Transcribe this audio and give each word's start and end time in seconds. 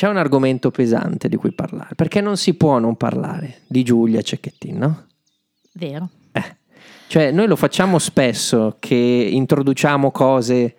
c'è 0.00 0.08
un 0.08 0.16
argomento 0.16 0.70
pesante 0.70 1.28
di 1.28 1.36
cui 1.36 1.52
parlare, 1.52 1.94
perché 1.94 2.22
non 2.22 2.38
si 2.38 2.54
può 2.54 2.78
non 2.78 2.96
parlare 2.96 3.60
di 3.66 3.82
Giulia 3.82 4.22
Cecchettin, 4.22 4.78
no? 4.78 5.06
Vero. 5.72 6.08
Eh. 6.32 6.56
Cioè, 7.06 7.30
noi 7.32 7.46
lo 7.46 7.54
facciamo 7.54 7.98
spesso 7.98 8.76
che 8.78 8.94
introduciamo 8.96 10.10
cose 10.10 10.76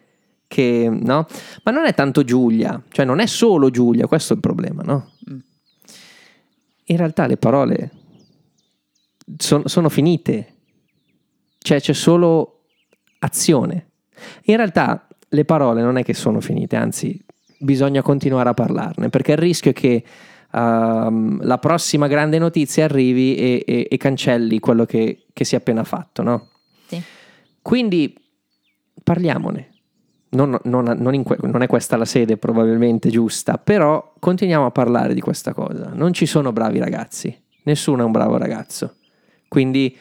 che, 0.48 0.90
no? 0.90 1.28
Ma 1.62 1.72
non 1.72 1.86
è 1.86 1.94
tanto 1.94 2.24
Giulia, 2.24 2.82
cioè 2.90 3.06
non 3.06 3.20
è 3.20 3.28
solo 3.28 3.70
Giulia, 3.70 4.08
questo 4.08 4.34
è 4.34 4.38
il 4.38 4.42
problema, 4.42 4.82
no? 4.82 5.12
Mm. 5.30 5.38
In 6.86 6.98
realtà 6.98 7.28
le 7.28 7.38
parole 7.38 7.92
son- 9.38 9.68
sono 9.68 9.90
finite, 9.90 10.56
cioè 11.60 11.80
c'è 11.80 11.94
solo 11.94 12.64
azione. 13.20 13.90
In 14.46 14.56
realtà 14.56 15.08
le 15.28 15.46
parole 15.46 15.84
non 15.84 15.98
è 15.98 16.04
che 16.04 16.16
sono 16.16 16.42
finite, 16.42 16.76
anzi 16.76 17.24
bisogna 17.62 18.02
continuare 18.02 18.50
a 18.50 18.54
parlarne, 18.54 19.10
perché 19.10 19.32
il 19.34 19.38
rischio 19.38 19.72
è 19.72 19.74
che 19.74 20.04
ehm, 20.52 21.44
la 21.44 21.58
prossima 21.58 22.08
grande 22.08 22.38
notizia 22.38 22.86
arrivi 22.86 23.36
e, 23.36 23.64
e- 23.66 23.88
e 23.90 23.98
cancelli 23.98 24.60
quello 24.60 24.86
che, 24.86 25.26
che 25.32 25.44
si 25.46 25.56
è 25.56 25.58
appena 25.60 25.84
fatto, 25.84 26.22
no? 26.24 26.48
Sì. 26.88 27.02
Quindi 27.62 28.14
parliamone. 29.04 29.68
Non, 30.34 30.58
non- 30.64 30.96
non 30.98 31.14
in 31.14 31.24
que- 31.24 31.38
non 31.42 31.62
è 31.62 31.68
questa 31.68 31.98
la 31.98 32.06
sede 32.06 32.38
probabilmente 32.38 33.10
giusta, 33.10 33.58
però 33.58 34.14
continuiamo 34.18 34.66
a 34.66 34.72
parlare 34.72 35.14
di 35.14 35.20
questa 35.20 35.54
cosa. 35.54 35.92
Non 35.94 36.14
ci 36.14 36.26
sono 36.26 36.54
bravi 36.54 36.80
ragazzi, 36.80 37.38
nessuno 37.64 38.02
è 38.04 38.06
un 38.06 38.12
bravo 38.12 38.38
ragazzo. 38.38 38.96
Quindi 39.50 39.94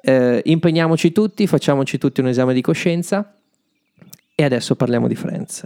eh, 0.00 0.42
impegniamoci 0.44 1.12
tutti, 1.12 1.46
facciamoci 1.46 1.96
tutti 1.96 2.20
un 2.20 2.26
esame 2.26 2.54
di 2.54 2.60
coscienza 2.60 3.36
e 4.34 4.44
adesso 4.44 4.74
parliamo 4.74 5.06
di 5.06 5.14
Friends. 5.14 5.64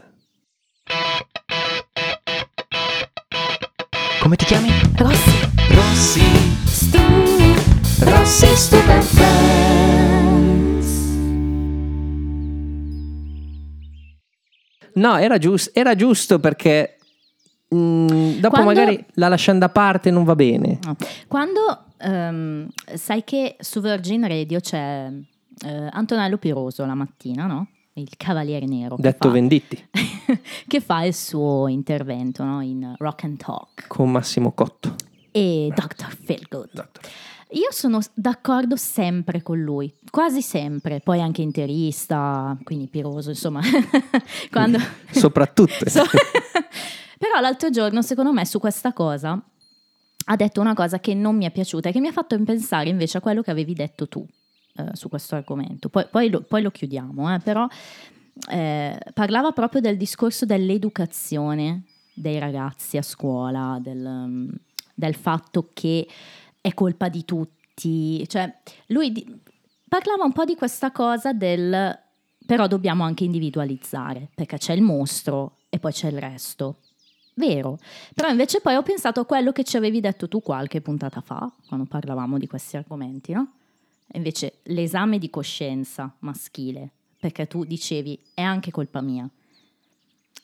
Come 4.23 4.37
ti 4.37 4.45
chiami? 4.45 4.69
Rossi. 4.97 5.31
Rossi. 5.71 6.21
Stu. 6.65 6.99
Rossi 8.05 8.47
Stupid 8.57 9.03
Friends. 9.03 10.87
No, 14.95 15.17
era, 15.17 15.39
gius- 15.39 15.71
era 15.73 15.95
giusto 15.97 16.39
perché 16.39 16.99
mm, 17.75 18.35
dopo 18.39 18.55
Quando- 18.61 18.73
magari 18.81 19.05
la 19.15 19.29
lasciamo 19.29 19.59
da 19.59 19.69
parte 19.71 20.11
non 20.13 20.23
va 20.25 20.37
bene. 20.37 20.79
No. 20.85 20.97
Quando 21.27 21.87
ehm, 21.99 22.69
sai 22.95 23.25
che 23.25 23.57
su 23.59 23.81
Virgin 23.81 24.27
Radio 24.29 24.61
c'è 24.61 25.11
eh, 25.65 25.89
Antonello 25.91 26.37
Piroso 26.39 26.85
la 26.87 26.95
mattina, 26.95 27.47
no? 27.47 27.67
Il 27.95 28.09
Cavaliere 28.17 28.65
Nero. 28.67 28.97
Detto 28.99 29.29
fa- 29.29 29.35
Venditti 29.35 29.89
che 30.67 30.81
fa 30.81 31.03
il 31.05 31.15
suo 31.15 31.69
intervento 31.69 32.43
no? 32.43 32.61
in 32.63 32.95
Rock 32.99 33.25
and 33.25 33.37
Talk 33.37 33.87
con 33.87 34.11
Massimo 34.11 34.53
Cotto. 34.53 34.95
e 35.31 35.71
Dr. 35.75 36.17
Feelgood. 36.25 36.89
Io 37.51 37.71
sono 37.71 38.01
d'accordo 38.15 38.77
sempre 38.77 39.43
con 39.43 39.61
lui, 39.61 39.93
quasi 40.11 40.41
sempre, 40.41 41.01
poi 41.01 41.21
anche 41.21 41.43
interista, 41.43 42.57
quindi 42.63 42.87
Piroso, 42.87 43.29
insomma, 43.29 43.61
quando... 44.51 44.79
Soprattutto. 45.13 45.87
So- 45.87 46.05
Però 47.19 47.41
l'altro 47.41 47.69
giorno, 47.69 48.01
secondo 48.01 48.33
me, 48.33 48.47
su 48.47 48.59
questa 48.59 48.95
cosa 48.95 49.39
ha 50.27 50.37
detto 50.37 50.61
una 50.63 50.73
cosa 50.73 50.99
che 50.99 51.13
non 51.13 51.37
mi 51.37 51.45
è 51.45 51.51
piaciuta 51.51 51.91
e 51.91 51.93
che 51.93 52.01
mi 52.01 52.09
ha 52.09 52.13
fatto 52.13 52.43
pensare 52.43 52.89
invece 52.89 53.19
a 53.19 53.21
quello 53.21 53.43
che 53.43 53.51
avevi 53.51 53.75
detto 53.75 54.09
tu 54.09 54.27
eh, 54.75 54.91
su 54.93 55.09
questo 55.09 55.35
argomento. 55.35 55.89
Poi, 55.89 56.07
poi 56.11 56.31
lo, 56.31 56.43
poi 56.43 56.63
lo 56.63 56.71
chiudiamo, 56.71 57.35
eh, 57.35 57.39
però 57.39 57.67
eh, 58.51 58.99
parlava 59.13 59.53
proprio 59.53 59.81
del 59.81 59.97
discorso 59.97 60.45
dell'educazione 60.45 61.85
dei 62.15 62.39
ragazzi 62.39 62.97
a 62.97 63.03
scuola, 63.03 63.79
del, 63.81 64.05
um, 64.05 64.51
del 64.95 65.15
fatto 65.15 65.71
che 65.73 66.07
è 66.61 66.75
colpa 66.75 67.09
di 67.09 67.25
tutti. 67.25 68.27
Cioè, 68.27 68.55
lui 68.89 69.13
di- 69.13 69.41
parlava 69.89 70.25
un 70.25 70.33
po' 70.33 70.45
di 70.45 70.55
questa 70.55 70.91
cosa 70.91 71.33
del 71.33 72.01
però 72.45 72.67
dobbiamo 72.67 73.05
anche 73.05 73.25
individualizzare, 73.25 74.29
perché 74.35 74.59
c'è 74.59 74.73
il 74.73 74.83
mostro 74.83 75.59
e 75.69 75.79
poi 75.79 75.93
c'è 75.93 76.09
il 76.09 76.19
resto. 76.19 76.79
Vero, 77.35 77.79
però 78.15 78.29
invece 78.29 78.61
poi 78.61 78.75
ho 78.75 78.83
pensato 78.83 79.21
a 79.21 79.25
quello 79.25 79.53
che 79.53 79.65
ci 79.65 79.77
avevi 79.77 80.01
detto 80.01 80.29
tu 80.29 80.43
qualche 80.43 80.83
puntata 80.83 81.21
fa, 81.21 81.51
quando 81.67 81.87
parlavamo 81.87 82.37
di 82.37 82.47
questi 82.47 82.77
argomenti, 82.77 83.33
no? 83.33 83.53
Invece 84.15 84.59
l'esame 84.65 85.19
di 85.19 85.31
coscienza 85.31 86.15
maschile, 86.21 86.91
perché 87.19 87.47
tu 87.47 87.65
dicevi 87.65 88.19
è 88.35 88.43
anche 88.43 88.71
colpa 88.71 89.01
mia. 89.01 89.29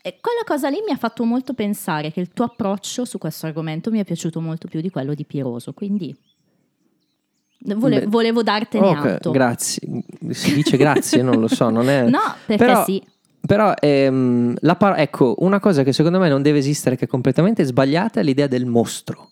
E 0.01 0.19
quella 0.21 0.43
cosa 0.47 0.69
lì 0.71 0.79
mi 0.87 0.93
ha 0.93 0.97
fatto 0.97 1.25
molto 1.25 1.53
pensare 1.53 2.11
che 2.13 2.21
il 2.21 2.31
tuo 2.31 2.47
approccio 2.47 3.05
su 3.05 3.19
questo 3.19 3.47
argomento 3.47 3.91
mi 3.91 3.99
è 3.99 4.05
piaciuto 4.05 4.41
molto 4.41 4.69
più 4.69 4.81
di 4.81 4.89
quello 4.91 5.13
di 5.13 5.25
Piroso, 5.25 5.73
quindi 5.75 6.17
vole- 7.77 8.07
volevo 8.07 8.43
dartene 8.43 8.87
Ok, 8.87 9.05
atto. 9.05 9.31
grazie. 9.33 9.81
Si 10.31 10.55
dice 10.55 10.77
grazie, 10.77 11.23
non 11.23 11.41
lo 11.41 11.49
so, 11.49 11.69
non 11.69 11.89
è... 11.89 12.05
No, 12.09 12.21
perché 12.47 12.65
Però- 12.65 12.85
sì. 12.85 13.03
Però 13.41 13.73
ehm, 13.79 14.57
la 14.61 14.77
par- 14.77 14.99
ecco, 14.99 15.37
una 15.39 15.61
cosa 15.61 15.83
che 15.83 15.93
secondo 15.93 16.19
me 16.19 16.29
non 16.29 16.43
deve 16.43 16.59
esistere, 16.59 16.97
che 16.97 17.05
è 17.05 17.09
completamente 17.09 17.65
sbagliata, 17.65 18.21
è 18.21 18.23
l'idea 18.23 18.47
del 18.49 18.67
mostro. 18.67 19.31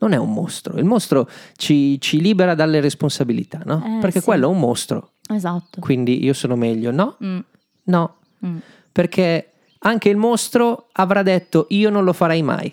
Non 0.00 0.12
è 0.12 0.16
un 0.16 0.32
mostro, 0.32 0.78
il 0.78 0.84
mostro 0.84 1.28
ci, 1.56 2.00
ci 2.00 2.20
libera 2.20 2.54
dalle 2.54 2.78
responsabilità, 2.80 3.62
no? 3.64 3.82
Eh, 3.84 4.00
Perché 4.00 4.20
sì. 4.20 4.24
quello 4.24 4.46
è 4.48 4.52
un 4.52 4.58
mostro, 4.60 5.14
Esatto. 5.28 5.80
quindi 5.80 6.22
io 6.24 6.32
sono 6.34 6.54
meglio. 6.54 6.90
No, 6.92 7.16
Mm, 7.24 7.38
no, 7.84 8.16
mm. 8.46 8.56
perché 8.92 9.52
anche 9.80 10.08
il 10.08 10.16
mostro 10.16 10.88
avrà 10.92 11.22
detto 11.22 11.66
io 11.70 11.90
non 11.90 12.04
lo 12.04 12.12
farai 12.12 12.42
mai. 12.42 12.72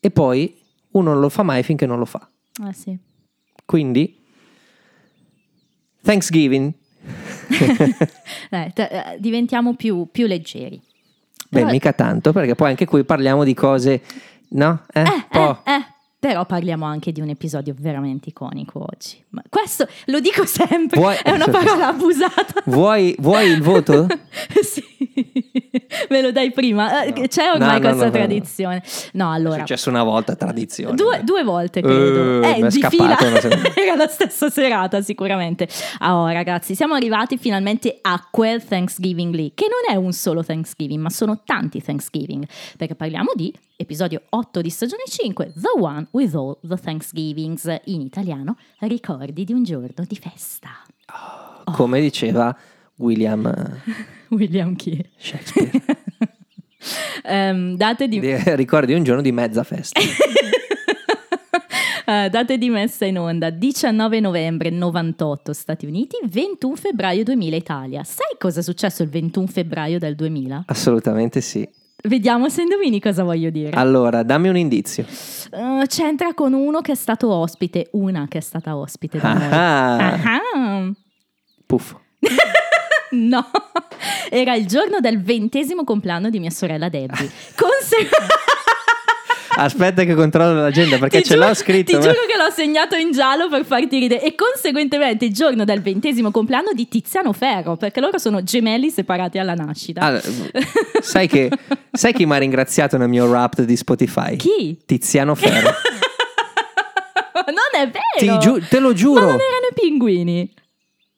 E 0.00 0.10
poi 0.10 0.58
uno 0.92 1.12
non 1.12 1.20
lo 1.20 1.28
fa 1.28 1.42
mai 1.42 1.62
finché 1.62 1.84
non 1.84 1.98
lo 1.98 2.06
fa. 2.06 2.26
Eh 2.66 2.72
sì. 2.72 2.98
Quindi, 3.66 4.18
Thanksgiving, 6.02 6.72
Dai, 8.50 8.72
t- 8.72 8.78
eh, 8.80 9.16
diventiamo 9.18 9.74
più, 9.74 10.08
più 10.10 10.26
leggeri. 10.26 10.80
beh, 11.50 11.58
Però- 11.60 11.70
mica 11.70 11.92
tanto, 11.92 12.32
perché 12.32 12.54
poi 12.54 12.70
anche 12.70 12.86
qui 12.86 13.04
parliamo 13.04 13.44
di 13.44 13.54
cose, 13.54 14.02
no? 14.50 14.84
Eh, 14.92 15.00
Eh, 15.02 15.26
po'. 15.30 15.62
eh, 15.64 15.72
eh, 15.72 15.84
però 16.20 16.44
parliamo 16.44 16.84
anche 16.84 17.10
di 17.12 17.20
un 17.22 17.30
episodio 17.30 17.74
veramente 17.76 18.28
iconico 18.28 18.84
oggi. 18.86 19.16
Ma 19.30 19.42
questo 19.48 19.88
lo 20.06 20.20
dico 20.20 20.44
sempre, 20.44 21.00
Vuoi- 21.00 21.16
è 21.22 21.30
una 21.30 21.48
parola 21.48 21.88
abusata. 21.88 22.62
Vuoi, 22.70 23.16
vuoi 23.18 23.48
il 23.50 23.62
voto? 23.62 24.06
sì, 24.62 24.84
me 26.10 26.20
lo 26.22 26.30
dai 26.30 26.52
prima. 26.52 27.04
Eh, 27.04 27.12
No. 27.20 27.26
C'è 27.26 27.50
ormai 27.50 27.68
No, 27.68 27.72
no, 27.72 27.80
questa 27.80 27.96
no, 27.96 28.04
no. 28.04 28.10
tradizione. 28.10 28.82
No, 29.14 29.32
È 29.32 29.34
allora. 29.34 29.58
successo 29.60 29.88
una 29.88 30.02
volta, 30.04 30.36
tradizione. 30.36 30.94
Due, 30.94 31.22
due 31.24 31.42
volte 31.42 31.80
credo. 31.80 32.42
Eh, 32.42 32.48
Eh, 32.48 32.54
è 32.56 32.68
di 32.68 32.78
scappato 32.80 33.24
fila. 33.24 33.72
Era 33.74 33.94
la 33.96 34.06
stessa 34.06 34.50
serata 34.50 35.00
sicuramente. 35.02 35.68
Ah, 35.98 36.18
Oh, 36.20 36.28
ragazzi, 36.28 36.74
siamo 36.74 36.94
arrivati 36.94 37.38
finalmente 37.38 37.98
a 38.02 38.26
quel 38.30 38.62
Thanksgiving 38.64 39.34
lì, 39.34 39.52
che 39.54 39.66
non 39.68 39.94
è 39.94 39.98
un 39.98 40.12
solo 40.12 40.44
Thanksgiving, 40.44 41.00
ma 41.00 41.08
sono 41.10 41.40
tanti 41.44 41.80
Thanksgiving, 41.82 42.44
perché 42.76 42.94
parliamo 42.94 43.30
di 43.34 43.52
episodio 43.80 44.22
8 44.28 44.60
di 44.60 44.68
stagione 44.68 45.04
5, 45.08 45.54
The 45.54 45.80
One 45.80 46.06
with 46.10 46.34
All 46.34 46.58
the 46.60 46.76
Thanksgivings, 46.76 47.64
in 47.84 48.02
italiano, 48.02 48.56
ricordi 48.80 49.44
di 49.44 49.54
un 49.54 49.62
giorno 49.64 50.04
di 50.06 50.16
festa. 50.16 50.68
Come 51.64 52.00
diceva 52.00 52.54
William 52.96 53.46
eh, 53.46 53.94
William 54.36 54.76
chi? 54.76 55.02
Shakespeare. 55.16 55.70
Ehm, 57.24 57.76
date 57.76 58.08
di 58.08 58.20
Di- 58.20 58.54
Ricordi 58.56 58.94
un 58.94 59.02
giorno 59.02 59.20
di 59.20 59.32
mezza 59.32 59.62
festa. 59.64 60.00
Eh, 62.10 62.28
date 62.28 62.58
di 62.58 62.70
messa 62.70 63.04
in 63.04 63.20
onda 63.20 63.50
19 63.50 64.18
novembre 64.18 64.68
98 64.70 65.52
Stati 65.52 65.86
Uniti, 65.86 66.16
21 66.24 66.74
febbraio 66.74 67.22
2000 67.22 67.56
Italia. 67.56 68.02
Sai 68.02 68.34
cosa 68.36 68.58
è 68.58 68.62
successo 68.64 69.04
il 69.04 69.10
21 69.10 69.46
febbraio 69.46 70.00
del 70.00 70.16
2000? 70.16 70.64
Assolutamente 70.66 71.40
sì. 71.40 71.68
Vediamo 72.02 72.48
se 72.48 72.62
indovini 72.62 73.00
cosa 73.00 73.22
voglio 73.22 73.50
dire. 73.50 73.70
Allora, 73.76 74.22
dammi 74.22 74.48
un 74.48 74.56
indizio. 74.56 75.04
Eh, 75.50 75.84
c'entra 75.86 76.34
con 76.34 76.52
uno 76.52 76.80
che 76.80 76.92
è 76.92 76.96
stato 76.96 77.30
ospite, 77.30 77.88
una 77.92 78.26
che 78.28 78.38
è 78.38 78.40
stata 78.42 78.76
ospite. 78.76 79.18
Ah, 79.18 80.90
puffo. 81.66 82.00
No, 83.12 83.44
era 84.30 84.54
il 84.54 84.66
giorno 84.68 85.00
del 85.00 85.20
ventesimo 85.20 85.82
compleanno 85.82 86.30
di 86.30 86.38
mia 86.38 86.50
sorella 86.50 86.88
Debbie. 86.88 87.28
Conse- 87.56 88.08
Aspetta 89.62 90.04
che 90.04 90.14
controllo 90.14 90.60
l'agenda 90.60 90.96
perché 90.98 91.20
Ti 91.20 91.28
ce 91.28 91.34
l'ho 91.36 91.42
giuro- 91.42 91.54
scritto. 91.54 91.90
Ti 91.92 91.96
ma- 91.98 92.02
giuro 92.02 92.26
che 92.26 92.36
l'ho 92.36 92.50
segnato 92.50 92.96
in 92.96 93.12
giallo 93.12 93.48
per 93.48 93.64
farti 93.64 93.98
ridere. 93.98 94.22
E 94.22 94.34
conseguentemente 94.34 95.26
il 95.26 95.34
giorno 95.34 95.64
del 95.64 95.82
ventesimo 95.82 96.30
compleanno 96.30 96.72
di 96.72 96.88
Tiziano 96.88 97.32
Ferro, 97.34 97.76
perché 97.76 98.00
loro 98.00 98.16
sono 98.18 98.42
gemelli 98.42 98.90
separati 98.90 99.38
alla 99.38 99.52
nascita. 99.54 100.00
Allora, 100.00 100.22
sai, 101.00 101.26
che, 101.28 101.50
sai 101.92 102.12
chi 102.14 102.24
mi 102.24 102.32
ha 102.34 102.38
ringraziato 102.38 102.96
nel 102.96 103.08
mio 103.08 103.30
rap 103.30 103.60
di 103.60 103.76
Spotify? 103.76 104.36
Chi? 104.36 104.78
Tiziano 104.86 105.34
Ferro. 105.34 105.70
non 107.46 107.82
è 107.82 107.90
Ti 108.18 108.26
vero! 108.26 108.38
giu- 108.38 108.66
te 108.68 108.78
lo 108.78 108.88
Ma 108.88 108.94
giuro. 108.94 109.20
non 109.20 109.30
erano 109.40 109.66
i 109.70 109.74
pinguini. 109.74 110.54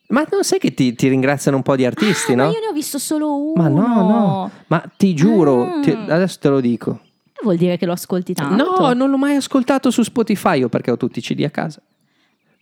Ma 0.08 0.26
non 0.30 0.44
sai 0.44 0.58
che 0.58 0.74
ti, 0.74 0.94
ti 0.94 1.08
ringraziano 1.08 1.56
un 1.56 1.62
po' 1.62 1.74
di 1.76 1.86
artisti, 1.86 2.32
Ah, 2.32 2.36
no? 2.36 2.44
Ma 2.46 2.50
io 2.50 2.60
ne 2.60 2.66
ho 2.68 2.72
visto 2.72 2.98
solo 2.98 3.34
uno. 3.34 3.52
Ma 3.62 3.68
no, 3.68 3.86
no, 3.86 4.50
ma 4.66 4.84
ti 4.96 5.14
giuro, 5.14 5.64
Ah. 5.76 5.80
ti- 5.80 5.96
adesso 6.08 6.38
te 6.40 6.48
lo 6.48 6.60
dico. 6.60 7.00
Vuol 7.42 7.56
dire 7.56 7.76
che 7.76 7.86
lo 7.86 7.92
ascolti 7.92 8.32
tanto. 8.34 8.80
No, 8.80 8.92
non 8.92 9.10
l'ho 9.10 9.18
mai 9.18 9.36
ascoltato 9.36 9.90
su 9.90 10.02
Spotify 10.02 10.58
io 10.58 10.68
perché 10.68 10.90
ho 10.90 10.96
tutti 10.96 11.18
i 11.18 11.22
CD 11.22 11.42
a 11.44 11.50
casa. 11.50 11.82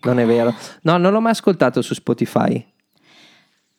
Non 0.03 0.19
è 0.19 0.27
vero. 0.27 0.55
No, 0.83 0.97
non 0.97 1.13
l'ho 1.13 1.21
mai 1.21 1.33
ascoltato 1.33 1.83
su 1.83 1.93
Spotify. 1.95 2.65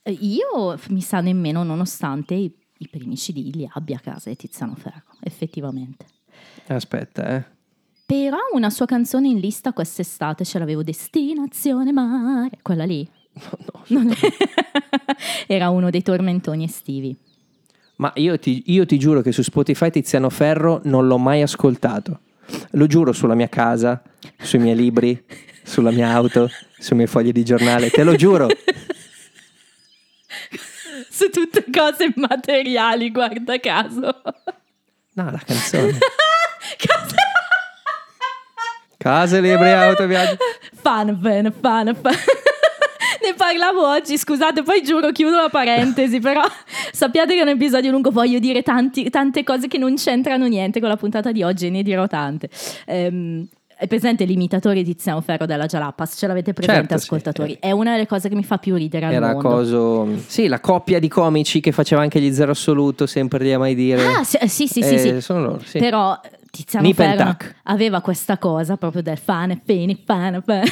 Eh, 0.03 0.11
Io 0.21 0.77
mi 0.89 1.01
sa 1.01 1.19
nemmeno, 1.21 1.63
nonostante 1.63 2.33
i, 2.35 2.53
i 2.77 2.87
primi 2.89 3.15
CD 3.15 3.53
li 3.55 3.69
abbia 3.71 3.97
a 3.97 3.99
casa 3.99 4.29
di 4.29 4.35
Tiziano 4.35 4.75
Ferro, 4.75 5.15
effettivamente. 5.21 6.05
Aspetta, 6.67 7.27
eh. 7.35 7.43
Però 8.05 8.37
una 8.53 8.69
sua 8.69 8.85
canzone 8.85 9.29
in 9.29 9.39
lista 9.39 9.73
quest'estate 9.73 10.43
ce 10.43 10.59
l'avevo, 10.59 10.83
Destinazione 10.83 11.91
Mare, 11.91 12.59
quella 12.61 12.83
lì. 12.85 13.07
No, 13.33 13.83
Non 13.87 14.09
è- 14.11 14.15
Era 15.47 15.69
uno 15.69 15.89
dei 15.89 16.01
tormentoni 16.01 16.65
estivi. 16.65 17.17
Ma 18.01 18.11
io 18.15 18.39
ti, 18.39 18.63
io 18.65 18.83
ti 18.87 18.97
giuro 18.97 19.21
che 19.21 19.31
su 19.31 19.43
Spotify 19.43 19.91
Tiziano 19.91 20.31
Ferro 20.31 20.81
non 20.85 21.05
l'ho 21.05 21.19
mai 21.19 21.43
ascoltato. 21.43 22.21
Lo 22.71 22.87
giuro 22.87 23.11
sulla 23.11 23.35
mia 23.35 23.47
casa, 23.47 24.01
sui 24.41 24.57
miei 24.57 24.75
libri, 24.75 25.23
sulla 25.63 25.91
mia 25.91 26.09
auto, 26.09 26.49
sui 26.79 26.95
miei 26.95 27.07
fogli 27.07 27.31
di 27.31 27.43
giornale. 27.45 27.91
Te 27.91 28.03
lo 28.03 28.15
giuro. 28.15 28.47
Su 31.09 31.29
tutte 31.29 31.63
cose 31.71 32.11
materiali, 32.15 33.11
guarda 33.11 33.59
caso. 33.59 34.21
No, 35.13 35.29
la 35.29 35.41
canzone. 35.45 35.91
Cosa- 36.87 37.15
Case, 38.97 39.39
libri, 39.41 39.69
auto, 39.71 40.07
viaggi. 40.07 40.37
Fan, 40.73 41.19
fan, 41.21 41.53
fan, 41.61 41.95
fan. 41.95 42.15
Ne 43.23 43.33
parlavo 43.35 43.87
oggi, 43.87 44.17
scusate, 44.17 44.63
poi 44.63 44.81
giuro 44.81 45.11
chiudo 45.11 45.35
la 45.37 45.49
parentesi, 45.49 46.19
però 46.19 46.41
sappiate 46.91 47.33
che 47.33 47.39
è 47.39 47.43
un 47.43 47.49
episodio 47.49 47.91
lungo, 47.91 48.09
voglio 48.11 48.39
dire 48.39 48.63
tanti- 48.63 49.09
tante 49.09 49.43
cose 49.43 49.67
che 49.67 49.77
non 49.77 49.95
c'entrano 49.95 50.47
niente 50.47 50.79
con 50.79 50.89
la 50.89 50.97
puntata 50.97 51.31
di 51.31 51.43
oggi 51.43 51.69
ne 51.69 51.83
dirò 51.83 52.07
tante. 52.07 52.49
Ehm, 52.85 53.47
è 53.77 53.87
presente 53.87 54.25
l'imitatore 54.25 54.83
di 54.83 54.93
Tiziano 54.93 55.21
Ferro 55.21 55.45
della 55.47 55.65
Jalapas? 55.65 56.15
Ce 56.15 56.27
l'avete 56.27 56.53
presente, 56.53 56.81
Certo, 56.81 56.97
sì. 56.97 57.03
ascoltatori? 57.03 57.57
È 57.59 57.71
una 57.71 57.91
delle 57.93 58.05
cose 58.05 58.29
che 58.29 58.35
mi 58.35 58.43
fa 58.43 58.57
più 58.59 58.75
ridere 58.75 59.07
al 59.07 59.13
Era 59.13 59.33
mondo. 59.33 59.49
coso. 59.49 60.07
Sì, 60.27 60.47
la 60.47 60.59
coppia 60.59 60.99
di 60.99 61.07
comici 61.07 61.59
che 61.61 61.71
faceva 61.71 62.01
anche 62.01 62.19
gli 62.21 62.31
zero 62.31 62.51
assoluto, 62.51 63.07
sempre 63.07 63.43
di 63.43 63.55
mai 63.57 63.73
dire. 63.75 64.05
Ah, 64.05 64.23
sì, 64.23 64.37
sì, 64.47 64.67
sì, 64.67 64.83
sì, 64.83 64.93
Eh, 64.93 64.97
sì. 64.99 65.21
Sono 65.21 65.41
loro, 65.41 65.61
sì. 65.63 65.79
Però 65.79 66.19
eh, 66.23 66.29
Tiziano 66.51 66.85
Nip 66.85 66.95
Ferro 66.95 67.35
aveva 67.63 68.01
questa 68.01 68.37
cosa 68.37 68.77
proprio 68.77 69.01
del 69.01 69.17
fan, 69.17 69.59
fini, 69.65 69.99
fan, 70.05 70.43
fan. 70.45 70.63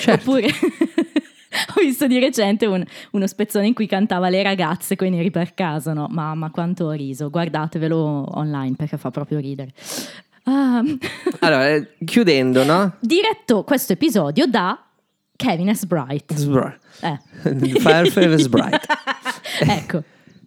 Certo. 0.00 0.30
Oppure 0.30 0.48
ho 1.76 1.80
visto 1.80 2.06
di 2.06 2.18
recente 2.18 2.66
un- 2.66 2.84
uno 3.12 3.26
spezzone 3.26 3.66
in 3.66 3.74
cui 3.74 3.86
cantava 3.86 4.28
le 4.28 4.42
ragazze 4.42 4.96
con 4.96 5.06
i 5.06 5.10
neri 5.10 5.30
per 5.30 5.54
casa, 5.54 5.92
no? 5.92 6.06
Mamma 6.10 6.50
quanto 6.50 6.86
ho 6.86 6.90
riso, 6.92 7.30
guardatevelo 7.30 8.26
online 8.38 8.76
perché 8.76 8.96
fa 8.96 9.10
proprio 9.10 9.38
ridere. 9.38 9.72
Ah, 10.44 10.82
Allora, 11.40 11.68
eh, 11.70 11.94
chiudendo, 12.04 12.64
no? 12.64 12.96
diretto 13.00 13.64
questo 13.64 13.92
episodio 13.94 14.46
da 14.46 14.78
Kevin 15.36 15.74
S. 15.74 15.84
Bright. 15.86 16.34
Sbr- 16.34 16.78
Eh. 17.00 17.18
Firefly 17.80 18.38
Sprite. 18.38 18.80
ecco. 19.60 20.02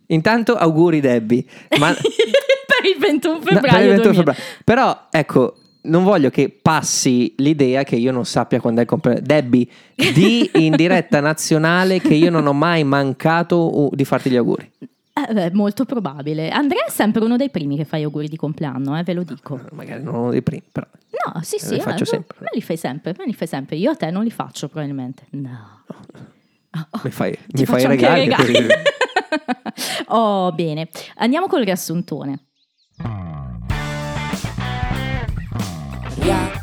Intanto 0.08 0.56
auguri 0.56 1.02
Debbie. 1.02 1.44
Ma 1.80 1.92
per 1.94 2.86
il 2.94 2.98
21 3.00 3.34
No, 3.34 3.40
per 3.42 3.54
febbraio. 3.56 3.80
il 3.82 3.88
21 4.02 4.14
2000. 4.14 4.14
febbraio. 4.34 4.42
Però, 4.64 5.08
ecco, 5.12 5.56
non 5.88 6.04
voglio 6.04 6.30
che 6.30 6.56
passi 6.62 7.34
l'idea 7.38 7.84
che 7.84 7.96
io 7.96 8.12
non 8.12 8.26
sappia 8.26 8.60
quando 8.60 8.80
è 8.80 8.84
il 8.84 8.90
compleanno. 8.90 9.22
Debbie, 9.22 9.68
di 9.96 10.50
in 10.56 10.76
diretta 10.76 11.20
nazionale 11.20 12.00
che 12.00 12.14
io 12.14 12.30
non 12.30 12.46
ho 12.46 12.54
mai 12.54 12.84
mancato 12.84 13.90
di 13.94 14.06
farti 14.06 14.30
gli 14.30 14.36
auguri. 14.36 14.72
Eh, 15.18 15.34
beh, 15.34 15.52
molto 15.54 15.86
probabile. 15.86 16.50
Andrea 16.50 16.86
è 16.86 16.92
sempre 16.92 17.24
uno 17.24 17.38
dei 17.38 17.50
primi 17.50 17.76
che 17.76 17.86
fa 17.86 17.98
gli 17.98 18.04
auguri 18.04 18.28
di 18.28 18.38
compleanno, 18.38 18.98
eh, 18.98 19.04
ve 19.04 19.14
lo 19.14 19.24
dico. 19.24 19.60
Magari 19.72 20.04
non 20.04 20.14
uno 20.14 20.30
dei 20.30 20.44
primi, 20.44 20.64
però. 20.72 20.86
No, 21.26 21.42
sì, 21.42 21.58
sì, 21.58 21.74
Li 21.74 21.80
eh, 21.80 21.82
faccio 21.82 22.06
sempre. 22.06 22.38
Me 22.42 22.50
li 22.54 22.62
fai 22.62 22.78
sempre, 22.78 23.16
me 23.18 23.26
li 23.26 23.34
fai 23.34 23.48
sempre. 23.48 23.78
Io 23.78 23.92
a 23.92 23.96
te 23.96 24.12
non 24.12 24.24
li 24.24 24.30
faccio 24.30 24.68
probabilmente. 24.68 25.26
No. 25.32 25.84
Mi 27.04 27.10
fai, 27.10 27.36
mi 27.54 27.66
fai 27.66 27.88
regali. 27.88 28.30
regali. 28.30 28.68
oh, 30.10 30.52
bene. 30.52 30.90
Andiamo 31.16 31.48
col 31.48 31.64
riassuntone. 31.64 32.47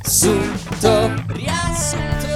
Riassunto, 0.05 1.15
riassunto. 1.29 2.27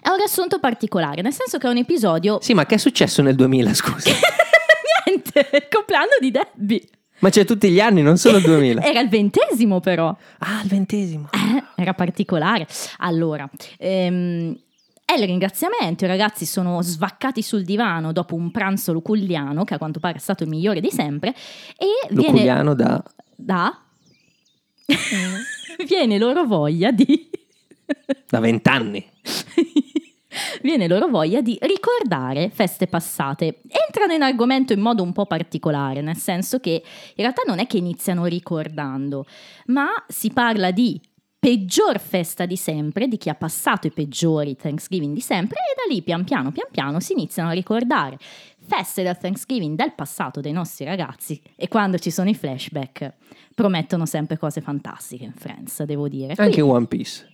È 0.00 0.08
un 0.08 0.16
riassunto 0.16 0.58
particolare, 0.60 1.20
nel 1.20 1.34
senso 1.34 1.58
che 1.58 1.66
è 1.66 1.70
un 1.70 1.76
episodio... 1.76 2.38
Sì, 2.40 2.54
ma 2.54 2.64
che 2.64 2.76
è 2.76 2.78
successo 2.78 3.20
nel 3.20 3.34
2000, 3.34 3.74
scusa? 3.74 4.12
Niente, 5.04 5.46
il 5.52 5.68
compleanno 5.70 6.16
di 6.18 6.30
Debbie. 6.30 6.88
Ma 7.18 7.28
c'è 7.28 7.44
tutti 7.44 7.68
gli 7.68 7.80
anni, 7.80 8.00
non 8.00 8.16
solo 8.16 8.38
il 8.38 8.44
2000. 8.44 8.80
Era 8.82 9.00
il 9.00 9.10
ventesimo 9.10 9.80
però. 9.80 10.16
Ah, 10.38 10.62
il 10.62 10.70
ventesimo. 10.70 11.28
Eh, 11.32 11.62
era 11.82 11.92
particolare. 11.92 12.66
Allora, 13.00 13.46
ehm, 13.76 14.56
è 15.10 15.18
il 15.18 15.26
ringraziamento, 15.26 16.04
i 16.04 16.08
ragazzi 16.08 16.46
sono 16.46 16.80
svaccati 16.82 17.42
sul 17.42 17.64
divano 17.64 18.12
dopo 18.12 18.36
un 18.36 18.52
pranzo 18.52 18.92
luculliano, 18.92 19.64
che 19.64 19.74
a 19.74 19.78
quanto 19.78 19.98
pare 19.98 20.18
è 20.18 20.20
stato 20.20 20.44
il 20.44 20.48
migliore 20.48 20.80
di 20.80 20.90
sempre, 20.90 21.34
e 21.76 22.06
viene 22.10 22.30
Luculiano 22.30 22.74
da... 22.74 23.02
da... 23.34 23.76
viene 25.86 26.16
loro 26.16 26.44
voglia 26.44 26.92
di... 26.92 27.28
da 28.28 28.38
vent'anni. 28.38 29.04
viene 30.62 30.86
loro 30.86 31.08
voglia 31.08 31.40
di 31.40 31.58
ricordare 31.60 32.50
feste 32.50 32.86
passate. 32.86 33.62
Entrano 33.66 34.12
in 34.12 34.22
argomento 34.22 34.72
in 34.72 34.80
modo 34.80 35.02
un 35.02 35.12
po' 35.12 35.26
particolare, 35.26 36.02
nel 36.02 36.18
senso 36.18 36.60
che 36.60 36.70
in 36.70 37.14
realtà 37.16 37.42
non 37.46 37.58
è 37.58 37.66
che 37.66 37.78
iniziano 37.78 38.26
ricordando, 38.26 39.26
ma 39.66 39.88
si 40.06 40.30
parla 40.30 40.70
di 40.70 41.00
peggior 41.40 41.98
festa 41.98 42.44
di 42.44 42.56
sempre, 42.56 43.08
di 43.08 43.16
chi 43.16 43.30
ha 43.30 43.34
passato 43.34 43.86
i 43.86 43.90
peggiori 43.90 44.54
Thanksgiving 44.56 45.14
di 45.14 45.22
sempre 45.22 45.56
e 45.56 45.74
da 45.74 45.92
lì 45.92 46.02
pian 46.02 46.22
piano 46.22 46.52
pian 46.52 46.68
piano 46.70 47.00
si 47.00 47.12
iniziano 47.14 47.48
a 47.48 47.52
ricordare 47.52 48.18
feste 48.62 49.02
del 49.02 49.16
Thanksgiving 49.16 49.74
del 49.74 49.94
passato 49.94 50.40
dei 50.42 50.52
nostri 50.52 50.84
ragazzi 50.84 51.40
e 51.56 51.66
quando 51.66 51.98
ci 51.98 52.10
sono 52.10 52.28
i 52.28 52.34
flashback 52.34 53.14
promettono 53.54 54.04
sempre 54.04 54.36
cose 54.38 54.60
fantastiche 54.60 55.24
in 55.24 55.32
Friends, 55.32 55.82
devo 55.84 56.08
dire. 56.08 56.34
Anche 56.36 56.60
Quindi- 56.60 56.60
One 56.60 56.86
Piece. 56.86 57.26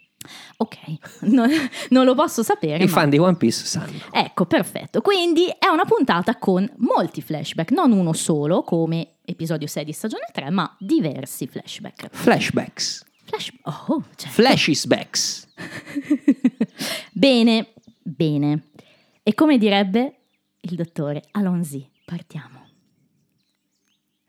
ok, 0.56 0.76
non, 1.26 1.50
non 1.91 2.05
lo 2.05 2.14
posso 2.14 2.43
sapere. 2.44 2.82
I 2.85 2.87
ma- 2.87 2.93
fan 2.93 3.11
di 3.11 3.19
One 3.19 3.37
Piece 3.37 3.64
sanno. 3.67 3.93
Ecco, 4.12 4.47
perfetto. 4.47 5.00
Quindi 5.02 5.47
è 5.59 5.67
una 5.67 5.85
puntata 5.85 6.37
con 6.37 6.69
molti 6.79 7.20
flashback, 7.20 7.73
non 7.73 7.91
uno 7.93 8.12
solo 8.12 8.62
come 8.62 9.16
episodio 9.25 9.66
6 9.66 9.85
di 9.85 9.92
stagione 9.92 10.26
3, 10.33 10.50
ma 10.50 10.75
diversi 10.78 11.47
flashback. 11.49 12.09
Flashbacks. 12.12 13.04
Flash... 13.26 13.52
Oh, 13.62 14.04
cioè. 14.14 14.30
Flashisbacks. 14.30 15.49
bene, 17.12 17.73
bene. 18.02 18.62
E 19.23 19.35
come 19.35 19.59
direbbe 19.59 20.14
il 20.61 20.76
dottore 20.76 21.25
Alonzi, 21.33 21.88
partiamo. 22.04 22.64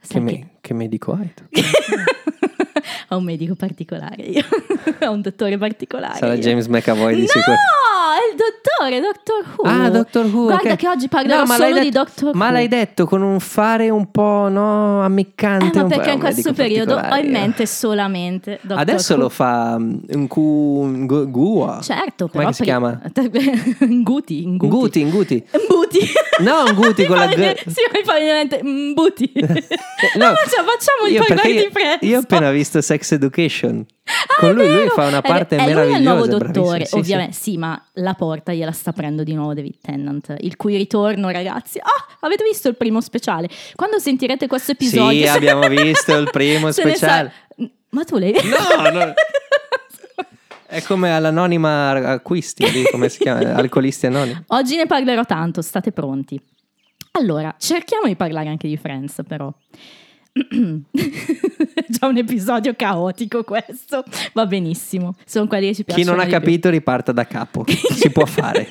Che, 0.08 0.20
me- 0.20 0.58
che 0.62 0.74
medico 0.74 1.12
hai 1.14 1.34
tu? 1.34 1.44
Ho 3.10 3.18
un 3.18 3.24
medico 3.24 3.56
particolare 3.56 4.24
io. 4.24 4.44
Ho 5.08 5.12
un 5.12 5.22
dottore 5.22 5.58
particolare. 5.58 6.18
Sarà 6.18 6.34
io. 6.34 6.40
James 6.42 6.68
McAvoy 6.68 7.16
di 7.16 7.22
no, 7.22 7.28
sicuro. 7.28 7.56
è 7.56 8.32
il 8.32 8.38
dottore, 8.38 9.00
Doctor 9.02 9.46
Who. 9.58 9.64
Ah, 9.70 9.90
Doctor 9.90 10.26
Who. 10.26 10.44
Guarda 10.46 10.72
ok. 10.72 10.76
che 10.78 10.88
oggi 10.88 11.08
parlerò 11.08 11.40
No, 11.40 11.46
ma 11.46 11.56
solo 11.56 11.74
di 11.80 11.90
detto- 11.90 12.04
Doctor 12.04 12.36
Ma 12.36 12.46
Who. 12.48 12.52
l'hai 12.54 12.68
detto 12.68 13.06
con 13.06 13.22
un 13.22 13.40
fare 13.40 13.90
un 13.90 14.12
po' 14.12 14.48
no, 14.50 15.02
ammiccante. 15.02 15.66
Eh, 15.68 15.72
ma 15.76 15.82
un 15.84 15.90
perché 15.90 16.10
in 16.10 16.14
un 16.16 16.20
questo 16.20 16.54
periodo 16.54 16.96
ho 16.96 17.16
in 17.16 17.32
mente 17.32 17.66
solamente 17.66 18.60
Dr. 18.62 18.78
Adesso 18.80 19.14
Who. 19.14 19.20
lo 19.20 19.30
fa 19.30 19.78
mm, 19.78 19.98
un 20.14 20.28
un 20.30 21.06
gu- 21.06 21.30
Gua. 21.30 21.80
Certo, 21.82 22.28
Come 22.28 22.44
però 22.44 22.52
si 22.52 22.58
pri- 22.64 22.66
chiama? 22.72 23.00
Nguti, 23.80 24.46
Nguti. 24.46 24.68
Guti, 24.68 25.04
Nguti. 25.04 25.44
Mbuti. 25.52 26.00
No, 26.40 26.64
Nguti 26.74 27.06
con 27.06 27.18
la 27.18 27.28
G. 27.28 27.34
Sì, 27.68 27.82
mi 27.94 28.02
fa 28.04 28.18
in 28.18 28.26
mente 28.26 28.60
Mbuti. 28.64 29.32
No, 29.36 29.48
no, 29.48 30.32
ma 30.32 30.36
facciamo 30.36 31.08
il 31.08 31.14
io, 31.14 31.24
parlare 31.26 31.42
perché 31.50 31.66
di 31.66 31.70
Friends. 31.72 32.02
io, 32.02 32.18
ho 32.18 32.22
appena 32.22 32.52
visto 32.68 32.82
Sex 32.82 33.12
Education. 33.14 33.86
Ah, 34.04 34.12
Con 34.40 34.50
è 34.50 34.54
lui, 34.54 34.70
lui 34.74 34.88
fa 34.90 35.06
una 35.08 35.20
È 35.20 35.28
parte 35.28 35.56
ve- 35.56 35.62
è 35.62 35.66
lui 35.66 35.74
meravigliosa. 35.74 35.98
il 36.00 36.04
nuovo 36.04 36.26
è 36.26 36.28
dottore, 36.28 36.86
sì, 36.86 36.96
ovviamente. 36.96 37.34
Sì. 37.34 37.58
ma 37.58 37.82
la 37.94 38.14
porta 38.14 38.54
gliela 38.54 38.72
sta 38.72 38.92
prendendo 38.92 39.24
di 39.24 39.34
nuovo 39.34 39.54
David 39.54 39.76
Tennant, 39.82 40.36
il 40.40 40.56
cui 40.56 40.76
ritorno, 40.78 41.30
ragazzi. 41.30 41.80
Ah, 41.80 42.18
avete 42.22 42.44
visto 42.44 42.68
il 42.68 42.76
primo 42.76 43.02
speciale? 43.02 43.50
Quando 43.76 44.00
sentirete 44.00 44.48
questo 44.48 44.74
Sì, 44.78 44.86
episodio... 44.86 45.22
Sì, 45.24 45.28
abbiamo 45.28 45.68
visto 45.68 46.16
il 46.16 46.30
primo 46.32 46.68
ne 46.68 46.74
sa- 46.74 46.82
speciale. 46.82 47.32
Ma 47.90 48.04
tu 48.04 48.18
l'hai 48.18 48.32
visto? 48.34 48.48
No, 48.82 48.90
no. 48.90 49.14
È 50.70 50.82
come 50.84 51.16
all'anonima 51.16 51.92
acquisti, 52.12 52.70
lì, 52.70 52.84
come 52.92 53.08
si 53.08 53.20
chiama? 53.20 53.40
Alcolisti 53.56 54.06
anonimi. 54.08 54.44
Oggi 54.48 54.76
ne 54.76 54.86
parlerò 54.86 55.24
tanto, 55.24 55.62
state 55.62 55.92
pronti. 55.94 56.40
Allora, 57.12 57.56
cerchiamo 57.58 58.06
di 58.08 58.16
parlare 58.18 58.50
anche 58.50 58.68
di 58.68 58.76
Friends, 58.78 59.22
però. 59.26 59.52
È 61.74 61.86
già 61.88 62.08
un 62.08 62.18
episodio 62.18 62.74
caotico 62.76 63.44
questo. 63.44 64.04
Va 64.34 64.46
benissimo. 64.46 65.16
Sono 65.26 65.48
quelli 65.48 65.68
che 65.68 65.74
ci 65.76 65.84
Chi 65.84 65.94
piacciono 65.94 66.12
non 66.12 66.20
ha 66.20 66.24
di 66.24 66.30
più. 66.30 66.40
capito 66.40 66.70
riparta 66.70 67.12
da 67.12 67.26
capo. 67.26 67.64
Si 67.98 68.10
può 68.12 68.26
fare. 68.26 68.70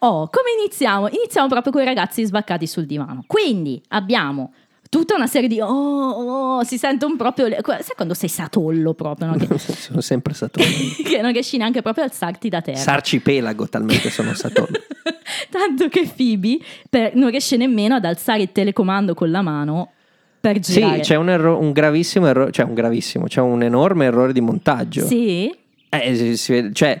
Oh, 0.00 0.28
come 0.28 0.50
iniziamo? 0.60 1.08
Iniziamo 1.08 1.48
proprio 1.48 1.72
con 1.72 1.82
i 1.82 1.84
ragazzi 1.84 2.24
sbaccati 2.24 2.66
sul 2.66 2.86
divano. 2.86 3.24
Quindi 3.26 3.82
abbiamo 3.88 4.52
tutta 4.88 5.14
una 5.16 5.26
serie 5.26 5.48
di 5.48 5.60
oh, 5.60 5.66
oh 5.68 6.64
si 6.64 6.78
sentono 6.78 7.16
proprio 7.16 7.46
le- 7.48 7.60
sai 7.62 7.94
quando 7.94 8.14
sei 8.14 8.28
satollo 8.28 8.94
proprio 8.94 9.28
no? 9.28 9.36
che, 9.36 9.46
sono 9.58 10.00
sempre 10.00 10.34
Saturno. 10.34 10.66
che 11.04 11.20
non 11.20 11.32
riesci 11.32 11.56
neanche 11.56 11.82
proprio 11.82 12.04
a 12.04 12.06
alzarti 12.06 12.48
da 12.48 12.60
terra 12.62 12.78
Sarcipelago 12.78 13.68
talmente 13.68 14.10
sono 14.10 14.32
Saturno. 14.34 14.76
tanto 15.50 15.88
che 15.88 16.10
Phoebe 16.14 16.58
per- 16.88 17.14
non 17.14 17.30
riesce 17.30 17.56
nemmeno 17.56 17.96
ad 17.96 18.04
alzare 18.04 18.42
il 18.42 18.52
telecomando 18.52 19.14
con 19.14 19.30
la 19.30 19.42
mano 19.42 19.92
per 20.40 20.62
Sì, 20.62 20.74
girare 20.74 21.00
c'è 21.00 21.16
un, 21.16 21.28
erro- 21.30 21.58
un 21.58 21.72
gravissimo 21.72 22.26
errore, 22.28 22.52
cioè 22.52 22.64
un 22.64 22.74
gravissimo, 22.74 23.26
c'è 23.26 23.40
un 23.40 23.62
enorme 23.62 24.04
errore 24.06 24.32
di 24.32 24.40
montaggio. 24.40 25.04
sì 25.04 25.52
Eh, 25.90 26.14
si- 26.16 26.36
si 26.36 26.52
vede- 26.52 26.72
cioè, 26.72 27.00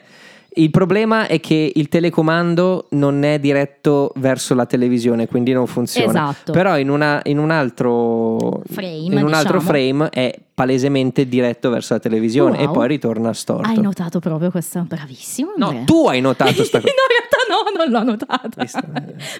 il 0.54 0.70
problema 0.70 1.26
è 1.26 1.38
che 1.40 1.70
il 1.74 1.88
telecomando 1.88 2.86
non 2.90 3.22
è 3.22 3.38
diretto 3.38 4.12
verso 4.16 4.54
la 4.54 4.66
televisione, 4.66 5.28
quindi 5.28 5.52
non 5.52 5.66
funziona. 5.66 6.30
Esatto. 6.30 6.52
Però 6.52 6.76
in, 6.78 6.88
una- 6.88 7.20
in 7.24 7.38
un 7.38 7.50
altro 7.50 8.62
Frame, 8.70 8.96
in 8.96 9.22
un 9.22 9.34
altro 9.34 9.58
diciamo. 9.58 9.78
frame 9.78 10.08
è 10.10 10.34
palesemente 10.54 11.28
diretto 11.28 11.70
verso 11.70 11.94
la 11.94 12.00
televisione 12.00 12.56
Wow. 12.58 12.68
e 12.68 12.70
poi 12.72 12.88
ritorna 12.88 13.32
storto. 13.32 13.68
hai 13.68 13.80
notato 13.80 14.18
proprio 14.18 14.50
questo 14.50 14.80
bravissimo 14.88 15.52
no, 15.56 15.66
Andrea. 15.66 15.84
tu 15.84 16.08
hai 16.08 16.20
notato 16.20 16.64
sta 16.64 16.78
no, 16.78 16.84
cosa. 16.84 16.94
in 16.94 17.08
realtà 17.08 17.78
no, 17.78 17.84
non 17.84 17.90
l'ho 17.92 18.10
notata. 18.10 18.62
Visto? 18.62 18.80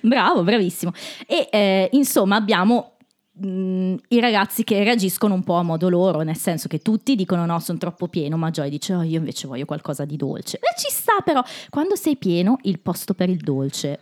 Bravo, 0.07 0.43
bravissimo. 0.45 0.93
E 1.27 1.49
eh, 1.51 1.89
insomma 1.93 2.37
abbiamo 2.37 2.93
mh, 3.39 3.97
i 4.09 4.21
ragazzi 4.21 4.65
che 4.65 4.83
reagiscono 4.83 5.35
un 5.35 5.43
po' 5.45 5.55
a 5.55 5.63
modo 5.63 5.89
loro, 5.89 6.23
nel 6.23 6.37
senso 6.37 6.69
che 6.69 6.79
tutti 6.81 7.15
dicono 7.15 7.47
no, 7.47 7.59
sono 7.61 7.79
troppo 7.79 8.09
pieno, 8.09 8.37
ma 8.37 8.51
Joy 8.51 8.69
dice 8.71 8.95
oh, 8.95 9.03
io 9.03 9.19
invece 9.19 9.47
voglio 9.47 9.65
qualcosa 9.65 10.05
di 10.05 10.17
dolce. 10.17 10.57
E 10.59 10.79
ci 10.79 10.91
sta 10.91 11.21
però, 11.25 11.43
quando 11.71 11.95
sei 11.97 12.17
pieno, 12.17 12.59
il 12.63 12.81
posto 12.81 13.15
per 13.15 13.29
il 13.29 13.39
dolce. 13.39 13.99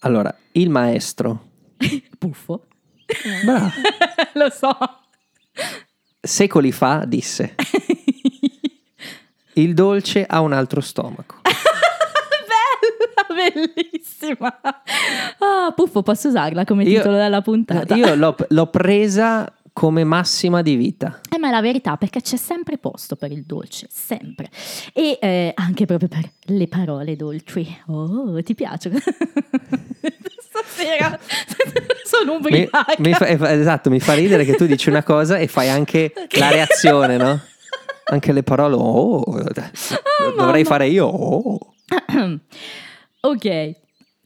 Allora, 0.00 0.34
il 0.52 0.70
maestro, 0.70 1.48
Puffo. 2.18 2.66
bravo, 3.44 3.70
Lo 4.34 4.50
so. 4.50 4.76
secoli 6.20 6.72
fa 6.72 7.04
disse: 7.06 7.54
Il 9.54 9.74
dolce 9.74 10.24
ha 10.24 10.40
un 10.40 10.52
altro 10.52 10.80
stomaco. 10.80 11.40
Bellissima. 13.34 14.60
Ah, 15.38 15.72
Puffo, 15.74 16.02
posso 16.02 16.28
usarla 16.28 16.64
come 16.64 16.84
Io- 16.84 16.98
titolo 16.98 17.16
della 17.16 17.40
puntata? 17.42 17.94
Io 17.94 18.14
l'ho, 18.14 18.34
l'ho 18.48 18.66
presa 18.66 19.52
come 19.72 20.04
massima 20.04 20.62
di 20.62 20.74
vita. 20.74 21.20
Eh, 21.32 21.38
ma 21.38 21.48
è 21.48 21.50
la 21.50 21.60
verità, 21.60 21.96
perché 21.96 22.20
c'è 22.20 22.36
sempre 22.36 22.76
posto 22.76 23.16
per 23.16 23.30
il 23.30 23.44
dolce, 23.46 23.86
sempre. 23.90 24.50
E 24.92 25.18
eh, 25.20 25.52
anche 25.54 25.86
proprio 25.86 26.08
per 26.08 26.28
le 26.46 26.66
parole 26.66 27.16
dolci. 27.16 27.66
Oh, 27.86 28.42
ti 28.42 28.54
piace? 28.54 28.90
Stasera 30.50 31.18
sono 32.04 32.32
Mi, 32.32 32.36
ubriaca. 32.38 32.94
mi 32.98 33.14
fa, 33.14 33.26
eh, 33.26 33.38
fa- 33.38 33.52
esatto, 33.52 33.88
mi 33.90 34.00
fa 34.00 34.14
ridere 34.14 34.44
che 34.44 34.54
tu 34.54 34.66
dici 34.66 34.88
una 34.88 35.02
cosa 35.04 35.38
e 35.38 35.46
fai 35.46 35.68
anche 35.68 36.12
la 36.38 36.50
reazione, 36.50 37.16
no? 37.16 37.40
Anche 38.06 38.32
le 38.32 38.42
parole, 38.42 38.74
oh, 38.76 39.22
dovrei 39.24 40.34
mamma. 40.36 40.64
fare 40.64 40.88
io, 40.88 41.06
oh. 41.06 41.58
ok. 43.20 43.74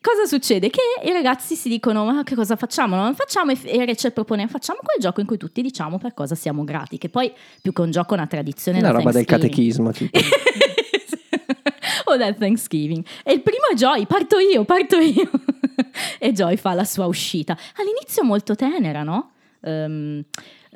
Cosa 0.00 0.26
succede? 0.26 0.68
Che 0.68 0.80
i 1.04 1.12
ragazzi 1.12 1.54
si 1.54 1.68
dicono: 1.68 2.04
Ma 2.04 2.22
che 2.24 2.34
cosa 2.34 2.56
facciamo? 2.56 2.94
Non 2.94 3.14
facciamo 3.14 3.52
e, 3.52 3.86
Rachel 3.86 4.12
propone: 4.12 4.46
Facciamo 4.48 4.80
quel 4.82 5.00
gioco 5.00 5.20
in 5.20 5.26
cui 5.26 5.38
tutti 5.38 5.62
diciamo 5.62 5.96
per 5.96 6.12
cosa 6.12 6.34
siamo 6.34 6.62
grati. 6.64 6.98
Che 6.98 7.08
poi 7.08 7.32
più 7.62 7.72
che 7.72 7.80
un 7.80 7.90
gioco 7.90 8.12
è 8.12 8.18
una 8.18 8.26
tradizione 8.26 8.80
Una 8.80 8.90
roba 8.90 9.12
del 9.12 9.24
catechismo. 9.24 9.92
Tipo. 9.92 10.18
o 12.04 12.16
del 12.16 12.36
Thanksgiving. 12.36 13.04
E 13.22 13.32
il 13.32 13.40
primo 13.40 13.66
è 13.72 13.74
Joy, 13.74 14.06
parto 14.06 14.38
io, 14.38 14.64
parto 14.64 14.98
io. 14.98 15.30
e 16.18 16.32
Joy 16.32 16.56
fa 16.56 16.74
la 16.74 16.84
sua 16.84 17.06
uscita. 17.06 17.56
All'inizio 17.76 18.24
molto 18.24 18.54
tenera, 18.54 19.02
no? 19.02 19.32
Ehm, 19.62 20.22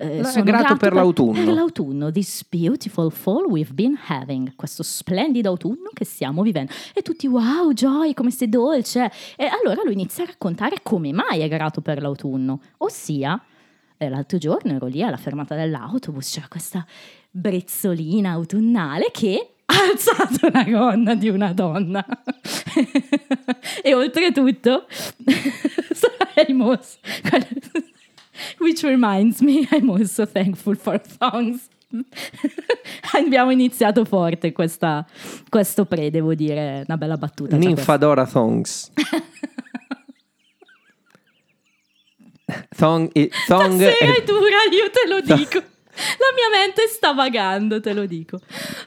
eh, 0.00 0.22
sono 0.24 0.44
grato 0.44 0.76
per 0.76 0.92
l'autunno. 0.92 1.44
Per 1.44 1.46
l'autunno, 1.52 2.12
this 2.12 2.46
beautiful 2.48 3.10
fall 3.10 3.46
we've 3.46 3.74
been 3.74 3.98
having, 4.06 4.54
questo 4.54 4.84
splendido 4.84 5.48
autunno 5.48 5.90
che 5.92 6.04
stiamo 6.04 6.42
vivendo. 6.42 6.72
E 6.94 7.02
tutti, 7.02 7.26
wow, 7.26 7.72
Joy, 7.72 8.14
come 8.14 8.30
sei 8.30 8.48
dolce. 8.48 9.10
E 9.36 9.46
allora 9.46 9.82
lui 9.82 9.94
inizia 9.94 10.22
a 10.22 10.28
raccontare 10.28 10.76
come 10.82 11.12
mai 11.12 11.40
è 11.40 11.48
grato 11.48 11.80
per 11.80 12.00
l'autunno. 12.00 12.60
Ossia, 12.78 13.42
eh, 13.96 14.08
l'altro 14.08 14.38
giorno 14.38 14.72
ero 14.72 14.86
lì 14.86 15.02
alla 15.02 15.16
fermata 15.16 15.56
dell'autobus, 15.56 16.30
c'era 16.30 16.46
questa 16.48 16.86
brezzolina 17.30 18.30
autunnale 18.30 19.10
che 19.10 19.54
ha 19.66 19.74
alzato 19.90 20.48
la 20.52 20.62
gonna 20.62 21.16
di 21.16 21.28
una 21.28 21.52
donna. 21.52 22.06
e 23.82 23.94
oltretutto, 23.94 24.86
I'm 26.36 26.60
also- 26.62 26.98
which 28.60 28.82
reminds 28.82 29.40
me, 29.40 29.66
I'm 29.70 29.88
also 29.90 30.26
thankful 30.26 30.76
for 30.76 31.00
thongs. 31.00 31.68
Abbiamo 33.14 33.50
iniziato 33.50 34.04
forte 34.04 34.52
questa- 34.52 35.06
questo 35.48 35.86
pre, 35.86 36.10
devo 36.10 36.34
dire, 36.34 36.82
una 36.86 36.96
bella 36.98 37.16
battuta. 37.16 37.56
Ninfadora 37.56 38.26
Thongs. 38.26 38.92
Thong, 42.76 43.10
i- 43.14 43.30
thong 43.46 43.74
Stasera 43.74 44.14
è- 44.14 44.20
è 44.20 44.24
dura, 44.24 44.56
io 44.70 44.90
te 44.90 45.06
lo 45.08 45.20
dico. 45.20 45.58
La 45.58 46.32
mia 46.34 46.48
mente 46.50 46.86
sta 46.88 47.12
vagando, 47.12 47.80
te 47.80 47.92
lo 47.92 48.06
dico. 48.06 48.38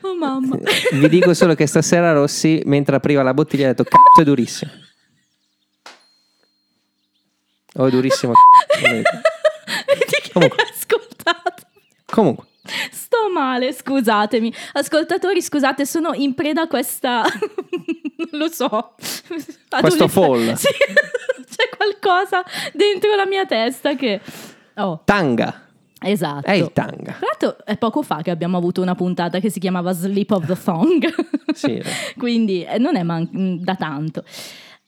Oh 0.02 0.16
mamma. 0.16 0.58
Vi 0.94 1.10
dico 1.10 1.34
solo 1.34 1.56
che 1.56 1.68
stasera 1.68 2.14
Rossi, 2.14 2.62
mentre 2.66 2.96
apriva 2.96 3.22
la 3.22 3.34
bottiglia, 3.34 3.66
ha 3.66 3.70
detto: 3.74 3.84
Cazzo, 3.84 4.22
è 4.22 4.24
durissimo. 4.24 4.72
Oh, 7.76 7.86
è 7.86 7.90
durissimo. 7.90 8.34
C***o". 10.32 10.40
Vedi 10.40 10.56
che 10.56 10.56
Comunque. 10.56 10.64
ascoltato. 10.72 11.64
Comunque, 12.06 12.46
Sto 12.92 13.32
male, 13.34 13.74
scusatemi. 13.74 14.54
Ascoltatori, 14.74 15.42
scusate, 15.42 15.86
sono 15.86 16.14
in 16.14 16.34
preda 16.36 16.64
a 16.64 16.68
questa... 16.68 17.24
non 18.32 18.40
lo 18.40 18.48
so. 18.50 18.96
Questo 19.80 20.08
fall. 20.08 20.54
Sì, 20.56 20.68
c'è 20.68 21.70
qualcosa 21.76 22.44
dentro 22.74 23.16
la 23.16 23.26
mia 23.26 23.46
testa 23.46 23.96
che... 23.96 24.22
Oh, 24.76 25.02
tanga. 25.06 25.68
esatto. 26.00 26.46
È 26.46 26.54
il 26.54 26.72
tanga. 26.72 27.14
Tra 27.14 27.28
l'altro 27.28 27.66
è 27.66 27.78
poco 27.78 28.02
fa 28.04 28.22
che 28.22 28.32
abbiamo 28.32 28.58
avuto 28.58 28.82
una 28.82 28.96
puntata 28.96 29.40
che 29.40 29.50
si 29.50 29.60
chiamava 29.60 29.92
Sleep 29.92 30.32
of 30.32 30.46
the 30.46 30.58
Thong. 30.62 31.14
Sì. 31.54 31.82
Quindi 32.18 32.64
eh, 32.64 32.78
non 32.78 32.96
è 32.96 33.04
man- 33.04 33.30
mm, 33.36 33.56
da 33.58 33.76
tanto. 33.76 34.24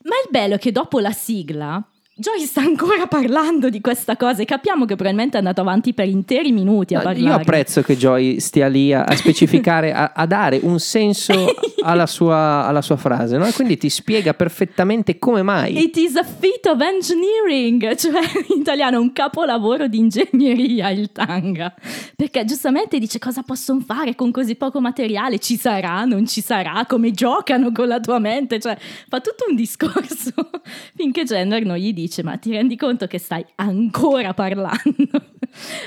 Ma 0.04 0.16
il 0.24 0.30
bello 0.30 0.56
è 0.56 0.60
che 0.60 0.72
dopo 0.72 1.00
la 1.00 1.12
sigla 1.12 1.84
Joy 2.16 2.42
sta 2.42 2.62
ancora 2.62 3.08
parlando 3.08 3.70
di 3.70 3.82
questa 3.82 4.16
cosa 4.16 4.44
e 4.44 4.46
capiamo 4.46 4.86
che 4.86 4.94
probabilmente 4.94 5.34
è 5.34 5.40
andato 5.40 5.62
avanti 5.62 5.96
per 5.96 6.08
interi 6.08 6.52
minuti 6.52 6.94
a 6.94 7.00
No, 7.00 7.06
parlare. 7.06 7.28
Io 7.28 7.34
apprezzo 7.34 7.82
che 7.82 7.98
Joy 7.98 8.40
stia 8.40 8.68
lì 8.68 8.94
a, 8.94 9.02
a 9.02 9.16
specificare, 9.16 9.92
a, 9.92 10.12
a 10.14 10.28
dare 10.28 10.60
un 10.62 10.80
senso 10.80 11.34
alla 11.82 12.06
sua, 12.06 12.68
alla 12.68 12.84
sua 12.84 12.98
frase, 12.98 13.38
no? 13.38 13.48
E 13.48 13.52
quindi 13.54 13.78
ti 13.78 13.90
spiega 13.90 14.36
perfettamente 14.36 15.18
come 15.18 15.42
mai. 15.42 15.76
It 15.76 15.98
is 15.98 16.16
a 16.16 16.24
feat 16.24 16.68
of 16.68 16.80
engineering, 16.82 17.96
cioè 17.98 18.22
in 18.48 18.60
italiano 18.60 19.00
un 19.00 19.12
capolavoro 19.12 19.88
di 19.88 19.98
ingegneria 19.98 20.92
il 20.92 21.12
tanga. 21.12 21.74
Perché 22.16 22.46
giustamente 22.46 23.00
dice 23.00 23.18
cosa 23.18 23.42
possono 23.42 23.80
fare 23.80 24.14
con 24.14 24.30
così 24.30 24.54
poco 24.54 24.80
materiale, 24.80 25.40
ci 25.40 25.58
sarà, 25.58 26.04
non 26.06 26.28
ci 26.28 26.42
sarà, 26.42 26.86
come 26.88 27.10
giocano 27.10 27.72
con 27.72 27.88
la 27.88 28.00
tua 28.00 28.20
mente, 28.20 28.60
cioè 28.60 28.78
fa 29.10 29.20
tutto 29.20 29.46
un 29.50 29.56
discorso 29.56 30.32
finché 30.96 31.24
Jenner 31.24 31.66
non 31.66 31.78
gli 31.78 31.92
dice 31.92 32.02
ma 32.24 32.38
ti 32.38 32.52
rendi 32.52 32.76
conto 32.76 33.08
che 33.08 33.20
stai 33.20 33.46
ancora 33.56 34.34
parlando? 34.34 35.08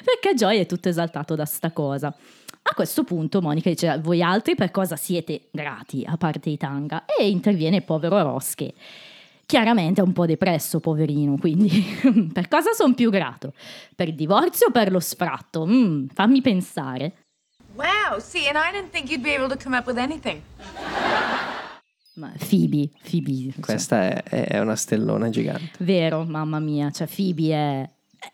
Perché 0.04 0.34
Joy 0.34 0.58
è 0.58 0.66
tutto 0.66 0.88
esaltato 0.88 1.34
da 1.34 1.44
sta 1.44 1.70
cosa. 1.72 2.14
A 2.68 2.74
questo 2.74 3.04
punto 3.04 3.40
Monica 3.40 3.70
dice 3.70 3.98
voi 4.02 4.22
altri 4.22 4.54
per 4.54 4.70
cosa 4.70 4.96
siete 4.96 5.48
grati 5.50 6.04
a 6.06 6.16
parte 6.16 6.50
i 6.50 6.56
tanga? 6.56 7.04
E 7.04 7.28
interviene 7.28 7.76
il 7.76 7.84
povero 7.84 8.20
Ross 8.22 8.54
che 8.54 8.74
chiaramente 9.46 10.00
è 10.00 10.04
un 10.04 10.12
po' 10.12 10.26
depresso, 10.26 10.80
poverino, 10.80 11.36
quindi 11.38 11.84
per 12.32 12.48
cosa 12.48 12.72
sono 12.72 12.94
più 12.94 13.10
grato? 13.10 13.52
Per 13.94 14.08
il 14.08 14.14
divorzio 14.14 14.68
o 14.68 14.70
per 14.72 14.90
lo 14.90 15.00
sfratto? 15.00 15.64
Mm, 15.64 16.06
fammi 16.12 16.40
pensare. 16.40 17.12
Wow, 17.76 18.18
see, 18.18 18.48
and 18.48 18.56
I 18.56 18.72
didn't 18.72 18.90
think 18.90 19.10
you'd 19.10 19.22
be 19.22 19.34
able 19.34 19.48
to 19.48 19.62
come 19.62 19.76
up 19.76 19.86
with 19.86 19.98
anything. 19.98 20.42
Ma 22.16 22.32
Phoebe, 22.38 22.88
Phoebe. 23.02 23.30
insomma. 23.30 23.66
Questa 23.66 24.22
è, 24.22 24.22
è 24.22 24.58
una 24.58 24.76
stellona 24.76 25.28
gigante. 25.28 25.72
Vero, 25.78 26.24
mamma 26.24 26.58
mia, 26.60 26.90
cioè 26.90 27.06
Phoebe 27.06 27.52
è... 27.52 27.90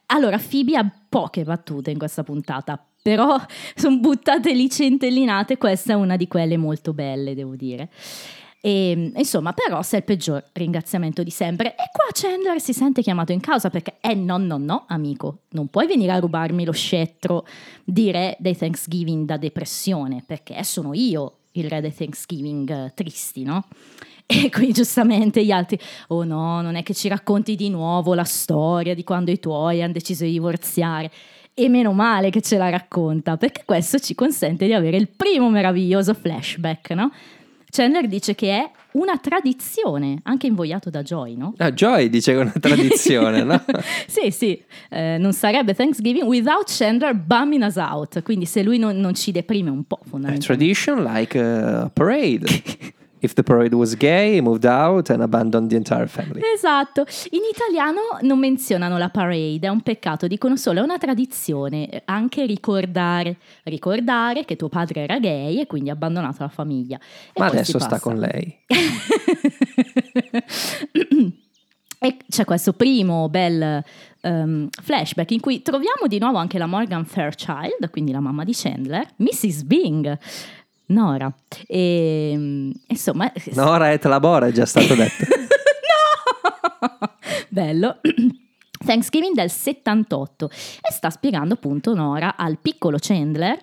Allora, 0.06 0.38
Phoebe 0.38 0.76
ha 0.76 0.90
poche 1.08 1.42
battute 1.42 1.90
in 1.90 1.98
questa 1.98 2.22
puntata, 2.22 2.82
però 3.02 3.36
sono 3.74 3.98
buttate 3.98 4.54
lì 4.54 4.70
centellinate, 4.70 5.58
questa 5.58 5.92
è 5.92 5.96
una 5.96 6.16
di 6.16 6.28
quelle 6.28 6.56
molto 6.56 6.92
belle, 6.92 7.34
devo 7.34 7.56
dire. 7.56 7.90
E, 8.64 9.12
insomma, 9.16 9.52
per 9.52 9.70
Ross 9.70 9.94
è 9.94 9.96
il 9.96 10.04
peggior 10.04 10.44
ringraziamento 10.52 11.24
di 11.24 11.30
sempre. 11.30 11.72
E 11.72 11.90
qua 11.92 12.06
Chandler 12.12 12.60
si 12.60 12.72
sente 12.72 13.02
chiamato 13.02 13.32
in 13.32 13.40
causa 13.40 13.68
perché, 13.68 13.96
eh 14.00 14.14
no, 14.14 14.38
no, 14.38 14.56
no, 14.58 14.84
amico, 14.86 15.40
non 15.50 15.66
puoi 15.66 15.88
venire 15.88 16.12
a 16.12 16.20
rubarmi 16.20 16.64
lo 16.64 16.70
scettro 16.70 17.44
di 17.82 18.12
re 18.12 18.36
dei 18.38 18.56
Thanksgiving 18.56 19.26
da 19.26 19.36
depressione, 19.36 20.22
perché 20.24 20.62
sono 20.62 20.94
io 20.94 21.38
il 21.52 21.68
re 21.68 21.80
dei 21.80 21.94
Thanksgiving 21.94 22.70
eh, 22.70 22.92
tristi, 22.94 23.42
no? 23.42 23.64
E 24.24 24.48
qui 24.48 24.72
giustamente 24.72 25.44
gli 25.44 25.50
altri, 25.50 25.78
oh 26.08 26.24
no, 26.24 26.62
non 26.62 26.74
è 26.76 26.82
che 26.82 26.94
ci 26.94 27.08
racconti 27.08 27.54
di 27.54 27.68
nuovo 27.68 28.14
la 28.14 28.24
storia 28.24 28.94
di 28.94 29.04
quando 29.04 29.30
i 29.30 29.38
tuoi 29.38 29.82
hanno 29.82 29.92
deciso 29.92 30.24
di 30.24 30.30
divorziare. 30.30 31.10
E 31.52 31.68
meno 31.68 31.92
male 31.92 32.30
che 32.30 32.40
ce 32.40 32.56
la 32.56 32.70
racconta, 32.70 33.36
perché 33.36 33.64
questo 33.66 33.98
ci 33.98 34.14
consente 34.14 34.64
di 34.64 34.72
avere 34.72 34.96
il 34.96 35.08
primo 35.08 35.50
meraviglioso 35.50 36.14
flashback, 36.14 36.90
no? 36.90 37.12
Chandler 37.68 38.06
dice 38.06 38.34
che 38.34 38.56
è 38.56 38.70
una 38.92 39.16
tradizione, 39.18 40.18
anche 40.24 40.46
invogliato 40.46 40.90
da 40.90 41.02
Joy, 41.02 41.36
no? 41.36 41.54
Ah, 41.58 41.72
Joy 41.72 42.08
dice 42.08 42.32
che 42.32 42.38
è 42.38 42.42
una 42.42 42.52
tradizione, 42.60 43.42
no? 43.42 43.62
sì, 44.06 44.30
sì, 44.30 44.62
eh, 44.90 45.16
non 45.18 45.32
sarebbe 45.32 45.74
Thanksgiving 45.74 46.24
without 46.24 46.64
Chandler 46.66 47.14
bumming 47.14 47.62
us 47.64 47.76
out, 47.76 48.22
quindi 48.22 48.44
se 48.44 48.62
lui 48.62 48.78
non, 48.78 48.96
non 48.98 49.14
ci 49.14 49.32
deprime 49.32 49.70
un 49.70 49.84
po' 49.84 50.00
A 50.02 50.08
fondamentalmente. 50.08 50.46
tradition 50.46 51.02
like 51.04 51.38
a 51.38 51.90
parade. 51.92 52.46
If 53.22 53.34
the 53.34 53.44
parade 53.44 53.72
was 53.72 53.96
gay, 53.96 54.34
he 54.34 54.40
moved 54.40 54.64
out 54.64 55.08
and 55.08 55.22
abandoned 55.22 55.70
the 55.70 55.76
entire 55.76 56.08
family. 56.08 56.40
Esatto, 56.52 57.06
in 57.30 57.42
italiano 57.48 58.18
non 58.22 58.40
menzionano 58.40 58.98
la 58.98 59.10
parade, 59.10 59.60
è 59.60 59.68
un 59.68 59.80
peccato, 59.80 60.26
dicono 60.26 60.56
solo 60.56 60.80
è 60.80 60.82
una 60.82 60.98
tradizione, 60.98 61.88
eh, 61.88 62.02
anche 62.06 62.44
ricordare, 62.46 63.36
ricordare 63.62 64.44
che 64.44 64.56
tuo 64.56 64.68
padre 64.68 65.02
era 65.02 65.20
gay 65.20 65.60
e 65.60 65.68
quindi 65.68 65.90
ha 65.90 65.92
abbandonato 65.92 66.42
la 66.42 66.48
famiglia. 66.48 66.98
E 67.32 67.38
Ma 67.38 67.46
adesso 67.46 67.78
sta 67.78 68.00
con 68.00 68.18
lei. 68.18 68.58
e 72.00 72.16
c'è 72.28 72.44
questo 72.44 72.72
primo 72.72 73.28
bel 73.28 73.84
ehm, 74.20 74.68
flashback 74.82 75.30
in 75.30 75.40
cui 75.40 75.62
troviamo 75.62 76.08
di 76.08 76.18
nuovo 76.18 76.38
anche 76.38 76.58
la 76.58 76.66
Morgan 76.66 77.04
Fairchild, 77.04 77.88
quindi 77.90 78.10
la 78.10 78.18
mamma 78.18 78.42
di 78.42 78.52
Chandler, 78.52 79.06
Mrs. 79.16 79.62
Bing, 79.62 80.18
Nora. 80.92 81.32
E, 81.66 82.34
mm, 82.36 82.70
insomma, 82.88 83.32
Nora 83.54 83.92
et 83.92 84.04
labora 84.04 84.46
è 84.46 84.52
già 84.52 84.66
stato 84.66 84.94
detto. 84.94 85.24
no! 85.28 87.16
Bello. 87.48 87.98
Thanksgiving 88.84 89.34
del 89.34 89.50
78 89.50 90.48
e 90.48 90.92
sta 90.92 91.08
spiegando 91.10 91.54
appunto 91.54 91.94
Nora 91.94 92.34
al 92.36 92.58
piccolo 92.58 92.96
Chandler 93.00 93.56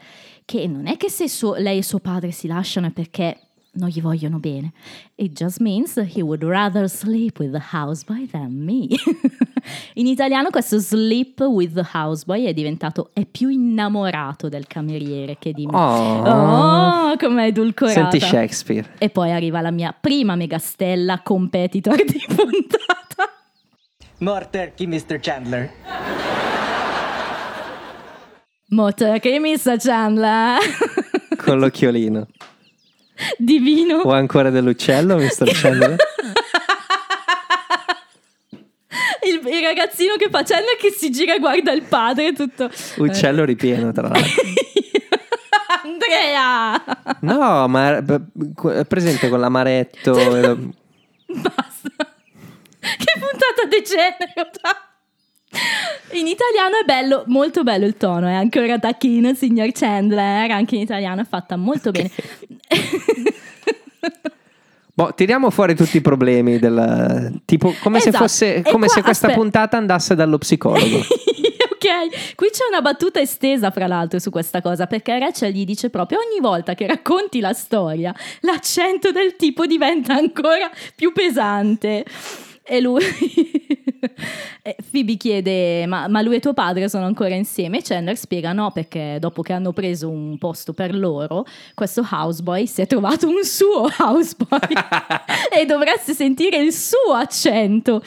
che 0.45 0.65
non 0.65 0.87
è 0.87 0.95
che 0.95 1.09
se 1.09 1.27
suo- 1.27 1.55
lei 1.55 1.79
e 1.79 1.83
suo 1.83 1.99
padre 1.99 2.31
si 2.31 2.47
lasciano 2.47 2.87
è 2.87 2.91
perché 2.91 3.37
non 3.73 3.89
gli 3.89 4.01
vogliono 4.01 4.39
bene. 4.39 4.71
It 5.15 5.33
just 5.33 5.59
means 5.59 5.97
he 5.97 6.21
would 6.21 6.43
rather 6.43 6.89
sleep 6.89 7.39
with 7.39 7.51
the 7.51 7.61
houseboy 7.71 8.29
than 8.31 8.63
me. 8.63 8.87
In 9.95 10.07
italiano 10.07 10.49
questo 10.49 10.79
sleep 10.79 11.39
with 11.41 11.73
the 11.73 11.85
houseboy 11.93 12.45
è 12.45 12.53
diventato 12.53 13.09
è 13.13 13.25
più 13.25 13.49
innamorato 13.49 14.49
del 14.49 14.67
cameriere 14.67 15.37
che 15.37 15.51
di 15.51 15.65
me. 15.65 15.75
Oh. 15.75 17.11
Oh, 17.11 17.17
com'è 17.17 17.45
edulcorata. 17.45 18.09
Senti 18.09 18.19
Shakespeare. 18.19 18.89
E 18.97 19.09
poi 19.09 19.31
arriva 19.31 19.61
la 19.61 19.71
mia 19.71 19.95
prima 19.99 20.35
megastella 20.35 21.21
competitor 21.21 21.95
di 22.03 22.23
puntata. 22.27 23.29
More 24.19 24.47
turkey, 24.49 24.85
Mr. 24.85 25.19
Chandler. 25.19 25.71
Motor 28.71 29.19
che 29.19 29.39
Miss 29.39 29.63
Chandler. 29.79 30.59
Con 31.37 31.57
l'occhiolino. 31.57 32.27
Divino. 33.37 33.97
O 33.99 34.11
ancora 34.11 34.49
dell'uccello, 34.49 35.17
Mr. 35.17 35.51
Chandler? 35.51 35.95
Il, 39.21 39.45
il 39.45 39.61
ragazzino 39.61 40.15
che 40.15 40.29
fa 40.29 40.43
Chandler 40.43 40.75
che 40.77 40.91
si 40.91 41.11
gira 41.11 41.35
e 41.35 41.39
guarda 41.39 41.71
il 41.71 41.83
padre 41.83 42.33
tutto. 42.33 42.69
Uccello 42.97 43.43
ripieno, 43.45 43.91
tra 43.91 44.07
l'altro. 44.07 44.41
Andrea! 45.83 46.81
No, 47.21 47.67
ma 47.67 47.97
è 47.97 48.85
presente 48.85 49.29
con 49.29 49.39
l'amaretto. 49.39 50.13
Basta. 51.27 52.15
Che 52.79 53.19
puntata 53.19 53.67
degenera. 53.69 54.88
In 56.11 56.27
italiano 56.27 56.77
è 56.81 56.85
bello, 56.85 57.23
molto 57.27 57.63
bello 57.63 57.85
il 57.85 57.97
tono, 57.97 58.27
è 58.27 58.33
ancora 58.33 58.77
tacchino, 58.79 59.33
signor 59.33 59.71
Chandler, 59.71 60.49
anche 60.51 60.75
in 60.75 60.81
italiano 60.81 61.21
è 61.21 61.25
fatta 61.25 61.55
molto 61.55 61.91
bene. 61.91 62.09
Boh, 64.93 65.13
tiriamo 65.13 65.49
fuori 65.49 65.75
tutti 65.75 65.97
i 65.97 66.01
problemi 66.01 66.59
del 66.59 67.39
tipo 67.45 67.73
come 67.81 67.99
se 68.01 68.09
Esatto. 68.09 68.23
fosse 68.25 68.55
E 68.55 68.61
come 68.63 68.87
qua- 68.87 68.95
se 68.95 69.01
questa 69.01 69.27
aspetta. 69.27 69.41
puntata 69.41 69.77
andasse 69.77 70.13
dallo 70.13 70.37
psicologo. 70.37 70.97
ok, 70.99 72.35
qui 72.35 72.49
c'è 72.49 72.65
una 72.69 72.81
battuta 72.81 73.21
estesa 73.21 73.71
fra 73.71 73.87
l'altro 73.87 74.19
su 74.19 74.29
questa 74.29 74.61
cosa 74.61 74.87
perché 74.87 75.17
Rachel 75.17 75.53
gli 75.53 75.63
dice 75.63 75.89
proprio 75.89 76.19
ogni 76.19 76.41
volta 76.41 76.73
che 76.75 76.85
racconti 76.85 77.39
la 77.39 77.53
storia 77.53 78.13
l'accento 78.41 79.11
del 79.11 79.37
tipo 79.37 79.65
diventa 79.65 80.15
ancora 80.15 80.69
più 80.95 81.13
pesante 81.13 82.03
e 82.69 82.79
lui 82.81 83.01
e 84.61 84.75
Phoebe 84.91 85.15
chiede 85.15 85.85
ma, 85.87 86.07
ma 86.07 86.21
lui 86.21 86.35
e 86.35 86.39
tuo 86.39 86.53
padre 86.53 86.87
sono 86.87 87.05
ancora 87.05 87.33
insieme 87.33 87.79
e 87.79 87.81
Chandler 87.81 88.15
spiega 88.15 88.53
no 88.53 88.71
perché 88.71 89.17
dopo 89.19 89.41
che 89.41 89.53
hanno 89.53 89.73
preso 89.73 90.09
un 90.09 90.37
posto 90.37 90.73
per 90.73 90.95
loro 90.95 91.45
questo 91.73 92.05
houseboy 92.09 92.67
si 92.67 92.81
è 92.81 92.87
trovato 92.87 93.27
un 93.27 93.43
suo 93.43 93.89
houseboy 93.97 94.59
e 95.59 95.65
dovreste 95.65 96.13
sentire 96.13 96.57
il 96.57 96.71
suo 96.71 97.13
accento 97.13 98.01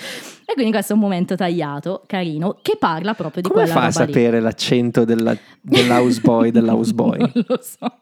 e 0.45 0.55
quindi 0.55 0.73
questo 0.73 0.93
è 0.93 0.97
un 0.97 1.01
momento 1.03 1.35
tagliato, 1.35 2.03
carino, 2.07 2.59
che 2.61 2.77
parla 2.77 3.15
proprio 3.15 3.43
di 3.43 3.49
Come 3.49 3.63
quella 3.63 3.79
fa 3.79 3.87
a 3.87 3.91
roba 3.91 4.05
lì. 4.05 4.13
sapere 4.13 4.41
l'accento 4.41 5.05
della- 5.05 5.37
dell'houseboy 5.61 6.51
dell'houseboy? 6.51 7.19
non 7.19 7.45
lo 7.47 7.61
so. 7.63 7.93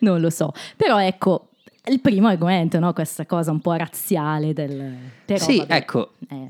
Non 0.00 0.20
lo 0.20 0.30
so. 0.30 0.52
Però 0.76 1.00
ecco, 1.00 1.47
il 1.88 2.00
primo 2.00 2.28
argomento, 2.28 2.78
no? 2.78 2.92
Questa 2.92 3.26
cosa 3.26 3.50
un 3.50 3.60
po' 3.60 3.72
razziale 3.72 4.52
del... 4.52 4.94
Però, 5.24 5.44
Sì, 5.44 5.58
vabbè, 5.58 5.74
ecco, 5.74 6.12
eh, 6.28 6.48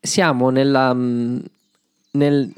siamo 0.00 0.50
nella 0.50 0.92
mm, 0.94 1.38
nel- 2.12 2.52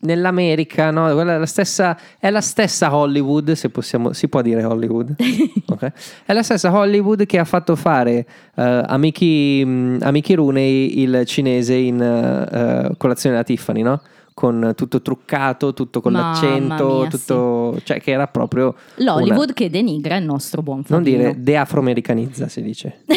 nell'America, 0.00 0.90
no? 0.90 1.08
È 1.08 1.24
la 1.24 1.46
stessa 1.46 1.98
è 2.18 2.30
la 2.30 2.40
stessa 2.40 2.94
Hollywood, 2.94 3.52
se 3.52 3.70
possiamo 3.70 4.12
si 4.12 4.28
può 4.28 4.42
dire 4.42 4.64
Hollywood. 4.64 5.14
Ok. 5.70 5.92
È 6.24 6.32
la 6.32 6.42
stessa 6.42 6.76
Hollywood 6.76 7.26
che 7.26 7.38
ha 7.38 7.44
fatto 7.44 7.76
fare 7.76 8.26
eh, 8.56 8.82
a, 8.84 8.98
Mickey, 8.98 9.64
mm, 9.64 9.98
a 10.00 10.10
Mickey 10.10 10.34
Rooney 10.34 11.00
il 11.00 11.24
cinese 11.26 11.74
in 11.74 12.00
eh, 12.02 12.88
eh, 12.88 12.96
colazione 12.96 13.36
da 13.36 13.44
Tiffany, 13.44 13.82
no? 13.82 14.02
Con 14.40 14.72
tutto 14.74 15.02
truccato, 15.02 15.74
tutto 15.74 16.00
con 16.00 16.12
Mamma 16.12 16.30
l'accento, 16.32 17.00
mia, 17.00 17.08
tutto, 17.10 17.78
cioè 17.84 18.00
che 18.00 18.10
era 18.10 18.26
proprio 18.26 18.74
L'Hollywood 18.94 19.42
una- 19.44 19.52
che 19.52 19.68
denigra 19.68 20.16
il 20.16 20.24
nostro 20.24 20.62
buon 20.62 20.82
non 20.88 21.02
Fabino. 21.02 21.18
dire 21.18 21.34
deafroamericanizza, 21.42 22.48
si 22.48 22.62
dice. 22.62 23.00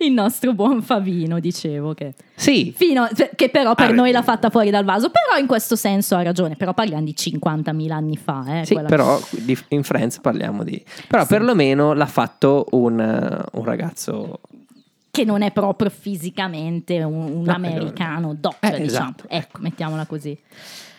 il 0.00 0.12
nostro 0.12 0.52
buon 0.52 0.82
Favino, 0.82 1.38
dicevo 1.40 1.94
che... 1.94 2.12
Sì, 2.34 2.74
Fino, 2.76 3.08
cioè, 3.14 3.30
che 3.34 3.48
però 3.48 3.74
per 3.74 3.90
Ah, 3.90 3.94
noi 3.94 4.12
l'ha 4.12 4.22
fatta 4.22 4.50
fuori 4.50 4.68
dal 4.68 4.84
vaso, 4.84 5.08
però 5.10 5.40
in 5.40 5.46
questo 5.46 5.76
senso 5.76 6.14
ha 6.16 6.22
ragione, 6.22 6.54
però 6.56 6.74
parliamo 6.74 7.04
di 7.04 7.14
50.000 7.16 7.90
anni 7.92 8.16
fa. 8.18 8.60
Eh, 8.60 8.66
Sì, 8.66 8.74
quella- 8.74 8.88
però 8.88 9.18
in 9.68 9.82
Friends 9.82 10.18
parliamo 10.20 10.62
di... 10.62 10.82
Però 11.08 11.24
perlomeno 11.24 11.94
l'ha 11.94 12.04
fatto 12.06 12.66
un, 12.72 12.98
un 13.52 13.64
ragazzo... 13.64 14.40
che 15.16 15.24
non 15.24 15.42
è 15.42 15.50
proprio 15.52 15.90
fisicamente 15.90 17.02
un, 17.02 17.14
un 17.14 17.42
No, 17.42 17.52
americano 17.52 18.34
doc, 18.38 18.56
eh, 18.60 18.80
diciamo. 18.80 18.84
esatto. 18.84 19.24
Ecco, 19.28 19.58
mettiamola 19.60 20.06
così. 20.06 20.38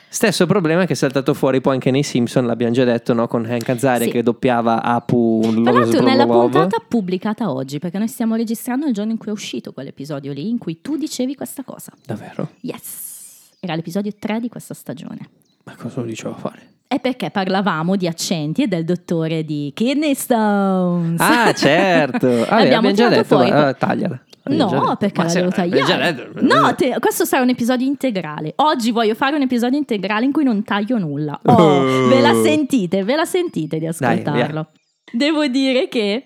Stesso 0.10 0.46
problema 0.46 0.86
che 0.86 0.94
è 0.94 0.96
saltato 0.96 1.34
fuori 1.34 1.60
poi 1.60 1.74
anche 1.74 1.92
nei 1.92 2.02
Simpson, 2.02 2.46
l'abbiamo 2.46 2.72
già 2.74 2.86
detto, 2.86 3.14
no? 3.14 3.28
Con 3.28 3.46
Hank 3.46 3.68
Azaria 3.70 4.06
Sì. 4.06 4.12
che 4.12 4.24
doppiava 4.24 4.82
Apu 4.82 5.42
Tra 5.64 5.72
l'altro 5.72 6.02
nella 6.02 6.26
puntata 6.26 6.78
pubblicata 6.88 7.52
oggi, 7.52 7.78
perché 7.78 7.98
noi 7.98 8.08
stiamo 8.08 8.36
registrando 8.36 8.86
il 8.88 8.94
giorno 8.94 9.12
in 9.12 9.18
cui 9.18 9.28
è 9.28 9.32
uscito 9.32 9.74
quell'episodio 9.74 10.32
lì, 10.32 10.50
in 10.50 10.58
cui 10.58 10.80
tu 10.82 10.96
dicevi 10.96 11.36
questa 11.36 11.64
cosa. 11.64 11.92
Davvero? 12.06 12.52
Yes, 12.62 13.50
era 13.60 13.76
l'episodio 13.76 14.14
3 14.18 14.40
di 14.40 14.48
questa 14.50 14.74
stagione. 14.74 15.30
Ma 15.66 15.76
cosa 15.76 16.00
lo 16.00 16.08
dicevo 16.08 16.34
a 16.34 16.38
fare? 16.38 16.76
È 16.89 17.00
perché 17.02 17.30
parlavamo 17.32 17.97
di 17.97 18.08
accenti 18.08 18.63
e 18.63 18.67
del 18.67 18.86
dottore 18.86 19.43
di 19.43 19.71
Kidney 19.76 20.13
Stones. 20.13 21.19
Ah, 21.19 21.52
certo! 21.54 22.28
Vabbè, 22.28 22.41
Abbiamo 22.43 22.63
abbiamo 22.88 22.91
già 22.93 23.10
detto, 23.10 23.23
fuori- 23.26 23.52
ma, 23.52 23.69
eh, 23.69 23.76
tagliala. 23.78 24.21
Già 24.50 24.65
No, 24.65 24.95
perché 24.97 25.23
la 25.23 25.34
devo 25.34 25.50
tagliare. 25.50 26.30
No, 26.39 26.73
te- 26.76 26.95
questo 27.02 27.26
sarà 27.26 27.43
un 27.43 27.50
episodio 27.50 27.86
integrale. 27.86 28.54
Oggi 28.56 28.91
voglio 28.91 29.13
fare 29.13 29.36
un 29.36 29.41
episodio 29.41 29.78
integrale 29.78 30.23
in 30.23 30.32
cui 30.32 30.45
non 30.45 30.63
taglio 30.63 30.97
nulla. 30.97 31.38
Oh, 31.43 31.52
Oh. 31.52 32.08
ve 32.08 32.21
la 32.21 32.34
sentite, 32.34 33.04
ve 33.04 33.17
la 33.17 33.26
sentite 33.26 33.78
di 33.78 33.82
Dai, 33.86 33.89
ascoltarlo. 33.89 34.67
Devo 35.12 35.47
dire 35.47 35.89
che 35.89 36.23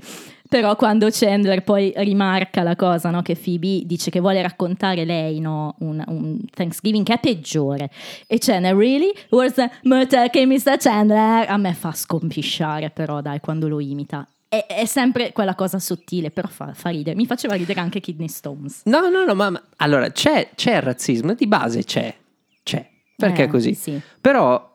però 0.52 0.76
quando 0.76 1.08
Chandler 1.10 1.64
poi 1.64 1.94
rimarca 1.96 2.62
la 2.62 2.76
cosa, 2.76 3.10
no, 3.10 3.22
che 3.22 3.38
Phoebe 3.38 3.84
dice 3.86 4.12
che 4.12 4.20
vuole 4.20 4.42
raccontare 4.42 5.06
lei 5.06 5.40
no, 5.40 5.76
un, 5.80 6.04
un 6.06 6.40
Thanksgiving 6.54 7.06
che 7.06 7.14
è 7.14 7.20
peggiore 7.22 7.90
e 8.28 8.38
Chandler, 8.38 8.76
really? 8.76 9.14
Was 9.30 9.54
the 9.54 9.72
murder 9.84 10.30
che 10.30 10.46
Mr. 10.46 10.76
Chandler? 10.78 11.50
A 11.50 11.56
me 11.56 11.74
fa 11.74 11.94
scompisciare 11.94 12.90
però 12.90 13.22
dai 13.22 13.40
quando 13.40 13.70
lo 13.70 13.80
imita. 13.80 14.28
È, 14.50 14.66
è 14.68 14.84
sempre 14.84 15.32
quella 15.32 15.56
cosa 15.56 15.80
sottile, 15.80 16.32
però 16.32 16.50
fa, 16.50 16.74
fa 16.74 16.90
ridere. 16.90 17.16
Mi 17.16 17.26
faceva 17.26 17.54
ridere 17.54 17.80
anche 17.80 18.02
Kidney 18.02 18.28
Stones. 18.28 18.82
No, 18.84 19.08
no, 19.08 19.24
no, 19.24 19.34
ma, 19.34 19.52
ma- 19.52 19.64
allora 19.78 20.12
c'è, 20.12 20.50
c'è 20.54 20.76
il 20.76 20.82
razzismo, 20.82 21.34
di 21.34 21.48
base 21.48 21.86
c'è, 21.86 22.14
c'è, 22.62 22.86
perché 23.16 23.44
Eh, 23.44 23.46
è 23.46 23.48
così. 23.48 23.74
sì. 23.74 23.98
Però 24.20 24.70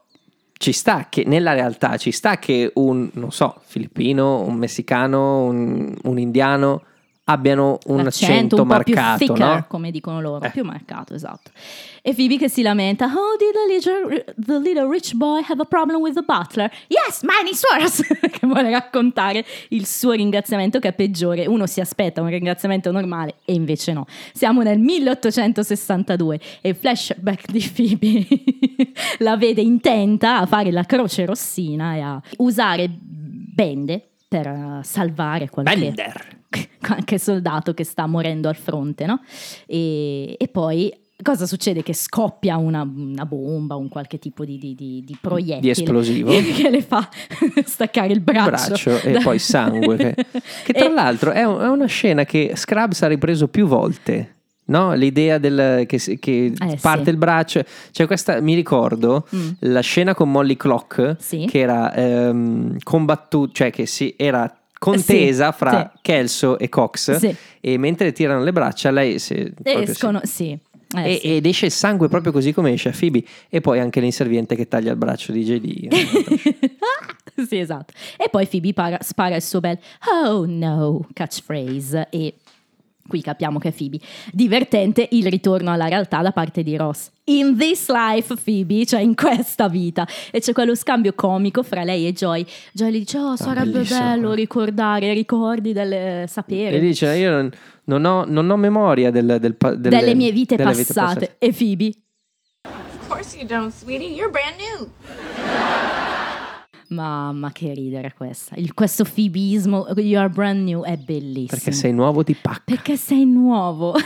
ci 0.59 0.73
sta 0.73 1.07
che 1.09 1.25
nella 1.27 1.53
realtà 1.53 1.97
ci 1.97 2.11
sta 2.11 2.39
che 2.39 2.71
un, 2.75 3.11
non 3.15 3.31
so, 3.31 3.61
filippino, 3.65 4.41
un 4.43 4.55
messicano, 4.55 5.43
un, 5.45 5.95
un 6.03 6.19
indiano 6.19 6.83
abbiano 7.29 7.79
un 7.87 8.05
L'accento 8.05 8.57
accento 8.57 8.63
un 8.63 8.69
po' 8.69 8.79
più 8.83 8.95
marcato, 8.95 9.25
thicker, 9.25 9.39
no? 9.57 9.65
come 9.69 9.91
dicono 9.91 10.21
loro, 10.21 10.45
Eh. 10.45 10.51
più 10.51 10.65
marcato, 10.65 11.15
esatto. 11.15 11.51
E 12.03 12.15
Phoebe 12.15 12.39
che 12.39 12.49
si 12.49 12.63
lamenta, 12.63 13.07
oh, 13.07 13.37
did 13.37 13.53
the 13.53 13.67
little, 13.91 14.35
the 14.37 14.59
little 14.61 14.89
rich 14.89 15.13
boy 15.15 15.43
have 15.49 15.61
a 15.61 15.65
problem 15.65 16.01
with 16.01 16.15
the 16.15 16.23
butler? 16.23 16.71
Yes, 16.87 17.23
mine 17.23 17.51
is 17.51 17.63
worse! 17.69 18.05
che 18.31 18.47
vuole 18.47 18.71
raccontare 18.71 19.45
il 19.71 19.87
suo 19.87 20.13
ringraziamento 20.13 20.79
che 20.79 20.89
è 20.89 20.93
peggiore. 20.93 21.47
Uno 21.47 21.67
si 21.67 21.81
aspetta 21.81 22.23
un 22.23 22.29
ringraziamento 22.29 22.93
normale 22.93 23.37
e 23.45 23.55
invece 23.55 23.93
no. 23.93 24.07
Siamo 24.33 24.63
nel 24.63 24.79
1862 24.79 26.41
e 26.61 26.69
il 26.69 26.77
flashback 26.77 27.51
di 27.51 27.73
Phoebe 27.75 28.93
la 29.19 29.37
vede 29.37 29.63
intenta 29.63 30.39
a 30.39 30.47
fare 30.47 30.71
la 30.71 30.85
croce 30.85 31.25
rossina 31.27 31.97
e 31.97 32.01
a 32.01 32.23
usare 32.37 32.89
bende 32.89 34.11
per 34.29 34.47
eh, 34.47 34.81
salvare 34.83 35.49
qualche 35.51 35.77
Bender. 35.77 36.36
qualche 36.81 37.19
soldato 37.19 37.75
che 37.75 37.85
sta 37.85 38.07
morendo 38.07 38.49
al 38.49 38.57
fronte, 38.57 39.07
no? 39.07 39.21
E, 39.67 40.35
e 40.39 40.49
poi 40.49 40.93
cosa 41.23 41.47
succede? 41.47 41.83
Che 41.83 41.95
scoppia 41.95 42.57
una, 42.57 42.83
una 42.83 43.25
bomba, 43.27 43.75
un 43.75 43.89
qualche 43.89 44.19
tipo 44.19 44.45
di, 44.45 44.59
di, 44.59 44.75
di, 44.75 45.03
di 45.05 45.17
proiettile 45.21 45.61
Di 45.61 45.71
esplosivo. 45.71 46.31
che 46.55 46.69
le 46.71 46.83
fa 46.83 47.09
staccare 47.65 48.13
il 48.13 48.21
braccio, 48.21 48.67
braccio 48.91 49.01
e 49.03 49.21
poi 49.23 49.39
sangue. 49.39 49.97
Che, 50.65 50.73
tra 50.73 50.87
E- 50.87 50.93
l'altro 50.93 51.31
è, 51.33 51.45
un- 51.45 51.61
è 51.61 51.69
una 51.69 51.87
scena 51.87 52.25
che 52.25 52.53
Scrubs 52.55 53.03
ha 53.03 53.07
ripreso 53.09 53.49
più 53.49 53.67
volte. 53.67 54.33
No? 54.69 54.95
L'idea 54.95 55.39
del, 55.39 55.85
che, 55.87 56.19
che 56.19 56.47
Eh, 56.59 56.79
parte 56.81 57.05
sì. 57.05 57.11
il 57.11 57.17
braccio, 57.19 57.63
cioè 57.93 58.09
questa 58.09 58.41
mi 58.41 58.53
ricordo 58.55 59.25
Mm. 59.35 59.49
la 59.61 59.79
scena 59.81 60.13
con 60.13 60.29
Molly 60.29 60.57
Clock 60.57 61.15
Sì. 61.21 61.47
che 61.49 61.61
era 61.61 61.95
ehm, 61.95 62.79
combattuta, 62.83 63.53
cioè 63.55 63.71
che 63.71 63.87
si, 63.87 64.13
era 64.19 64.53
contesa 64.91 65.51
Sì, 65.53 65.59
fra 65.59 65.91
sì. 65.95 65.99
Kelso 66.03 66.59
e 66.59 66.69
Cox 66.69 67.17
Sì. 67.17 67.35
e 67.61 67.79
mentre 67.79 68.13
tirano 68.13 68.43
le 68.43 68.53
braccia 68.53 68.91
lei 68.91 69.19
si, 69.19 69.53
escono, 69.63 70.21
sì. 70.25 70.59
Eh, 70.97 71.21
e- 71.23 71.37
ed 71.37 71.47
esce 71.47 71.67
il 71.67 71.73
sangue 71.73 72.09
proprio 72.09 72.31
così 72.31 72.53
come 72.53 72.73
esce 72.73 72.91
a 72.91 72.95
Phoebe 72.97 73.25
e 73.49 73.61
poi 73.61 73.81
anche 73.81 73.99
l'inserviente 74.01 74.55
che 74.55 74.69
taglia 74.69 74.93
il 74.93 74.97
braccio 74.97 75.33
di 75.33 75.43
JD 75.45 75.89
sì, 77.49 77.59
esatto. 77.59 77.93
E 78.17 78.29
poi 78.31 78.47
Phoebe 78.47 78.73
para- 78.73 78.99
spara 79.03 79.35
il 79.37 79.43
suo 79.43 79.59
bel 79.61 79.79
oh 80.25 80.45
no 80.47 81.07
catchphrase 81.13 82.07
e 82.11 82.35
qui 83.07 83.21
capiamo 83.21 83.59
che 83.59 83.69
è 83.69 83.73
Phoebe. 83.73 83.99
Divertente 84.33 85.09
il 85.13 85.27
ritorno 85.29 85.73
alla 85.73 85.89
realtà 85.89 86.23
da 86.23 86.33
parte 86.33 86.63
di 86.63 86.77
Ross. 86.77 87.11
In 87.25 87.57
this 87.59 87.89
life, 87.91 88.35
Phoebe, 88.37 88.87
cioè 88.87 89.01
in 89.01 89.15
questa 89.15 89.69
vita. 89.69 90.07
E 90.31 90.41
c'è 90.41 90.53
quello 90.53 90.75
scambio 90.75 91.13
comico 91.15 91.63
fra 91.63 91.83
lei 91.83 92.07
e 92.07 92.13
Joy. 92.13 92.47
Joy 92.73 92.91
le 92.91 92.99
dice, 92.99 93.19
oh, 93.19 93.37
sarebbe 93.37 93.71
bellissimo 93.71 93.99
bello 94.01 94.33
ricordare, 94.33 95.13
ricordi 95.13 95.73
del 95.73 96.29
sapere. 96.29 96.77
e 96.77 96.81
dice 96.81 97.17
io 97.17 97.31
non, 97.31 97.51
non 97.85 98.05
ho, 98.05 98.25
non 98.27 98.49
ho 98.51 98.57
memoria 98.57 99.11
del, 99.11 99.39
del 99.41 99.55
pa- 99.57 99.75
delle, 99.75 99.99
delle 99.99 100.15
mie 100.15 100.31
vite 100.31 100.57
delle 100.57 100.71
passate. 100.73 101.37
E 101.39 101.53
Phoebe, 101.53 101.93
Of 102.65 103.09
course 103.09 103.37
you 103.37 103.47
don't, 103.47 103.73
sweetie. 103.73 104.15
You're 104.15 104.31
brand 104.31 104.57
new. 104.59 106.06
Mamma 106.89 107.53
che 107.53 107.73
ridere 107.75 108.13
questa. 108.15 108.55
Il- 108.57 108.75
questo 108.75 109.05
Phoebismo, 109.05 109.87
you 109.97 110.21
are 110.21 110.29
brand 110.29 110.63
new, 110.63 110.83
è 110.83 110.97
bellissimo. 110.97 111.47
Perché 111.49 111.73
sei 111.73 111.93
nuovo 111.93 112.23
di 112.23 112.35
pacca. 112.35 112.63
Perché 112.65 112.97
sei 112.97 113.25
nuovo. 113.25 113.95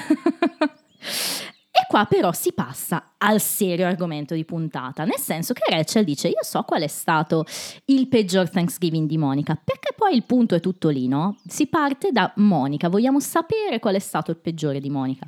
e 1.72 1.86
qua 1.88 2.04
però 2.04 2.32
si 2.32 2.52
passa 2.52 3.12
al 3.18 3.40
serio 3.40 3.86
argomento 3.86 4.34
di 4.34 4.44
puntata, 4.44 5.04
nel 5.04 5.18
senso 5.18 5.52
che 5.52 5.62
Rachel 5.68 6.04
dice 6.04 6.28
io 6.28 6.42
so 6.42 6.62
qual 6.62 6.82
è 6.82 6.88
stato 6.88 7.44
il 7.86 8.08
peggior 8.08 8.48
Thanksgiving 8.48 9.06
di 9.08 9.18
Monica, 9.18 9.60
perché 9.62 9.94
poi 9.96 10.14
il 10.14 10.24
punto 10.24 10.54
è 10.54 10.60
tutto 10.60 10.88
lì, 10.88 11.08
no? 11.08 11.36
Si 11.46 11.66
parte 11.66 12.10
da 12.12 12.32
Monica, 12.36 12.88
vogliamo 12.88 13.20
sapere 13.20 13.78
qual 13.78 13.94
è 13.94 13.98
stato 13.98 14.30
il 14.30 14.38
peggiore 14.38 14.80
di 14.80 14.90
Monica. 14.90 15.26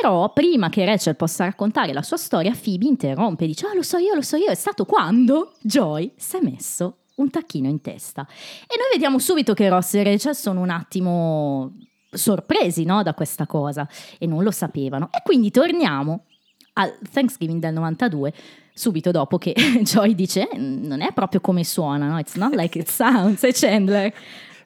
Però 0.00 0.32
prima 0.32 0.68
che 0.68 0.84
Rachel 0.84 1.16
possa 1.16 1.44
raccontare 1.44 1.92
la 1.92 2.02
sua 2.02 2.16
storia, 2.16 2.52
Phoebe 2.60 2.86
interrompe 2.86 3.44
e 3.44 3.46
dice 3.48 3.66
ah 3.66 3.74
lo 3.74 3.82
so 3.82 3.98
io, 3.98 4.14
lo 4.14 4.22
so 4.22 4.36
io, 4.36 4.46
è 4.46 4.54
stato 4.54 4.84
quando 4.84 5.52
Joy 5.60 6.12
si 6.16 6.36
è 6.36 6.40
messo 6.40 6.98
un 7.16 7.30
tacchino 7.30 7.68
in 7.68 7.80
testa. 7.82 8.26
E 8.62 8.76
noi 8.78 8.88
vediamo 8.92 9.18
subito 9.18 9.52
che 9.54 9.68
Ross 9.68 9.94
e 9.94 10.02
Rachel 10.02 10.34
sono 10.34 10.60
un 10.60 10.70
attimo 10.70 11.72
sorpresi 12.10 12.84
no, 12.84 13.02
da 13.02 13.14
questa 13.14 13.46
cosa 13.46 13.86
e 14.18 14.26
non 14.26 14.42
lo 14.42 14.50
sapevano. 14.50 15.08
E 15.12 15.20
quindi 15.22 15.50
torniamo 15.50 16.24
al 16.74 16.96
Thanksgiving 17.12 17.60
del 17.60 17.74
92, 17.74 18.32
subito 18.72 19.10
dopo 19.10 19.36
che 19.36 19.52
Joy 19.82 20.14
dice 20.14 20.48
"Eh, 20.48 20.56
non 20.56 21.02
è 21.02 21.12
proprio 21.12 21.40
come 21.40 21.64
suona, 21.64 22.06
no? 22.08 22.18
It's 22.18 22.36
not 22.36 22.54
like 22.54 22.78
it 22.78 22.88
sounds, 22.88 23.42
e 23.44 23.52
Chandler. 23.52 24.12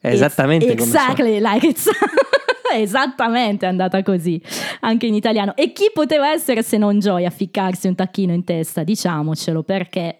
È 0.01 0.09
esattamente 0.09 0.67
It's 0.67 0.77
come 0.77 0.91
suona. 0.91 1.11
exactly 1.11 1.41
like 1.41 1.67
it 1.67 1.77
sounds. 1.79 1.99
Esattamente 2.75 3.67
è 3.67 3.69
andata 3.69 4.03
così 4.03 4.41
anche 4.81 5.07
in 5.07 5.15
italiano. 5.15 5.55
E 5.57 5.73
chi 5.73 5.91
poteva 5.93 6.31
essere 6.31 6.63
se 6.63 6.77
non 6.77 6.99
Joy 6.99 7.25
a 7.25 7.31
ficcarsi 7.31 7.87
un 7.89 7.95
tacchino 7.95 8.33
in 8.33 8.45
testa? 8.45 8.83
Diciamocelo 8.83 9.63
perché 9.63 10.19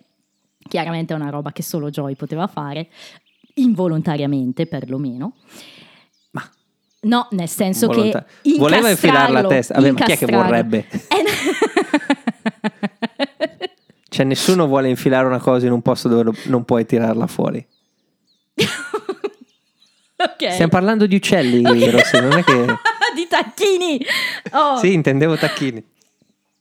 chiaramente 0.69 1.13
è 1.13 1.17
una 1.17 1.31
roba 1.31 1.53
che 1.53 1.63
solo 1.63 1.91
Joy 1.91 2.15
poteva 2.17 2.47
fare, 2.47 2.89
involontariamente 3.55 4.67
perlomeno. 4.67 5.35
Ma 6.33 6.43
No, 7.03 7.29
nel 7.31 7.49
senso 7.49 7.87
Volonta- 7.87 8.25
che 8.43 8.57
Voleva 8.57 8.91
infilare 8.91 9.33
la 9.33 9.47
testa. 9.47 9.75
Vabbè, 9.75 9.91
ma 9.93 10.05
chi 10.05 10.13
è 10.13 10.19
che 10.19 10.27
vorrebbe? 10.27 10.87
Eh, 10.89 11.25
Cioè 14.09 14.25
nessuno 14.25 14.67
vuole 14.67 14.89
infilare 14.89 15.27
una 15.27 15.41
cosa 15.41 15.67
in 15.67 15.73
un 15.73 15.83
posto 15.83 16.09
dove 16.09 16.33
non 16.45 16.65
puoi 16.65 16.87
tirarla 16.87 17.27
fuori. 17.27 17.65
ok. 20.33 20.53
Stiamo 20.53 20.71
parlando 20.71 21.07
di 21.07 21.15
uccelli, 21.17 21.65
Ok. 21.65 21.91
Rossi, 21.91 22.21
non 22.21 22.33
è 22.33 22.45
che... 22.45 22.65
di 23.15 23.27
tacchini. 23.29 23.99
Oh. 24.53 24.77
Sì, 24.79 24.93
intendevo 24.93 25.37
tacchini. 25.37 25.83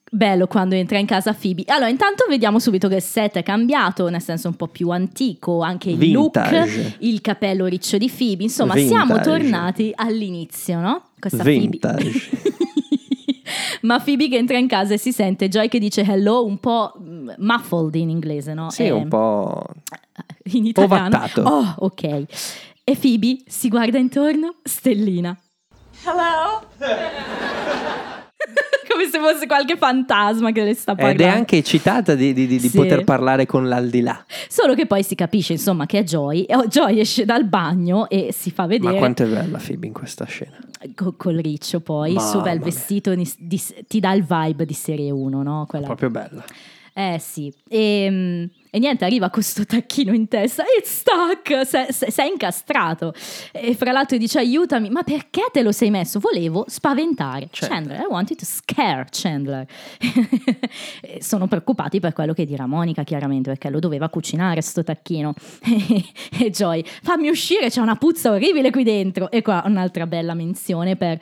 Bello 0.09 0.47
quando 0.47 0.75
entra 0.75 0.97
in 0.97 1.05
casa 1.05 1.33
Phoebe. 1.33 1.63
Allora, 1.67 1.89
intanto 1.89 2.25
vediamo 2.29 2.59
subito 2.59 2.87
che 2.87 2.95
il 2.95 3.01
set 3.01 3.35
è 3.35 3.43
cambiato, 3.43 4.07
nel 4.07 4.21
senso 4.21 4.47
un 4.47 4.55
po' 4.55 4.67
più 4.67 4.89
antico, 4.91 5.61
anche 5.61 5.89
il 5.89 5.97
Vintage. 5.97 6.55
look, 6.83 6.95
il 6.99 7.19
capello 7.19 7.65
riccio 7.65 7.97
di 7.97 8.09
Phoebe. 8.09 8.43
Insomma, 8.43 8.75
siamo 8.77 9.15
Vintage. 9.15 9.29
tornati 9.29 9.91
all'inizio, 9.93 10.79
no? 10.79 11.01
Questa 11.19 11.43
Vintage. 11.43 12.09
Phoebe. 12.11 12.53
Ma 13.81 13.99
Phoebe 13.99 14.29
che 14.29 14.37
entra 14.37 14.57
in 14.57 14.67
casa 14.67 14.93
e 14.93 14.97
si 14.97 15.11
sente 15.11 15.49
Joy 15.49 15.67
che 15.67 15.79
dice 15.79 16.01
hello, 16.03 16.45
un 16.45 16.59
po' 16.59 16.93
mm, 16.97 17.29
muffled 17.39 17.95
in 17.95 18.09
inglese, 18.09 18.53
no? 18.53 18.69
Sì, 18.69 18.83
Eh, 18.83 18.91
un 18.91 19.07
po'... 19.09 19.63
in 20.53 20.65
italiano. 20.67 21.07
Ovattato. 21.07 21.41
Oh, 21.41 21.75
ok. 21.79 22.23
E 22.87 22.95
Phoebe 22.95 23.37
si 23.47 23.67
guarda 23.69 23.97
intorno, 23.97 24.57
stellina. 24.63 25.35
Hello? 26.03 26.67
Come 28.87 29.09
se 29.09 29.17
fosse 29.19 29.47
qualche 29.47 29.75
fantasma 29.75 30.51
che 30.51 30.63
le 30.63 30.75
sta 30.75 30.93
parlando. 30.93 31.23
Ed 31.23 31.27
è 31.29 31.31
anche 31.31 31.57
eccitata 31.57 32.13
di, 32.13 32.31
di- 32.31 32.45
di- 32.45 32.59
Sì. 32.59 32.77
poter 32.77 33.03
parlare 33.03 33.47
con 33.47 33.67
l'aldilà. 33.67 34.23
Solo 34.47 34.75
che 34.75 34.85
poi 34.85 35.01
si 35.03 35.15
capisce, 35.15 35.53
insomma, 35.53 35.87
che 35.87 35.97
è 35.99 36.03
Joy. 36.03 36.43
E 36.43 36.55
oh, 36.55 36.67
Joy 36.67 36.99
esce 36.99 37.25
dal 37.25 37.45
bagno 37.47 38.07
e 38.07 38.31
si 38.31 38.51
fa 38.51 38.61
Ma 38.63 38.67
vedere 38.69 38.97
quanto 38.99 39.23
è 39.23 39.27
bella 39.27 39.57
Phoebe 39.57 39.87
in 39.87 39.93
questa 39.93 40.25
scena. 40.25 40.55
co- 40.93 41.15
col 41.17 41.37
riccio 41.37 41.79
poi, 41.79 42.13
il 42.13 42.19
suo 42.21 42.39
Mamma 42.41 42.43
bel 42.51 42.55
mia. 42.57 42.65
vestito 42.65 43.15
di- 43.15 43.33
di- 43.39 43.63
ti 43.87 43.99
dà 43.99 44.13
il 44.13 44.23
vibe 44.23 44.63
di 44.65 44.73
serie 44.75 45.09
1, 45.09 45.41
no? 45.41 45.65
Quella- 45.67 45.87
Proprio 45.87 46.11
bella. 46.11 46.45
Eh 46.93 47.17
sì. 47.19 47.51
E, 47.67 48.07
mm, 48.09 48.43
e 48.75 48.79
niente, 48.79 49.05
arriva 49.05 49.29
con 49.29 49.41
sto 49.41 49.65
tacchino 49.65 50.13
in 50.13 50.27
testa. 50.27 50.63
It's 50.77 50.91
stuck! 50.99 51.65
Se- 51.65 51.93
se- 51.93 52.11
Sei 52.11 52.29
incastrato. 52.29 53.13
E 53.53 53.73
fra 53.73 53.91
l'altro 53.93 54.17
dice 54.17 54.39
aiutami, 54.39 54.89
ma 54.89 55.03
perché 55.03 55.45
te 55.51 55.61
lo 55.61 55.71
sei 55.71 55.89
messo? 55.91 56.19
Volevo 56.19 56.65
spaventare 56.67 57.47
Certo. 57.51 57.73
Chandler. 57.73 58.01
I 58.01 58.05
wanted 58.09 58.37
to 58.37 58.45
scare 58.45 59.07
Chandler. 59.09 59.65
Sono 61.19 61.47
preoccupati 61.47 61.99
per 61.99 62.11
quello 62.13 62.33
che 62.33 62.45
dirà 62.45 62.65
Monica, 62.65 63.03
chiaramente, 63.03 63.49
perché 63.49 63.69
lo 63.69 63.79
doveva 63.79 64.09
cucinare 64.09 64.61
sto 64.61 64.83
tacchino. 64.83 65.33
e 66.39 66.49
Joy, 66.49 66.83
fammi 67.01 67.29
uscire, 67.29 67.69
c'è 67.69 67.79
una 67.79 67.95
puzza 67.95 68.31
orribile 68.31 68.71
qui 68.71 68.83
dentro. 68.83 69.31
E 69.31 69.41
qua 69.41 69.63
un'altra 69.65 70.05
bella 70.05 70.33
menzione 70.33 70.95
per 70.97 71.17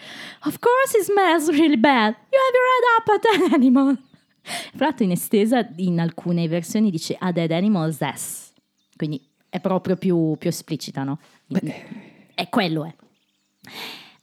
Of 0.46 0.58
course 0.60 0.98
it 0.98 1.04
smells 1.04 1.50
really 1.50 1.78
bad. 1.78 2.16
You 2.32 2.40
have 2.40 2.58
read 2.58 2.84
up 2.98 3.08
at 3.10 3.48
an 3.48 3.54
animal. 3.62 3.98
Fra 4.44 4.86
l'altro 4.86 5.06
in 5.06 5.12
estesa 5.12 5.68
in 5.78 6.00
alcune 6.00 6.48
versioni 6.48 6.92
dice 6.92 7.16
a 7.18 7.32
dead 7.32 7.52
animal's 7.52 8.02
ass, 8.02 8.52
quindi 8.96 9.22
è 9.50 9.60
proprio 9.60 9.96
più, 9.96 10.36
più 10.38 10.50
esplicita, 10.50 11.04
no? 11.04 11.20
È 12.34 12.50
quello 12.50 12.86
è. 12.86 12.94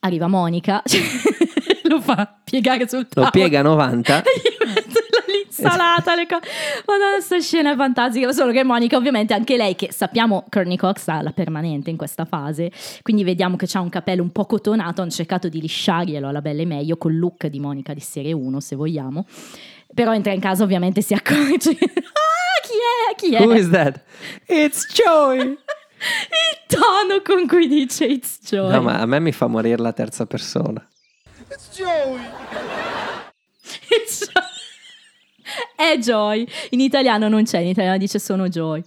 Arriva 0.01 0.27
Monica, 0.27 0.83
lo 1.85 2.01
fa 2.01 2.41
piegare 2.45 2.89
sul 2.89 3.07
tavolo. 3.07 3.27
Lo 3.27 3.31
piega 3.31 3.61
a 3.61 3.63
90. 3.63 4.23
Gli 4.27 4.67
mette 4.67 5.01
l'insalata, 5.31 6.15
le 6.15 6.27
cose. 6.27 6.43
Madonna, 6.87 7.21
sta 7.21 7.39
scena 7.41 7.73
è 7.73 7.77
fantastica. 7.77 8.33
Solo 8.33 8.53
che 8.53 8.65
Monica, 8.65 8.97
ovviamente, 8.97 9.35
anche 9.35 9.57
lei, 9.57 9.75
che 9.75 9.93
sappiamo 9.93 10.45
Courtney 10.49 10.77
Cox 10.77 11.09
ha 11.09 11.23
la 11.23 11.33
permanente 11.33 11.91
in 11.91 11.97
questa 11.97 12.25
fase. 12.25 12.73
Quindi 13.03 13.25
vediamo 13.25 13.57
che 13.57 13.67
ha 13.73 13.81
un 13.81 13.89
capello 13.89 14.23
un 14.23 14.31
po' 14.31 14.47
cotonato. 14.47 15.03
Hanno 15.03 15.11
cercato 15.11 15.49
di 15.49 15.61
lisciarglielo 15.61 16.29
alla 16.29 16.41
belle 16.41 16.65
meglio 16.65 16.97
col 16.97 17.17
look 17.17 17.47
di 17.47 17.61
Monica 17.61 17.95
di 17.95 18.01
serie 18.01 18.33
1, 18.33 18.61
se 18.61 18.77
vogliamo. 18.77 19.25
Però 19.95 20.15
entra 20.15 20.33
in 20.33 20.41
casa, 20.41 20.63
ovviamente, 20.63 21.03
si 21.03 21.15
accorge. 21.15 21.71
ah, 21.77 22.61
chi 22.63 22.77
è? 23.11 23.15
Chi 23.17 23.35
è? 23.35 23.45
Who 23.45 23.55
is 23.55 23.71
that? 23.71 24.01
It's 24.47 24.87
Joey! 24.93 25.59
Il 26.01 26.67
tono 26.67 27.21
con 27.23 27.47
cui 27.47 27.69
dice 27.69 28.07
It's 28.07 28.39
Joy. 28.43 28.71
No, 28.71 28.81
ma 28.81 29.01
a 29.01 29.07
me 29.07 29.21
mi 29.21 29.33
fa 29.33 29.47
morire 29.47 29.83
la 29.83 29.93
terza 29.93 30.25
persona. 30.25 30.87
It's 31.49 31.69
Joy. 31.77 32.19
È 35.77 35.97
Joy. 35.99 36.47
In 36.71 36.81
italiano 36.81 37.29
non 37.29 37.45
c'è, 37.45 37.59
in 37.59 37.69
italiano 37.69 37.97
dice 37.99 38.19
sono 38.19 38.49
Joy. 38.49 38.83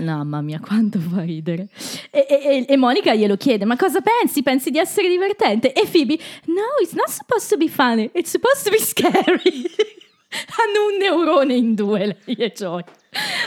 Mamma 0.00 0.40
mia, 0.40 0.58
quanto 0.58 0.98
fa 0.98 1.22
ridere. 1.22 1.68
E, 2.10 2.26
e- 2.28 2.40
e- 2.42 2.66
e 2.66 2.76
Monica 2.76 3.14
glielo 3.14 3.36
chiede: 3.36 3.64
Ma 3.66 3.76
cosa 3.76 4.00
pensi? 4.00 4.42
Pensi 4.42 4.70
di 4.70 4.78
essere 4.78 5.08
divertente? 5.08 5.72
E 5.72 5.86
Phoebe: 5.86 6.18
No, 6.46 6.80
it's 6.80 6.94
not 6.94 7.08
supposed 7.08 7.50
to 7.50 7.56
be 7.58 7.68
funny, 7.68 8.08
it's 8.14 8.30
supposed 8.30 8.64
to 8.64 8.70
be 8.70 8.78
scary. 8.78 9.42
Hanno 10.32 10.86
un 10.90 10.96
neurone 10.98 11.54
in 11.54 11.74
due, 11.74 12.06
lei 12.06 12.36
e 12.36 12.52
Joy. 12.52 12.82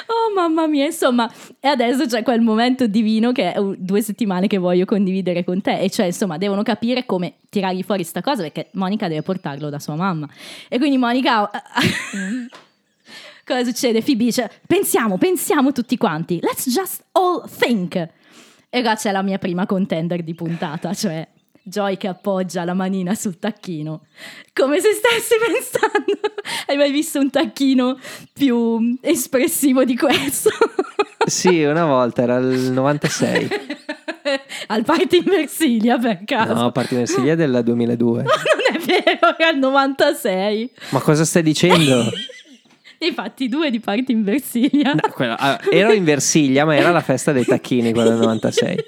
Oh 0.07 0.33
mamma 0.35 0.67
mia, 0.67 0.85
insomma, 0.85 1.31
e 1.59 1.67
adesso 1.67 2.05
c'è 2.05 2.21
quel 2.21 2.41
momento 2.41 2.85
divino 2.85 3.31
che 3.31 3.51
è 3.51 3.61
due 3.77 4.01
settimane 4.01 4.45
che 4.45 4.59
voglio 4.59 4.85
condividere 4.85 5.43
con 5.43 5.61
te. 5.61 5.79
E 5.79 5.89
cioè, 5.89 6.05
insomma, 6.05 6.37
devono 6.37 6.61
capire 6.61 7.05
come 7.05 7.35
tirargli 7.49 7.81
fuori 7.81 8.03
sta 8.03 8.21
cosa 8.21 8.43
perché 8.43 8.67
Monica 8.73 9.07
deve 9.07 9.23
portarlo 9.23 9.69
da 9.69 9.79
sua 9.79 9.95
mamma. 9.95 10.29
E 10.67 10.77
quindi 10.77 10.97
Monica. 10.97 11.49
Cosa 13.45 13.63
succede? 13.63 14.01
Phoebe 14.01 14.23
dice: 14.23 14.49
Pensiamo, 14.65 15.19
pensiamo 15.19 15.71
tutti 15.71 15.97
quanti. 15.97 16.39
Let's 16.41 16.67
just 16.67 17.03
all 17.11 17.47
think. 17.47 18.09
E 18.69 18.81
qua 18.81 18.95
c'è 18.95 19.11
la 19.11 19.21
mia 19.21 19.37
prima 19.37 19.67
contender 19.67 20.23
di 20.23 20.33
puntata, 20.33 20.95
cioè 20.95 21.27
Joy 21.67 21.97
che 21.97 22.07
appoggia 22.07 22.63
la 22.63 22.75
manina 22.75 23.15
sul 23.15 23.39
tacchino, 23.39 24.05
come 24.53 24.79
se 24.79 24.89
stessi 24.93 25.33
pensando. 25.43 26.19
Hai 26.67 26.77
mai 26.77 26.91
visto 26.91 27.19
un 27.19 27.31
tacchino 27.31 27.97
più 28.33 28.97
espressivo 29.01 29.83
di 29.83 29.95
questo? 29.95 30.49
Sì, 31.25 31.63
una 31.63 31.85
volta 31.85 32.21
era 32.21 32.35
il 32.37 32.71
96. 32.71 33.47
Al 34.67 34.83
party 34.83 35.17
in 35.17 35.23
Versilia 35.23 35.97
per 35.97 36.23
caso. 36.23 36.53
No, 36.53 36.71
Parti 36.71 36.93
Versiglia 36.93 37.33
è 37.33 37.35
del 37.35 37.61
2002. 37.63 38.21
Non 38.21 38.31
è 38.71 38.77
vero, 38.77 39.35
era 39.35 39.49
il 39.49 39.57
96. 39.57 40.71
Ma 40.89 40.99
cosa 40.99 41.25
stai 41.25 41.41
dicendo? 41.41 42.03
Ne 42.99 43.07
hai 43.07 43.11
fatti 43.11 43.49
due 43.49 43.71
di 43.71 43.79
party 43.79 44.11
in 44.13 44.23
Versilia. 44.23 44.93
No, 44.93 45.09
quello- 45.11 45.35
ah, 45.35 45.59
ero 45.71 45.91
in 45.93 46.03
Versiglia, 46.03 46.63
ma 46.63 46.75
era 46.75 46.91
la 46.91 47.01
festa 47.01 47.31
dei 47.31 47.43
tacchini, 47.43 47.91
quella 47.91 48.09
del 48.11 48.19
96. 48.19 48.85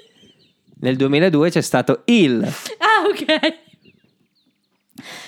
Nel 0.80 0.96
2002 0.96 1.50
c'è 1.50 1.60
stato 1.60 2.02
il. 2.06 2.42
Ah, 2.44 3.06
ok. 3.08 3.66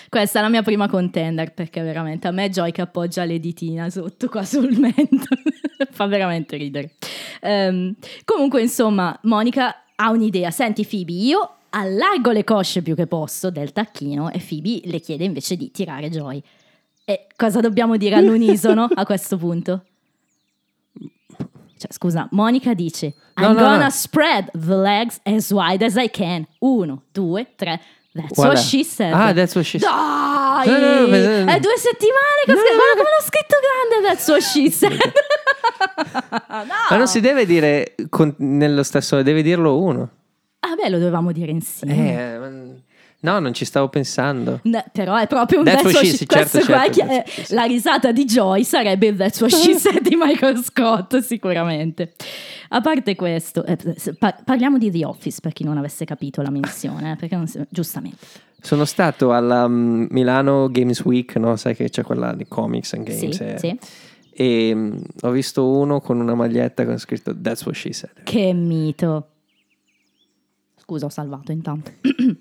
Questa 0.08 0.40
è 0.40 0.42
la 0.42 0.48
mia 0.48 0.62
prima 0.62 0.88
contender 0.88 1.54
perché 1.54 1.82
veramente 1.82 2.26
a 2.26 2.32
me 2.32 2.50
Joy 2.50 2.72
che 2.72 2.80
appoggia 2.80 3.24
le 3.24 3.38
ditina 3.38 3.88
sotto 3.90 4.28
qua 4.28 4.44
sul 4.44 4.76
mento 4.76 5.36
fa 5.90 6.06
veramente 6.06 6.56
ridere. 6.56 6.94
Ehm, 7.40 7.94
comunque, 8.24 8.60
insomma, 8.60 9.16
Monica 9.22 9.84
ha 9.94 10.10
un'idea. 10.10 10.50
Senti, 10.50 10.84
Phoebe, 10.84 11.12
io 11.12 11.54
allargo 11.70 12.32
le 12.32 12.42
cosce 12.42 12.82
più 12.82 12.96
che 12.96 13.06
posso 13.06 13.50
del 13.50 13.72
tacchino 13.72 14.30
e 14.30 14.40
Phoebe 14.40 14.80
le 14.84 15.00
chiede 15.00 15.24
invece 15.24 15.56
di 15.56 15.70
tirare 15.70 16.10
Joy. 16.10 16.42
E 17.04 17.26
cosa 17.36 17.60
dobbiamo 17.60 17.96
dire 17.96 18.14
all'unisono 18.16 18.88
a 18.92 19.04
questo 19.04 19.36
punto? 19.36 19.84
Cioè, 21.80 21.90
scusa, 21.92 22.28
Monica 22.32 22.74
dice: 22.74 23.14
No, 23.36 23.46
I'm 23.46 23.54
no, 23.54 23.60
gonna 23.62 23.84
no. 23.84 23.90
spread 23.90 24.50
the 24.52 24.74
legs 24.74 25.18
as 25.24 25.50
wide 25.50 25.82
as 25.82 25.96
I 25.96 26.10
can. 26.10 26.46
Uno, 26.58 27.04
due, 27.10 27.46
tre. 27.56 27.80
That's 28.12 28.36
what 28.36 28.58
she 28.58 28.84
said. 28.84 29.14
Ah, 29.14 29.32
that's 29.32 29.54
what 29.54 29.64
she 29.64 29.78
said. 29.78 29.88
Dai! 29.88 30.66
No, 30.66 30.78
no, 30.78 31.06
no, 31.06 31.50
È 31.52 31.58
due 31.60 31.76
settimane 31.78 32.42
che 32.44 32.52
ho 32.52 32.56
scritto. 32.56 32.74
Guarda 32.74 32.96
come 32.96 33.08
l'ho 33.08 33.24
scritto 33.24 33.56
grande. 33.64 34.06
That's 34.06 34.28
what 34.28 34.42
she 34.42 34.68
said. 34.70 34.98
no. 36.66 36.74
Ma 36.90 36.96
non 36.96 37.06
si 37.06 37.20
deve 37.20 37.46
dire 37.46 37.94
con- 38.10 38.34
nello 38.38 38.82
stesso, 38.82 39.22
deve 39.22 39.42
dirlo 39.42 39.78
uno. 39.80 40.10
Ah, 40.60 40.74
beh, 40.74 40.90
lo 40.90 40.98
dovevamo 40.98 41.32
dire 41.32 41.50
insieme. 41.52 42.34
Eh, 42.34 42.38
no, 43.20 43.38
non 43.38 43.52
ci 43.54 43.64
stavo 43.64 43.88
pensando. 43.88 44.60
No, 44.64 44.82
però 44.92 45.16
è 45.16 45.26
proprio 45.26 45.58
un 45.60 45.64
That's 45.64 45.82
that's, 45.82 45.94
what 45.94 46.04
she 46.04 46.16
she 46.16 46.26
certo, 46.26 46.58
è 46.58 46.62
certo, 46.62 46.92
she 46.92 47.06
said. 47.06 47.50
la 47.50 47.64
risata 47.64 48.12
di 48.12 48.24
Joy 48.24 48.64
sarebbe 48.64 49.06
il 49.08 49.16
That's 49.16 49.40
what 49.40 49.52
she 49.52 49.74
said 49.74 50.00
di 50.00 50.16
Michael 50.16 50.62
Scott 50.62 51.18
sicuramente 51.20 52.12
a 52.70 52.80
parte 52.80 53.16
questo 53.16 53.64
eh, 53.64 53.76
pa- 54.18 54.40
parliamo 54.44 54.78
di 54.78 54.90
The 54.90 55.04
Office 55.04 55.40
per 55.40 55.52
chi 55.52 55.64
non 55.64 55.76
avesse 55.76 56.04
capito 56.04 56.40
la 56.40 56.50
menzione 56.50 57.12
eh, 57.12 57.16
perché 57.16 57.46
si- 57.46 57.60
giustamente 57.68 58.18
Sono 58.60 58.84
stato 58.84 59.32
alla 59.32 59.66
mm, 59.66 60.06
Milano 60.10 60.68
Games 60.70 61.02
Week, 61.04 61.34
no? 61.36 61.56
Sai 61.56 61.74
che 61.74 61.88
c'è 61.90 62.02
quella 62.02 62.32
di 62.34 62.46
comics 62.46 62.92
and 62.94 63.04
games. 63.04 63.36
sì, 63.36 63.42
eh. 63.42 63.58
sì. 63.58 63.78
E 64.32 64.72
mm, 64.74 64.96
ho 65.22 65.30
visto 65.30 65.66
uno 65.68 66.00
con 66.00 66.20
una 66.20 66.34
maglietta 66.34 66.84
con 66.86 66.96
scritto 66.98 67.34
That's 67.38 67.64
what 67.66 67.74
she 67.74 67.92
said. 67.92 68.22
che 68.22 68.52
mito 68.54 69.26
scusa 70.76 71.06
ho 71.06 71.10
salvato 71.10 71.52
intanto 71.52 71.90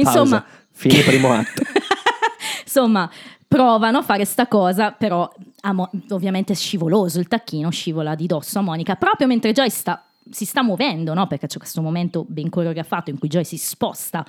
insomma 0.00 0.40
Pausa. 0.40 0.44
Fine 0.72 1.02
primo 1.02 1.32
atto. 1.32 1.62
Insomma, 2.62 3.10
provano 3.48 3.98
a 3.98 4.02
fare 4.02 4.24
sta 4.26 4.46
cosa, 4.46 4.90
però 4.92 5.32
Mo- 5.72 5.90
ovviamente 6.10 6.52
è 6.52 6.56
scivoloso, 6.56 7.18
il 7.18 7.26
tacchino 7.26 7.70
scivola 7.70 8.14
di 8.14 8.26
dosso 8.26 8.58
a 8.58 8.62
Monica, 8.62 8.94
proprio 8.96 9.26
mentre 9.26 9.52
Joy 9.52 9.70
sta, 9.70 10.04
si 10.30 10.44
sta 10.44 10.62
muovendo, 10.62 11.14
no? 11.14 11.26
perché 11.26 11.46
c'è 11.46 11.58
questo 11.58 11.82
momento 11.82 12.24
ben 12.28 12.48
coreografato 12.48 13.10
in 13.10 13.18
cui 13.18 13.28
Joy 13.28 13.44
si 13.44 13.56
sposta 13.56 14.24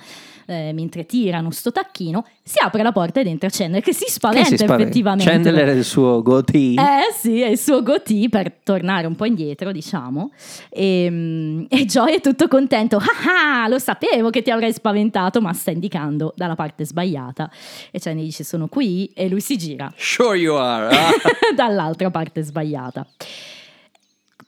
eh, 0.46 0.72
mentre 0.72 1.04
tirano 1.06 1.50
sto 1.50 1.72
tacchino, 1.72 2.24
si 2.42 2.58
apre 2.62 2.82
la 2.82 2.92
porta 2.92 3.20
ed 3.20 3.26
entra 3.26 3.48
Chandler 3.50 3.82
che 3.82 3.92
si 3.92 4.04
Che 4.04 4.10
spaventa 4.10 4.48
si 4.48 4.56
spaventa. 4.56 4.82
effettivamente. 4.82 5.30
Chandler 5.30 5.68
e 5.68 5.72
il 5.72 5.84
suo 5.84 6.22
goatee. 6.22 6.74
Eh 6.74 7.12
sì, 7.14 7.40
è 7.40 7.48
il 7.48 7.58
suo 7.58 7.82
goatee 7.82 8.28
per 8.28 8.52
tornare 8.62 9.06
un 9.06 9.14
po' 9.16 9.26
indietro, 9.26 9.72
diciamo. 9.72 10.30
E, 10.70 11.66
e 11.68 11.84
Joy 11.84 12.14
è 12.14 12.20
tutto 12.20 12.48
contento. 12.48 12.96
Ah, 12.96 13.62
ah, 13.64 13.68
lo 13.68 13.78
sapevo 13.78 14.30
che 14.30 14.42
ti 14.42 14.50
avrei 14.50 14.72
spaventato, 14.72 15.40
ma 15.40 15.52
sta 15.52 15.70
indicando 15.70 16.32
dalla 16.36 16.54
parte 16.54 16.84
sbagliata. 16.86 17.50
E 17.90 17.98
Chandler 18.00 18.24
dice 18.24 18.44
sono 18.44 18.68
qui 18.68 19.10
e 19.14 19.28
lui 19.28 19.40
si 19.40 19.56
gira 19.58 19.92
Sure 19.96 20.36
you 20.38 20.56
are. 20.56 20.96
ah. 20.96 21.10
dall'altra 21.54 22.10
parte 22.10 22.42
sbagliata. 22.42 23.06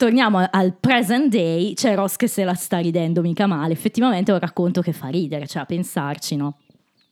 Torniamo 0.01 0.49
al 0.51 0.73
present 0.81 1.29
day, 1.31 1.75
c'è 1.75 1.95
Ross 1.95 2.17
che 2.17 2.27
se 2.27 2.43
la 2.43 2.55
sta 2.55 2.79
ridendo 2.79 3.21
mica 3.21 3.47
male, 3.47 3.75
effettivamente 3.75 4.31
è 4.31 4.35
un 4.35 4.41
racconto 4.41 4.81
che 4.81 4.95
fa 4.95 5.09
ridere, 5.09 5.47
cioè 5.47 5.61
a 5.61 5.67
pensarci, 5.67 6.37
no? 6.37 6.57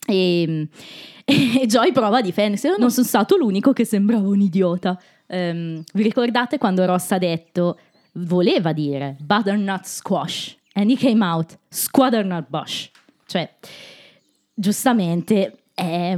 E, 0.07 0.69
e 1.23 1.67
Joy 1.67 1.93
prova 1.93 2.17
a 2.17 2.21
difendersi, 2.23 2.67
"Io 2.67 2.77
non 2.79 2.91
sono 2.91 3.05
stato 3.05 3.37
l'unico 3.37 3.75
che 3.75 3.85
sembrava 3.85 4.27
un 4.27 4.41
idiota. 4.41 4.99
Ehm, 5.27 5.85
vi 5.93 6.03
ricordate 6.03 6.57
quando 6.57 6.87
Ross 6.87 7.11
ha 7.11 7.19
detto, 7.19 7.79
voleva 8.13 8.73
dire 8.73 9.19
butternut 9.21 9.85
squash, 9.85 10.57
and 10.73 10.89
he 10.89 10.97
came 10.97 11.23
out 11.23 11.59
squatternut 11.69 12.47
bush, 12.49 12.89
cioè 13.27 13.55
giustamente 14.55 15.65
è 15.75 16.17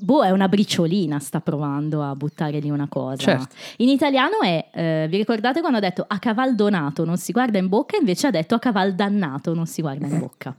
Boh, 0.00 0.22
è 0.24 0.30
una 0.30 0.48
briciolina, 0.48 1.18
sta 1.18 1.40
provando 1.40 2.02
a 2.02 2.14
buttare 2.14 2.58
lì 2.58 2.70
una 2.70 2.88
cosa. 2.88 3.22
Certo. 3.22 3.54
In 3.78 3.88
italiano 3.88 4.40
è, 4.42 4.68
eh, 4.72 5.06
vi 5.08 5.16
ricordate 5.18 5.60
quando 5.60 5.78
ha 5.78 5.80
detto 5.80 6.04
a 6.06 6.18
caval 6.18 6.54
donato 6.54 7.04
non 7.04 7.16
si 7.18 7.32
guarda 7.32 7.58
in 7.58 7.68
bocca, 7.68 7.96
invece 7.96 8.28
ha 8.28 8.30
detto 8.30 8.54
a 8.54 8.58
caval 8.58 8.94
dannato 8.94 9.54
non 9.54 9.66
si 9.66 9.82
guarda 9.82 10.06
in 10.06 10.18
bocca. 10.18 10.56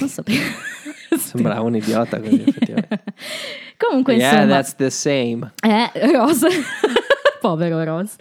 Non 0.00 0.08
so 0.08 0.22
perché. 0.22 0.40
Sembrava 1.16 1.60
un 1.62 1.76
idiota 1.76 2.18
così, 2.20 2.40
effettivamente. 2.40 3.04
Comunque, 3.76 4.14
yeah, 4.14 4.32
insomma, 4.32 4.46
that's 4.46 4.74
the 4.76 4.90
same. 4.90 5.52
eh, 5.62 5.90
Rose, 6.12 6.48
povero 7.40 7.82
Rose. 7.84 8.16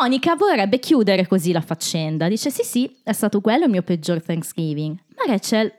Monica 0.00 0.36
vorrebbe 0.36 0.78
chiudere 0.78 1.26
così 1.26 1.52
la 1.52 1.60
faccenda. 1.60 2.28
Dice: 2.28 2.50
Sì, 2.50 2.62
sì, 2.62 2.96
è 3.02 3.12
stato 3.12 3.40
quello 3.40 3.64
il 3.64 3.70
mio 3.70 3.82
peggior 3.82 4.22
Thanksgiving. 4.22 4.96
Ma 5.16 5.32
Rachel 5.32 5.72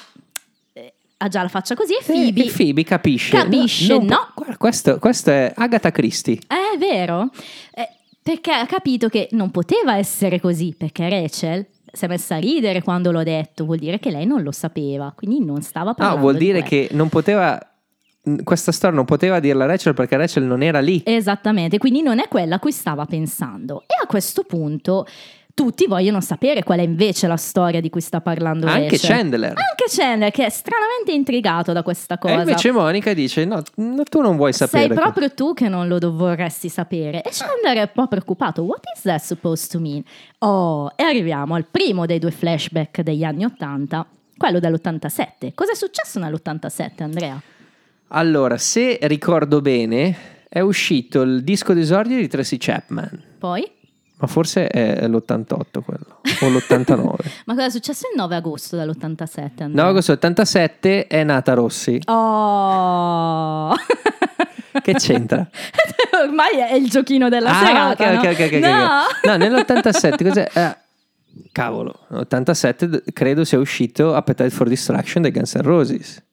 ha 1.18 1.28
già 1.28 1.42
la 1.42 1.48
faccia 1.48 1.76
così 1.76 1.94
e 1.94 2.04
Phoebe. 2.06 2.46
E 2.46 2.52
Phoebe 2.56 2.84
capisce. 2.84 3.36
Capisce, 3.38 3.96
può- 3.96 4.04
no. 4.04 4.32
Guarda, 4.36 4.58
questo, 4.58 5.00
questo 5.00 5.32
è 5.32 5.52
Agatha 5.56 5.92
Christie. 5.92 6.40
È 6.48 6.78
vero? 6.78 7.30
Eh, 7.74 7.90
perché 8.22 8.52
ha 8.52 8.66
capito 8.66 9.08
che 9.10 9.28
non 9.32 9.52
poteva 9.52 9.96
essere 9.98 10.40
così, 10.40 10.76
perché 10.78 11.10
Rachel 11.10 11.66
si 11.92 12.06
è 12.06 12.08
messa 12.08 12.36
a 12.36 12.40
ridere 12.40 12.84
quando 12.84 13.12
l'ho 13.12 13.24
detto, 13.24 13.66
vuol 13.66 13.78
dire 13.80 13.98
che 14.00 14.12
lei 14.12 14.26
non 14.26 14.44
lo 14.44 14.52
sapeva, 14.52 15.14
quindi 15.16 15.44
non 15.44 15.62
stava 15.62 15.90
No, 15.90 15.96
parlando. 15.96 16.22
vuol 16.22 16.34
di 16.38 16.46
dire 16.46 16.62
quello. 16.64 16.88
che 16.88 16.94
non 16.94 17.10
poteva. 17.10 17.60
Questa 18.44 18.74
storia 18.74 18.98
non 18.98 19.06
poteva 19.06 19.40
dirla 19.40 19.66
Rachel 19.66 19.94
perché 19.94 20.18
Rachel 20.18 20.44
non 20.44 20.62
era 20.62 20.82
lì. 20.82 21.02
Esattamente, 21.06 21.78
quindi 21.78 22.02
non 22.02 22.20
è 22.20 22.28
quella 22.28 22.56
a 22.56 22.60
cui 22.60 22.74
stava 22.74 23.06
pensando. 23.06 23.84
E 23.84 23.96
a 24.04 24.06
questo 24.06 24.44
punto 24.44 25.06
tutti 25.58 25.88
vogliono 25.88 26.22
sapere 26.22 26.62
qual 26.62 26.78
è 26.78 26.84
invece 26.84 27.26
la 27.26 27.36
storia 27.36 27.82
di 27.82 27.90
cui 27.90 28.00
sta 28.00 28.22
parlando 28.22 28.68
Anche 28.68 28.92
Rachel. 28.92 29.10
Chandler. 29.10 29.54
Anche 29.56 29.86
Chandler, 29.88 30.30
che 30.30 30.46
è 30.46 30.50
stranamente 30.52 31.12
intrigato 31.14 31.74
da 31.74 31.82
questa 31.82 32.20
cosa. 32.20 32.36
E 32.36 32.40
invece 32.42 32.72
Monica 32.72 33.12
dice: 33.16 33.44
No, 33.44 33.64
no, 33.78 34.04
tu 34.04 34.22
non 34.22 34.38
vuoi 34.38 34.54
sapere. 34.54 34.86
Sei 34.86 34.96
proprio 34.96 35.34
tu 35.34 35.56
che 35.56 35.68
non 35.68 35.88
lo 35.88 35.98
vorresti 36.12 36.70
sapere. 36.70 37.24
E 37.24 37.32
Chandler 37.32 37.78
è 37.78 37.82
un 37.82 37.92
po' 37.92 38.08
preoccupato. 38.08 38.62
What 38.62 38.82
is 38.96 39.02
that 39.02 39.20
supposed 39.20 39.72
to 39.72 39.80
mean? 39.80 40.04
Oh, 40.40 40.92
e 40.96 41.02
arriviamo 41.02 41.56
al 41.56 41.66
primo 41.66 42.06
dei 42.06 42.20
due 42.20 42.30
flashback 42.30 43.02
degli 43.02 43.24
anni 43.24 43.44
80, 43.44 44.06
quello 44.38 44.60
dell'87. 44.60 45.54
Cosa 45.56 45.72
è 45.72 45.76
successo 45.76 46.20
nell'87, 46.20 47.02
Andrea? 47.02 47.42
Allora, 48.10 48.60
se 48.60 49.00
ricordo 49.02 49.62
bene, 49.62 50.16
è 50.48 50.60
uscito 50.60 51.24
il 51.24 51.44
disco 51.44 51.74
d'esordio 51.74 52.18
di 52.18 52.28
Tracy 52.28 52.58
Chapman. 52.58 53.24
Poi? 53.40 53.68
Ma 54.20 54.26
forse 54.28 54.68
è 54.68 55.08
l'88 55.08 55.84
quello, 55.84 56.22
o 56.42 56.48
l'89. 56.50 57.16
Ma 57.46 57.54
cosa 57.54 57.66
è 57.66 57.70
successo 57.70 58.08
il 58.12 58.18
9 58.20 58.36
agosto 58.36 58.76
dall'87? 58.76 59.68
9 59.68 59.82
agosto 59.90 60.12
87 60.14 61.06
è 61.08 61.24
nata 61.24 61.54
Rossi. 61.54 62.00
Oh! 62.06 63.76
Che 64.80 64.94
c'entra? 64.94 65.46
Ormai 66.24 66.58
è 66.60 66.74
il 66.76 66.88
giochino 66.90 67.30
della 67.30 67.50
Ah, 67.50 67.66
serata. 67.66 68.04
ok, 68.04 68.14
no? 68.14 68.20
ok, 68.20 68.26
ok, 68.28 68.40
ok, 68.40 68.54
ok. 68.54 68.60
No! 68.62 69.32
No, 69.32 69.36
nell'87 69.38 70.24
cos'è? 70.28 70.50
Eh, 70.54 70.78
cavolo, 71.52 72.06
nell'87 72.10 72.84
d- 72.86 73.04
credo 73.12 73.44
sia 73.44 73.58
uscito 73.60 74.14
Appetite 74.16 74.50
for 74.52 74.68
Destruction 74.70 75.24
dei 75.24 75.32
Guns 75.32 75.56
N' 75.56 75.62
Roses. 75.64 76.24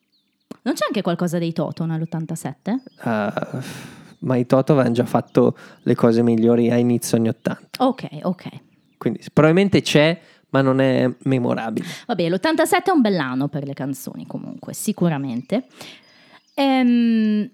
Non 0.61 0.73
c'è 0.75 0.85
anche 0.85 1.01
qualcosa 1.01 1.37
dei 1.39 1.53
Toto 1.53 1.85
nell'87? 1.85 2.75
Uh, 3.03 3.63
ma 4.19 4.35
i 4.35 4.45
Toto 4.45 4.73
avevano 4.73 4.93
già 4.93 5.05
fatto 5.05 5.55
le 5.83 5.95
cose 5.95 6.23
migliori 6.23 6.71
a 6.71 6.77
inizio 6.77 7.17
anni 7.17 7.29
80. 7.29 7.83
Ok, 7.83 8.07
ok. 8.23 8.49
Quindi 8.97 9.21
probabilmente 9.31 9.81
c'è, 9.81 10.19
ma 10.49 10.61
non 10.61 10.79
è 10.79 11.09
memorabile. 11.23 11.85
Vabbè, 12.07 12.29
l'87 12.29 12.83
è 12.85 12.91
un 12.91 13.01
bell'anno 13.01 13.47
per 13.47 13.65
le 13.65 13.73
canzoni 13.73 14.25
comunque, 14.25 14.73
sicuramente. 14.73 15.65
Ehm, 16.53 17.49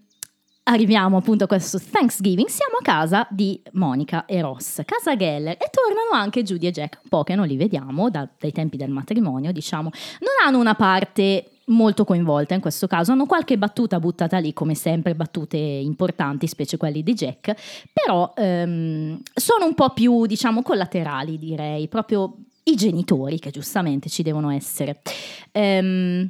arriviamo 0.64 1.18
appunto 1.18 1.46
a 1.46 1.48
questo 1.48 1.80
Thanksgiving, 1.80 2.48
siamo 2.48 2.78
a 2.80 2.84
casa 2.84 3.28
di 3.30 3.62
Monica 3.74 4.26
e 4.26 4.42
Ross, 4.42 4.82
casa 4.86 5.16
Geller, 5.16 5.54
e 5.54 5.70
tornano 5.72 6.12
anche 6.14 6.44
Judy 6.44 6.68
e 6.68 6.72
Jack, 6.72 7.00
un 7.04 7.10
po' 7.10 7.24
che 7.24 7.36
non 7.36 7.48
li 7.48 7.58
vediamo 7.58 8.10
da- 8.10 8.30
dai 8.40 8.52
tempi 8.52 8.78
del 8.78 8.92
matrimonio, 8.92 9.52
diciamo. 9.52 9.90
Non 10.20 10.32
hanno 10.46 10.60
una 10.60 10.76
parte 10.76 11.46
molto 11.72 12.06
coinvolta 12.06 12.54
in 12.54 12.62
questo 12.62 12.88
caso, 12.88 13.12
hanno 13.12 13.26
qualche 13.26 13.58
battuta 13.58 14.00
buttata 14.00 14.38
lì, 14.38 14.54
come 14.54 14.76
sempre, 14.76 15.16
battute 15.16 15.58
importanti, 15.58 16.48
specie 16.48 16.78
quelli 16.78 17.04
di 17.04 17.14
Jack, 17.14 17.54
però 17.92 18.34
ehm, 18.36 19.20
sono 19.34 19.66
un 19.66 19.74
po' 19.74 19.90
più, 19.92 20.26
diciamo, 20.26 20.62
collaterali, 20.62 21.38
direi, 21.38 21.88
proprio 21.88 22.36
i 22.64 22.76
genitori 22.76 23.40
che 23.40 23.52
giustamente 23.52 24.10
ci 24.10 24.24
devono 24.24 24.52
essere. 24.52 25.02
Ehm, 25.52 26.30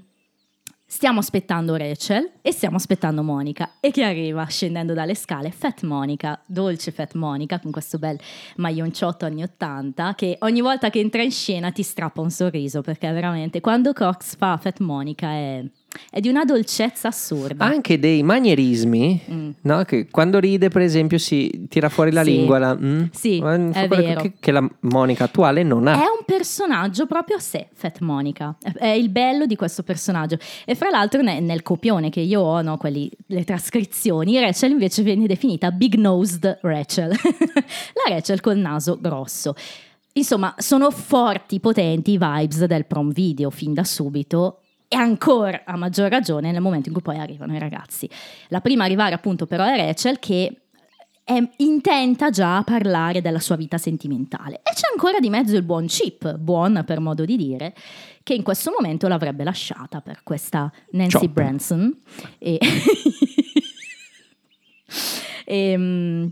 stiamo 0.92 1.20
aspettando 1.20 1.78
Rachel 1.78 2.32
e 2.42 2.52
stiamo 2.52 2.76
aspettando 2.76 3.24
Monica. 3.24 3.76
E 3.80 3.92
che 3.92 4.04
arriva 4.04 4.44
scendendo 4.46 4.94
dalle 4.94 5.16
scale? 5.16 5.50
Fat 5.50 5.84
Monica, 5.84 6.38
dolce 6.46 6.92
Fat 6.92 7.14
Monica 7.14 7.62
con 7.62 7.72
questo 7.72 7.98
bel 7.98 8.20
maglionciotto 8.58 9.26
anni 9.26 9.42
80 9.42 10.14
che 10.16 10.36
ogni 10.42 10.60
volta 10.60 10.90
che 10.90 11.00
entra 11.00 11.24
in 11.24 11.32
scena 11.32 11.72
ti 11.72 11.82
strappa 11.82 12.20
un 12.20 12.30
sorriso 12.30 12.82
perché 12.82 13.10
veramente 13.10 13.62
quando 13.62 13.94
Cox 13.94 14.36
fa 14.36 14.58
Fat 14.58 14.80
Monica 14.80 15.30
è, 15.30 15.64
è 16.10 16.20
di 16.20 16.30
una 16.30 16.44
dolcezza 16.46 17.10
assurda. 17.10 17.66
Anche 17.66 18.00
dei 18.00 18.24
manierismi, 18.24 19.22
Mm. 19.32 19.50
no? 19.62 19.84
Che 19.84 20.08
quando 20.10 20.40
ride, 20.40 20.70
per 20.70 20.82
esempio, 20.82 21.18
si 21.18 21.66
tira 21.70 21.90
fuori 21.90 22.12
la 22.12 22.24
Sì. 22.24 22.32
lingua. 22.32 22.60
la- 22.60 22.76
mm? 22.76 23.04
Sì, 23.12 23.40
è 23.40 23.88
vero. 23.88 24.22
Che, 24.22 24.34
che 24.40 24.52
la 24.52 24.68
Monica 24.82 25.26
attuale 25.26 25.64
non 25.64 25.88
ha. 25.88 25.94
È 25.96 26.08
un 26.08 26.24
personaggio 26.26 27.06
proprio 27.06 27.38
a 27.38 27.40
sé, 27.40 27.68
Fat 27.74 28.00
Monica. 28.00 28.56
È- 28.78 28.88
il 28.88 29.10
bello 29.10 29.46
di 29.46 29.56
questo 29.56 29.84
personaggio. 29.84 30.38
E 30.66 30.76
fra 30.76 30.90
l'altro 30.90 31.22
ne- 31.22 31.40
nel 31.40 31.62
copione 31.64 32.10
che 32.10 32.20
io 32.22 32.42
ho, 32.42 32.62
no, 32.62 32.78
quelli, 32.78 33.10
le 33.28 33.44
trascrizioni, 33.44 34.40
Rachel 34.40 34.72
invece 34.72 35.02
viene 35.04 35.28
definita 35.28 35.72
Big 35.72 35.96
Nosed 35.96 36.60
Rachel. 36.62 37.10
La 37.94 38.14
Rachel 38.14 38.40
col 38.42 38.58
naso 38.58 38.98
grosso. 39.00 39.56
Insomma, 40.14 40.54
sono 40.58 40.92
forti, 40.92 41.60
potenti 41.62 42.12
i 42.12 42.18
vibes 42.18 42.66
del 42.66 42.86
prom 42.86 43.12
video 43.12 43.50
fin 43.50 43.74
da 43.74 43.84
subito. 43.84 44.60
E 44.94 44.98
ancora 44.98 45.62
a 45.64 45.78
maggior 45.78 46.10
ragione 46.10 46.52
nel 46.52 46.60
momento 46.60 46.90
in 46.90 46.94
cui 46.94 47.02
poi 47.02 47.18
arrivano 47.18 47.56
i 47.56 47.60
ragazzi. 47.60 48.10
La 48.50 48.60
prima 48.60 48.84
a 48.84 48.88
arrivare 48.88 49.16
appunto 49.16 49.46
però 49.46 49.64
è 49.64 49.78
Rachel 49.78 50.20
che 50.20 50.64
è 51.24 51.42
intenta 51.60 52.30
già 52.30 52.58
a 52.58 52.64
parlare 52.64 53.22
della 53.22 53.40
sua 53.40 53.56
vita 53.56 53.78
sentimentale. 53.78 54.56
E 54.58 54.74
c'è 54.74 54.90
ancora 54.92 55.20
di 55.20 55.30
mezzo 55.30 55.56
il 55.56 55.64
buon 55.64 55.86
Chip, 55.86 56.36
buon 56.36 56.84
per 56.86 57.00
modo 57.00 57.24
di 57.24 57.38
dire, 57.38 57.74
che 58.22 58.34
in 58.34 58.44
questo 58.44 58.70
momento 58.78 59.08
l'avrebbe 59.08 59.46
lasciata 59.46 60.02
per 60.02 60.24
questa 60.24 60.70
Nancy 60.92 61.20
Chop. 61.20 61.30
Branson. 61.30 62.02
E... 62.38 62.60
Ehm, 65.44 66.32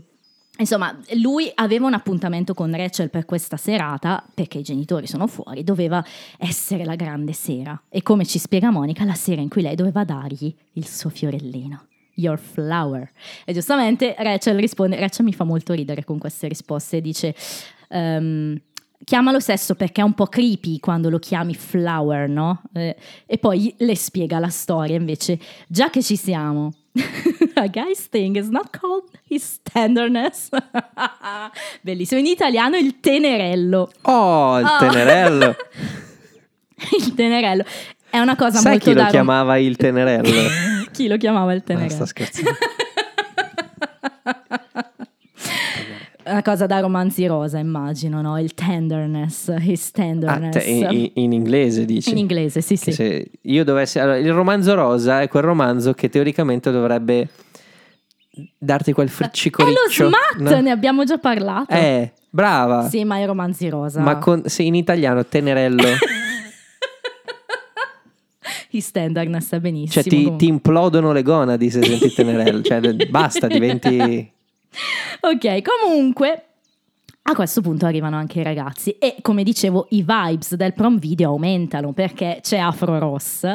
Insomma, 0.60 0.94
lui 1.14 1.50
aveva 1.54 1.86
un 1.86 1.94
appuntamento 1.94 2.52
con 2.54 2.74
Rachel 2.74 3.08
per 3.08 3.24
questa 3.24 3.56
serata, 3.56 4.22
perché 4.32 4.58
i 4.58 4.62
genitori 4.62 5.06
sono 5.06 5.26
fuori, 5.26 5.64
doveva 5.64 6.04
essere 6.38 6.84
la 6.84 6.96
grande 6.96 7.32
sera. 7.32 7.80
E 7.88 8.02
come 8.02 8.26
ci 8.26 8.38
spiega 8.38 8.70
Monica, 8.70 9.04
la 9.04 9.14
sera 9.14 9.40
in 9.40 9.48
cui 9.48 9.62
lei 9.62 9.74
doveva 9.74 10.04
dargli 10.04 10.54
il 10.74 10.86
suo 10.86 11.08
fiorellino. 11.08 11.86
Your 12.14 12.38
flower. 12.38 13.10
E 13.46 13.54
giustamente 13.54 14.14
Rachel 14.18 14.58
risponde, 14.58 15.00
Rachel 15.00 15.24
mi 15.24 15.32
fa 15.32 15.44
molto 15.44 15.72
ridere 15.72 16.04
con 16.04 16.18
queste 16.18 16.46
risposte, 16.46 17.00
dice... 17.00 17.34
ehm, 17.88 18.60
Chiamalo 19.02 19.40
sesso 19.40 19.74
perché 19.76 20.02
è 20.02 20.04
un 20.04 20.12
po' 20.12 20.26
creepy 20.26 20.78
quando 20.78 21.08
lo 21.08 21.18
chiami 21.18 21.54
flower, 21.54 22.28
no? 22.28 22.60
Eh, 22.74 22.94
e 23.24 23.38
poi 23.38 23.74
le 23.78 23.96
spiega 23.96 24.38
la 24.38 24.50
storia 24.50 24.94
invece, 24.94 25.38
già 25.66 25.88
che 25.88 26.02
ci 26.02 26.16
siamo. 26.16 26.74
A 27.54 27.68
guy's 27.68 28.08
thing 28.08 28.36
is 28.36 28.48
not 28.48 28.70
called 28.76 29.04
his 29.28 29.60
tenderness. 29.62 30.48
Bellissimo. 31.82 32.20
In 32.20 32.26
italiano 32.26 32.76
il 32.76 32.98
tenerello. 33.00 33.90
Oh, 34.02 34.58
il 34.58 34.66
Oh. 34.66 34.78
tenerello. 34.78 35.56
Il 36.98 37.12
tenerello. 37.14 37.62
È 38.08 38.18
una 38.18 38.34
cosa 38.36 38.58
Sai 38.58 38.72
molto 38.72 38.88
chi 38.90 38.94
lo 38.96 39.02
da 39.02 39.08
chiamava 39.10 39.58
il 39.58 39.76
tenerello? 39.76 40.86
chi 40.92 41.08
lo 41.08 41.16
chiamava 41.18 41.52
il 41.52 41.58
Ah, 41.58 41.64
tenerello? 41.66 41.90
sta 41.94 42.06
scherzando. 42.06 42.50
Una 46.30 46.42
cosa 46.42 46.66
da 46.66 46.78
romanzi 46.80 47.26
rosa, 47.26 47.58
immagino, 47.58 48.20
no? 48.22 48.38
Il 48.38 48.54
tenderness, 48.54 49.52
his 49.60 49.88
Ah, 49.88 49.90
tenderness. 49.94 50.52
te- 50.64 50.70
in, 50.70 50.86
in- 50.90 51.10
in 51.14 51.32
inglese 51.32 51.84
dici? 51.84 52.10
In 52.10 52.18
inglese, 52.18 52.60
sì, 52.60 52.76
Che 52.78 52.92
sì. 52.92 53.30
io 53.42 53.64
dovessi 53.64 53.98
allora, 53.98 54.18
il 54.18 54.32
romanzo 54.32 54.74
rosa 54.74 55.22
è 55.22 55.28
quel 55.28 55.42
romanzo 55.42 55.92
che 55.92 56.08
teoricamente 56.08 56.70
dovrebbe 56.70 57.28
darti 58.58 58.92
quel 58.92 59.08
È 59.08 59.10
friccicoriccio 59.10 60.04
lo 60.04 60.10
SMAT, 60.10 60.36
no? 60.54 60.60
ne 60.60 60.70
abbiamo 60.70 61.04
già 61.04 61.18
parlato. 61.18 61.72
eh 61.74 62.12
brava 62.32 62.88
Sì, 62.88 63.02
ma 63.04 63.18
i 63.18 63.24
romanzi 63.26 63.68
rosa. 63.68 64.00
ma 64.00 64.18
con, 64.18 64.42
se 64.44 64.62
in 64.62 64.76
italiano 64.76 65.26
tenerello 65.26 65.82
His 68.70 68.88
tenderness 68.92 69.52
è 69.52 69.58
benissimo. 69.58 69.90
cioè 70.02 70.04
ti, 70.04 70.36
ti 70.36 70.46
implodono 70.46 71.10
le 71.12 71.22
gonadi 71.22 71.70
se 71.70 71.82
senti 71.82 72.12
tenerello 72.12 72.62
cioè 72.62 72.80
basta 73.10 73.48
diventi 73.48 74.30
Ok, 75.20 75.62
comunque 75.62 76.44
a 77.22 77.34
questo 77.34 77.60
punto 77.60 77.86
arrivano 77.86 78.16
anche 78.16 78.40
i 78.40 78.42
ragazzi 78.42 78.90
e 78.92 79.16
come 79.20 79.42
dicevo 79.42 79.86
i 79.90 80.02
vibes 80.06 80.54
del 80.54 80.72
prom 80.74 80.98
video 80.98 81.30
aumentano 81.30 81.92
perché 81.92 82.38
c'è 82.42 82.56
Afro 82.58 82.98
Ross 82.98 83.46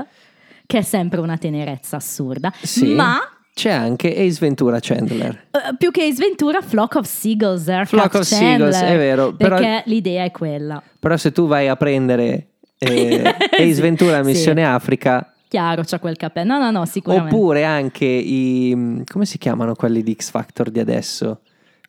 che 0.66 0.78
è 0.78 0.82
sempre 0.82 1.20
una 1.20 1.38
tenerezza 1.38 1.98
assurda, 1.98 2.54
sì 2.62 2.94
ma 2.94 3.18
c'è 3.54 3.72
anche 3.72 4.10
Ace 4.12 4.38
Ventura 4.40 4.80
Chandler 4.82 5.48
eh, 5.52 5.76
più 5.78 5.92
che 5.92 6.12
Sventura 6.14 6.62
Flock 6.62 6.96
of 6.96 7.06
Seagulls, 7.06 7.68
Aircraft 7.68 7.90
Flock 7.90 8.14
of 8.16 8.30
Chandler, 8.30 8.74
Seagulls, 8.74 8.94
è 8.94 8.98
vero, 8.98 9.34
però- 9.34 9.56
perché 9.58 9.84
l'idea 9.90 10.24
è 10.24 10.32
quella. 10.32 10.82
però 11.00 11.18
se 11.18 11.32
tu 11.32 11.48
vai 11.48 11.68
a 11.68 11.76
prendere 11.76 12.48
eh, 12.78 13.22
Ace 13.52 13.74
Sì, 13.74 13.82
Ventura 13.82 14.18
sì. 14.22 14.30
Missione 14.30 14.66
Africa 14.66 15.34
Chiaro, 15.56 15.84
c'ha 15.86 16.00
quel 16.00 16.18
capello. 16.18 16.58
No, 16.58 16.60
no, 16.66 16.80
no, 16.80 16.86
sicuramente. 16.86 17.34
Oppure 17.34 17.64
anche 17.64 18.04
i. 18.04 19.02
come 19.10 19.24
si 19.24 19.38
chiamano 19.38 19.74
quelli 19.74 20.04
di 20.04 20.14
X 20.14 20.30
Factor 20.32 20.70
di 20.70 20.82
adesso? 20.82 21.44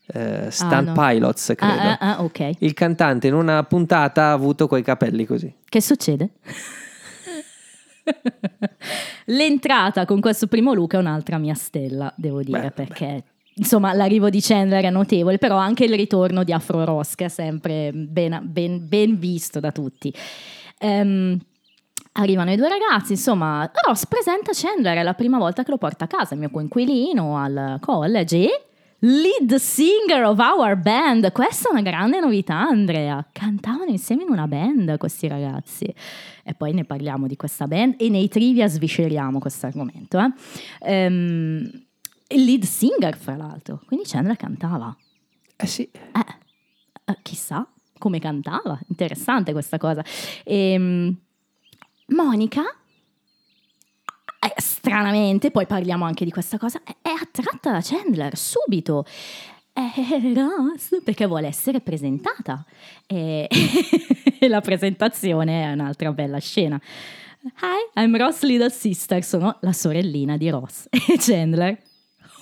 Eh, 0.06 0.52
stunt 0.52 0.86
no. 0.86 0.92
pilots, 0.92 1.52
credo. 1.56 1.72
Ah, 1.72 1.98
ah, 1.98 2.16
ah, 2.16 2.22
ok. 2.22 2.50
Il 2.60 2.74
cantante 2.74 3.26
in 3.26 3.34
una 3.34 3.64
puntata 3.64 4.26
ha 4.26 4.32
avuto 4.32 4.68
quei 4.68 4.84
capelli 4.84 5.24
così. 5.24 5.52
Che 5.68 5.80
succede? 5.80 6.30
L'entrata 9.26 10.04
con 10.04 10.20
questo 10.20 10.46
primo 10.46 10.72
look 10.72 10.94
è 10.94 10.98
un'altra 10.98 11.38
mia 11.38 11.54
stella, 11.54 12.14
devo 12.16 12.44
dire, 12.44 12.60
Beh, 12.60 12.70
perché 12.70 13.24
insomma 13.54 13.92
l'arrivo 13.94 14.30
di 14.30 14.40
Chandler 14.40 14.84
è 14.84 14.90
notevole, 14.90 15.38
però 15.38 15.56
anche 15.56 15.86
il 15.86 15.94
ritorno 15.96 16.44
di 16.44 16.52
Afro 16.52 16.84
Ross 16.84 17.16
che 17.16 17.24
è 17.24 17.28
sempre 17.28 17.90
ben, 17.92 18.42
ben- 18.44 18.86
ben 18.86 19.18
visto 19.18 19.58
da 19.58 19.72
tutti. 19.72 20.14
Ehm, 20.78 21.40
arrivano 22.16 22.52
i 22.52 22.56
due 22.56 22.68
ragazzi, 22.68 23.12
insomma, 23.12 23.70
Ross 23.86 24.06
presenta 24.06 24.52
Chandler, 24.52 24.98
è 24.98 25.02
la 25.02 25.14
prima 25.14 25.38
volta 25.38 25.62
che 25.62 25.70
lo 25.70 25.78
porta 25.78 26.04
a 26.04 26.08
casa, 26.08 26.34
il 26.34 26.40
mio 26.40 26.50
coinquilino 26.50 27.36
al 27.36 27.78
college 27.80 28.36
e 28.36 28.66
lead 29.00 29.54
singer 29.56 30.24
of 30.24 30.38
our 30.38 30.76
band. 30.76 31.30
Questa 31.32 31.68
è 31.68 31.72
una 31.72 31.82
grande 31.82 32.18
novità, 32.18 32.60
Andrea. 32.60 33.24
Cantavano 33.30 33.90
insieme 33.90 34.22
in 34.22 34.30
una 34.30 34.46
band 34.46 34.96
questi 34.96 35.28
ragazzi. 35.28 35.92
E 36.42 36.54
poi 36.54 36.72
ne 36.72 36.84
parliamo 36.84 37.26
di 37.26 37.36
questa 37.36 37.66
band 37.66 37.96
e 37.98 38.08
nei 38.08 38.28
trivia 38.28 38.66
svisceriamo 38.66 39.38
questo 39.38 39.66
argomento. 39.66 40.18
Eh. 40.18 40.32
Ehm, 40.80 41.70
il 42.28 42.44
lead 42.44 42.62
singer, 42.62 43.16
fra 43.16 43.36
l'altro. 43.36 43.82
Quindi 43.86 44.06
Chandler 44.08 44.36
cantava. 44.36 44.96
Eh 45.56 45.66
sì. 45.66 45.82
Eh, 45.92 46.24
eh, 47.04 47.18
chissà 47.22 47.68
come 47.98 48.18
cantava. 48.18 48.78
Interessante 48.88 49.52
questa 49.52 49.78
cosa. 49.78 50.02
Ehm, 50.44 51.16
Monica 52.06 52.62
eh, 54.46 54.54
stranamente, 54.60 55.50
poi 55.50 55.66
parliamo 55.66 56.04
anche 56.04 56.24
di 56.24 56.30
questa 56.30 56.56
cosa, 56.58 56.80
è, 56.84 57.08
attratta 57.08 57.72
da 57.72 57.80
Chandler 57.82 58.36
subito. 58.36 59.04
Eh, 59.72 60.32
Ross, 60.34 61.02
perché 61.02 61.26
vuole 61.26 61.48
essere 61.48 61.80
presentata. 61.80 62.64
E 63.06 63.48
la 64.48 64.60
presentazione 64.60 65.64
è 65.64 65.72
un'altra 65.72 66.12
bella 66.12 66.38
scena. 66.38 66.80
Hi, 67.42 68.00
I'm 68.00 68.16
Ross 68.16 68.42
Little 68.42 68.70
Sister, 68.70 69.22
sono 69.22 69.58
la 69.60 69.72
sorellina 69.72 70.36
di 70.36 70.48
Ross. 70.48 70.86
E 70.90 71.16
Chandler, 71.18 71.78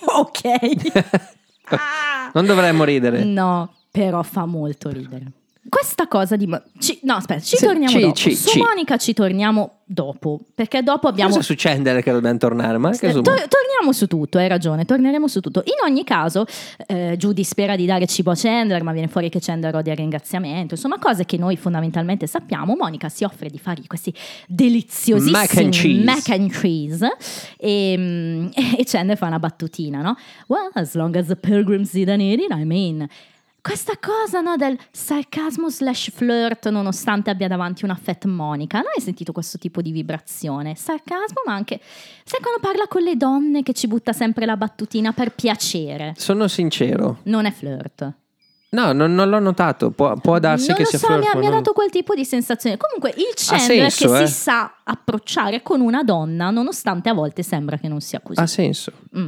ok. 0.05 1.33
Non 2.33 2.45
dovremmo 2.45 2.83
ridere. 2.83 3.23
No, 3.23 3.73
però 3.89 4.21
fa 4.21 4.45
molto 4.45 4.89
ridere. 4.89 5.31
Questa 5.67 6.07
cosa 6.07 6.35
di... 6.35 6.47
Ci- 6.79 6.99
no, 7.03 7.15
aspetta, 7.15 7.41
ci 7.41 7.57
Sì, 7.57 7.65
torniamo 7.65 7.89
ci- 7.95 7.99
dopo. 8.01 8.13
ci- 8.13 8.35
Su. 8.35 8.59
Monica 8.59 8.97
ci 8.97 9.13
torniamo 9.13 9.79
dopo, 9.83 10.39
perché 10.53 10.83
dopo 10.83 11.07
abbiamo... 11.07 11.31
Cosa 11.31 11.41
succede 11.43 12.01
che 12.03 12.11
dobbiamo 12.11 12.37
tornare? 12.37 12.77
Ma 12.77 12.89
anche 12.89 13.07
Eh, 13.07 13.11
su... 13.11 13.21
tor- 13.21 13.47
torniamo 13.47 13.91
su 13.91 14.05
tutto, 14.05 14.37
hai 14.37 14.47
ragione, 14.47 14.85
torneremo 14.85 15.27
su 15.27 15.39
tutto. 15.39 15.61
In 15.65 15.73
ogni 15.83 16.03
caso, 16.03 16.45
eh, 16.85 17.15
Judy 17.17 17.43
spera 17.43 17.75
di 17.75 17.85
dare 17.87 18.05
cibo 18.05 18.29
a 18.31 18.35
Chandler, 18.35 18.83
ma 18.83 18.91
viene 18.91 19.07
fuori 19.07 19.29
che 19.29 19.39
Chandler 19.41 19.75
odia 19.75 19.93
il 19.93 19.97
ringraziamento. 19.97 20.75
Insomma, 20.75 20.99
cose 20.99 21.25
che 21.25 21.37
noi 21.37 21.57
fondamentalmente 21.57 22.27
sappiamo. 22.27 22.75
Monica 22.75 23.09
si 23.09 23.23
offre 23.23 23.49
di 23.49 23.57
fargli 23.57 23.87
questi 23.87 24.13
deliziosissimi 24.47 25.31
Mac 25.31 25.57
and 25.57 25.73
cheese. 25.73 26.03
mac 26.03 26.29
and 26.29 26.51
cheese, 26.51 27.17
e, 27.57 27.95
mm, 27.97 28.47
e 28.77 28.83
Chandler 28.85 29.17
fa 29.17 29.25
una 29.27 29.39
battutina, 29.39 30.01
no? 30.01 30.15
Well, 30.47 30.69
as 30.73 30.93
long 30.93 31.15
as 31.15 31.25
the 31.27 31.35
pilgrims 31.35 31.91
didn't 31.91 32.21
eat 32.21 32.39
it, 32.39 32.51
I 32.51 32.63
mean... 32.65 33.07
Questa 33.65 33.97
cosa 33.99 34.41
no, 34.41 34.57
del 34.57 34.77
sarcasmo 34.91 35.71
slash 35.71 36.11
flirt 36.11 36.69
nonostante 36.69 37.31
abbia 37.31 37.47
davanti 37.47 37.83
una 37.83 37.95
fat 37.95 38.25
Monica, 38.25 38.77
non 38.77 38.91
hai 38.95 39.01
sentito 39.01 39.31
questo 39.31 39.57
tipo 39.57 39.81
di 39.81 39.89
vibrazione? 39.89 40.75
Sarcasmo 40.75 41.41
ma 41.47 41.55
anche, 41.55 41.79
sai 42.23 42.41
quando 42.41 42.59
parla 42.59 42.85
con 42.87 43.01
le 43.01 43.15
donne 43.15 43.63
che 43.63 43.73
ci 43.73 43.87
butta 43.87 44.13
sempre 44.13 44.45
la 44.45 44.55
battutina 44.55 45.13
per 45.13 45.31
piacere? 45.33 46.13
Sono 46.15 46.47
sincero. 46.47 47.21
Non 47.23 47.45
è 47.45 47.51
flirt. 47.51 48.13
No, 48.69 48.91
non, 48.91 49.15
non 49.15 49.29
l'ho 49.29 49.39
notato. 49.39 49.89
Può, 49.89 50.15
può 50.17 50.37
darsi 50.37 50.67
non 50.67 50.77
che 50.77 50.85
sia 50.85 50.99
so, 50.99 51.07
flirt, 51.07 51.21
mi 51.21 51.27
ma 51.33 51.39
mi 51.39 51.45
ha 51.47 51.49
non- 51.49 51.57
dato 51.57 51.73
quel 51.73 51.89
tipo 51.89 52.13
di 52.13 52.23
sensazione. 52.23 52.77
Comunque 52.77 53.15
il 53.17 53.33
Chandler 53.33 53.89
senso, 53.89 54.13
che 54.13 54.21
eh. 54.21 54.27
si 54.27 54.33
sa 54.33 54.75
approcciare 54.83 55.63
con 55.63 55.81
una 55.81 56.03
donna 56.03 56.51
nonostante 56.51 57.09
a 57.09 57.13
volte 57.13 57.41
sembra 57.41 57.77
che 57.79 57.87
non 57.87 57.99
sia 57.99 58.19
così. 58.19 58.39
Ha 58.39 58.45
senso. 58.45 58.91
Mm. 59.17 59.25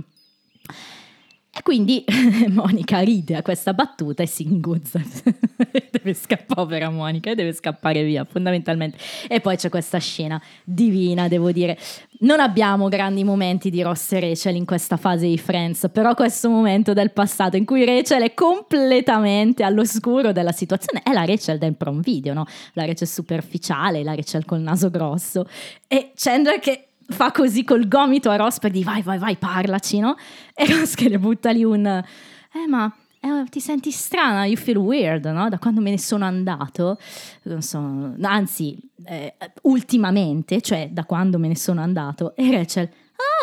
E 1.57 1.63
quindi 1.63 2.05
Monica 2.49 2.99
ride 2.99 3.35
a 3.35 3.41
questa 3.41 3.73
battuta 3.73 4.21
e 4.21 4.27
si 4.27 4.43
inguzza. 4.43 5.01
deve 5.91 6.13
scappare, 6.13 6.45
povera 6.53 6.89
Monica, 6.91 7.33
deve 7.33 7.51
scappare 7.51 8.03
via, 8.03 8.25
fondamentalmente. 8.25 8.99
E 9.27 9.39
poi 9.41 9.57
c'è 9.57 9.69
questa 9.69 9.97
scena 9.97 10.39
divina, 10.63 11.27
devo 11.27 11.51
dire. 11.51 11.75
Non 12.19 12.39
abbiamo 12.39 12.89
grandi 12.89 13.23
momenti 13.23 13.71
di 13.71 13.81
Ross 13.81 14.11
e 14.11 14.19
Rachel 14.19 14.55
in 14.55 14.65
questa 14.65 14.97
fase 14.97 15.27
di 15.27 15.37
Friends, 15.39 15.89
però 15.91 16.13
questo 16.13 16.47
momento 16.47 16.93
del 16.93 17.11
passato 17.11 17.57
in 17.57 17.65
cui 17.65 17.85
Rachel 17.85 18.21
è 18.21 18.33
completamente 18.35 19.63
all'oscuro 19.63 20.31
della 20.31 20.51
situazione 20.51 21.01
è 21.03 21.11
la 21.11 21.25
Rachel 21.25 21.57
del 21.57 21.75
prom 21.75 22.01
video, 22.01 22.33
no? 22.33 22.45
La 22.73 22.85
Rachel 22.85 23.07
superficiale, 23.07 24.03
la 24.03 24.13
Rachel 24.13 24.45
col 24.45 24.61
naso 24.61 24.91
grosso 24.91 25.47
e 25.87 26.11
Chandler 26.15 26.59
che 26.59 26.86
fa 27.09 27.31
così 27.31 27.63
col 27.63 27.87
gomito 27.87 28.29
a 28.29 28.35
Ross 28.35 28.59
per 28.59 28.71
dire 28.71 28.83
vai 28.85 29.01
vai 29.01 29.17
vai 29.17 29.37
parlaci 29.37 29.99
no? 29.99 30.15
e 30.53 30.65
Ross 30.65 30.93
che 30.95 31.09
le 31.09 31.19
butta 31.19 31.51
lì 31.51 31.63
un 31.63 31.85
eh 31.85 32.67
ma 32.67 32.93
eh, 33.19 33.43
ti 33.49 33.59
senti 33.59 33.91
strana 33.91 34.45
you 34.45 34.55
feel 34.57 34.77
weird 34.77 35.25
no? 35.25 35.49
da 35.49 35.57
quando 35.57 35.81
me 35.81 35.89
ne 35.91 35.99
sono 35.99 36.25
andato 36.25 36.97
non 37.43 37.61
so 37.61 38.13
anzi 38.21 38.77
eh, 39.05 39.35
ultimamente 39.63 40.61
cioè 40.61 40.89
da 40.91 41.05
quando 41.05 41.37
me 41.39 41.47
ne 41.47 41.55
sono 41.55 41.81
andato 41.81 42.35
e 42.35 42.51
Rachel 42.51 42.89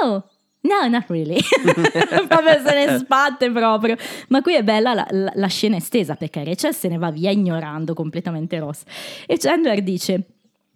oh 0.03 0.29
No, 0.67 0.89
not 0.89 1.05
really. 1.11 1.39
proprio 2.27 2.59
se 2.65 2.75
ne 2.87 2.97
sbatte 2.97 3.51
proprio. 3.51 3.97
Ma 4.29 4.41
qui 4.41 4.55
è 4.55 4.63
bella 4.65 4.95
la, 4.95 5.07
la- 5.11 5.33
la 5.35 5.47
scena 5.47 5.77
estesa 5.77 6.15
perché 6.15 6.43
Rachel 6.43 6.75
se 6.75 6.89
ne 6.89 6.97
va 6.97 7.11
via 7.11 7.31
ignorando 7.31 7.93
completamente 7.93 8.59
Ross. 8.59 8.83
E 9.27 9.37
Chandler 9.37 9.83
dice: 9.83 10.34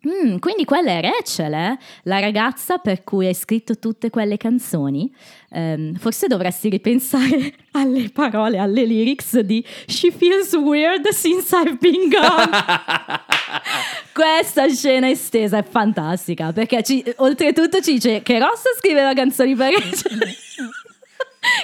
"Mm, 0.09 0.39
quindi 0.39 0.65
quella 0.65 0.93
è 0.93 1.01
Rachel, 1.03 1.53
eh? 1.53 1.79
La 2.05 2.19
ragazza 2.19 2.79
per 2.79 3.05
cui 3.05 3.27
hai 3.27 3.35
scritto 3.35 3.79
tutte 3.79 4.11
quelle 4.11 4.37
canzoni? 4.37 5.13
Ehm, 5.51 5.95
forse 5.97 6.27
dovresti 6.27 6.69
ripensare 6.69 7.55
alle 7.73 8.11
parole, 8.11 8.59
alle 8.59 8.85
lyrics 8.85 9.39
di 9.41 9.65
She 9.87 10.11
feels 10.11 10.53
weird 10.55 11.09
since 11.09 11.55
I've 11.55 11.77
been 11.81 12.09
gone. 12.09 12.51
Questa 14.13 14.69
scena 14.69 15.09
estesa 15.09 15.59
è 15.59 15.63
fantastica 15.63 16.53
perché 16.53 16.83
ci- 16.83 17.05
oltretutto 17.17 17.81
ci 17.81 17.93
dice 17.95 18.23
che 18.23 18.39
Ross 18.39 18.63
scriveva 18.79 19.13
canzoni 19.15 19.55
per 19.55 19.73
Rachel. 19.79 20.19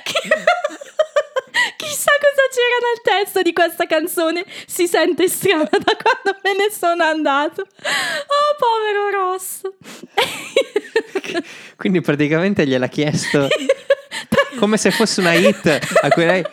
Chi- 0.04 0.28
Chissà 1.76 2.10
cosa 2.20 2.42
c'era 2.50 2.78
nel 2.80 3.00
testo 3.02 3.42
di 3.42 3.52
questa 3.52 3.86
canzone. 3.86 4.44
Si 4.66 4.86
sente 4.86 5.28
strana 5.28 5.68
da 5.70 5.96
quando 5.96 6.38
me 6.42 6.52
ne 6.54 6.70
sono 6.70 7.02
andato. 7.04 7.62
Oh, 7.62 8.54
povero 8.58 9.10
Ross. 9.10 9.60
Quindi 11.76 12.00
praticamente 12.00 12.66
gliel'ha 12.66 12.86
chiesto 12.88 13.48
come 14.58 14.76
se 14.76 14.90
fosse 14.90 15.20
una 15.20 15.34
hit 15.34 15.66
a 16.02 16.08
cui 16.10 16.24
lei 16.24 16.44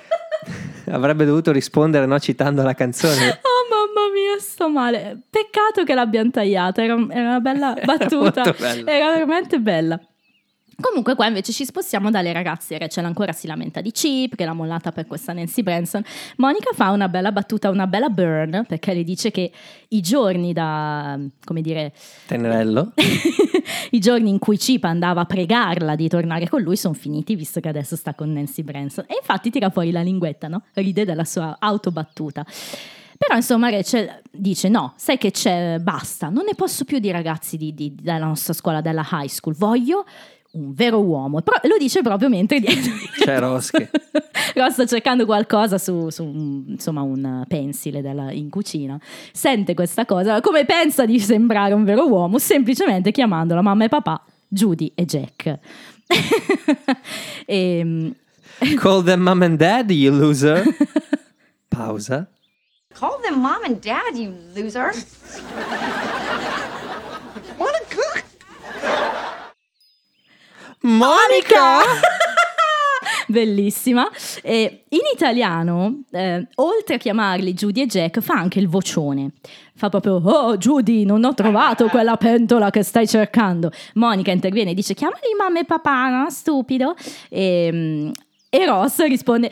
avrebbe 0.90 1.26
dovuto 1.26 1.52
rispondere 1.52 2.06
no, 2.06 2.20
citando 2.20 2.64
la 2.64 2.74
canzone. 2.74 3.40
Oh 3.42 3.68
mamma 3.70 4.12
mia, 4.12 4.40
sto 4.40 4.70
male. 4.70 5.20
Peccato 5.30 5.84
che 5.84 5.94
l'abbiano 5.94 6.32
tagliata, 6.32 6.84
era, 6.84 6.96
era 7.10 7.22
una 7.22 7.40
bella 7.40 7.76
battuta. 7.86 8.54
bella. 8.58 8.92
Era 8.92 9.12
veramente 9.14 9.60
bella. 9.60 10.00
Comunque 10.80 11.16
qua 11.16 11.28
invece 11.28 11.52
ci 11.52 11.66
spostiamo 11.66 12.10
dalle 12.10 12.34
ragazze, 12.34 12.78
Rachel 12.78 13.06
ancora 13.06 13.34
si 13.34 13.46
lamenta 13.46 13.82
di 13.82 13.92
Chip, 13.92 14.36
che 14.36 14.46
l'ha 14.46 14.54
mollata 14.54 14.92
per 14.92 15.06
questa 15.06 15.34
Nancy 15.34 15.62
Branson. 15.62 16.04
Monica 16.38 16.72
fa 16.74 16.92
una 16.92 17.08
bella 17.08 17.32
battuta, 17.32 17.70
una 17.70 17.88
bella 17.88 18.10
burn, 18.10 18.66
perché 18.68 18.94
le 18.94 19.04
dice 19.04 19.32
che 19.32 19.52
i 19.90 20.02
giorni 20.02 20.54
da, 20.54 21.20
come 21.44 21.62
dire, 21.62 21.94
Tenerello. 22.26 22.94
i 23.92 24.00
giorni 24.00 24.30
in 24.30 24.40
cui 24.40 24.58
Chip 24.58 24.84
andava 24.86 25.22
a 25.22 25.26
pregarla 25.26 25.96
di 25.96 26.08
tornare 26.08 26.48
con 26.48 26.62
lui 26.62 26.78
sono 26.78 26.94
finiti, 26.94 27.36
visto 27.36 27.60
che 27.60 27.68
adesso 27.68 27.96
sta 27.96 28.14
con 28.14 28.32
Nancy 28.32 28.64
Branson. 28.64 29.06
E 29.08 29.18
infatti 29.20 29.50
tira 29.50 29.70
fuori 29.70 29.92
la 29.92 30.02
linguetta, 30.02 30.48
no? 30.48 30.64
Ride 30.74 31.06
della 31.06 31.26
sua 31.26 31.58
autobattuta. 31.60 32.46
Però 33.18 33.36
insomma 33.36 33.70
Rachel 33.70 34.22
dice 34.32 34.68
no, 34.68 34.94
sai 34.96 35.20
che 35.20 35.30
c'è, 35.30 35.78
basta, 35.78 36.30
non 36.30 36.44
ne 36.44 36.56
posso 36.56 36.86
più 36.86 36.98
di 36.98 37.12
ragazzi 37.12 37.56
di- 37.56 37.72
di- 37.76 37.94
della 37.94 38.26
nostra 38.26 38.52
scuola, 38.52 38.82
della 38.82 39.08
high 39.12 39.28
school, 39.28 39.54
voglio 39.56 40.06
un 40.52 40.74
vero 40.74 41.00
uomo. 41.00 41.42
Però 41.42 41.58
lo 41.64 41.78
dice 41.78 42.02
proprio 42.02 42.30
mentre 42.30 42.60
dietro 42.60 42.92
C'è 43.18 43.40
Ross 43.40 43.70
che- 43.72 43.90
Ross 44.56 44.74
sta 44.74 44.86
cercando 44.86 45.26
qualcosa 45.26 45.78
su, 45.78 46.10
su 46.10 46.24
un- 46.24 46.64
insomma 46.68 47.02
un 47.02 47.44
pensile 47.48 48.02
della- 48.02 48.32
in 48.32 48.50
cucina. 48.50 49.00
Sente 49.32 49.74
questa 49.74 50.06
cosa, 50.06 50.42
come 50.42 50.66
pensa 50.66 51.06
di 51.06 51.20
sembrare 51.20 51.74
un 51.74 51.84
vero 51.84 52.08
uomo? 52.08 52.38
Semplicemente 52.38 53.12
chiamandola 53.12 53.62
mamma 53.62 53.86
e 53.86 53.90
papà, 53.90 54.24
Judy 54.48 54.92
e 54.96 55.06
Jack. 55.06 55.60
Ehm, 57.48 58.14
Call 58.76 59.04
them 59.04 59.22
mom 59.22 59.42
and 59.42 59.58
dad, 59.58 59.90
you 59.90 60.12
loser. 60.14 60.64
Pausa. 61.70 62.30
Call 62.94 63.20
them 63.24 63.40
mom 63.40 63.64
and 63.64 63.80
dad, 63.82 64.16
you 64.16 64.34
loser. 64.54 64.92
What 67.58 67.74
a 67.74 67.84
cook! 67.90 68.24
Monica! 70.82 71.80
Bellissima. 73.28 74.10
E 74.42 74.84
in 74.90 75.00
italiano, 75.14 76.02
eh, 76.12 76.48
oltre 76.56 76.96
a 76.96 76.98
chiamarli 76.98 77.54
Judy 77.54 77.82
e 77.82 77.86
Jack, 77.86 78.20
fa 78.20 78.34
anche 78.34 78.60
il 78.60 78.68
vocione. 78.68 79.32
Fa 79.76 79.90
proprio, 79.90 80.16
oh 80.16 80.58
Judy, 80.58 81.06
non 81.06 81.24
ho 81.24 81.34
trovato 81.34 81.88
quella 81.88 82.18
pentola 82.18 82.70
che 82.70 82.84
stai 82.84 83.08
cercando. 83.08 83.72
Monica 83.96 84.32
interviene 84.32 84.72
e 84.72 84.74
dice, 84.74 84.94
chiamali 84.94 85.34
mamma 85.38 85.60
e 85.60 85.66
papà, 85.66 86.10
no? 86.10 86.30
Stupido. 86.30 86.94
E, 87.30 88.12
e 88.50 88.66
Ross 88.66 89.02
risponde, 89.06 89.50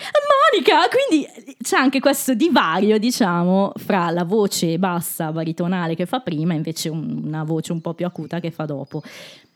Monica! 0.51 0.79
Quindi 0.89 1.25
c'è 1.61 1.77
anche 1.77 1.99
questo 1.99 2.33
divario, 2.33 2.97
diciamo, 2.97 3.71
fra 3.77 4.09
la 4.09 4.25
voce 4.25 4.77
bassa, 4.77 5.31
baritonale 5.31 5.95
che 5.95 6.05
fa 6.05 6.19
prima 6.19 6.53
e 6.53 6.57
invece 6.57 6.89
un- 6.89 7.21
una 7.25 7.43
voce 7.43 7.71
un 7.71 7.81
po' 7.81 7.93
più 7.93 8.05
acuta 8.05 8.39
che 8.41 8.51
fa 8.51 8.65
dopo. 8.65 9.01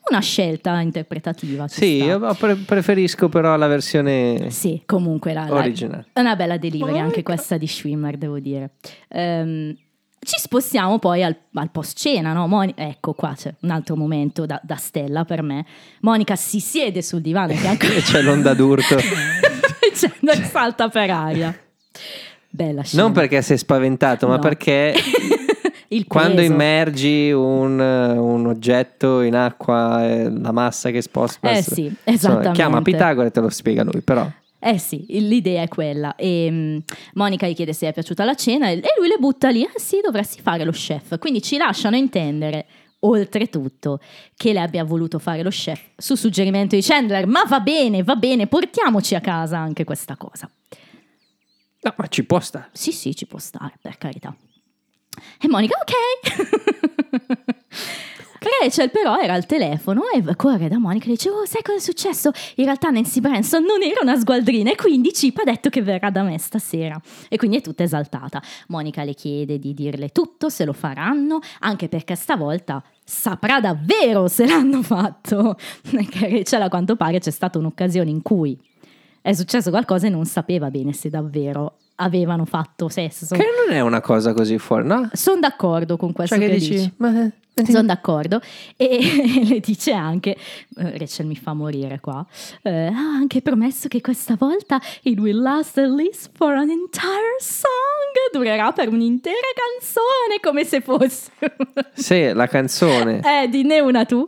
Una 0.10 0.20
scelta 0.20 0.80
interpretativa. 0.82 1.68
Sì, 1.68 2.04
pre- 2.38 2.56
preferisco 2.56 3.30
però 3.30 3.56
la 3.56 3.68
versione... 3.68 4.50
Sì, 4.50 4.82
comunque 4.86 5.34
la, 5.34 5.46
la- 5.48 5.56
Originale. 5.56 6.08
è 6.12 6.20
una 6.20 6.36
bella 6.36 6.58
delivery 6.58 7.00
anche 7.00 7.24
questa 7.24 7.58
di 7.58 7.68
Schwimmer, 7.68 8.18
devo 8.18 8.40
dire. 8.40 8.72
Ehm, 9.08 9.74
ci 10.20 10.38
spostiamo 10.40 11.00
poi 11.00 11.24
al, 11.24 11.36
al 11.54 11.70
post 11.72 11.98
cena, 11.98 12.34
no? 12.34 12.48
Moni- 12.48 12.74
ecco 12.78 13.14
qua 13.14 13.34
c'è 13.36 13.54
un 13.62 13.70
altro 13.72 13.96
momento 13.96 14.46
da, 14.46 14.60
da 14.64 14.76
stella 14.76 15.24
per 15.26 15.42
me. 15.42 15.66
Monica 16.02 16.36
si 16.36 16.60
siede 16.60 17.02
sul 17.02 17.22
divano 17.22 17.54
E 17.54 17.58
c'è 18.04 18.22
l'onda 18.22 18.54
d'urto. 18.54 18.98
e 19.00 19.04
Chandler 19.94 20.46
salta 20.46 20.90
per 20.90 21.10
aria. 21.12 21.58
Bella 22.50 22.84
scena. 22.84 23.02
Non 23.04 23.14
perché 23.14 23.42
sei 23.42 23.58
spaventato, 23.58 24.28
ma 24.28 24.36
No. 24.36 24.40
perché 24.40 24.94
il 25.96 26.06
Quando 26.08 26.36
peso. 26.38 26.52
immergi 26.52 27.32
un, 27.32 27.80
un 27.80 28.46
oggetto 28.48 29.22
in 29.22 29.36
acqua, 29.36 30.06
eh, 30.08 30.30
la 30.30 30.52
massa 30.52 30.90
che 30.92 31.02
sposta. 31.02 31.50
Eh 31.52 31.62
sì, 31.62 31.84
Insomma, 31.84 32.00
esattamente. 32.06 32.52
chiama 32.52 32.82
Pitagora 32.82 33.28
e 33.28 33.32
te 33.32 33.40
lo 33.40 33.50
spiega 33.50 33.84
lui, 33.84 34.02
però. 34.02 34.30
Eh 34.60 34.78
sì, 34.78 35.06
l'idea 35.10 35.62
è 35.64 35.68
quella. 35.68 36.16
E 36.16 36.48
mm, 36.50 36.78
Monica 37.16 37.48
gli 37.48 37.54
chiede 37.54 37.74
se 37.74 37.90
è 37.90 37.94
piaciuta 37.94 38.24
la 38.24 38.34
cena 38.36 38.70
e 38.70 38.82
lui 38.98 39.08
le 39.10 39.18
butta 39.20 39.50
lì, 39.50 39.64
ah 39.64 39.72
sì, 39.76 40.00
dovresti 40.02 40.42
fare 40.42 40.64
lo 40.64 40.72
chef. 40.72 41.18
Quindi 41.20 41.42
ci 41.42 41.58
lasciano 41.58 41.98
intendere, 41.98 42.66
oltretutto, 43.00 44.00
che 44.38 44.54
le 44.54 44.62
abbia 44.62 44.86
voluto 44.86 45.20
fare 45.20 45.44
lo 45.44 45.50
chef 45.50 45.82
su 45.98 46.16
suggerimento 46.16 46.76
di 46.78 46.82
Chandler. 46.82 47.28
Ma 47.28 47.44
va 47.46 47.60
bene, 47.60 48.04
va 48.04 48.16
bene, 48.16 48.48
portiamoci 48.48 49.16
a 49.16 49.20
casa 49.20 49.58
anche 49.58 49.84
questa 49.84 50.16
cosa. 50.16 50.50
No, 51.82 51.94
ma 51.98 52.08
ci 52.08 52.24
può 52.24 52.40
stare. 52.40 52.70
Sì, 52.72 52.94
sì, 52.94 53.14
ci 53.14 53.26
può 53.26 53.40
stare, 53.40 53.74
per 53.82 53.98
carità. 53.98 54.34
E 55.42 55.48
Monica, 55.48 55.78
ok. 55.82 55.94
Rachel 58.64 58.92
però 58.92 59.20
era 59.20 59.34
al 59.34 59.46
telefono 59.46 60.04
e 60.08 60.24
corre 60.36 60.70
da 60.70 60.78
Monica 60.78 61.08
e 61.08 61.10
dice, 61.10 61.30
oh, 61.30 61.46
sai 61.46 61.62
cosa 61.62 61.78
è 61.78 61.82
successo? 61.82 62.32
In 62.56 62.66
realtà 62.66 62.90
Nancy 62.90 63.20
Branson 63.20 63.64
non 63.64 63.82
era 63.82 64.00
una 64.02 64.18
sgualdrina 64.18 64.72
e 64.72 64.76
quindi 64.76 65.12
Chip 65.12 65.38
ha 65.40 65.44
detto 65.44 65.70
che 65.70 65.82
verrà 65.82 66.10
da 66.10 66.24
me 66.24 66.38
stasera. 66.40 67.00
E 67.28 67.38
quindi 67.38 67.58
è 67.58 67.62
tutta 67.62 67.84
esaltata. 67.84 68.42
Monica 68.68 69.04
le 69.04 69.14
chiede 69.14 69.60
di 69.60 69.74
dirle 69.74 70.10
tutto, 70.10 70.50
se 70.50 70.64
lo 70.64 70.74
faranno, 70.74 71.40
anche 71.60 71.90
perché 71.90 72.16
stavolta 72.16 72.82
saprà 73.04 73.60
davvero 73.60 74.28
se 74.28 74.48
l'hanno 74.48 74.82
fatto. 74.82 75.58
Perché 75.84 76.30
Rachel 76.30 76.62
a 76.62 76.70
quanto 76.70 76.96
pare 76.96 77.20
c'è 77.20 77.32
stata 77.32 77.58
un'occasione 77.58 78.10
in 78.10 78.22
cui 78.22 78.58
è 79.22 79.34
successo 79.34 79.70
qualcosa 79.70 80.08
e 80.08 80.10
non 80.10 80.26
sapeva 80.26 80.70
bene 80.70 80.94
se 80.94 81.10
davvero 81.10 81.80
avevano 81.96 82.46
fatto 82.46 82.90
sesso. 82.90 83.36
Che 83.36 83.46
non 83.66 83.76
è 83.76 83.82
una 83.82 84.02
cosa 84.02 84.34
così 84.34 84.58
fuori, 84.58 84.86
no? 84.88 85.10
Sono 85.14 85.40
d'accordo 85.40 85.98
con 85.98 86.12
questo 86.14 86.36
Cioè 86.36 86.46
che 86.46 86.52
che 86.52 86.58
dici, 86.60 86.72
dici. 86.74 86.94
ma- 86.98 87.30
Sono 87.66 87.84
d'accordo 87.84 88.42
e 88.76 89.00
le 89.48 89.60
dice 89.60 89.92
anche, 89.94 90.36
eh, 90.78 90.98
Rachel 90.98 91.28
mi 91.28 91.36
fa 91.36 91.54
morire 91.54 92.00
qua, 92.00 92.26
eh, 92.64 92.88
ha 92.88 92.98
anche 92.98 93.42
promesso 93.44 93.88
che 93.88 94.02
questa 94.02 94.36
volta 94.38 94.82
it 95.04 95.20
will 95.20 95.40
last 95.42 95.78
at 95.78 95.90
least 95.90 96.32
for 96.34 96.52
an 96.54 96.70
entire 96.72 97.36
song, 97.40 98.32
durerà 98.32 98.72
per 98.72 98.90
un'intera 98.90 99.36
canzone 99.80 100.40
come 100.42 100.66
se 100.66 100.82
fosse... 100.82 101.30
Sì, 101.94 102.32
la 102.34 102.48
canzone 102.48 103.22
eh, 103.44 103.48
dinne 103.50 103.80
una 103.82 104.04
tu. 104.06 104.28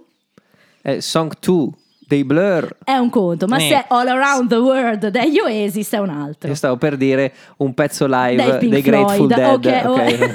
è 0.82 0.99
Song 0.99 1.34
2 1.39 1.70
dei 2.07 2.23
Blur. 2.23 2.77
È 2.83 2.95
un 2.95 3.09
conto, 3.09 3.47
ma 3.47 3.59
Sì. 3.59 3.67
se 3.67 3.85
All 3.87 4.07
Around 4.07 4.49
the 4.49 4.55
World 4.55 5.07
degli 5.07 5.39
Oasis 5.39 5.91
è 5.93 5.97
un 5.99 6.09
altro. 6.09 6.49
Io 6.49 6.55
stavo 6.55 6.77
per 6.77 6.97
dire 6.97 7.33
un 7.57 7.73
pezzo 7.73 8.05
live 8.07 8.57
Pink 8.57 8.71
dei 8.71 8.81
Grateful. 8.81 9.27
Dead. 9.27 9.53
Ok, 9.53 9.81
ok. 9.85 10.19
oh. 10.21 10.33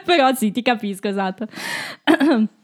Però 0.04 0.32
sì, 0.34 0.50
ti 0.52 0.62
capisco, 0.62 1.08
esatto. 1.08 1.46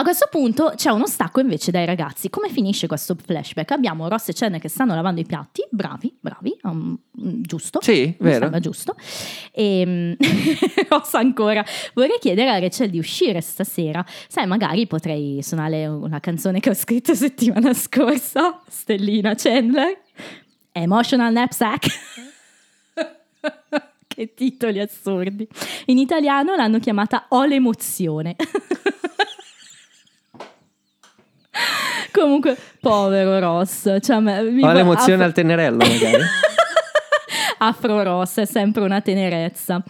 A 0.00 0.02
questo 0.02 0.28
punto 0.30 0.72
c'è 0.76 0.90
uno 0.90 1.06
stacco 1.06 1.40
invece 1.40 1.70
dai 1.70 1.84
ragazzi. 1.84 2.30
Come 2.30 2.48
finisce 2.48 2.86
questo 2.86 3.14
flashback? 3.22 3.72
Abbiamo 3.72 4.08
Ross 4.08 4.30
e 4.30 4.32
Chen 4.32 4.58
che 4.58 4.70
stanno 4.70 4.94
lavando 4.94 5.20
i 5.20 5.26
piatti, 5.26 5.62
bravi, 5.68 6.16
bravi, 6.18 6.56
um, 6.62 6.96
mm, 7.20 7.42
giusto. 7.42 7.80
Sì, 7.82 8.16
Mi 8.18 8.30
vero. 8.30 8.48
giusto. 8.60 8.96
E 9.52 9.84
mm, 9.84 10.12
Ross 10.88 11.12
ancora, 11.12 11.62
vorrei 11.92 12.16
chiedere 12.18 12.48
a 12.48 12.58
Rachel 12.58 12.88
di 12.88 12.98
uscire 12.98 13.42
stasera. 13.42 14.02
Sai, 14.26 14.46
magari 14.46 14.86
potrei 14.86 15.42
suonare 15.42 15.86
una 15.86 16.18
canzone 16.18 16.60
che 16.60 16.70
ho 16.70 16.74
scritto 16.74 17.14
settimana 17.14 17.74
scorsa, 17.74 18.58
Stellina 18.68 19.34
Chandler. 19.34 20.00
Emotional 20.72 21.30
Knapsack. 21.30 21.86
che 24.08 24.32
titoli 24.32 24.80
assurdi. 24.80 25.46
In 25.86 25.98
italiano 25.98 26.56
l'hanno 26.56 26.78
chiamata 26.78 27.26
Ho 27.28 27.44
l'emozione. 27.44 28.34
Comunque, 32.12 32.56
povero 32.80 33.38
Ross. 33.38 33.98
Cioè, 34.00 34.20
mi 34.20 34.62
Ho 34.62 34.66
fa- 34.66 34.72
l'emozione 34.72 35.12
Afro- 35.14 35.24
al 35.24 35.32
tenerello, 35.32 35.76
magari. 35.78 36.22
Afro 37.62 38.02
Ross 38.02 38.38
è 38.38 38.46
sempre 38.46 38.82
una 38.82 39.00
tenerezza. 39.00 39.82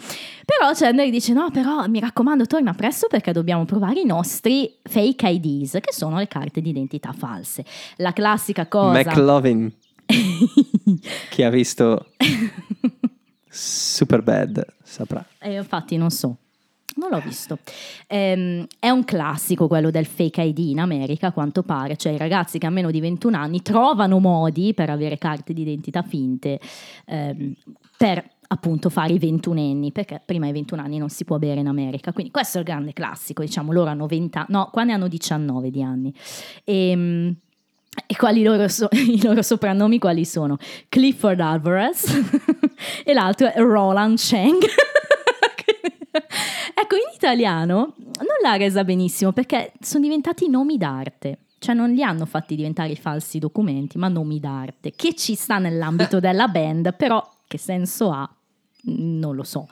Però 0.45 0.73
Chandler 0.75 1.09
dice: 1.11 1.33
No, 1.33 1.51
però 1.53 1.87
mi 1.87 2.01
raccomando, 2.01 2.47
torna 2.47 2.75
presto 2.75 3.07
perché 3.09 3.33
dobbiamo 3.33 3.64
provare 3.64 4.01
i 4.01 4.05
nostri 4.05 4.79
fake 4.83 5.29
IDs, 5.29 5.73
che 5.81 5.93
sono 5.93 6.18
le 6.18 6.27
carte 6.27 6.61
d'identità 6.61 7.12
false. 7.12 7.64
La 7.97 8.12
classica 8.12 8.66
cosa. 8.66 8.99
McLovin, 8.99 9.73
chi 11.31 11.43
ha 11.45 11.51
visto 11.51 12.07
Superbad, 13.49 14.64
saprà. 14.83 15.25
Eh, 15.39 15.55
infatti 15.55 15.97
non 15.97 16.11
so. 16.11 16.37
Non 16.97 17.11
l'ho 17.11 17.20
visto. 17.20 17.59
Ehm, 18.09 18.66
è 18.78 18.91
un 18.91 19.05
classico 19.05 19.68
quello 19.68 19.91
del 19.91 20.07
fake 20.07 20.43
ID 20.43 20.59
in 20.59 20.80
America, 20.80 21.28
a 21.28 21.32
quanto 21.32 21.62
pare, 21.62 21.97
cioè 21.97 22.12
i 22.12 22.18
ragazzi 22.18 22.59
che 22.59 22.66
hanno 22.66 22.76
meno 22.76 22.91
di 22.91 23.01
21 23.01 23.36
anni 23.36 23.62
trovano 23.62 24.18
modi 24.18 24.74
per 24.74 24.91
avere 24.91 25.18
carte 25.18 25.53
d'identità 25.53 26.03
finte 26.03 26.59
ehm, 27.07 27.55
per 27.97 28.24
appunto 28.53 28.91
fare 28.91 29.12
i 29.12 29.18
ventunenni, 29.18 29.93
perché 29.93 30.20
prima 30.24 30.47
ai 30.47 30.53
21 30.53 30.82
anni 30.82 30.99
non 30.99 31.09
si 31.09 31.24
può 31.24 31.38
bere 31.38 31.61
in 31.61 31.68
America. 31.68 32.12
Quindi 32.12 32.32
questo 32.32 32.57
è 32.57 32.61
il 32.61 32.66
grande 32.66 32.93
classico, 32.93 33.43
diciamo, 33.43 33.72
loro 33.72 33.91
hanno 33.91 34.07
20 34.07 34.38
anni, 34.38 34.47
no, 34.49 34.68
qua 34.72 34.82
ne 34.82 34.93
hanno 34.93 35.07
19 35.07 35.70
di 35.70 35.82
anni. 35.82 36.12
Ehm, 36.64 37.36
e 38.07 38.16
quali 38.16 38.43
loro 38.43 38.66
so- 38.68 38.88
i 38.93 39.20
loro 39.22 39.43
soprannomi 39.43 39.99
quali 39.99 40.24
sono? 40.24 40.57
Clifford 40.88 41.41
Alvarez 41.41 42.07
e 43.05 43.12
l'altro 43.12 43.53
è 43.53 43.59
Roland 43.59 44.18
Cheng. 44.18 44.62
ecco, 46.91 46.97
in 46.97 47.14
italiano 47.14 47.95
non 47.97 48.36
l'ha 48.43 48.57
resa 48.57 48.82
benissimo 48.82 49.32
perché 49.32 49.72
sono 49.80 50.03
diventati 50.03 50.49
nomi 50.49 50.76
d'arte. 50.76 51.38
Cioè 51.61 51.74
non 51.74 51.91
li 51.91 52.03
hanno 52.03 52.24
fatti 52.24 52.57
diventare 52.57 52.95
falsi 52.97 53.38
documenti, 53.38 53.99
ma 53.99 54.09
nomi 54.09 54.41
d'arte, 54.41 54.93
che 54.97 55.14
ci 55.14 55.34
sta 55.34 55.59
nell'ambito 55.59 56.18
della 56.20 56.49
band, 56.49 56.95
però 56.95 57.22
che 57.47 57.59
senso 57.59 58.11
ha? 58.11 58.28
Non 58.84 59.34
lo 59.36 59.43
so. 59.43 59.68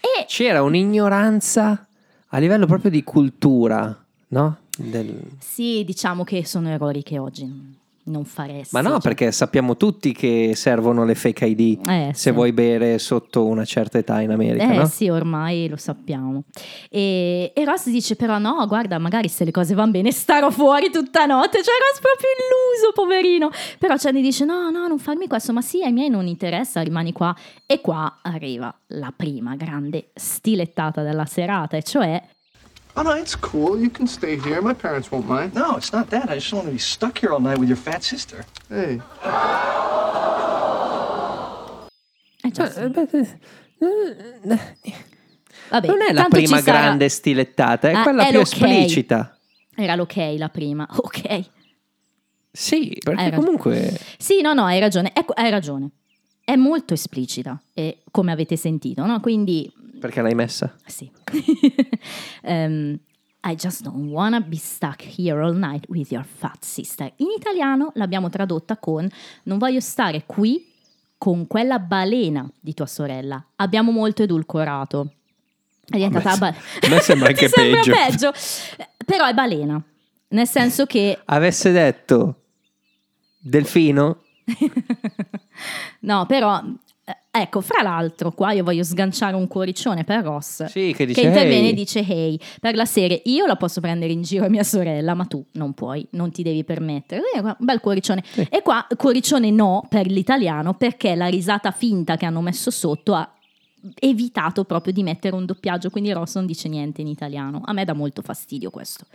E 0.00 0.24
C'era 0.26 0.62
un'ignoranza 0.64 1.86
a 2.26 2.38
livello 2.38 2.66
proprio 2.66 2.90
di 2.90 3.04
cultura, 3.04 4.04
no? 4.28 4.56
Del- 4.76 5.36
sì, 5.38 5.84
diciamo 5.84 6.24
che 6.24 6.44
sono 6.44 6.70
errori 6.70 7.04
che 7.04 7.18
oggi 7.20 7.80
non- 8.04 8.24
faresti. 8.24 8.68
Ma 8.74 8.80
no, 8.80 8.90
cioè. 8.90 9.00
perché 9.00 9.32
sappiamo 9.32 9.76
tutti 9.76 10.12
che 10.12 10.52
servono 10.54 11.04
le 11.04 11.14
fake 11.14 11.46
ID 11.46 11.86
Eh, 11.88 12.10
se 12.12 12.14
sì. 12.14 12.30
vuoi 12.30 12.52
bere 12.52 12.98
sotto 12.98 13.44
una 13.46 13.64
certa 13.64 13.98
età 13.98 14.20
in 14.20 14.30
America, 14.30 14.64
Eh 14.72 14.76
no? 14.76 14.86
sì, 14.86 15.08
ormai 15.08 15.68
lo 15.68 15.76
sappiamo. 15.76 16.44
E, 16.90 17.52
e 17.54 17.64
Ross 17.64 17.88
dice 17.88 18.16
però 18.16 18.38
no, 18.38 18.64
guarda, 18.66 18.98
magari 18.98 19.28
se 19.28 19.44
le 19.44 19.50
cose 19.50 19.74
vanno 19.74 19.92
bene 19.92 20.10
starò 20.12 20.50
fuori 20.50 20.90
tutta 20.90 21.26
notte. 21.26 21.62
Cioè 21.62 21.74
Ross 21.78 22.00
proprio 22.00 22.28
illuso, 22.38 22.92
poverino. 22.92 23.50
Però 23.78 23.94
Channy 23.96 24.20
dice 24.22 24.44
no, 24.44 24.70
no, 24.70 24.86
non 24.86 24.98
farmi 24.98 25.26
questo, 25.26 25.52
ma 25.52 25.60
sì, 25.60 25.82
ai 25.82 25.92
miei 25.92 26.08
non 26.08 26.26
interessa, 26.26 26.80
rimani 26.82 27.12
qua. 27.12 27.34
E 27.66 27.80
qua 27.80 28.18
arriva 28.22 28.74
la 28.88 29.12
prima 29.16 29.54
grande 29.56 30.10
stilettata 30.14 31.02
della 31.02 31.24
serata, 31.26 31.76
e 31.76 31.82
cioè 31.82 32.22
Oh 32.94 33.02
no, 33.02 33.12
it's 33.12 33.34
cool. 33.34 33.78
You 33.80 33.90
can 33.90 34.06
stay 34.06 34.36
here. 34.38 34.60
My 34.60 34.74
parents 34.74 35.10
won't 35.10 35.26
mind. 35.26 35.54
No, 35.54 35.76
it's 35.76 35.92
not 35.92 36.08
that. 36.10 36.28
I 36.28 36.34
just 36.34 36.50
don't 36.50 36.58
want 36.58 36.68
to 36.68 36.72
be 36.72 36.78
stuck 36.78 37.18
here 37.18 37.32
all 37.32 37.40
night 37.40 37.58
with 37.58 37.68
your 37.68 37.78
fat 37.78 38.02
sister. 38.04 38.44
Hey. 38.70 39.00
eh, 42.44 42.52
Cioè, 42.52 42.88
beh, 42.90 43.08
eh, 43.12 44.58
Vabbè, 45.70 45.86
non 45.86 46.02
è 46.02 46.12
la 46.12 46.22
tanto 46.22 46.36
ci 46.36 46.42
prima 46.44 46.60
sarà- 46.60 46.80
grande 46.80 47.08
stilettata, 47.08 47.88
è 47.88 47.94
Ah, 47.94 48.02
quella 48.02 48.24
è 48.26 48.28
più 48.28 48.38
l'ok. 48.38 48.52
esplicita. 48.52 49.38
Era 49.74 49.94
l'ok 49.94 50.16
la 50.36 50.48
prima, 50.50 50.86
ok. 50.94 51.44
Sì, 52.54 52.98
perché 53.02 53.20
Hai 53.22 53.30
ragione. 53.30 53.44
comunque 53.44 53.98
Sì, 54.18 54.42
no, 54.42 54.52
no, 54.52 54.64
hai 54.64 54.78
ragione, 54.80 55.12
ecco, 55.14 55.32
hai 55.32 55.48
ragione. 55.50 55.88
È 56.44 56.56
molto 56.56 56.92
esplicita, 56.92 57.58
e, 57.72 58.02
come 58.10 58.32
avete 58.32 58.56
sentito, 58.56 59.06
no? 59.06 59.20
Quindi 59.20 59.72
perché 60.02 60.20
l'hai 60.20 60.34
messa? 60.34 60.74
Sì. 60.84 61.10
Ehm, 62.42 62.98
I 63.44 63.54
just 63.54 63.82
don't 63.82 64.08
wanna 64.10 64.40
be 64.40 64.56
stuck 64.56 65.00
here 65.16 65.40
all 65.40 65.54
night 65.56 65.84
with 65.88 66.10
your 66.10 66.24
fat 66.24 66.62
sister. 66.64 67.10
In 67.16 67.28
italiano 67.36 67.90
l'abbiamo 67.94 68.28
tradotta 68.28 68.76
con 68.76 69.08
Non 69.44 69.58
voglio 69.58 69.80
stare 69.80 70.24
qui 70.26 70.68
con 71.18 71.46
quella 71.46 71.78
balena 71.78 72.48
di 72.60 72.74
tua 72.74 72.86
sorella. 72.86 73.44
Abbiamo 73.56 73.90
molto 73.92 74.22
edulcorato. 74.24 75.12
È 75.84 75.96
diventata 75.96 76.30
A 76.30 76.32
me- 76.32 76.38
ba- 76.38 76.86
a 76.86 76.88
me 76.90 77.00
sembra 77.00 77.28
anche 77.30 77.46
Ti 77.46 77.52
sembra 77.52 77.80
peggio. 77.80 77.92
peggio. 78.32 78.32
Però 79.04 79.24
è 79.26 79.34
balena. 79.34 79.80
Nel 80.28 80.48
senso 80.48 80.86
che 80.86 81.18
Avesse 81.26 81.70
detto 81.72 82.42
delfino, 83.38 84.22
no, 86.00 86.26
però 86.26 86.60
ecco, 87.30 87.60
fra 87.60 87.82
l'altro, 87.82 88.30
qua 88.32 88.52
io 88.52 88.62
voglio 88.62 88.84
sganciare 88.84 89.34
un 89.34 89.48
cuoricione 89.48 90.04
per 90.04 90.22
Ross. 90.22 90.64
sì, 90.66 90.92
che 90.96 91.04
dice 91.06 91.20
che 91.20 91.26
interviene 91.26 91.66
"Ehi". 91.66 91.70
e 91.70 91.74
dice 91.74 92.00
hey 92.06 92.38
per 92.60 92.74
la 92.76 92.84
serie 92.84 93.22
io 93.24 93.46
la 93.46 93.56
posso 93.56 93.80
prendere 93.80 94.12
in 94.12 94.22
giro 94.22 94.44
a 94.44 94.48
mia 94.48 94.62
sorella 94.62 95.14
ma 95.14 95.24
tu 95.24 95.44
non 95.52 95.72
puoi 95.72 96.06
non 96.10 96.30
ti 96.30 96.42
devi 96.42 96.62
permettere 96.62 97.22
Eh, 97.34 97.40
un 97.40 97.56
bel 97.58 97.80
cuoricione 97.80 98.22
e 98.48 98.62
qua 98.62 98.86
cuoricione 98.96 99.50
no 99.50 99.84
per 99.88 100.06
l'italiano 100.06 100.74
perché 100.74 101.14
la 101.16 101.26
risata 101.26 101.70
finta 101.72 102.16
che 102.16 102.26
hanno 102.26 102.40
messo 102.40 102.70
sotto 102.70 103.14
ha 103.14 103.28
evitato 103.98 104.62
proprio 104.64 104.92
di 104.92 105.02
mettere 105.02 105.34
un 105.34 105.44
doppiaggio, 105.44 105.90
quindi 105.90 106.12
Ross 106.12 106.36
non 106.36 106.46
dice 106.46 106.68
niente 106.68 107.00
in 107.00 107.08
italiano. 107.08 107.62
A 107.64 107.72
me 107.72 107.84
dà 107.84 107.94
molto 107.94 108.22
fastidio 108.22 108.70
questo. 108.70 109.06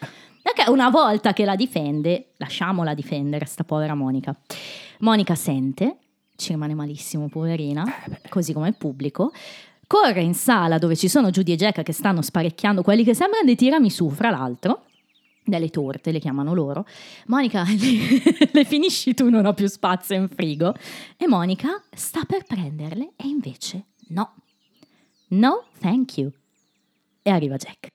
Perché 0.42 0.70
una 0.70 0.90
volta 0.90 1.32
che 1.32 1.46
la 1.46 1.56
difende, 1.56 2.32
lasciamola 2.36 2.94
difendere, 2.94 3.46
sta 3.46 3.64
povera 3.64 3.96
Monica. 3.96 4.36
Monica 5.00 5.36
sente, 5.36 5.98
ci 6.38 6.54
rimane 6.54 6.74
malissimo, 6.74 7.28
poverina, 7.28 7.84
così 8.30 8.54
come 8.54 8.70
il 8.70 8.78
pubblico. 8.78 9.32
Corre 9.86 10.22
in 10.22 10.34
sala 10.34 10.78
dove 10.78 10.96
ci 10.96 11.08
sono 11.08 11.30
Judy 11.30 11.54
e 11.54 11.56
Jack 11.56 11.84
che 11.84 11.94
stanno 11.94 12.22
sparecchiando 12.22 12.82
quelli 12.82 13.04
che 13.04 13.14
sembrano 13.14 13.46
dei 13.46 13.56
tiramisù, 13.56 14.10
fra 14.10 14.30
l'altro 14.30 14.84
delle 15.48 15.70
torte, 15.70 16.12
le 16.12 16.20
chiamano 16.20 16.54
loro. 16.54 16.86
Monica, 17.28 17.64
le, 17.68 18.50
le 18.52 18.66
finisci 18.66 19.14
tu, 19.14 19.30
non 19.30 19.46
ho 19.46 19.54
più 19.54 19.68
spazio 19.68 20.16
in 20.16 20.28
frigo. 20.28 20.76
E 21.16 21.28
Monica 21.28 21.82
sta 21.94 22.24
per 22.26 22.44
prenderle 22.44 23.14
e 23.16 23.28
invece 23.28 23.86
no. 24.10 24.34
No, 25.30 25.66
thank 25.80 26.18
you. 26.18 26.32
E 27.22 27.30
arriva 27.30 27.56
Jack. 27.56 27.92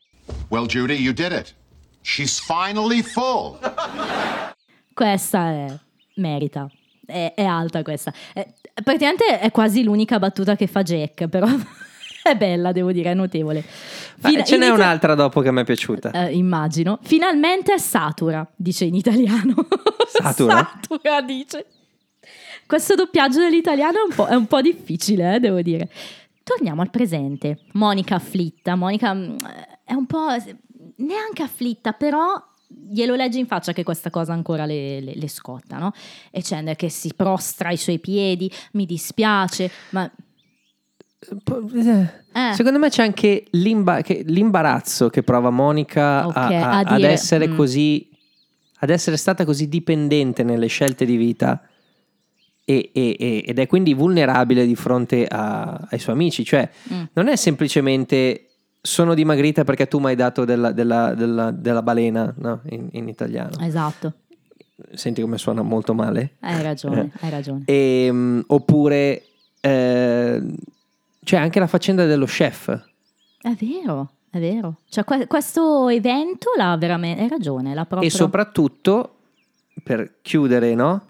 Well, 0.49 0.67
Judy, 0.67 0.95
you 0.95 1.13
did 1.13 1.33
it. 1.33 1.55
She's 2.03 2.41
finally 2.41 3.03
full. 3.03 3.59
Questa 4.93 5.51
è 5.51 5.79
merita. 6.17 6.71
È, 7.13 7.35
è 7.35 7.45
alta 7.45 7.83
questa. 7.83 8.13
È- 8.33 8.47
praticamente 8.83 9.39
è 9.39 9.51
quasi 9.51 9.83
l'unica 9.83 10.19
battuta 10.19 10.57
che 10.57 10.67
fa 10.67 10.83
Jack, 10.83 11.29
però 11.29 11.47
è 12.25 12.35
bella, 12.35 12.73
devo 12.73 12.91
dire, 12.93 13.11
è 13.11 13.15
notevole. 13.15 13.63
Fina- 13.63 14.43
ce 14.43 14.57
n'è 14.57 14.67
inizia- 14.67 14.73
un'altra 14.85 15.15
dopo 15.15 15.41
che 15.41 15.53
mi 15.53 15.61
è 15.61 15.65
piaciuta. 15.65 16.11
Eh, 16.11 16.35
immagino. 16.37 16.99
Finalmente 17.03 17.75
è 17.75 17.79
satura, 17.79 18.47
dice 18.57 18.85
in 18.85 18.95
italiano. 18.95 19.55
Satura? 20.09 20.71
satura, 20.81 21.21
dice. 21.23 21.67
Questo 22.67 22.95
doppiaggio 22.95 23.41
dell'italiano 23.41 23.99
è 23.99 24.03
un 24.09 24.15
po', 24.15 24.27
è 24.27 24.35
un 24.35 24.47
po' 24.47 24.61
difficile, 24.61 25.35
eh, 25.35 25.41
devo 25.41 25.61
dire. 25.63 25.89
Torniamo 26.43 26.81
al 26.83 26.91
presente. 26.91 27.59
Monica 27.73 28.15
afflitta. 28.17 28.75
Monica 28.77 29.13
mm, 29.15 29.37
è 29.85 29.93
un 29.95 30.07
po' 30.07 30.27
neanche 30.97 31.43
afflitta, 31.43 31.93
però 31.93 32.41
glielo 32.91 33.15
legge 33.15 33.39
in 33.39 33.47
faccia 33.47 33.73
che 33.73 33.83
questa 33.85 34.11
cosa 34.11 34.33
ancora 34.33 34.65
le, 34.67 35.01
le- 35.01 35.15
le 35.15 35.29
scotta, 35.29 35.79
no? 35.79 35.93
E 36.31 36.41
Chandler 36.43 36.77
che 36.77 36.89
si 36.89 37.13
prostra 37.15 37.69
ai 37.69 37.77
suoi 37.77 37.99
piedi, 37.99 38.51
mi 38.73 38.87
dispiace, 38.87 39.71
ma... 39.91 40.11
Eh. 42.35 42.53
Secondo 42.55 42.79
me 42.79 42.89
c'è 42.89 43.03
anche 43.03 43.45
l'imba- 43.51 44.01
che- 44.01 44.25
l'imbarazzo 44.27 45.09
che 45.09 45.23
prova 45.23 45.51
Monica 45.51 46.27
Ok, 46.27 46.37
a- 46.37 46.47
a- 46.49 46.71
a 46.71 46.79
ad 46.81 47.03
essere 47.03 47.47
mm. 47.49 47.57
così, 47.57 48.09
ad 48.81 48.91
essere 48.91 49.17
stata 49.17 49.45
così 49.45 49.69
dipendente 49.69 50.43
nelle 50.43 50.67
scelte 50.67 51.05
di 51.05 51.17
vita 51.17 51.63
e- 52.65 52.91
e- 52.93 53.17
e- 53.19 53.45
ed 53.47 53.59
è 53.59 53.67
quindi 53.69 53.95
vulnerabile 53.95 54.67
di 54.67 54.75
fronte 54.75 55.27
a- 55.27 55.87
ai 55.91 55.99
suoi 56.01 56.15
amici. 56.17 56.45
Cioè, 56.45 56.69
Mm. 56.93 57.03
non 57.13 57.29
è 57.29 57.37
semplicemente 57.37 58.52
sono 58.85 59.15
dimagrita 59.15 59.63
perché 59.65 59.87
tu 59.87 59.99
mi 60.01 60.07
hai 60.07 60.17
dato 60.17 60.45
della, 60.45 60.73
della- 60.73 61.15
della- 61.15 61.51
della 61.53 61.83
balena 61.83 62.35
no? 62.39 62.61
in, 62.71 62.89
in 62.93 63.09
italiano. 63.09 63.57
Esatto, 63.61 64.13
Senti 64.95 65.21
come 65.21 65.39
suona 65.39 65.63
molto 65.63 65.95
male. 65.95 66.33
hai 66.41 66.61
ragione, 66.63 67.03
Eh. 67.15 67.19
hai 67.21 67.31
ragione. 67.31 67.63
Ehm, 67.67 68.43
oppure 68.49 69.23
eh, 69.61 70.43
c'è 71.23 71.37
anche 71.37 71.61
la 71.61 71.69
faccenda 71.69 72.05
dello 72.07 72.25
chef. 72.27 72.69
È 73.41 73.55
vero, 73.61 74.11
è 74.31 74.41
vero. 74.41 74.79
Cioè, 74.89 75.05
que- 75.05 75.27
questo 75.29 75.89
evento 75.89 76.51
l'ha 76.57 76.77
veramente. 76.77 77.23
Hai 77.23 77.29
ragione, 77.29 77.75
l'ha 77.75 77.85
proprio. 77.87 78.09
E 78.09 78.11
soprattutto, 78.13 79.17
per 79.85 80.15
chiudere, 80.23 80.75
no? 80.75 81.07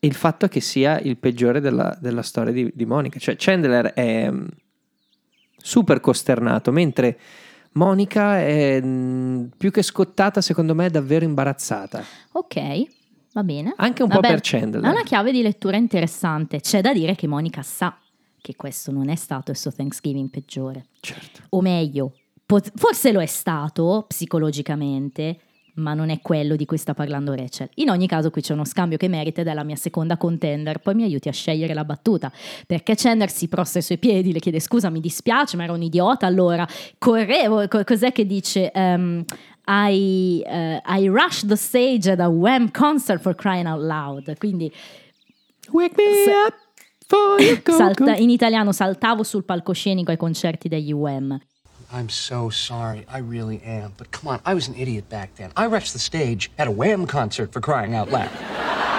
Il 0.00 0.12
fatto 0.14 0.48
che 0.48 0.60
sia 0.60 0.98
il 1.00 1.16
peggiore 1.16 1.60
della, 1.60 1.96
della 1.98 2.20
storia 2.22 2.52
di, 2.52 2.70
di 2.74 2.84
Monica. 2.84 3.18
Cioè, 3.18 3.36
Chandler 3.38 3.94
è 3.94 4.30
super 5.64 5.98
costernato, 6.00 6.70
mentre 6.70 7.18
Monica 7.72 8.38
è 8.38 8.78
mm, 8.82 9.46
più 9.56 9.70
che 9.70 9.82
scottata, 9.82 10.42
secondo 10.42 10.74
me, 10.74 10.86
è 10.86 10.90
davvero 10.90 11.24
imbarazzata. 11.24 12.04
Ok, 12.32 12.86
va 13.32 13.42
bene. 13.42 13.72
Anche 13.76 14.02
un 14.02 14.10
po' 14.10 14.16
Vabbè, 14.16 14.28
per 14.28 14.40
Chandler. 14.42 14.82
È 14.82 14.88
una 14.88 15.02
chiave 15.02 15.32
di 15.32 15.40
lettura 15.40 15.78
interessante. 15.78 16.60
C'è 16.60 16.82
da 16.82 16.92
dire 16.92 17.14
che 17.14 17.26
Monica 17.26 17.62
sa 17.62 17.98
che 18.42 18.54
questo 18.56 18.92
non 18.92 19.08
è 19.08 19.16
stato 19.16 19.50
il 19.52 19.56
suo 19.56 19.72
Thanksgiving 19.72 20.28
peggiore. 20.28 20.88
Certo. 21.00 21.40
O 21.48 21.62
meglio, 21.62 22.12
forse 22.74 23.10
lo 23.10 23.22
è 23.22 23.26
stato 23.26 24.04
psicologicamente, 24.06 25.38
ma 25.74 25.94
non 25.94 26.10
è 26.10 26.20
quello 26.20 26.56
di 26.56 26.64
cui 26.66 26.76
sta 26.78 26.94
parlando 26.94 27.34
Rachel. 27.34 27.68
In 27.74 27.88
ogni 27.90 28.06
caso, 28.06 28.30
qui 28.30 28.42
c'è 28.42 28.52
uno 28.52 28.64
scambio 28.64 28.96
che 28.96 29.08
merita 29.08 29.40
ed 29.40 29.48
è 29.48 29.54
la 29.54 29.64
mia 29.64 29.76
seconda 29.76 30.16
contender. 30.16 30.78
Poi 30.78 30.94
mi 30.94 31.02
aiuti 31.02 31.28
a 31.28 31.32
scegliere 31.32 31.74
la 31.74 31.84
battuta. 31.84 32.30
Perché 32.66 32.94
Chandler 32.94 33.30
si 33.30 33.48
prosta 33.48 33.78
ai 33.78 33.84
suoi 33.84 33.98
piedi, 33.98 34.32
le 34.32 34.38
chiede 34.38 34.60
scusa, 34.60 34.90
mi 34.90 35.00
dispiace, 35.00 35.56
ma 35.56 35.64
ero 35.64 35.74
un 35.74 35.82
idiota 35.82 36.26
allora. 36.26 36.66
Correvo, 36.98 37.66
co- 37.68 37.82
cos'è 37.84 38.12
che 38.12 38.26
dice? 38.26 38.70
Ehm, 38.70 39.24
I, 39.66 40.42
eh, 40.46 40.82
I 40.86 41.08
rushed 41.08 41.48
the 41.48 41.56
stage 41.56 42.10
at 42.10 42.20
a 42.20 42.28
Wham 42.28 42.70
concert 42.70 43.20
for 43.20 43.34
crying 43.34 43.66
out 43.66 43.80
loud. 43.80 44.36
Quindi 44.38 44.70
Wake 45.72 45.94
me 45.96 46.12
Se- 46.24 46.30
up 46.30 46.54
for 47.06 47.40
you 47.40 47.60
go, 47.62 47.72
salta- 47.76 48.14
in 48.16 48.30
italiano 48.30 48.72
saltavo 48.72 49.22
sul 49.22 49.44
palcoscenico 49.44 50.10
ai 50.10 50.16
concerti 50.18 50.68
degli 50.68 50.92
UM. 50.92 51.38
I'm 51.92 52.08
so 52.08 52.50
sorry. 52.50 53.04
I 53.08 53.18
really 53.18 53.62
am. 53.62 53.92
But 53.96 54.10
come 54.10 54.28
on, 54.28 54.40
I 54.44 54.54
was 54.54 54.68
an 54.68 54.74
idiot 54.74 55.08
back 55.08 55.34
then. 55.36 55.50
I 55.56 55.66
rushed 55.66 55.92
the 55.92 55.98
stage 55.98 56.50
at 56.58 56.66
a 56.66 56.70
Wham 56.70 57.06
concert 57.06 57.52
for 57.52 57.60
crying 57.60 57.94
out 57.94 58.10
loud. 58.10 58.30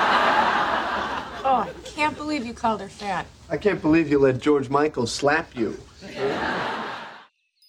Oh, 1.47 1.61
I 1.61 1.69
can't 1.83 2.17
believe 2.17 2.43
you 2.43 2.55
called 2.55 2.81
her 2.81 2.89
fat. 2.89 3.27
I 3.51 3.57
can't 3.57 3.79
believe 3.79 4.09
you 4.09 4.17
let 4.17 4.39
George 4.39 4.67
Michael 4.67 5.05
slap 5.05 5.55
you. 5.55 5.77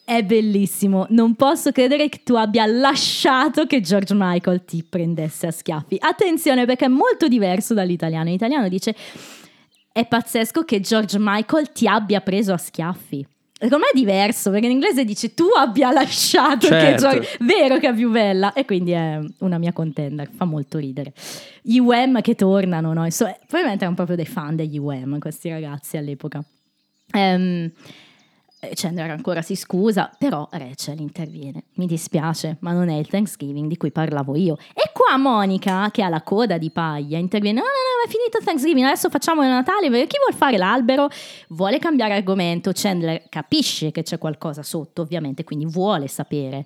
È 0.02 0.22
bellissimo, 0.22 1.04
non 1.10 1.34
posso 1.34 1.72
credere 1.72 2.08
che 2.08 2.22
tu 2.22 2.36
abbia 2.36 2.64
lasciato 2.64 3.66
che 3.66 3.82
George 3.82 4.14
Michael 4.16 4.64
ti 4.64 4.82
prendesse 4.82 5.48
a 5.48 5.50
schiaffi. 5.50 5.96
Attenzione 6.00 6.64
perché 6.64 6.86
è 6.86 6.88
molto 6.88 7.28
diverso 7.28 7.74
dall'italiano. 7.74 8.28
In 8.28 8.34
italiano 8.34 8.68
dice 8.68 8.94
è 9.92 10.06
pazzesco 10.06 10.64
che 10.64 10.80
George 10.80 11.16
Michael 11.18 11.72
ti 11.72 11.86
abbia 11.86 12.20
preso 12.20 12.52
a 12.52 12.58
schiaffi. 12.58 13.26
Secondo 13.58 13.84
me 13.84 13.90
è 13.90 13.96
diverso 13.96 14.50
perché 14.50 14.66
in 14.66 14.72
inglese 14.72 15.02
dice 15.04 15.32
tu 15.32 15.46
abbia 15.56 15.90
lasciato 15.90 16.68
che 16.68 16.74
Certo. 16.74 17.08
George... 17.08 17.38
Vero 17.40 17.78
che 17.78 17.88
è 17.88 17.94
più 17.94 18.10
bella 18.10 18.52
e 18.52 18.66
quindi 18.66 18.90
è 18.90 19.18
una 19.38 19.56
mia 19.56 19.72
contender, 19.72 20.28
fa 20.34 20.44
molto 20.44 20.76
ridere. 20.76 21.14
Gli 21.62 21.78
UM 21.78 22.20
che 22.20 22.34
tornano, 22.34 22.92
no? 22.92 23.06
Probabilmente 23.08 23.80
erano 23.80 23.94
proprio 23.94 24.16
dei 24.16 24.26
fan 24.26 24.56
degli 24.56 24.76
UM 24.76 25.18
questi 25.18 25.48
ragazzi 25.48 25.96
all'epoca. 25.96 26.44
Ehm, 27.12 27.72
Chandler 28.74 29.10
ancora 29.10 29.42
si 29.42 29.54
scusa, 29.54 30.10
però 30.18 30.48
Rachel 30.50 30.98
interviene. 31.00 31.64
Mi 31.74 31.86
dispiace, 31.86 32.56
ma 32.60 32.72
non 32.72 32.88
è 32.88 32.94
il 32.94 33.06
Thanksgiving 33.06 33.68
di 33.68 33.76
cui 33.76 33.90
parlavo 33.92 34.34
io. 34.34 34.56
E 34.72 34.90
qua 34.92 35.16
Monica, 35.18 35.90
che 35.90 36.02
ha 36.02 36.08
la 36.08 36.22
coda 36.22 36.56
di 36.58 36.70
paglia, 36.70 37.18
interviene: 37.18 37.60
No, 37.60 37.64
no, 37.66 37.70
no, 37.70 38.08
è 38.08 38.10
finito 38.10 38.38
Thanksgiving, 38.42 38.86
adesso 38.86 39.10
facciamo 39.10 39.42
il 39.42 39.48
Natale. 39.48 39.88
Chi 40.06 40.16
vuole 40.18 40.34
fare 40.34 40.56
l'albero? 40.56 41.08
Vuole 41.48 41.78
cambiare 41.78 42.14
argomento. 42.14 42.70
Chandler 42.74 43.28
capisce 43.28 43.92
che 43.92 44.02
c'è 44.02 44.18
qualcosa 44.18 44.62
sotto, 44.62 45.02
ovviamente, 45.02 45.44
quindi 45.44 45.66
vuole 45.66 46.08
sapere. 46.08 46.64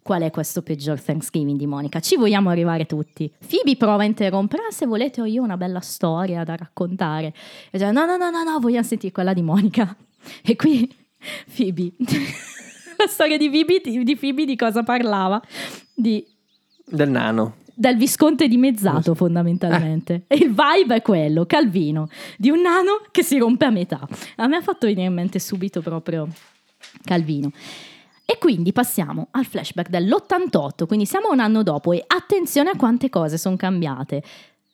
Qual 0.00 0.22
è 0.22 0.30
questo 0.30 0.62
peggior 0.62 1.00
Thanksgiving 1.00 1.58
di 1.58 1.66
Monica? 1.66 2.00
Ci 2.00 2.16
vogliamo 2.16 2.50
arrivare 2.50 2.86
tutti. 2.86 3.32
Phoebe 3.48 3.76
prova 3.76 4.02
a 4.02 4.06
interrompere. 4.06 4.62
"Ah, 4.68 4.72
se 4.72 4.86
volete, 4.86 5.20
ho 5.20 5.24
io 5.24 5.42
una 5.42 5.56
bella 5.56 5.80
storia 5.80 6.42
da 6.44 6.56
raccontare. 6.56 7.26
E 7.26 7.78
dice, 7.78 7.90
no, 7.90 8.04
no, 8.04 8.16
no, 8.16 8.30
no, 8.30 8.42
no, 8.42 8.58
vogliamo 8.58 8.84
sentire 8.86 9.12
quella 9.12 9.32
di 9.32 9.42
Monica. 9.42 9.94
E 10.44 10.54
qui 10.54 10.88
Phoebe. 11.54 11.92
La 12.98 13.06
storia 13.08 13.36
di 13.36 13.48
Phoebe, 13.50 13.80
di 14.04 14.16
Phoebe 14.16 14.44
di 14.44 14.56
cosa 14.56 14.82
parlava? 14.82 15.40
Di, 15.94 16.24
Del 16.84 17.10
nano. 17.10 17.56
del 17.74 17.96
visconte 17.96 18.46
dimezzato 18.48 19.14
fondamentalmente. 19.14 20.24
E 20.28 20.36
il 20.36 20.48
vibe 20.54 20.96
è 20.96 21.02
quello, 21.02 21.44
Calvino, 21.46 22.08
di 22.36 22.50
un 22.50 22.60
nano 22.60 23.02
che 23.10 23.22
si 23.24 23.38
rompe 23.38 23.64
a 23.64 23.70
metà. 23.70 24.06
A 24.36 24.46
me 24.46 24.56
ha 24.56 24.62
fatto 24.62 24.86
venire 24.86 25.06
in 25.08 25.14
mente 25.14 25.38
subito 25.40 25.80
proprio 25.80 26.28
Calvino. 27.04 27.50
E 28.24 28.38
quindi 28.38 28.72
passiamo 28.72 29.28
al 29.32 29.44
flashback 29.46 29.88
dell'88, 29.90 30.86
quindi 30.86 31.04
siamo 31.06 31.30
un 31.30 31.40
anno 31.40 31.62
dopo 31.64 31.92
e 31.92 32.04
attenzione 32.06 32.70
a 32.70 32.76
quante 32.76 33.10
cose 33.10 33.36
sono 33.36 33.56
cambiate, 33.56 34.22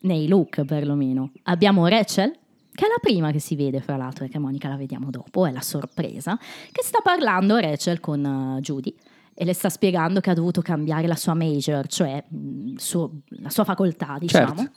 nei 0.01 0.29
look 0.29 0.65
perlomeno. 0.65 1.33
Abbiamo 1.45 1.87
Rachel, 1.89 2.33
che 2.79 2.85
è 2.85 2.89
la 2.89 3.01
prima 3.01 3.33
che 3.33 3.41
si 3.41 3.57
vede 3.57 3.81
fra 3.81 3.97
l'altro, 3.97 4.23
perché 4.23 4.39
Monica 4.39 4.69
la 4.69 4.77
vediamo 4.77 5.11
dopo, 5.11 5.47
è 5.47 5.51
la 5.51 5.63
sorpresa, 5.63 6.39
che 6.71 6.85
sta 6.85 7.01
parlando 7.03 7.57
Rachel 7.57 7.99
con 7.99 8.25
eh, 8.57 8.61
Judy 8.61 8.95
e 9.35 9.45
le 9.45 9.53
sta 9.53 9.69
spiegando 9.69 10.21
che 10.21 10.31
ha 10.31 10.35
dovuto 10.35 10.63
cambiare 10.63 11.09
la 11.09 11.17
sua 11.17 11.35
major, 11.35 11.89
cioè 11.89 12.23
mh, 12.29 12.77
suo- 12.77 13.23
la 13.41 13.51
sua 13.51 13.65
facoltà, 13.65 14.15
diciamo. 14.21 14.55
Certo. 14.55 14.71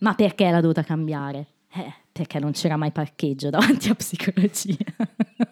Ma 0.00 0.12
perché 0.12 0.50
l'ha 0.50 0.60
dovuta 0.60 0.82
cambiare? 0.82 1.46
Eh, 1.72 1.94
perché 2.12 2.38
non 2.38 2.52
c'era 2.52 2.76
mai 2.76 2.92
parcheggio 2.92 3.48
davanti 3.48 3.88
a 3.88 3.94
psicologia. 3.94 4.76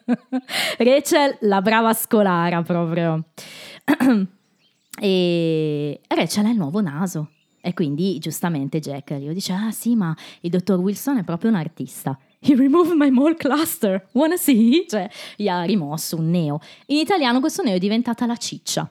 Rachel, 0.76 1.38
la 1.40 1.62
brava 1.62 1.94
scolara 1.94 2.61
proprio. 2.61 3.28
e 5.00 6.00
Rachel 6.07 6.44
ha 6.44 6.50
il 6.50 6.59
nuovo 6.59 6.82
naso. 6.82 7.30
E 7.67 7.73
quindi 7.73 8.19
giustamente 8.19 8.79
Jack 8.79 9.15
glielo 9.15 9.33
dice: 9.33 9.55
Ah 9.55 9.71
sì, 9.71 9.97
ma 9.97 10.15
il 10.41 10.51
dottor 10.51 10.79
Wilson 10.79 11.17
è 11.17 11.23
proprio 11.23 11.49
un 11.49 11.57
artista. 11.57 12.19
He 12.41 12.55
removed 12.55 12.95
my 12.95 13.09
mole 13.09 13.37
cluster. 13.37 14.07
Wanna 14.12 14.37
see? 14.37 14.85
Cioè, 14.87 15.09
gli 15.35 15.49
ha 15.49 15.62
rimosso 15.62 16.19
un 16.19 16.29
neo. 16.29 16.61
In 16.87 16.99
italiano 16.99 17.41
questo 17.41 17.62
neo 17.62 17.77
è 17.77 17.79
diventata 17.79 18.27
la 18.27 18.37
ciccia. 18.37 18.87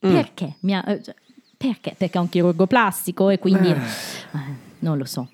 Perché? 0.00 0.56
Mi 0.62 0.74
ha- 0.74 0.82
eh, 0.84 1.00
cioè, 1.00 1.14
perché? 1.56 1.94
Perché 1.96 2.18
è 2.18 2.20
un 2.20 2.28
chirurgo 2.28 2.66
plastico 2.66 3.30
e 3.30 3.38
quindi... 3.38 3.70
eh, 3.70 3.78
non 4.80 4.98
lo 4.98 5.04
so. 5.04 5.30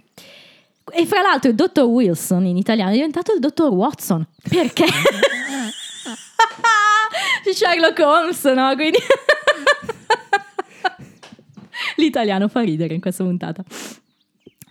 E 0.93 1.07
fra 1.07 1.23
l'altro 1.23 1.49
il 1.49 1.57
dottor 1.57 1.87
Wilson 1.87 2.45
in 2.45 2.59
italiano 2.59 2.91
è 2.91 2.95
diventato 2.95 3.33
il 3.33 3.41
dottor 3.41 3.73
Watson. 3.73 4.27
Perché? 4.47 4.85
Sherlock 7.51 7.99
Holmes, 7.99 8.45
no? 8.45 8.75
Quindi... 8.75 8.99
L'italiano 11.97 12.49
fa 12.49 12.61
ridere 12.61 12.95
in 12.95 13.01
questa 13.01 13.24
puntata. 13.24 13.64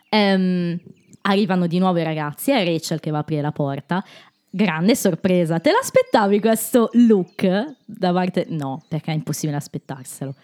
Ehm, 0.10 0.80
arrivano 1.22 1.68
di 1.68 1.80
nuovo 1.80 2.00
i 2.00 2.04
ragazzi, 2.04 2.52
è 2.52 2.66
Rachel 2.66 3.00
che 3.00 3.12
va 3.12 3.18
a 3.18 3.22
aprire 3.22 3.42
la 3.42 3.52
porta. 3.52 4.04
Grande 4.50 4.96
sorpresa, 4.96 5.60
te 5.60 5.72
l'aspettavi 5.72 6.40
questo 6.40 6.90
look 6.94 7.76
da 7.86 8.12
parte... 8.12 8.46
No, 8.50 8.84
perché 8.88 9.12
è 9.12 9.16
impossibile 9.16 9.58
aspettarselo. 9.58 10.36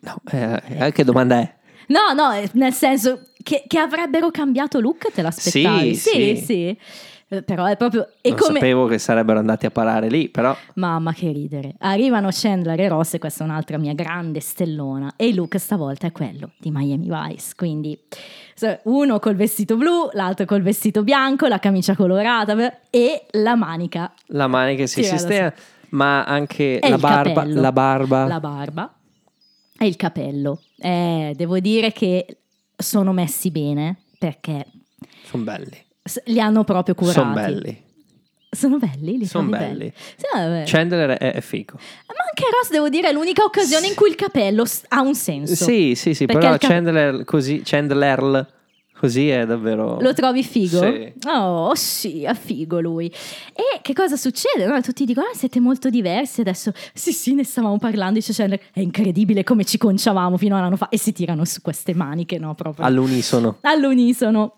No, 0.00 0.16
eh, 0.30 0.62
eh, 0.66 0.92
che 0.92 1.04
domanda 1.04 1.40
è? 1.40 1.54
No, 1.88 2.12
no, 2.14 2.32
eh, 2.32 2.48
nel 2.52 2.72
senso 2.72 3.29
che, 3.42 3.64
che 3.66 3.78
avrebbero 3.78 4.30
cambiato 4.30 4.80
look, 4.80 5.12
te 5.12 5.22
l'aspettavi? 5.22 5.94
Sì, 5.94 6.10
sì. 6.10 6.36
sì. 6.36 6.44
sì. 6.44 6.78
Eh, 7.32 7.42
Però 7.42 7.64
è 7.64 7.76
proprio... 7.76 8.08
E 8.20 8.30
non 8.30 8.38
come... 8.38 8.58
sapevo 8.58 8.86
che 8.86 8.98
sarebbero 8.98 9.38
andati 9.38 9.64
a 9.64 9.70
parare 9.70 10.08
lì, 10.08 10.28
però 10.28 10.54
Mamma 10.74 11.12
che 11.12 11.30
ridere. 11.30 11.74
Arrivano 11.78 12.28
Chandler 12.32 12.80
e 12.80 12.88
Ross 12.88 13.14
e 13.14 13.18
questa 13.20 13.44
è 13.44 13.46
un'altra 13.46 13.78
mia 13.78 13.94
grande 13.94 14.40
stellona 14.40 15.14
e 15.16 15.28
il 15.28 15.36
look 15.36 15.56
stavolta 15.58 16.08
è 16.08 16.12
quello 16.12 16.50
di 16.58 16.72
Miami 16.72 17.08
Vice, 17.08 17.52
quindi 17.54 17.96
uno 18.84 19.20
col 19.20 19.36
vestito 19.36 19.76
blu, 19.76 20.08
l'altro 20.12 20.44
col 20.44 20.62
vestito 20.62 21.04
bianco, 21.04 21.46
la 21.46 21.60
camicia 21.60 21.94
colorata 21.94 22.54
e 22.90 23.26
la 23.30 23.54
manica. 23.54 24.12
la 24.26 24.48
manica 24.48 24.86
si 24.86 25.04
sistema, 25.04 25.52
ma 25.90 26.24
anche 26.24 26.80
la 26.82 26.98
barba, 26.98 27.44
la 27.44 27.72
barba. 27.72 28.26
La 28.26 28.40
barba 28.40 28.94
e 29.78 29.86
il 29.86 29.96
capello. 29.96 30.60
Eh, 30.78 31.32
devo 31.36 31.58
dire 31.60 31.92
che 31.92 32.39
sono 32.80 33.12
messi 33.12 33.50
bene 33.50 33.96
perché 34.18 34.66
Sono 35.24 35.44
belli. 35.44 35.84
li 36.26 36.40
hanno 36.40 36.64
proprio 36.64 36.94
curati. 36.94 37.18
Sono 37.18 37.32
belli. 37.32 37.82
Sono 38.50 38.78
belli? 38.78 39.18
Li 39.18 39.26
Sono 39.26 39.48
trovi 39.48 39.64
belli. 39.64 39.92
Sì. 40.16 40.70
Chandler 40.72 41.10
è, 41.10 41.32
è 41.34 41.40
figo. 41.40 41.74
Ma 41.76 42.14
anche 42.28 42.44
Ross, 42.50 42.70
devo 42.70 42.88
dire, 42.88 43.10
è 43.10 43.12
l'unica 43.12 43.44
occasione 43.44 43.86
in 43.86 43.94
cui 43.94 44.08
il 44.08 44.16
capello 44.16 44.64
ha 44.88 45.00
un 45.02 45.14
senso. 45.14 45.54
Sì, 45.54 45.94
sì, 45.94 46.14
sì, 46.14 46.26
però 46.26 46.56
Chandler 46.58 47.24
così, 47.24 47.62
Chandler 47.64 48.58
così 49.00 49.30
è 49.30 49.46
davvero... 49.46 49.98
Lo 49.98 50.12
trovi 50.12 50.44
figo? 50.44 50.78
Sì. 50.82 51.12
Oh, 51.26 51.74
sì, 51.74 52.22
è 52.24 52.34
figo 52.34 52.80
lui. 52.80 53.06
E 53.54 53.80
che 53.80 53.94
cosa 53.94 54.16
succede? 54.16 54.66
No, 54.66 54.78
tutti 54.82 55.06
dicono, 55.06 55.26
ah, 55.32 55.34
siete 55.34 55.58
molto 55.58 55.88
diversi 55.88 56.42
adesso. 56.42 56.70
Sì, 56.92 57.12
sì, 57.12 57.32
ne 57.34 57.44
stavamo 57.44 57.78
parlando. 57.78 58.18
Dice 58.18 58.34
Chandler, 58.34 58.60
è 58.74 58.80
incredibile 58.80 59.42
come 59.42 59.64
ci 59.64 59.78
conciavamo 59.78 60.36
fino 60.36 60.54
a 60.54 60.58
un 60.58 60.64
anno 60.66 60.76
fa. 60.76 60.90
E 60.90 60.98
si 60.98 61.12
tirano 61.12 61.46
su 61.46 61.62
queste 61.62 61.94
maniche, 61.94 62.38
no? 62.38 62.54
Proprio 62.54 62.84
All'unisono. 62.84 63.56
all'unisono. 63.62 64.56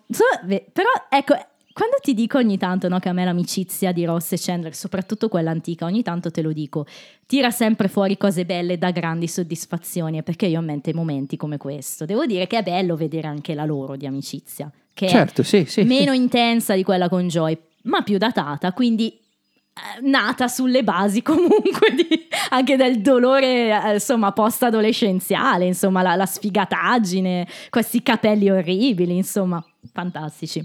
Però, 0.49 0.89
ecco, 1.09 1.35
quando 1.73 1.97
ti 2.01 2.15
dico 2.15 2.39
ogni 2.39 2.59
tanto 2.59 2.89
no, 2.89 2.99
che 2.99 3.09
a 3.09 3.13
me 3.13 3.25
l'amicizia 3.25 3.93
di 3.93 4.05
Ross 4.05 4.33
e 4.33 4.39
Chandler, 4.39 4.75
soprattutto 4.75 5.29
quella 5.29 5.51
antica, 5.51 5.87
ogni 5.87 6.03
tanto 6.03 6.31
te 6.31 6.43
lo 6.43 6.53
dico, 6.53 6.87
tira 7.27 7.51
sempre 7.51 7.89
fuori 7.89 8.17
cose 8.17 8.45
belle 8.45 8.79
da 8.79 8.91
grandi 8.91 9.27
soddisfazioni, 9.27 10.19
è 10.19 10.23
perché 10.23 10.47
io 10.47 10.59
ho 10.59 10.61
in 10.61 10.67
mente 10.67 10.93
momenti 10.93 11.37
come 11.37 11.57
questo. 11.57 12.05
Devo 12.05 12.27
dire 12.27 12.47
che 12.47 12.59
è 12.59 12.63
bello 12.63 12.97
vedere 12.97 13.29
anche 13.29 13.55
la 13.55 13.65
loro 13.65 13.97
di 13.97 14.07
amicizia, 14.07 14.71
che 14.93 15.09
Certo, 15.09 15.43
sì, 15.43 15.65
sì. 15.65 15.81
è 15.81 15.85
meno 15.85 16.13
intensa 16.13 16.75
di 16.75 16.83
quella 16.83 17.09
con 17.09 17.27
Joy, 17.29 17.59
ma 17.85 18.03
più 18.03 18.19
datata, 18.19 18.73
quindi 18.73 19.09
eh, 19.09 20.07
nata 20.07 20.49
sulle 20.49 20.85
basi 20.85 21.23
comunque 21.23 21.95
di- 21.95 22.29
anche 22.51 22.77
del 22.77 23.01
dolore 23.01 23.71
eh, 23.71 23.95
insomma 23.95 24.33
post 24.33 24.65
adolescenziale 24.65 25.65
insomma 25.65 26.03
la, 26.03 26.15
la 26.15 26.27
sfigataggine 26.27 27.49
questi 27.71 28.03
capelli 28.03 28.51
orribili 28.51 29.17
insomma 29.17 29.65
fantastici 29.91 30.63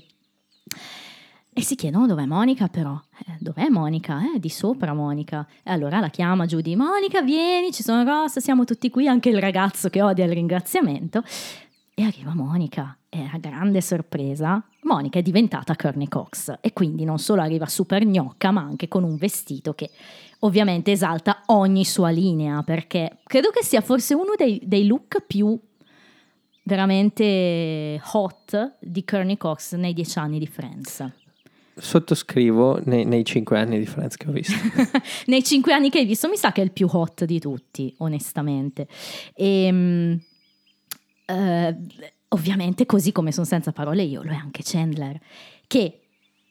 e 1.57 1.63
si 1.63 1.73
chiedono 1.73 2.05
dov'è 2.05 2.25
Monica 2.25 2.67
però 2.67 3.01
Eh, 3.25 3.37
dov'è 3.39 3.67
Monica? 3.69 4.19
Eh, 4.35 4.39
di 4.39 4.49
sopra 4.49 4.93
Monica 4.93 5.47
e 5.63 5.71
allora 5.71 5.99
la 5.99 6.09
chiama 6.09 6.45
di 6.45 6.75
Monica 6.75 7.23
vieni 7.23 7.71
ci 7.71 7.81
sono 7.81 8.03
Ross 8.03 8.37
siamo 8.37 8.63
tutti 8.63 8.91
qui 8.91 9.07
anche 9.07 9.29
il 9.29 9.39
ragazzo 9.39 9.89
che 9.89 10.03
odia 10.03 10.25
il 10.25 10.33
ringraziamento 10.33 11.23
e 11.95 12.03
arriva 12.03 12.35
Monica, 12.35 12.95
e 13.09 13.27
a 13.33 13.39
grande 13.39 13.81
sorpresa, 13.81 14.63
Monica 14.83 15.17
è 15.17 15.23
diventata 15.23 15.75
Courtney 15.75 16.07
Cox 16.07 16.59
e 16.61 16.71
quindi 16.71 17.03
non 17.05 17.17
solo 17.17 17.41
arriva 17.41 17.65
super 17.65 18.05
gnocca, 18.05 18.51
ma 18.51 18.61
anche 18.61 18.87
con 18.87 19.03
un 19.03 19.15
vestito 19.15 19.73
che 19.73 19.89
ovviamente 20.41 20.91
esalta 20.91 21.41
ogni 21.47 21.83
sua 21.85 22.11
linea, 22.11 22.61
perché 22.61 23.17
credo 23.23 23.49
che 23.49 23.63
sia 23.63 23.81
forse 23.81 24.13
uno 24.13 24.33
dei, 24.37 24.61
dei 24.63 24.85
look 24.85 25.23
più 25.25 25.59
veramente 26.65 27.99
hot 28.13 28.77
di 28.79 29.03
Courtney 29.03 29.37
Cox 29.37 29.73
nei 29.73 29.93
dieci 29.93 30.19
anni 30.19 30.37
di 30.37 30.45
Friends. 30.45 31.26
Sottoscrivo 31.79 32.81
nei, 32.85 33.05
nei 33.05 33.23
cinque 33.23 33.59
anni 33.59 33.79
di 33.79 33.85
Friends 33.85 34.17
che 34.17 34.27
ho 34.27 34.31
visto. 34.31 34.55
nei 35.27 35.43
cinque 35.43 35.73
anni 35.73 35.89
che 35.89 35.99
hai 35.99 36.05
visto, 36.05 36.27
mi 36.27 36.37
sa 36.37 36.51
che 36.51 36.61
è 36.61 36.63
il 36.63 36.71
più 36.71 36.87
hot 36.91 37.25
di 37.25 37.39
tutti, 37.39 37.93
onestamente. 37.99 38.87
E, 39.35 40.19
ovviamente, 42.29 42.85
così 42.85 43.11
come 43.11 43.31
sono 43.31 43.45
senza 43.45 43.71
parole 43.71 44.03
io, 44.03 44.23
lo 44.23 44.31
è 44.31 44.35
anche 44.35 44.61
Chandler, 44.63 45.19
che 45.67 46.01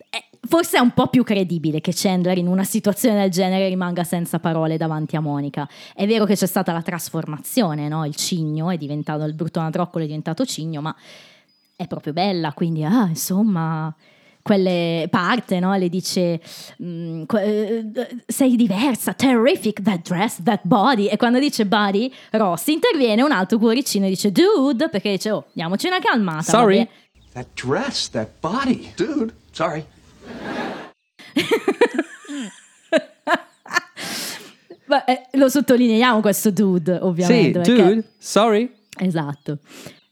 è- 0.08 0.24
forse 0.46 0.78
è 0.78 0.80
un 0.80 0.92
po' 0.92 1.08
più 1.08 1.24
credibile 1.24 1.80
che 1.80 1.92
Chandler 1.94 2.38
in 2.38 2.46
una 2.46 2.64
situazione 2.64 3.20
del 3.20 3.30
genere 3.30 3.68
rimanga 3.68 4.04
senza 4.04 4.38
parole 4.38 4.76
davanti 4.76 5.16
a 5.16 5.20
Monica. 5.20 5.68
È 5.94 6.06
vero 6.06 6.24
che 6.24 6.36
c'è 6.36 6.46
stata 6.46 6.72
la 6.72 6.82
trasformazione, 6.82 7.88
no? 7.88 8.04
Il 8.04 8.14
cigno 8.14 8.70
è 8.70 8.76
diventato, 8.76 9.24
il 9.24 9.34
brutto 9.34 9.58
anatroccolo 9.58 10.04
è 10.04 10.06
diventato 10.06 10.44
cigno, 10.44 10.80
ma 10.80 10.94
è 11.74 11.86
proprio 11.86 12.12
bella, 12.12 12.52
quindi 12.52 12.84
ah, 12.84 13.06
insomma, 13.08 13.94
quelle 14.46 15.08
parte, 15.10 15.58
no? 15.58 15.74
Le 15.76 15.88
dice 15.88 16.40
mm, 16.80 17.24
que- 17.24 17.42
eh, 17.42 18.16
sei 18.26 18.54
diversa, 18.54 19.12
terrific, 19.12 19.82
that 19.82 20.02
dress, 20.02 20.40
that 20.44 20.60
body. 20.62 21.06
E 21.08 21.16
quando 21.16 21.40
dice 21.40 21.66
body, 21.66 22.12
Ross 22.30 22.68
interviene 22.68 23.22
un 23.22 23.32
altro 23.32 23.58
cuoricino 23.58 24.06
e 24.06 24.08
dice 24.10 24.30
dude, 24.30 24.88
perché 24.88 25.10
dice 25.10 25.32
oh, 25.32 25.46
diamoci 25.52 25.88
una 25.88 25.98
calmata. 25.98 26.42
Sorry. 26.42 26.78
vabbè. 26.78 26.88
That 27.32 27.46
dress, 27.54 28.08
that 28.10 28.28
body. 28.40 28.92
Dude, 28.94 29.34
sorry. 29.50 29.84
Beh, 34.86 35.02
eh, 35.06 35.26
lo 35.32 35.48
sottolineiamo 35.48 36.20
questo 36.20 36.52
dude, 36.52 36.94
sì, 36.94 37.02
ovviamente. 37.02 37.58
perché- 37.60 37.82
dude, 37.82 38.04
sorry. 38.18 38.72
Esatto. 38.98 39.58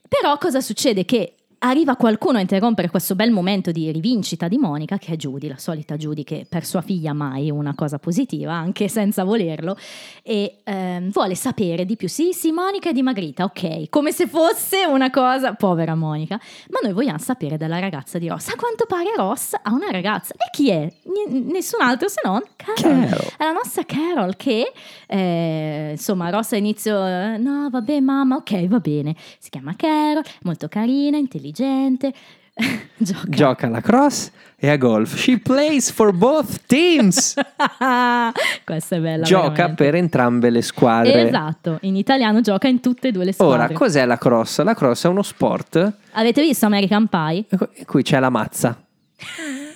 Però 0.09 0.37
cosa 0.39 0.61
succede? 0.61 1.05
Che 1.05 1.35
arriva 1.69 1.97
qualcuno 1.97 2.39
a 2.39 2.41
interrompere 2.41 2.91
questo 2.91 3.15
bel 3.15 3.31
momento 3.31 3.71
di 3.71 3.91
rivincita 3.91 4.49
di 4.49 4.59
Monica, 4.59 4.99
che 4.99 5.12
è 5.12 5.17
Judy, 5.17 5.49
la 5.49 5.57
solita 5.57 5.97
Judy 5.97 6.23
che 6.23 6.47
per 6.49 6.65
sua 6.65 6.83
figlia 6.83 7.12
mai 7.12 7.51
una 7.51 7.75
cosa 7.75 7.99
positiva, 7.99 8.53
anche 8.53 8.89
senza 8.89 9.25
volerlo, 9.25 9.77
e 10.23 10.59
ehm, 10.62 11.11
vuole 11.11 11.35
sapere 11.35 11.85
di 11.85 11.97
più. 11.97 12.09
Sì, 12.09 12.33
sì, 12.33 12.51
Monica 12.51 12.91
è 12.91 12.93
dimagrita, 12.93 13.45
ok, 13.45 13.89
come 13.89 14.12
se 14.12 14.27
fosse 14.27 14.85
una 14.85 15.11
cosa, 15.11 15.55
povera 15.55 15.95
Monica, 15.95 16.39
ma 16.69 16.81
noi 16.83 16.93
vogliamo 16.93 17.19
sapere 17.19 17.57
della 17.57 17.79
ragazza 17.79 18.19
di 18.19 18.29
Ross. 18.29 18.49
A 18.49 18.57
quanto 18.57 18.85
pare 18.87 19.15
Ross 19.17 19.55
ha 19.55 19.73
una 19.73 19.91
ragazza, 19.91 20.35
e 20.35 20.51
chi 20.53 20.71
è? 20.71 20.85
N- 20.85 21.47
nessun 21.47 21.81
altro 21.81 22.09
se 22.09 22.21
non 22.25 22.43
Carol. 22.57 23.09
Carol. 23.09 23.27
È 23.39 23.45
la 23.45 23.53
nostra 23.53 23.85
Carol 23.85 24.37
che, 24.37 24.71
eh, 25.07 25.91
insomma, 25.93 26.29
Ross 26.29 26.53
all'inizio, 26.53 27.07
eh, 27.07 27.39
no, 27.39 27.69
vabbè 27.71 28.01
mamma, 28.01 28.37
ok, 28.37 28.67
va 28.67 28.81
bene. 28.81 29.17
Si 29.39 29.49
chiama 29.49 29.75
Carol, 29.77 30.23
molto 30.43 30.69
carina, 30.69 31.17
intelligente, 31.17 31.53
gioca. 32.97 33.29
Gioca 33.29 33.67
alla 33.67 33.81
cross 33.81 34.31
e 34.57 34.69
a 34.71 34.77
golf. 34.77 35.17
She 35.17 35.39
plays 35.39 35.91
for 35.91 36.13
both 36.13 36.61
teams. 36.67 37.35
Questa 38.65 38.97
è 38.97 39.01
bella. 39.01 39.25
Gioca 39.25 39.51
veramente. 39.51 39.85
per 39.85 39.95
entrambe 39.97 40.51
le 40.51 40.63
squadre. 40.63 41.27
Esatto, 41.29 41.79
in 41.83 41.97
italiano 41.97 42.41
gioca 42.41 42.69
in 42.69 42.81
tutte 42.81 43.09
e 43.09 43.13
due 43.13 43.25
le 43.25 43.33
squadre. 43.33 43.65
Ora, 43.65 43.73
cos'è 43.73 44.05
la 44.07 44.19
cross? 44.19 44.63
La 44.63 44.75
cross 44.75 45.05
è 45.05 45.09
uno 45.09 45.23
sport 45.23 45.93
Avete 46.13 46.41
visto 46.43 46.67
American 46.67 47.09
Pie? 47.09 47.45
in 47.51 47.85
cui 47.87 48.03
c'è 48.03 48.19
la 48.21 48.31
mazza, 48.31 48.81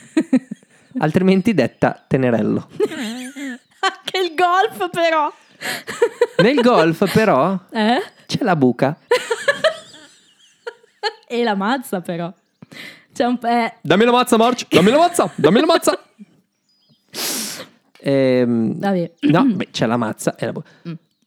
altrimenti 0.99 1.55
detta 1.55 2.05
tenerello. 2.07 2.69
Anche 3.81 4.19
il 4.19 4.35
golf 4.35 4.91
però. 4.91 5.33
Nel 6.43 6.61
golf, 6.61 7.13
però, 7.13 7.59
Eh? 7.71 8.01
c'è 8.27 8.45
la 8.45 8.55
buca. 8.57 8.97
E 11.29 11.43
la 11.43 11.55
mazza 11.55 12.01
però. 12.01 12.33
C'è 13.13 13.25
un... 13.25 13.39
Eh, 13.43 13.75
Dammi 13.83 14.05
la 14.05 14.13
mazza, 14.13 14.37
March. 14.37 14.67
Dammi 14.69 14.91
la 14.91 14.97
mazza. 14.99 15.31
Dammi 15.35 15.61
la 15.61 15.67
mazza. 15.67 15.99
Ehm, 18.01 18.79
vabbè. 18.79 19.11
no, 19.23 19.45
beh, 19.45 19.69
c'è 19.73 19.85
la 19.85 19.97
mazza 19.97 20.37
e 20.37 20.47
la 20.47 20.53
buca. 20.53 20.69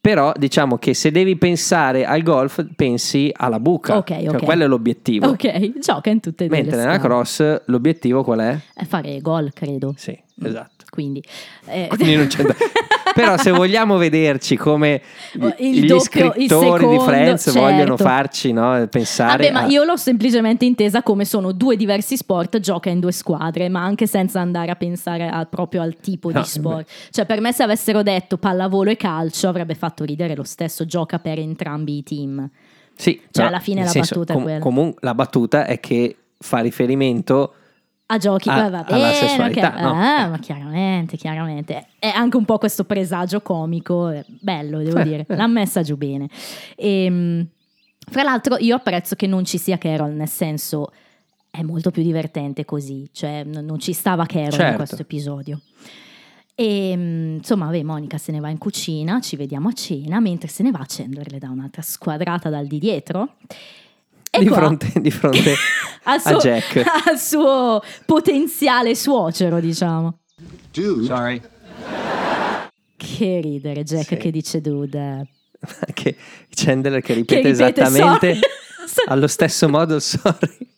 Però 0.00 0.32
diciamo 0.34 0.78
che 0.78 0.94
se 0.94 1.10
devi 1.12 1.36
pensare 1.36 2.04
al 2.04 2.22
golf, 2.22 2.66
pensi 2.74 3.30
alla 3.36 3.60
buca. 3.60 3.98
Ok, 3.98 4.08
Cioè, 4.08 4.28
ok. 4.30 4.42
quello 4.42 4.64
è 4.64 4.66
l'obiettivo. 4.66 5.28
Ok, 5.28 5.78
gioca 5.78 6.10
in 6.10 6.18
tutte 6.20 6.44
e 6.44 6.48
due 6.48 6.56
Mentre 6.56 6.76
nella 6.78 6.94
strade. 6.94 7.08
cross 7.08 7.62
l'obiettivo 7.66 8.24
qual 8.24 8.38
è? 8.40 8.58
È 8.74 8.84
fare 8.84 9.20
gol, 9.20 9.52
credo. 9.52 9.94
Sì, 9.96 10.18
esatto. 10.42 10.81
Quindi, 10.92 11.22
eh, 11.68 11.86
Quindi 11.88 12.16
non 12.16 12.26
c'è 12.26 12.42
da- 12.42 12.54
Però 13.14 13.38
se 13.38 13.50
vogliamo 13.50 13.96
vederci 13.96 14.56
come 14.56 15.00
gli, 15.32 15.42
Il 15.58 15.84
gli 15.84 15.86
doppio, 15.86 16.00
scrittori 16.32 16.38
di 16.40 16.48
secondo, 16.48 17.00
Friends 17.00 17.42
certo. 17.44 17.60
vogliono 17.60 17.96
farci 17.96 18.52
no, 18.52 18.86
pensare 18.90 19.48
Vabbè, 19.48 19.52
ma 19.52 19.60
a- 19.62 19.70
io 19.70 19.84
l'ho 19.84 19.96
semplicemente 19.96 20.66
intesa 20.66 21.02
come 21.02 21.24
sono 21.24 21.52
due 21.52 21.76
diversi 21.76 22.18
sport, 22.18 22.58
gioca 22.60 22.90
in 22.90 23.00
due 23.00 23.12
squadre, 23.12 23.70
ma 23.70 23.82
anche 23.82 24.06
senza 24.06 24.40
andare 24.40 24.70
a 24.70 24.76
pensare 24.76 25.28
a- 25.28 25.46
proprio 25.46 25.80
al 25.80 25.96
tipo 25.96 26.30
No, 26.30 26.40
di 26.40 26.46
sport. 26.46 26.90
Cioè, 27.10 27.24
per 27.24 27.40
me, 27.40 27.52
se 27.54 27.62
avessero 27.62 28.02
detto 28.02 28.36
pallavolo 28.36 28.90
e 28.90 28.96
calcio, 28.96 29.48
avrebbe 29.48 29.74
fatto 29.74 30.04
ridere 30.04 30.34
lo 30.36 30.44
stesso, 30.44 30.84
gioca 30.84 31.18
per 31.18 31.38
entrambi 31.38 31.96
i 31.96 32.02
team. 32.02 32.50
Sì, 32.94 33.18
Cioè, 33.30 33.46
alla 33.46 33.60
fine 33.60 33.82
la 33.84 33.88
senso, 33.88 34.18
battuta 34.20 34.38
è 34.38 34.42
quella. 34.42 34.58
comun- 34.58 34.94
la 35.00 35.14
battuta 35.14 35.64
è 35.64 35.80
che 35.80 36.16
fa 36.38 36.58
riferimento 36.58 37.54
A 38.06 38.18
giochi, 38.18 38.48
A- 38.50 38.66
eh, 38.66 38.70
va 38.70 38.82
bene, 38.82 39.14
sessualità, 39.14 39.68
ok. 39.74 39.80
no? 39.80 39.88
Ah, 39.94 40.28
ma 40.28 40.38
chiaramente, 40.38 41.16
chiaramente. 41.16 41.86
È 41.98 42.08
anche 42.08 42.36
un 42.36 42.44
po' 42.44 42.58
questo 42.58 42.84
presagio 42.84 43.40
comico, 43.40 44.08
è 44.08 44.22
bello, 44.28 44.82
devo 44.82 45.00
dire. 45.04 45.24
L'ha 45.28 45.46
messa 45.46 45.82
giù 45.82 45.96
bene. 45.96 46.28
Ehm, 46.76 47.46
fra 48.10 48.22
l'altro, 48.22 48.56
io 48.58 48.76
apprezzo 48.76 49.14
che 49.14 49.26
non 49.26 49.44
ci 49.46 49.56
sia 49.56 49.78
Carol, 49.78 50.12
nel 50.12 50.28
senso 50.28 50.92
è 51.50 51.62
molto 51.62 51.90
più 51.90 52.02
divertente 52.02 52.64
così, 52.64 53.08
cioè 53.12 53.44
non 53.44 53.78
ci 53.78 53.92
stava 53.92 54.26
Carol 54.26 54.46
in 54.46 54.50
Certo. 54.52 54.76
questo 54.76 55.02
episodio. 55.02 55.60
E 56.54 56.94
mm, 56.94 57.34
insomma, 57.36 57.64
vabbè, 57.66 57.82
Monica 57.82 58.18
se 58.18 58.30
ne 58.32 58.40
va 58.40 58.50
in 58.50 58.58
cucina, 58.58 59.20
ci 59.20 59.36
vediamo 59.36 59.68
a 59.68 59.72
cena, 59.72 60.20
mentre 60.20 60.48
se 60.48 60.62
ne 60.62 60.70
va 60.70 60.84
Chandler 60.86 61.30
le 61.30 61.38
dà 61.38 61.48
un'altra 61.48 61.80
squadrata 61.80 62.50
dal 62.50 62.66
di 62.66 62.78
dietro. 62.78 63.36
E 64.34 64.38
di 64.38 64.46
qua- 64.46 64.56
fronte, 64.56 64.92
di 65.00 65.10
fronte 65.10 65.54
al 66.04 66.16
a 66.16 66.18
suo, 66.20 66.38
Jack. 66.38 66.82
al 67.06 67.18
suo 67.18 67.82
potenziale 68.06 68.94
suocero, 68.94 69.60
diciamo. 69.60 70.20
Dude. 70.72 71.04
Sorry. 71.04 71.40
Che 72.96 73.40
ridere, 73.42 73.82
Jack 73.82 74.06
Sì. 74.06 74.16
che 74.16 74.30
dice 74.30 74.60
dude. 74.60 75.26
che 75.92 76.16
Chandler 76.48 77.00
che 77.00 77.08
Che 77.08 77.14
ripete, 77.14 77.48
ripete, 77.50 77.80
esattamente 77.82 78.34
sorry. 78.86 79.08
allo 79.08 79.26
stesso 79.26 79.68
modo 79.68 80.00
sorry. 80.00 80.70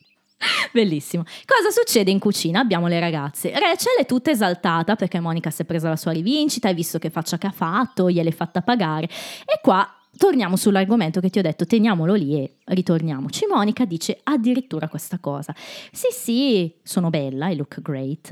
Bellissimo. 0.73 1.23
Cosa 1.45 1.69
succede 1.71 2.11
in 2.11 2.19
cucina? 2.19 2.59
Abbiamo 2.59 2.87
le 2.87 2.99
ragazze. 2.99 3.51
Rachel 3.51 3.95
è 3.99 4.05
tutta 4.05 4.31
esaltata 4.31 4.95
perché 4.95 5.19
Monica 5.19 5.49
si 5.49 5.61
è 5.61 5.65
presa 5.65 5.87
la 5.89 5.95
sua 5.95 6.11
rivincita, 6.11 6.67
hai 6.67 6.73
visto 6.75 6.99
che 6.99 7.09
faccia 7.09 7.37
che 7.37 7.47
ha 7.47 7.51
fatto, 7.51 8.09
gliel'hai 8.11 8.31
fatta 8.33 8.61
pagare. 8.61 9.05
E 9.05 9.59
qua 9.61 9.89
torniamo 10.17 10.55
sull'argomento 10.55 11.19
che 11.19 11.29
ti 11.29 11.39
ho 11.39 11.41
detto, 11.41 11.65
teniamolo 11.65 12.13
lì 12.13 12.35
e 12.35 12.57
ritorniamoci. 12.65 13.45
Monica 13.47 13.85
dice 13.85 14.19
addirittura 14.23 14.87
questa 14.87 15.19
cosa. 15.19 15.53
Sì, 15.91 16.07
sì, 16.11 16.75
sono 16.83 17.09
bella, 17.09 17.49
I 17.49 17.55
look 17.55 17.81
great, 17.81 18.31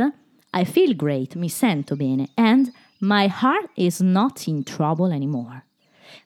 I 0.53 0.65
feel 0.65 0.95
great, 0.95 1.35
mi 1.35 1.49
sento 1.49 1.95
bene, 1.95 2.29
and 2.35 2.71
my 2.99 3.25
heart 3.27 3.69
is 3.75 3.99
not 3.99 4.45
in 4.47 4.63
trouble 4.63 5.13
anymore. 5.13 5.65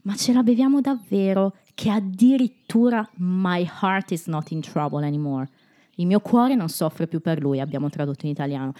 Ma 0.03 0.15
ce 0.15 0.33
la 0.33 0.43
beviamo 0.43 0.81
davvero 0.81 1.55
che 1.73 1.89
addirittura 1.89 3.07
my 3.15 3.67
heart 3.81 4.11
is 4.11 4.25
not 4.25 4.51
in 4.51 4.61
trouble 4.61 5.05
anymore. 5.05 5.47
Il 5.95 6.07
mio 6.07 6.19
cuore 6.19 6.55
non 6.55 6.69
soffre 6.69 7.07
più 7.07 7.21
per 7.21 7.39
lui, 7.39 7.59
abbiamo 7.59 7.89
tradotto 7.89 8.25
in 8.25 8.31
italiano. 8.31 8.73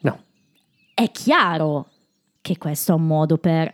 No, 0.00 0.22
È 0.94 1.10
chiaro 1.10 1.90
che 2.40 2.56
questo 2.58 2.92
è 2.92 2.94
un 2.94 3.06
modo 3.06 3.38
per 3.38 3.72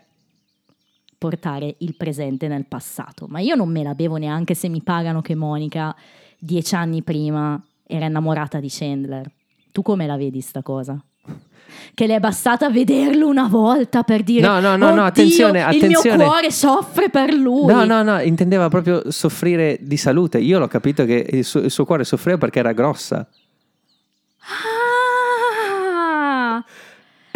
portare 1.16 1.74
il 1.78 1.96
presente 1.96 2.48
nel 2.48 2.66
passato, 2.66 3.26
ma 3.28 3.40
io 3.40 3.54
non 3.54 3.70
me 3.70 3.82
la 3.82 3.94
bevo 3.94 4.16
neanche 4.16 4.54
se 4.54 4.68
mi 4.68 4.82
pagano 4.82 5.20
che 5.22 5.34
Monica 5.34 5.94
dieci 6.38 6.74
anni 6.74 7.02
prima 7.02 7.60
era 7.86 8.06
innamorata 8.06 8.60
di 8.60 8.68
Chandler. 8.70 9.30
Tu 9.72 9.82
come 9.82 10.06
la 10.06 10.16
vedi 10.16 10.40
sta 10.40 10.62
cosa? 10.62 11.02
Che 11.94 12.06
le 12.06 12.16
è 12.16 12.20
bastata 12.20 12.70
vederlo 12.70 13.26
una 13.28 13.48
volta 13.48 14.02
per 14.02 14.22
dire 14.22 14.46
No, 14.46 14.60
no, 14.60 14.76
no, 14.76 14.86
no, 14.86 14.90
"Oddio, 14.92 15.02
attenzione, 15.02 15.58
il 15.60 15.66
mio 15.66 15.76
attenzione." 15.76 16.24
cuore 16.24 16.50
soffre 16.50 17.10
per 17.10 17.32
lui. 17.32 17.66
no, 17.66 17.84
no, 17.84 18.02
no, 18.02 18.20
intendeva 18.20 18.68
proprio 18.68 19.10
soffrire 19.10 19.78
di 19.80 19.96
salute. 19.96 20.38
Io 20.38 20.58
l'ho 20.58 20.68
capito 20.68 21.04
che 21.04 21.26
il 21.30 21.44
suo, 21.44 21.60
il 21.60 21.70
suo 21.70 21.84
cuore 21.84 22.04
soffriva 22.04 22.38
perché 22.38 22.60
era 22.60 22.72
grossa. 22.72 23.26
Ah! 24.38 24.83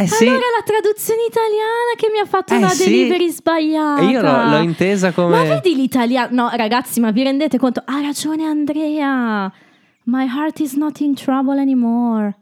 Eh 0.00 0.06
sì, 0.06 0.26
Allora 0.28 0.38
la 0.56 0.62
traduzione 0.64 1.22
italiana 1.28 1.94
che 1.96 2.08
mi 2.12 2.18
ha 2.20 2.24
fatto 2.24 2.54
Eh 2.54 2.58
una 2.58 2.68
sì. 2.68 2.84
delivery 2.84 3.30
sbagliata. 3.30 4.00
E 4.02 4.04
io 4.04 4.20
l'ho- 4.22 4.48
l'ho 4.50 4.58
intesa 4.60 5.10
come- 5.10 5.36
Ma 5.36 5.42
vedi 5.42 5.74
l'italiano? 5.74 6.28
No, 6.42 6.50
ragazzi, 6.54 7.00
ma 7.00 7.10
vi 7.10 7.24
rendete 7.24 7.58
conto? 7.58 7.82
Ha 7.84 8.00
ragione 8.00 8.44
Andrea. 8.44 9.52
My 10.04 10.24
heart 10.26 10.60
is 10.60 10.74
not 10.74 11.00
in 11.00 11.14
trouble 11.14 11.58
anymore. 11.60 12.36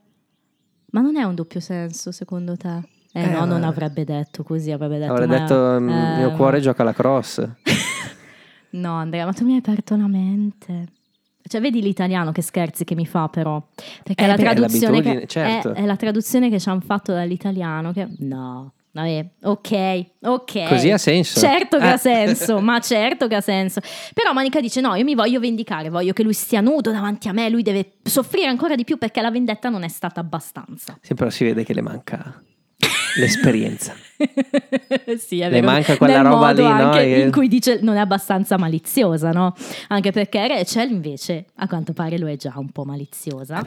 Ma 0.91 1.01
non 1.01 1.17
è 1.17 1.23
un 1.23 1.35
doppio 1.35 1.61
senso, 1.61 2.13
secondo 2.13 2.57
te? 2.59 2.81
Eh, 3.13 3.23
Eh, 3.23 3.27
no, 3.31 3.47
non 3.47 3.65
avrebbe 3.65 4.05
detto 4.05 4.43
così, 4.43 4.71
avrebbe 4.71 4.99
detto... 4.99 5.13
avrei 5.13 5.27
ma- 5.27 5.39
detto 5.39 5.55
il 5.77 5.89
eh, 5.89 6.17
mio 6.19 6.33
cuore 6.33 6.61
gioca 6.61 6.83
alla 6.83 6.93
cross. 6.93 7.43
No, 8.71 8.93
Andrea, 8.97 9.25
ma 9.25 9.33
tu 9.33 9.45
mi 9.47 9.53
hai 9.53 9.59
aperto 9.59 9.97
la 9.97 10.07
mente. 10.09 10.89
Cioè, 11.47 11.61
vedi 11.61 11.81
l'italiano 11.83 12.33
che 12.33 12.43
scherzi 12.43 12.85
che 12.85 12.95
mi 12.95 13.07
fa, 13.07 13.29
però. 13.29 13.63
Perché 14.03 14.25
Eh 14.25 14.27
la 14.27 14.35
è 14.35 14.39
traduzione 14.39 15.01
che, 15.03 15.27
certo. 15.27 15.73
è, 15.75 15.83
è 15.83 15.85
la 15.85 15.97
traduzione 15.97 16.51
che 16.51 16.59
ci 16.61 16.69
hanno 16.69 16.81
fatto 16.81 17.13
dall'italiano. 17.13 17.93
Che, 17.93 18.07
no, 18.19 18.73
vabbè, 18.93 19.27
ok, 19.43 20.05
ok. 20.23 20.69
Così 20.69 20.91
ha 20.91 20.99
senso. 20.99 21.39
Certo 21.41 21.79
che 21.79 21.85
Eh. 21.87 21.91
ha 21.93 21.97
senso, 21.97 22.61
ma 22.61 22.79
certo 22.81 23.27
che 23.29 23.35
ha 23.37 23.41
senso. 23.41 23.81
Però 24.15 24.33
Monica 24.33 24.61
dice: 24.61 24.81
No, 24.81 24.95
io 24.95 25.05
mi 25.05 25.15
voglio 25.15 25.41
vendicare, 25.41 25.89
voglio 25.91 26.13
che 26.13 26.23
lui 26.23 26.33
stia 26.33 26.61
nudo 26.61 26.91
davanti 26.91 27.29
a 27.29 27.33
me, 27.33 27.49
lui 27.49 27.63
deve 27.63 27.93
soffrire 28.03 28.47
ancora 28.49 28.75
di 28.75 28.85
più 28.85 28.99
perché 28.99 29.21
la 29.21 29.31
vendetta 29.31 29.69
non 29.69 29.83
è 29.83 29.89
stata 29.89 30.21
abbastanza. 30.21 30.99
Sì, 31.01 31.15
però 31.15 31.31
si 31.31 31.45
vede 31.45 31.65
che 31.65 31.75
le 31.75 31.83
manca 31.83 32.43
l'esperienza. 33.19 33.95
sì, 35.19 35.41
è 35.41 35.45
Le 35.45 35.61
vero. 35.61 35.67
manca 35.67 35.97
quella 35.97 36.23
Nel 36.23 36.31
roba 36.33 36.51
lì, 36.53 36.63
no? 36.63 37.01
In 37.01 37.31
cui 37.31 37.49
dice 37.49 37.81
non 37.83 37.97
è 37.97 38.01
abbastanza 38.01 38.57
maliziosa, 38.57 39.31
no? 39.31 39.55
Anche 39.89 40.11
perché 40.13 40.47
Rachel 40.47 40.91
invece, 40.91 41.47
a 41.57 41.67
quanto 41.69 41.93
pare, 41.93 42.19
lo 42.19 42.29
è 42.29 42.37
già 42.37 42.53
un 42.57 42.71
po' 42.71 42.85
maliziosa. 42.85 43.63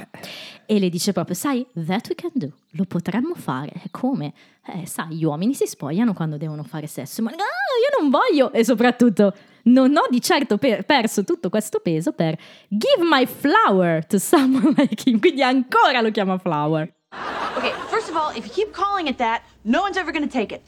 E 0.66 0.80
le 0.80 0.90
dice 0.90 1.14
proprio, 1.14 1.36
sai, 1.36 1.66
that 1.86 2.08
we 2.10 2.16
can 2.16 2.32
do, 2.34 2.52
lo 2.72 2.86
potremmo 2.86 3.36
fare. 3.36 3.72
Come? 3.92 4.34
Eh, 4.66 4.86
sai, 4.86 5.16
gli 5.16 5.24
uomini 5.24 5.54
si 5.54 5.66
spogliano 5.66 6.14
quando 6.14 6.38
devono 6.38 6.64
fare 6.64 6.88
sesso. 6.88 7.22
Ma 7.22 7.32
ah, 7.32 7.34
io 7.34 8.00
non 8.02 8.10
voglio! 8.10 8.52
E 8.52 8.64
soprattutto, 8.64 9.34
non 9.64 9.96
ho 9.96 10.08
di 10.10 10.22
certo 10.22 10.58
per- 10.58 10.84
perso 10.84 11.24
tutto 11.24 11.50
questo 11.50 11.80
peso 11.80 12.12
per 12.12 12.38
give 12.70 13.04
my 13.04 13.26
flower 13.26 14.06
to 14.06 14.18
someone 14.18 14.74
like 14.78 15.08
him. 15.10 15.20
Quindi 15.20 15.42
ancora 15.44 16.02
lo 16.02 16.12
chiama 16.12 16.38
flower. 16.38 16.92
Okay, 17.12 17.72
first 17.90 18.10
of 18.10 18.16
all, 18.16 18.32
if 18.36 18.46
you 18.46 18.52
keep 18.54 18.72
calling 18.74 19.08
it 19.08 19.18
that, 19.18 19.42
no 19.64 19.82
one's 19.82 19.98
ever 19.98 20.12
gonna 20.12 20.28
take 20.28 20.54
it. 20.54 20.62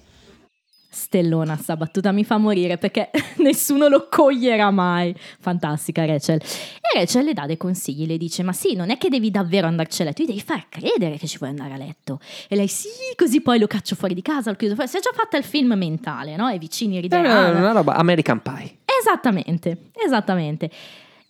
Stellona, 0.94 1.56
sta 1.56 1.78
battuta 1.78 2.12
mi 2.12 2.26
fa 2.26 2.36
morire 2.38 2.78
perché 2.78 3.12
nessuno 3.38 3.88
lo 3.88 4.08
coglierà 4.10 4.72
mai. 4.72 5.16
Fantastica 5.40 6.04
Rachel. 6.06 6.42
E 6.42 7.00
Rachel 7.00 7.24
le 7.24 7.34
dà 7.34 7.46
dei 7.46 7.56
consigli, 7.56 8.06
le 8.06 8.18
dice: 8.18 8.44
Ma 8.44 8.52
sì, 8.52 8.76
non 8.76 8.90
è 8.90 8.98
che 8.98 9.08
devi 9.08 9.32
davvero 9.32 9.68
andarci 9.68 10.02
a 10.02 10.06
letto, 10.06 10.22
tu 10.24 10.28
devi 10.28 10.42
far 10.42 10.68
credere 10.68 11.18
che 11.18 11.28
ci 11.28 11.38
vuoi 11.38 11.52
andare 11.52 11.74
a 11.76 11.78
letto. 11.78 12.20
E 12.50 12.56
lei 12.58 12.68
sì, 12.68 12.90
così 13.16 13.40
poi 13.40 13.58
lo 13.60 13.68
caccio 13.68 13.96
fuori 13.96 14.14
di 14.14 14.22
casa, 14.22 14.50
lo 14.50 14.58
chiudo 14.58 14.74
fuori. 14.74 14.90
Si 14.90 14.98
è 14.98 15.00
già 15.00 15.12
fatta 15.14 15.38
il 15.38 15.46
film 15.46 15.74
mentale, 15.76 16.36
no? 16.36 16.50
E 16.50 16.56
i 16.56 16.60
vicini 16.60 16.98
È 16.98 17.02
rideranno. 17.02 17.58
una 17.60 17.72
roba 17.72 17.96
American 17.96 18.42
Pie. 18.42 18.80
Esattamente, 19.00 19.92
esattamente. 19.94 20.70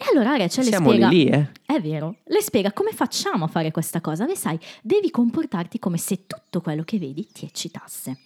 E 0.02 0.06
allora 0.12 0.36
Rachel 0.36 0.64
Siamo 0.64 0.89
le 0.89 0.95
spiega... 0.95 1.10
lì, 1.10 1.26
eh. 1.28 1.52
È 1.64 1.80
vero, 1.80 2.16
le 2.24 2.41
spiega 2.41 2.74
come 2.74 2.91
facciamo 2.91 3.45
a 3.45 3.47
fare 3.47 3.70
questa 3.70 4.02
cosa. 4.02 4.26
Beh, 4.26 4.36
sai, 4.36 4.58
devi 4.82 5.12
comportarti 5.12 5.78
come 5.78 5.97
se 5.97 6.26
tutto 6.26 6.60
quello 6.60 6.82
che 6.82 6.97
vedi 6.97 7.28
ti 7.32 7.45
eccitasse. 7.45 8.18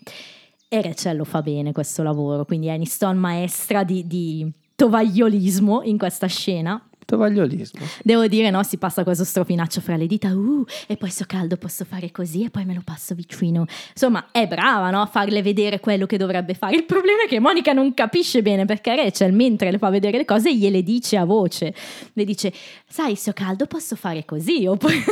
E 0.70 0.82
Rachel 0.82 1.18
lo 1.18 1.26
fa 1.26 1.42
bene 1.42 1.74
questo 1.74 2.02
lavoro, 2.02 2.46
quindi 2.46 2.70
Aniston 2.70 3.18
maestra 3.18 3.84
di, 3.84 4.08
di 4.08 4.50
tovagliolismo 4.74 5.82
in 5.84 5.98
questa 5.98 6.28
scena. 6.28 6.82
Tovagliolismo. 7.06 7.86
Devo 8.04 8.28
dire, 8.28 8.50
no, 8.50 8.64
si 8.64 8.78
passa 8.78 9.04
questo 9.04 9.24
strofinaccio 9.24 9.80
fra 9.80 9.96
le 9.96 10.08
dita, 10.08 10.30
uh, 10.30 10.66
e 10.88 10.98
poi 10.98 11.12
so 11.12 11.24
caldo 11.28 11.56
posso 11.56 11.86
fare 11.86 12.12
così 12.12 12.44
e 12.44 12.50
poi 12.50 12.66
me 12.66 12.74
lo 12.74 12.82
passo 12.84 13.14
vicino. 13.14 13.66
Insomma, 13.92 14.28
è 14.32 14.48
brava, 14.48 14.90
no, 14.90 15.02
a 15.02 15.06
farle 15.06 15.42
vedere 15.44 15.80
quello 15.80 16.08
che 16.08 16.18
dovrebbe 16.18 16.56
fare. 16.56 16.76
Il 16.76 16.86
problema 16.86 17.24
è 17.26 17.28
che 17.28 17.40
Monica 17.40 17.74
non 17.74 17.94
capisce 17.94 18.42
bene 18.42 18.66
perché 18.66 18.96
Rachel, 18.96 19.34
mentre 19.34 19.72
le 19.72 19.78
fa 19.78 19.90
vedere 19.90 20.18
le 20.18 20.26
cose, 20.26 20.56
gliele 20.56 20.82
dice 20.82 21.18
a 21.18 21.26
voce. 21.26 21.74
Le 22.14 22.26
dice, 22.26 22.52
sai, 22.88 23.16
se 23.16 23.30
ho 23.30 23.34
caldo 23.34 23.68
posso 23.68 23.96
fare 23.96 24.26
così, 24.26 24.66
o 24.66 24.76
poi... 24.76 25.04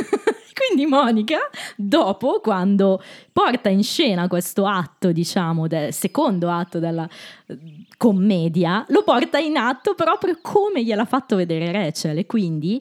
Quindi 0.54 0.86
Monica, 0.86 1.38
dopo, 1.76 2.40
quando 2.40 3.02
porta 3.32 3.68
in 3.68 3.82
scena 3.82 4.28
questo 4.28 4.66
atto, 4.66 5.10
diciamo, 5.10 5.66
del 5.66 5.92
secondo 5.92 6.48
atto 6.48 6.78
della 6.78 7.08
eh, 7.46 7.58
commedia, 7.96 8.84
lo 8.88 9.02
porta 9.02 9.38
in 9.38 9.56
atto 9.56 9.94
proprio 9.94 10.38
come 10.40 10.84
gliel'ha 10.84 11.04
fatto 11.04 11.34
vedere 11.34 11.72
Rachel. 11.72 12.18
E 12.18 12.26
quindi 12.26 12.80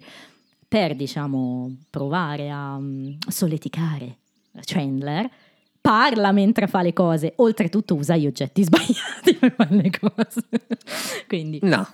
per, 0.68 0.96
diciamo, 0.96 1.76
provare 1.90 2.50
a 2.52 2.78
mm, 2.80 3.14
solleticare 3.28 4.18
Chandler, 4.62 5.30
parla 5.82 6.32
mentre 6.32 6.68
fa 6.68 6.82
le 6.82 6.94
cose, 6.94 7.34
oltretutto 7.38 7.96
usa 7.96 8.16
gli 8.16 8.28
oggetti 8.28 8.62
sbagliati 8.64 9.34
per 9.34 9.54
fare 9.54 9.76
le 9.76 9.90
cose. 9.90 10.44
Quindi 11.28 11.60
No, 11.64 11.88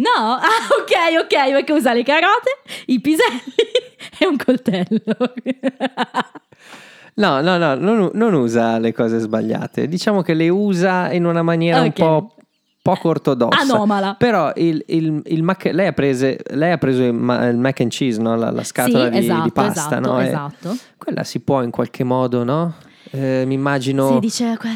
No, 0.00 0.34
ah 0.40 0.66
ok 0.80 1.20
ok 1.22 1.52
perché 1.52 1.72
usa 1.72 1.92
le 1.92 2.02
carote, 2.02 2.60
i 2.86 3.00
piselli 3.00 3.40
e 4.18 4.26
un 4.26 4.36
coltello. 4.36 5.02
no, 7.14 7.40
no, 7.42 7.56
no, 7.58 7.74
non, 7.74 8.10
non 8.14 8.34
usa 8.34 8.78
le 8.78 8.92
cose 8.92 9.18
sbagliate. 9.18 9.88
Diciamo 9.88 10.22
che 10.22 10.34
le 10.34 10.48
usa 10.48 11.12
in 11.12 11.24
una 11.26 11.42
maniera 11.42 11.80
un 11.80 11.86
Ok. 11.88 11.92
po' 11.92 12.34
poco 12.82 13.08
ortodossa. 13.08 13.60
Anomala. 13.60 14.14
Però 14.18 14.52
il, 14.56 14.82
il- 14.88 15.20
il 15.26 15.42
mac- 15.42 15.70
lei, 15.70 15.86
ha 15.86 15.92
prese- 15.92 16.40
lei 16.52 16.72
ha 16.72 16.78
preso 16.78 17.02
il, 17.02 17.12
ma- 17.12 17.46
il 17.48 17.58
mac 17.58 17.80
and 17.80 17.90
cheese, 17.90 18.20
no? 18.20 18.36
la, 18.36 18.50
la 18.50 18.64
scatola 18.64 19.04
Sì, 19.04 19.10
di, 19.10 19.18
esatto, 19.18 19.42
di 19.42 19.52
pasta, 19.52 19.80
esatto, 19.80 20.00
no? 20.00 20.20
Esatto. 20.20 20.76
quella 20.96 21.22
si 21.24 21.40
può 21.40 21.62
in 21.62 21.70
qualche 21.70 22.04
modo, 22.04 22.42
no? 22.42 22.74
Eh, 23.12 23.42
mi 23.44 23.54
immagino 23.54 24.20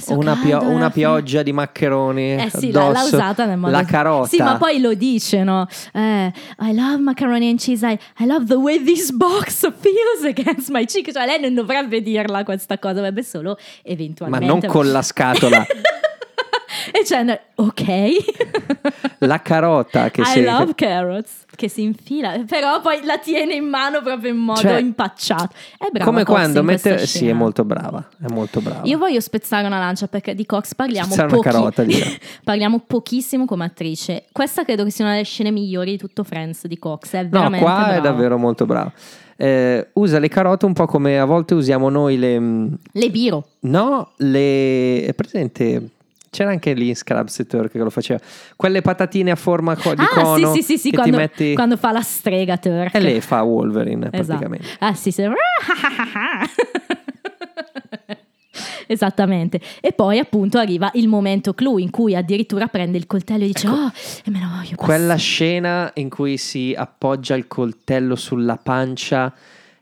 una, 0.09 0.37
pio- 0.37 0.61
una 0.63 0.91
fine. 0.91 0.91
pioggia 0.91 1.43
di 1.45 1.53
maccheroni 1.53 2.35
Eh 2.35 2.51
sì, 2.53 2.73
l'ha, 2.73 2.89
l'ha 2.89 2.99
addosso, 2.99 3.15
usata 3.15 3.45
nel 3.47 3.59
modo 3.59 3.71
la 3.73 3.85
carota. 3.85 4.29
Sì, 4.29 4.39
ma 4.43 4.57
poi 4.57 4.81
lo 4.81 4.95
dice, 4.95 5.45
no? 5.45 5.67
Eh, 5.93 6.33
I 6.59 6.75
love 6.75 6.97
macaroni 6.99 7.49
and 7.49 7.61
cheese. 7.61 7.87
I, 7.87 7.97
I 8.19 8.27
love 8.27 8.47
the 8.47 8.55
way 8.57 8.83
this 8.83 9.13
box 9.13 9.61
feels 9.79 10.25
against 10.25 10.71
my 10.71 10.85
cheek. 10.85 11.13
Cioè, 11.13 11.27
lei 11.27 11.41
non 11.41 11.55
dovrebbe 11.55 12.03
dirla 12.03 12.43
questa 12.43 12.77
cosa, 12.79 12.95
dovrebbe 12.95 13.23
solo 13.23 13.51
ma 13.57 13.91
eventualmente. 13.91 14.47
non 14.47 14.61
con 14.67 14.91
la 14.91 15.03
scatola 15.03 15.65
e 16.93 17.03
Chandler, 17.05 17.41
ok. 17.57 17.85
la 19.21 19.41
carota 19.43 20.11
che 20.11 20.21
I 20.23 20.25
si 20.25 20.43
love 20.43 20.75
carrots. 20.75 21.43
Che 21.55 21.69
si 21.69 21.83
infila, 21.83 22.43
però 22.49 22.81
poi 22.81 23.05
la 23.05 23.19
tiene 23.19 23.55
in 23.55 23.67
mano 23.69 24.03
proprio 24.03 24.33
in 24.33 24.39
modo 24.39 24.59
Cioè, 24.59 24.81
impacciato. 24.81 25.51
È 25.79 25.87
brava 25.93 26.05
come 26.11 26.25
Cox 26.25 26.35
quando 26.35 26.63
mette 26.65 27.07
sì 27.07 27.29
è 27.29 27.33
molto 27.33 27.65
brava 27.65 28.09
è 28.21 28.29
molto 28.33 28.61
brava 28.61 28.81
Io 28.83 28.99
voglio 28.99 29.21
spezzare 29.21 29.65
una 29.65 29.79
lancia 29.79 30.09
perché 30.09 30.35
di 30.35 30.47
Cox 30.47 30.75
parliamo 30.75 31.07
Spezzare 31.13 31.29
una 31.29 31.37
pochi- 31.37 31.49
carota, 31.49 31.85
parliamo 32.43 32.81
pochissimo 32.85 33.45
come 33.45 33.67
attrice. 33.67 34.25
Questa 34.33 34.65
credo 34.65 34.83
che 34.83 34.91
sia 34.91 35.05
una 35.05 35.15
delle 35.15 35.25
scene 35.27 35.53
migliori 35.53 35.93
di 35.93 35.99
tutto 35.99 36.25
Friends 36.25 36.67
di 36.67 36.77
Cox. 36.77 37.13
È 37.13 37.23
No, 37.23 37.29
veramente 37.31 37.65
qua 37.65 37.83
è 37.83 37.85
brava. 37.85 38.01
davvero 38.01 38.37
molto 38.37 38.67
bravo. 38.67 38.91
Eh, 39.37 39.91
usa 39.93 40.19
le 40.19 40.29
carote 40.29 40.65
un 40.67 40.73
po' 40.73 40.87
come 40.87 41.21
a 41.21 41.25
volte 41.25 41.55
usiamo 41.55 41.89
noi 41.89 42.19
le. 42.19 42.39
mm, 42.41 42.73
Le 42.93 43.11
biro. 43.11 43.47
No, 43.61 44.11
le. 44.17 45.05
È 45.07 45.15
presente? 45.15 45.91
C'era 46.35 46.51
anche 46.51 46.73
lì 46.75 46.89
in 46.89 46.97
Scrubs 46.97 47.45
Turk 47.49 47.71
che 47.71 47.79
lo 47.79 47.91
faceva. 47.91 48.19
Quelle 48.57 48.83
patatine 48.83 49.31
a 49.31 49.37
forma 49.37 49.77
co- 49.77 49.95
di 49.95 50.03
ah, 50.03 50.09
cono. 50.21 50.53
sì, 50.53 50.63
sì, 50.63 50.77
sì, 50.77 50.79
sì, 50.79 50.91
quando, 50.91 51.13
ti 51.17 51.23
metti. 51.23 51.55
quando 51.55 51.77
fa 51.77 51.93
la 51.93 52.01
strega 52.03 52.57
Turk. 52.57 52.93
E 52.93 52.99
lei 52.99 53.21
fa 53.21 53.43
Wolverine 53.43 54.09
Esatto. 54.11 54.25
praticamente. 54.27 54.67
Ah, 54.81 54.95
sì, 54.95 55.13
sì. 55.13 55.23
Esattamente. 58.87 59.61
E 59.81 59.93
poi 59.93 60.19
appunto 60.19 60.59
arriva 60.59 60.91
il 60.95 61.09
momento 61.09 61.55
clou 61.55 61.79
in 61.79 61.91
cui 61.91 62.15
addirittura 62.15 62.67
prende 62.67 62.99
il 62.99 63.07
coltello 63.07 63.45
e 63.45 63.47
dice 63.47 63.67
Ecco. 63.67 63.77
"Oh, 63.77 63.93
e 64.25 64.31
me 64.31 64.41
lo 64.41 64.49
voglio 64.57 64.77
Quella 64.77 65.15
passare". 65.15 65.19
scena 65.21 65.91
in 65.95 66.09
cui 66.11 66.37
si 66.37 66.75
appoggia 66.77 67.35
il 67.37 67.47
coltello 67.47 68.15
sulla 68.17 68.57
pancia 68.57 69.33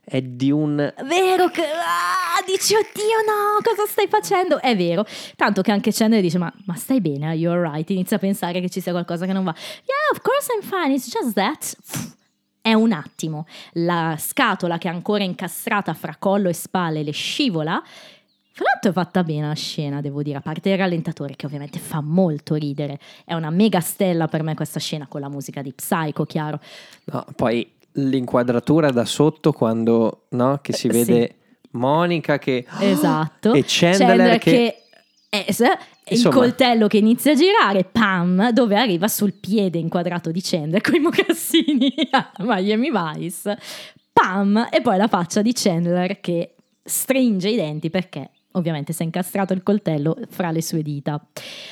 è 0.04 0.20
di 0.20 0.50
un. 0.50 0.76
Vero 0.76 1.48
che 1.48 1.62
ah, 1.62 2.42
dici 2.44 2.74
oddio 2.74 3.22
no, 3.24 3.60
cosa 3.62 3.86
stai 3.88 4.08
facendo? 4.08 4.60
È 4.60 4.76
vero, 4.76 5.06
tanto 5.36 5.62
che 5.62 5.70
anche 5.70 5.92
Chandler 5.92 6.20
dice 6.20 6.38
ma, 6.38 6.52
ma 6.66 6.74
stai 6.74 7.00
bene, 7.00 7.26
are 7.26 7.36
you 7.36 7.52
alright? 7.52 7.88
Inizia 7.90 8.16
a 8.16 8.20
pensare 8.20 8.60
che 8.60 8.68
ci 8.68 8.80
sia 8.80 8.92
qualcosa 8.92 9.26
che 9.26 9.32
non 9.32 9.44
va. 9.44 9.54
Yeah, 9.54 10.12
of 10.12 10.20
course 10.20 10.48
I'm 10.52 10.62
fine, 10.62 10.94
it's 10.94 11.08
just 11.08 11.34
that. 11.34 11.76
È 12.60 12.72
un 12.74 12.92
attimo, 12.92 13.46
la 13.72 14.16
scatola 14.18 14.78
che 14.78 14.88
è 14.88 14.92
ancora 14.92 15.24
incastrata 15.24 15.94
fra 15.94 16.16
collo 16.18 16.48
e 16.48 16.52
spalle 16.52 17.02
le 17.02 17.10
scivola. 17.10 17.82
Fra 18.54 18.64
l'altro 18.70 18.90
è 18.90 18.92
fatta 18.92 19.24
bene 19.24 19.46
la 19.46 19.54
scena, 19.54 20.00
devo 20.00 20.22
dire, 20.22 20.36
a 20.36 20.40
parte 20.40 20.68
il 20.68 20.76
rallentatore 20.76 21.34
che 21.36 21.46
ovviamente 21.46 21.78
fa 21.78 22.00
molto 22.02 22.54
ridere. 22.54 22.98
È 23.24 23.34
una 23.34 23.50
mega 23.50 23.80
stella 23.80 24.28
per 24.28 24.42
me 24.42 24.54
questa 24.54 24.78
scena 24.78 25.06
con 25.06 25.20
la 25.20 25.28
musica 25.28 25.62
di 25.62 25.72
Psycho, 25.72 26.24
chiaro. 26.24 26.60
No, 27.04 27.24
poi 27.34 27.80
l'inquadratura 27.94 28.90
da 28.90 29.04
sotto 29.04 29.52
quando 29.52 30.22
no, 30.30 30.58
che 30.62 30.72
si 30.72 30.86
Eh, 30.88 30.90
vede 30.90 31.34
Monica 31.72 32.38
che. 32.38 32.66
Esatto. 32.80 33.52
E 33.54 33.64
Chandler, 33.66 34.38
che. 34.38 34.82
è- 35.28 35.46
s- 35.50 35.62
il 36.08 36.28
coltello 36.28 36.88
che 36.88 36.98
inizia 36.98 37.32
a 37.32 37.34
girare, 37.34 37.84
pam, 37.84 38.50
dove 38.50 38.76
arriva 38.76 39.08
sul 39.08 39.32
piede 39.34 39.78
inquadrato 39.78 40.30
di 40.30 40.40
Chandler 40.42 40.80
con 40.80 40.94
i 40.96 40.98
mocassini 40.98 41.94
a 42.10 42.30
Miami 42.40 42.90
Vice, 42.90 43.56
pam, 44.12 44.68
e 44.70 44.80
poi 44.82 44.96
la 44.98 45.06
faccia 45.08 45.40
di 45.40 45.52
Chandler 45.54 46.20
che 46.20 46.54
stringe 46.82 47.48
i 47.48 47.56
denti 47.56 47.88
perché 47.88 48.30
ovviamente 48.54 48.92
si 48.92 49.00
è 49.02 49.04
incastrato 49.06 49.54
il 49.54 49.62
coltello 49.62 50.18
fra 50.28 50.50
le 50.50 50.60
sue 50.60 50.82
dita. 50.82 51.24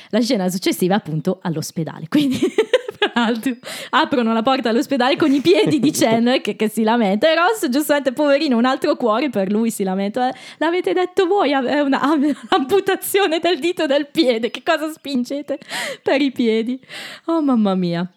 La 0.09 0.21
scena 0.21 0.49
successiva 0.49 0.95
è 0.95 0.97
appunto 0.97 1.37
all'ospedale, 1.43 2.07
quindi 2.07 2.39
l'altro 3.13 3.55
aprono 3.91 4.33
la 4.33 4.41
porta 4.41 4.69
all'ospedale 4.69 5.15
con 5.15 5.31
i 5.31 5.41
piedi 5.41 5.79
di 5.79 5.91
Chandler 5.93 6.41
che, 6.41 6.55
che 6.55 6.69
si 6.69 6.83
lamenta. 6.83 7.29
E 7.31 7.35
Ross 7.35 7.67
giustamente 7.69 8.13
poverino 8.13 8.57
un 8.57 8.65
altro 8.65 8.95
cuore 8.95 9.29
per 9.29 9.51
lui 9.51 9.71
si 9.71 9.83
lamenta. 9.83 10.29
"Eh, 10.29 10.33
l'avete 10.57 10.93
detto 10.93 11.25
voi 11.27 11.51
è 11.51 11.79
una 11.79 12.01
amputazione 12.49 13.39
del 13.39 13.59
dito 13.59 13.85
del 13.85 14.07
piede. 14.07 14.51
Che 14.51 14.63
cosa 14.63 14.91
spingete 14.91 15.59
per 16.03 16.21
i 16.21 16.31
piedi? 16.31 16.79
Oh 17.25 17.41
mamma 17.41 17.75
mia. 17.75 18.09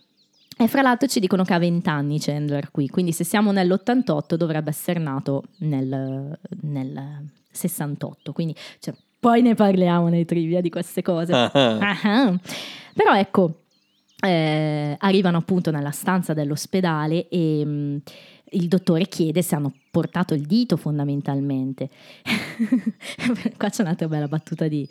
E 0.57 0.69
fra 0.69 0.83
l'altro 0.83 1.09
ci 1.09 1.19
dicono 1.19 1.43
che 1.43 1.53
ha 1.53 1.59
20 1.59 1.89
anni 1.89 2.21
Chandler 2.21 2.71
qui, 2.71 2.89
quindi 2.89 3.11
se 3.11 3.25
siamo 3.25 3.51
nell'88 3.51 4.35
dovrebbe 4.35 4.71
essere 4.71 5.01
nato 5.01 5.43
nel, 5.59 6.39
nel 6.63 7.25
68, 7.51 8.33
quindi 8.33 8.55
cioè, 8.79 8.95
poi 9.19 9.43
ne 9.43 9.55
parliamo 9.55 10.09
nei 10.09 10.25
trivia 10.25 10.61
di 10.61 10.71
queste 10.71 11.03
cose. 11.03 11.33
Ah. 11.33 12.39
Però 12.95 13.17
ecco, 13.17 13.63
eh, 14.21 14.97
arrivano 14.99 15.39
appunto 15.39 15.71
nella 15.71 15.91
stanza 15.91 16.33
dell'ospedale 16.33 17.29
e 17.29 17.65
mh, 17.65 18.03
il 18.55 18.69
dottore 18.69 19.07
chiede 19.07 19.43
se 19.43 19.55
hanno 19.55 19.73
portato 19.91 20.35
il 20.35 20.43
dito 20.43 20.77
fondamentalmente. 20.77 21.91
Qua 23.57 23.69
c'è 23.69 23.83
un'altra 23.83 24.09
bella 24.09 24.29
battuta 24.29 24.69
di, 24.69 24.89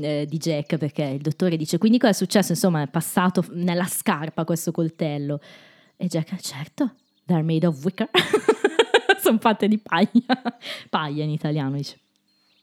eh, 0.00 0.26
di 0.28 0.36
Jack 0.38 0.76
perché 0.76 1.04
il 1.04 1.20
dottore 1.20 1.56
dice 1.56 1.78
quindi 1.78 1.98
cosa 1.98 2.12
è 2.12 2.14
successo? 2.14 2.52
Insomma 2.52 2.82
è 2.82 2.88
passato 2.88 3.44
nella 3.52 3.86
scarpa 3.86 4.44
questo 4.44 4.72
coltello. 4.72 5.40
E 5.96 6.06
Jack, 6.06 6.40
certo, 6.40 6.92
they're 7.26 7.44
made 7.44 7.66
of 7.66 7.82
wicker. 7.84 8.08
Sono 9.20 9.38
fatte 9.38 9.68
di 9.68 9.78
paglia. 9.78 10.58
paglia 10.90 11.24
in 11.24 11.30
italiano 11.30 11.76
dice. 11.76 11.98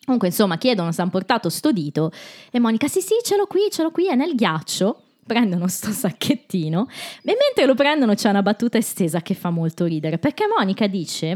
Comunque, 0.03 0.29
insomma, 0.29 0.57
chiedono 0.57 0.91
se 0.91 1.01
hanno 1.01 1.11
portato 1.11 1.49
sto 1.49 1.71
dito 1.71 2.11
e 2.51 2.59
Monica, 2.59 2.87
sì, 2.87 3.01
sì, 3.01 3.15
ce 3.23 3.37
l'ho 3.37 3.45
qui, 3.45 3.67
ce 3.69 3.83
l'ho 3.83 3.91
qui, 3.91 4.07
è 4.07 4.15
nel 4.15 4.35
ghiaccio. 4.35 5.03
Prendono 5.25 5.67
sto 5.67 5.91
sacchettino 5.91 6.87
e 7.23 7.37
mentre 7.37 7.65
lo 7.65 7.75
prendono 7.75 8.15
c'è 8.15 8.29
una 8.29 8.41
battuta 8.41 8.77
estesa 8.77 9.21
che 9.21 9.33
fa 9.33 9.49
molto 9.49 9.85
ridere 9.85 10.17
perché 10.17 10.45
Monica 10.47 10.87
dice 10.87 11.27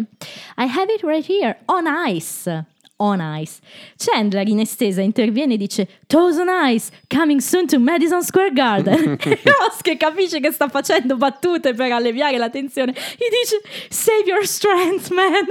I 0.57 0.69
have 0.75 0.93
it 0.93 1.03
right 1.03 1.25
here, 1.27 1.59
on 1.65 1.85
ice. 2.07 2.73
On 2.97 3.19
ice. 3.41 3.59
Chandler 3.97 4.47
in 4.47 4.59
estesa 4.61 5.01
interviene 5.01 5.55
e 5.55 5.57
dice 5.57 5.85
Toes 6.07 6.37
on 6.37 6.47
ice, 6.49 6.91
coming 7.09 7.41
soon 7.41 7.67
to 7.67 7.77
Madison 7.77 8.23
Square 8.23 8.53
Garden. 8.53 9.17
e 9.21 9.39
Ross 9.59 9.81
che 9.81 9.97
capisce 9.97 10.39
che 10.39 10.51
sta 10.53 10.69
facendo 10.69 11.17
battute 11.17 11.73
per 11.73 11.91
alleviare 11.91 12.37
la 12.37 12.49
tensione 12.49 12.93
gli 12.93 13.27
dice 13.29 13.61
Save 13.89 14.23
your 14.25 14.45
strength 14.47 15.09
man. 15.11 15.45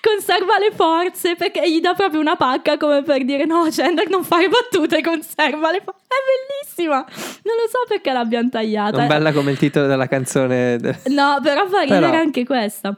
conserva 0.00 0.58
le 0.58 0.70
forze 0.74 1.34
perché 1.34 1.68
gli 1.68 1.80
dà 1.80 1.94
proprio 1.94 2.20
una 2.20 2.36
pacca 2.36 2.76
come 2.76 3.02
per 3.02 3.24
dire 3.24 3.44
no 3.44 3.66
Chandler 3.70 4.08
non 4.08 4.22
fare 4.24 4.48
battute 4.48 5.00
conserva 5.02 5.70
le 5.72 5.80
forze 5.84 6.00
è 6.06 6.68
bellissima 6.70 6.96
non 6.98 7.56
lo 7.56 7.68
so 7.68 7.78
perché 7.88 8.12
l'abbiano 8.12 8.48
tagliata 8.48 8.98
Non 8.98 9.06
bella 9.08 9.32
come 9.32 9.50
il 9.50 9.58
titolo 9.58 9.86
della 9.86 10.06
canzone. 10.06 10.76
no 11.06 11.38
però 11.42 11.66
fa 11.66 11.80
ridere 11.80 12.00
Però- 12.00 12.16
anche 12.16 12.44
questa 12.44 12.96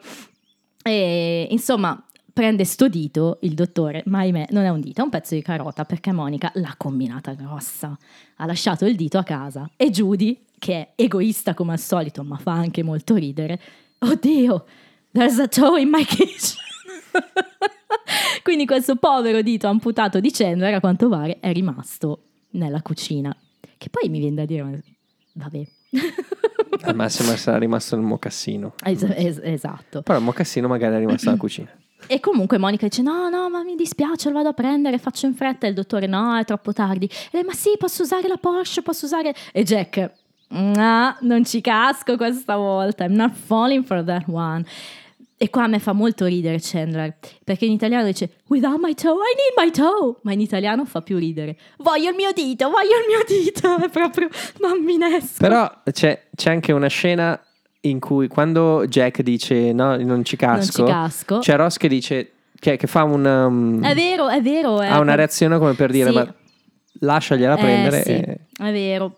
e 0.82 1.46
insomma 1.50 2.00
prende 2.36 2.66
sto 2.66 2.86
dito 2.86 3.38
il 3.40 3.54
dottore 3.54 4.02
ma 4.08 4.18
ahimè 4.18 4.48
non 4.50 4.64
è 4.64 4.68
un 4.68 4.80
dito 4.82 5.00
è 5.00 5.04
un 5.04 5.08
pezzo 5.08 5.34
di 5.34 5.40
carota 5.40 5.86
perché 5.86 6.12
Monica 6.12 6.50
l'ha 6.56 6.74
combinata 6.76 7.32
grossa. 7.32 7.96
Ha 8.36 8.44
lasciato 8.44 8.84
il 8.84 8.94
dito 8.94 9.16
a 9.16 9.22
casa 9.22 9.70
e 9.74 9.88
Judy 9.88 10.44
che 10.58 10.74
è 10.74 10.88
egoista 10.96 11.54
come 11.54 11.72
al 11.72 11.78
solito 11.78 12.22
ma 12.24 12.36
fa 12.36 12.52
anche 12.52 12.82
molto 12.82 13.14
ridere 13.14 13.58
oddio 14.00 14.66
there's 15.12 15.38
a 15.38 15.48
toe 15.48 15.80
in 15.80 15.88
my 15.88 16.04
kitchen. 16.04 16.60
Quindi 18.42 18.66
questo 18.66 18.96
povero 18.96 19.40
dito 19.40 19.66
amputato 19.66 20.20
di 20.20 20.30
Chandler 20.30 20.74
a 20.74 20.80
quanto 20.80 21.08
pare 21.08 21.40
è 21.40 21.50
rimasto 21.52 22.24
nella 22.50 22.82
cucina. 22.82 23.34
Che 23.78 23.88
poi 23.88 24.10
mi 24.10 24.18
viene 24.18 24.34
da 24.34 24.44
dire 24.44 24.82
vabbè. 25.32 25.66
Al 26.82 26.94
massimo 26.94 27.34
sarà 27.36 27.56
rimasto 27.56 27.96
nel 27.96 28.04
mocassino. 28.04 28.74
Es- 28.84 29.02
es- 29.04 29.40
esatto. 29.42 30.02
Però 30.02 30.18
il 30.18 30.24
mocassino 30.24 30.68
magari 30.68 30.96
è 30.96 30.98
rimasto 30.98 31.30
nella 31.30 31.40
cucina. 31.40 31.70
E 32.06 32.20
comunque 32.20 32.58
Monica 32.58 32.86
dice: 32.86 33.02
No, 33.02 33.28
no, 33.28 33.48
ma 33.48 33.62
mi 33.62 33.74
dispiace, 33.74 34.28
lo 34.28 34.36
vado 34.36 34.50
a 34.50 34.52
prendere, 34.52 34.98
faccio 34.98 35.26
in 35.26 35.34
fretta. 35.34 35.66
E 35.66 35.70
il 35.70 35.74
dottore: 35.74 36.06
No, 36.06 36.36
è 36.36 36.44
troppo 36.44 36.72
tardi. 36.72 37.06
E 37.06 37.28
lei, 37.32 37.44
ma 37.44 37.52
sì, 37.52 37.74
posso 37.78 38.02
usare 38.02 38.28
la 38.28 38.36
Porsche, 38.36 38.82
posso 38.82 39.06
usare. 39.06 39.34
E 39.52 39.62
Jack: 39.62 40.10
No, 40.48 41.16
non 41.20 41.44
ci 41.44 41.60
casco 41.60 42.16
questa 42.16 42.56
volta. 42.56 43.04
I'm 43.04 43.14
not 43.14 43.32
falling 43.34 43.84
for 43.84 44.04
that 44.04 44.24
one. 44.28 44.64
E 45.38 45.50
qua 45.50 45.64
a 45.64 45.66
me 45.66 45.78
fa 45.80 45.92
molto 45.92 46.24
ridere 46.24 46.58
Chandler, 46.62 47.14
perché 47.44 47.66
in 47.66 47.72
italiano 47.72 48.06
dice 48.06 48.36
Without 48.46 48.78
my 48.80 48.94
toe, 48.94 49.12
I 49.12 49.34
need 49.36 49.66
my 49.66 49.70
toe. 49.70 50.16
Ma 50.22 50.32
in 50.32 50.40
italiano 50.40 50.86
fa 50.86 51.02
più 51.02 51.18
ridere. 51.18 51.58
Voglio 51.78 52.08
il 52.08 52.14
mio 52.14 52.32
dito, 52.32 52.70
voglio 52.70 52.96
il 52.96 53.06
mio 53.06 53.22
dito. 53.26 53.76
È 53.84 53.88
proprio 53.90 54.28
bambinesco. 54.58 55.36
Però 55.38 55.70
c'è, 55.90 56.28
c'è 56.34 56.50
anche 56.50 56.72
una 56.72 56.86
scena 56.86 57.38
in 57.80 58.00
cui 58.00 58.26
quando 58.28 58.84
Jack 58.86 59.22
dice 59.22 59.72
no, 59.72 59.96
non 59.96 60.24
ci 60.24 60.36
casco, 60.36 60.82
Non 60.82 60.88
ci 60.88 60.94
casco. 60.94 61.38
c'è 61.38 61.56
Ross 61.56 61.76
che 61.76 61.88
dice 61.88 62.32
che, 62.58 62.76
che 62.76 62.86
fa 62.86 63.04
un, 63.04 63.24
um, 63.24 63.84
È 63.84 63.94
vero, 63.94 64.28
è 64.28 64.40
vero. 64.42 64.80
È 64.80 64.88
ha 64.88 64.98
una 64.98 65.14
reazione 65.14 65.58
come 65.58 65.74
per 65.74 65.90
dire 65.90 66.08
Sì. 66.10 66.14
ma 66.14 66.34
lasciagliela 67.00 67.54
Eh, 67.56 67.60
prendere. 67.60 68.02
sì, 68.02 68.10
e- 68.10 68.38
è 68.58 68.72
vero. 68.72 69.16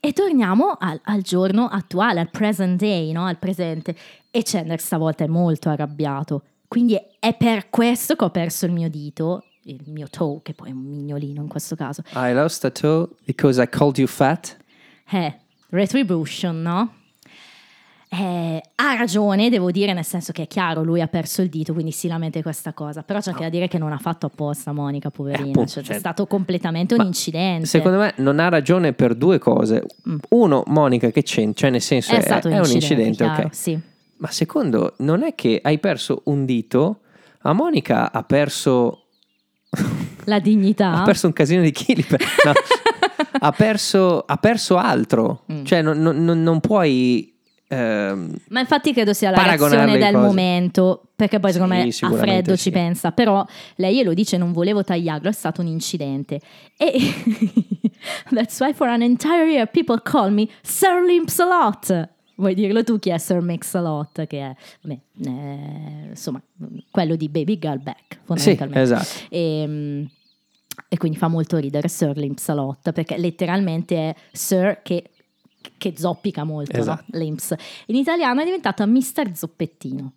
E 0.00 0.12
torniamo 0.12 0.76
al, 0.78 1.00
al 1.04 1.22
giorno 1.22 1.66
attuale, 1.66 2.20
al 2.20 2.30
present 2.30 2.78
day, 2.78 3.10
no? 3.12 3.24
al 3.26 3.38
presente. 3.38 3.94
E 4.30 4.42
Chandler 4.44 4.78
stavolta 4.80 5.24
è 5.24 5.26
molto 5.26 5.68
arrabbiato. 5.68 6.42
Quindi 6.68 6.94
è, 6.94 7.06
è 7.18 7.34
per 7.34 7.70
questo 7.70 8.14
che 8.14 8.24
ho 8.24 8.30
perso 8.30 8.66
il 8.66 8.72
mio 8.72 8.88
dito, 8.88 9.44
il 9.64 9.82
mio 9.86 10.06
toe, 10.08 10.40
che 10.42 10.54
poi 10.54 10.68
è 10.68 10.72
un 10.72 10.84
mignolino 10.84 11.42
in 11.42 11.48
questo 11.48 11.74
caso. 11.74 12.02
I 12.14 12.32
lost 12.32 12.64
a 12.64 12.70
toe 12.70 13.08
because 13.24 13.60
I 13.60 13.68
called 13.68 13.98
you 13.98 14.06
fat. 14.06 14.56
Eh, 15.10 15.34
retribution, 15.70 16.62
no? 16.62 16.92
Eh, 18.08 18.62
ha 18.76 18.94
ragione, 18.94 19.50
devo 19.50 19.70
dire, 19.72 19.92
nel 19.92 20.04
senso 20.04 20.30
che 20.32 20.42
è 20.42 20.46
chiaro, 20.46 20.82
lui 20.84 21.00
ha 21.00 21.08
perso 21.08 21.42
il 21.42 21.48
dito, 21.48 21.72
quindi 21.72 21.90
si 21.90 22.06
lamenta 22.06 22.38
di 22.38 22.44
questa 22.44 22.72
cosa. 22.72 23.02
Però 23.02 23.18
c'è 23.20 23.30
anche 23.30 23.42
da 23.42 23.48
dire 23.48 23.66
che 23.68 23.78
non 23.78 23.92
ha 23.92 23.98
fatto 23.98 24.26
apposta, 24.26 24.72
Monica, 24.72 25.10
poverina. 25.10 25.48
appunto, 25.48 25.70
cioè, 25.70 25.82
cioè- 25.82 25.96
è 25.96 25.98
stato 25.98 26.26
completamente 26.26 26.94
un 26.94 27.04
incidente. 27.04 27.66
Secondo 27.66 27.98
me 27.98 28.14
non 28.18 28.38
ha 28.38 28.48
ragione 28.48 28.92
per 28.92 29.14
due 29.16 29.38
cose. 29.38 29.84
Uno, 30.30 30.62
Monica 30.68 31.10
che 31.10 31.22
c'entra, 31.24 31.54
cioè 31.62 31.70
nel 31.70 31.80
senso 31.82 32.12
Mm. 32.12 32.16
è 32.16 32.18
è, 32.18 32.22
stato 32.22 32.48
è 32.48 32.52
un 32.52 32.58
incidente, 32.58 32.84
incidente, 32.84 33.24
chiaro, 33.24 33.42
ok. 33.48 33.54
sì. 33.54 33.78
Ma 34.18 34.30
secondo, 34.30 34.94
non 34.98 35.22
è 35.24 35.34
che 35.34 35.58
hai 35.62 35.78
perso 35.78 36.22
un 36.26 36.44
dito, 36.46 37.00
a 37.42 37.52
Monica 37.52 38.12
ha 38.12 38.22
perso 38.22 39.08
La 40.24 40.38
dignità. 40.38 41.00
ha 41.00 41.02
perso 41.02 41.26
un 41.26 41.32
casino 41.32 41.60
di 41.62 41.72
chili. 41.72 42.02
per- 42.02 42.20
no. 42.44 42.52
ha, 43.40 43.52
perso, 43.52 44.20
ha 44.24 44.36
perso 44.38 44.76
altro. 44.76 45.42
Mm. 45.52 45.64
Cioè, 45.64 45.82
non- 45.82 45.98
non- 45.98 46.42
non 46.42 46.60
puoi. 46.60 47.34
Ehm, 47.68 48.34
Ma 48.48 48.60
infatti 48.60 48.92
credo 48.92 49.12
sia 49.12 49.30
la 49.30 49.42
reazione 49.42 49.98
del 49.98 50.12
cose. 50.12 50.24
momento, 50.26 51.02
perché 51.16 51.40
poi 51.40 51.52
secondo 51.52 51.74
Sì, 51.90 52.04
me 52.06 52.14
a 52.14 52.18
freddo 52.18 52.56
sì. 52.56 52.62
ci 52.62 52.70
pensa, 52.70 53.12
però 53.12 53.44
lei 53.76 53.96
glielo 53.96 54.14
dice 54.14 54.36
non 54.36 54.52
volevo 54.52 54.84
tagliarlo, 54.84 55.28
è 55.28 55.32
stato 55.32 55.60
un 55.60 55.66
incidente. 55.66 56.40
E 56.76 56.92
that's 58.30 58.58
why 58.60 58.72
for 58.72 58.88
an 58.88 59.02
entire 59.02 59.46
year 59.50 59.66
people 59.66 60.00
call 60.02 60.30
me 60.32 60.48
Sir 60.62 61.02
Limps-a-Lot. 61.06 62.08
Vuoi 62.38 62.54
dirlo 62.54 62.84
tu 62.84 62.98
chi 62.98 63.08
è 63.08 63.16
Sir 63.16 63.40
Mix-a-Lot? 63.40 64.26
Che 64.26 64.38
è, 64.40 64.54
vabbè, 64.82 64.98
eh, 65.24 66.06
insomma, 66.10 66.38
quello 66.90 67.16
di 67.16 67.30
Baby 67.30 67.58
Girl 67.58 67.80
Back, 67.80 68.04
sì, 68.10 68.18
fondamentalmente. 68.26 68.80
esatto. 68.82 69.26
E, 69.30 69.64
mm, 69.66 70.04
e 70.90 70.96
quindi 70.98 71.16
fa 71.16 71.28
molto 71.28 71.56
ridere 71.56 71.88
Sir 71.88 72.14
Limps-a-Lot 72.14 72.92
perché 72.92 73.16
letteralmente 73.16 73.96
è 73.96 74.14
Sir 74.32 74.80
che, 74.82 75.12
che 75.78 75.94
zoppica 75.96 76.44
molto, 76.44 76.76
Esatto. 76.78 77.04
no? 77.08 77.18
Limps. 77.18 77.54
In 77.86 77.96
italiano 77.96 78.40
è 78.40 78.44
diventato 78.44 78.86
Mister 78.86 79.34
Zoppettino. 79.36 80.12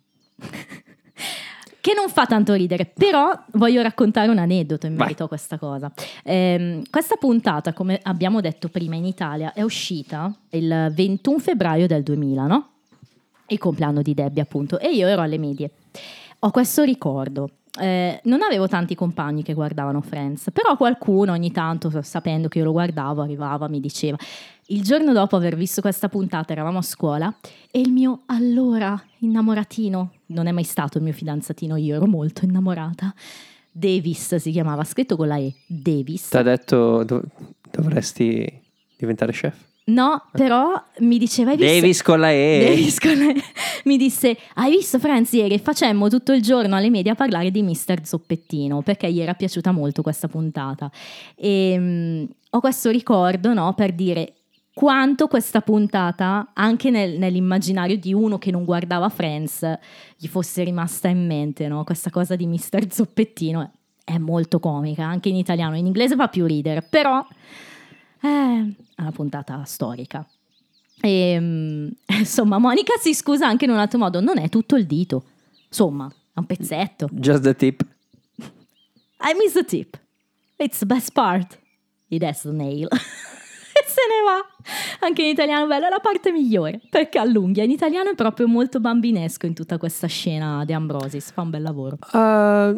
che 1.80 1.94
non 1.94 2.08
fa 2.10 2.26
tanto 2.26 2.52
ridere, 2.54 2.84
però 2.86 3.32
voglio 3.52 3.80
raccontare 3.80 4.28
un 4.30 4.38
aneddoto 4.38 4.86
in 4.86 4.94
Vai. 4.96 5.06
merito 5.06 5.24
a 5.24 5.28
questa 5.28 5.56
cosa. 5.58 5.90
Ehm, 6.24 6.82
questa 6.90 7.16
puntata, 7.16 7.72
come 7.72 7.98
abbiamo 8.02 8.40
detto 8.40 8.68
prima 8.68 8.96
in 8.96 9.06
Italia, 9.06 9.52
è 9.54 9.62
uscita 9.62 10.32
il 10.50 10.92
21 10.94 11.38
febbraio 11.38 11.86
del 11.86 12.02
2000, 12.02 12.46
no? 12.46 12.68
il 13.50 13.58
compleanno 13.58 14.00
di 14.00 14.14
Debbie 14.14 14.42
appunto 14.42 14.78
e 14.78 14.92
io 14.92 15.08
ero 15.08 15.22
alle 15.22 15.36
medie 15.36 15.72
ho 16.38 16.50
questo 16.52 16.84
ricordo 16.84 17.50
Eh, 17.80 18.20
non 18.24 18.42
avevo 18.42 18.68
tanti 18.68 18.94
compagni 18.94 19.42
che 19.42 19.54
guardavano 19.54 20.00
Friends 20.02 20.50
però 20.52 20.76
qualcuno 20.76 21.32
ogni 21.32 21.50
tanto 21.50 21.90
sapendo 22.02 22.46
che 22.46 22.58
io 22.58 22.64
lo 22.64 22.70
guardavo 22.70 23.22
arrivava 23.22 23.66
mi 23.66 23.80
diceva 23.80 24.16
il 24.70 24.82
giorno 24.82 25.12
dopo 25.12 25.36
aver 25.36 25.56
visto 25.56 25.80
questa 25.80 26.08
puntata 26.08 26.52
eravamo 26.52 26.78
a 26.78 26.82
scuola 26.82 27.32
e 27.70 27.80
il 27.80 27.90
mio 27.90 28.22
allora 28.26 29.00
innamoratino 29.18 30.12
non 30.26 30.46
è 30.46 30.52
mai 30.52 30.64
stato 30.64 30.98
il 30.98 31.04
mio 31.04 31.12
fidanzatino 31.12 31.76
io 31.76 31.96
ero 31.96 32.06
molto 32.06 32.44
innamorata 32.44 33.12
Davis 33.70 34.36
si 34.36 34.50
chiamava 34.50 34.84
scritto 34.84 35.16
con 35.16 35.28
la 35.28 35.38
E 35.38 35.54
Davis 35.66 36.28
Ti 36.28 36.36
ha 36.36 36.42
detto 36.42 37.04
dov- 37.04 37.24
dovresti 37.70 38.60
diventare 38.96 39.32
chef? 39.32 39.68
No, 39.82 40.22
però 40.30 40.80
mi 40.98 41.18
diceva 41.18 41.50
hai 41.50 41.56
visto... 41.56 41.72
Davis 41.72 42.02
con 42.02 42.20
la 42.20 42.30
E. 42.30 42.64
Davis 42.68 42.98
con 43.00 43.18
la 43.18 43.30
E. 43.30 43.42
Mi 43.84 43.96
disse, 43.96 44.36
hai 44.54 44.70
visto 44.70 45.00
Franz 45.00 45.32
ieri? 45.32 45.58
Facemmo 45.58 46.08
tutto 46.08 46.32
il 46.32 46.42
giorno 46.42 46.76
alle 46.76 46.90
medie 46.90 47.10
a 47.10 47.16
parlare 47.16 47.50
di 47.50 47.62
Mister 47.62 48.06
Zoppettino, 48.06 48.82
perché 48.82 49.10
gli 49.10 49.18
era 49.18 49.34
piaciuta 49.34 49.72
molto 49.72 50.02
questa 50.02 50.28
puntata. 50.28 50.88
E 51.34 51.76
mm, 51.76 52.24
ho 52.50 52.60
questo 52.60 52.90
ricordo, 52.90 53.52
no, 53.52 53.72
per 53.74 53.92
dire 53.92 54.34
quanto 54.80 55.26
questa 55.28 55.60
puntata, 55.60 56.52
anche 56.54 56.88
nel- 56.88 57.18
nell'immaginario 57.18 57.98
di 57.98 58.14
uno 58.14 58.38
che 58.38 58.50
non 58.50 58.64
guardava 58.64 59.10
Friends, 59.10 59.62
gli 60.16 60.26
fosse 60.26 60.64
rimasta 60.64 61.08
in 61.08 61.26
mente, 61.26 61.68
no? 61.68 61.84
Questa 61.84 62.08
cosa 62.08 62.34
di 62.34 62.46
Mister 62.46 62.90
Zoppettino 62.90 63.72
è 64.02 64.16
molto 64.16 64.58
comica, 64.58 65.04
anche 65.04 65.28
in 65.28 65.36
italiano, 65.36 65.76
in 65.76 65.84
inglese 65.84 66.16
fa 66.16 66.28
più 66.28 66.46
ridere, 66.46 66.80
però 66.80 67.22
eh, 68.22 68.74
è 68.94 69.00
una 69.02 69.12
puntata 69.12 69.62
storica. 69.66 70.26
E, 70.98 71.38
mm, 71.38 71.88
insomma, 72.18 72.56
Monica 72.56 72.94
si 72.98 73.12
scusa 73.12 73.46
anche 73.46 73.66
in 73.66 73.72
un 73.72 73.78
altro 73.78 73.98
modo, 73.98 74.22
non 74.22 74.38
è 74.38 74.48
tutto 74.48 74.76
il 74.76 74.86
dito, 74.86 75.24
insomma, 75.68 76.10
è 76.10 76.38
un 76.38 76.46
pezzetto. 76.46 77.06
Just 77.12 77.42
the 77.42 77.54
tip. 77.54 77.86
I 78.38 79.34
miss 79.38 79.52
the 79.52 79.62
tip. 79.62 80.00
It's 80.56 80.78
the 80.78 80.86
best 80.86 81.12
part. 81.12 81.58
It 82.08 82.22
has 82.22 82.40
the 82.40 82.52
nail. 82.52 82.88
se 83.86 84.00
ne 84.08 84.22
va. 84.24 85.06
Anche 85.06 85.22
in 85.22 85.28
italiano 85.28 85.66
bello, 85.66 85.86
è 85.86 85.88
la 85.90 86.00
parte 86.00 86.30
migliore, 86.32 86.80
perché 86.90 87.18
allunghia. 87.18 87.64
In 87.64 87.70
italiano 87.70 88.10
è 88.10 88.14
proprio 88.14 88.46
molto 88.48 88.80
bambinesco 88.80 89.46
in 89.46 89.54
tutta 89.54 89.78
questa 89.78 90.06
scena 90.06 90.64
di 90.64 90.72
Ambrosis, 90.72 91.30
fa 91.32 91.42
un 91.42 91.50
bel 91.50 91.62
lavoro. 91.62 91.98
Uh, 92.12 92.18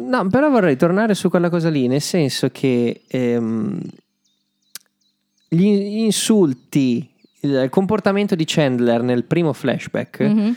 no, 0.09 0.27
però 0.29 0.49
vorrei 0.49 0.75
tornare 0.77 1.13
su 1.13 1.29
quella 1.29 1.49
cosa 1.49 1.69
lì, 1.69 1.87
nel 1.87 2.01
senso 2.01 2.49
che 2.49 3.03
ehm, 3.07 3.79
gli 5.49 5.65
insulti, 5.65 7.09
il 7.41 7.67
comportamento 7.69 8.35
di 8.35 8.43
Chandler 8.45 9.01
nel 9.03 9.23
primo 9.25 9.53
flashback 9.53 10.19
Mhm. 10.21 10.55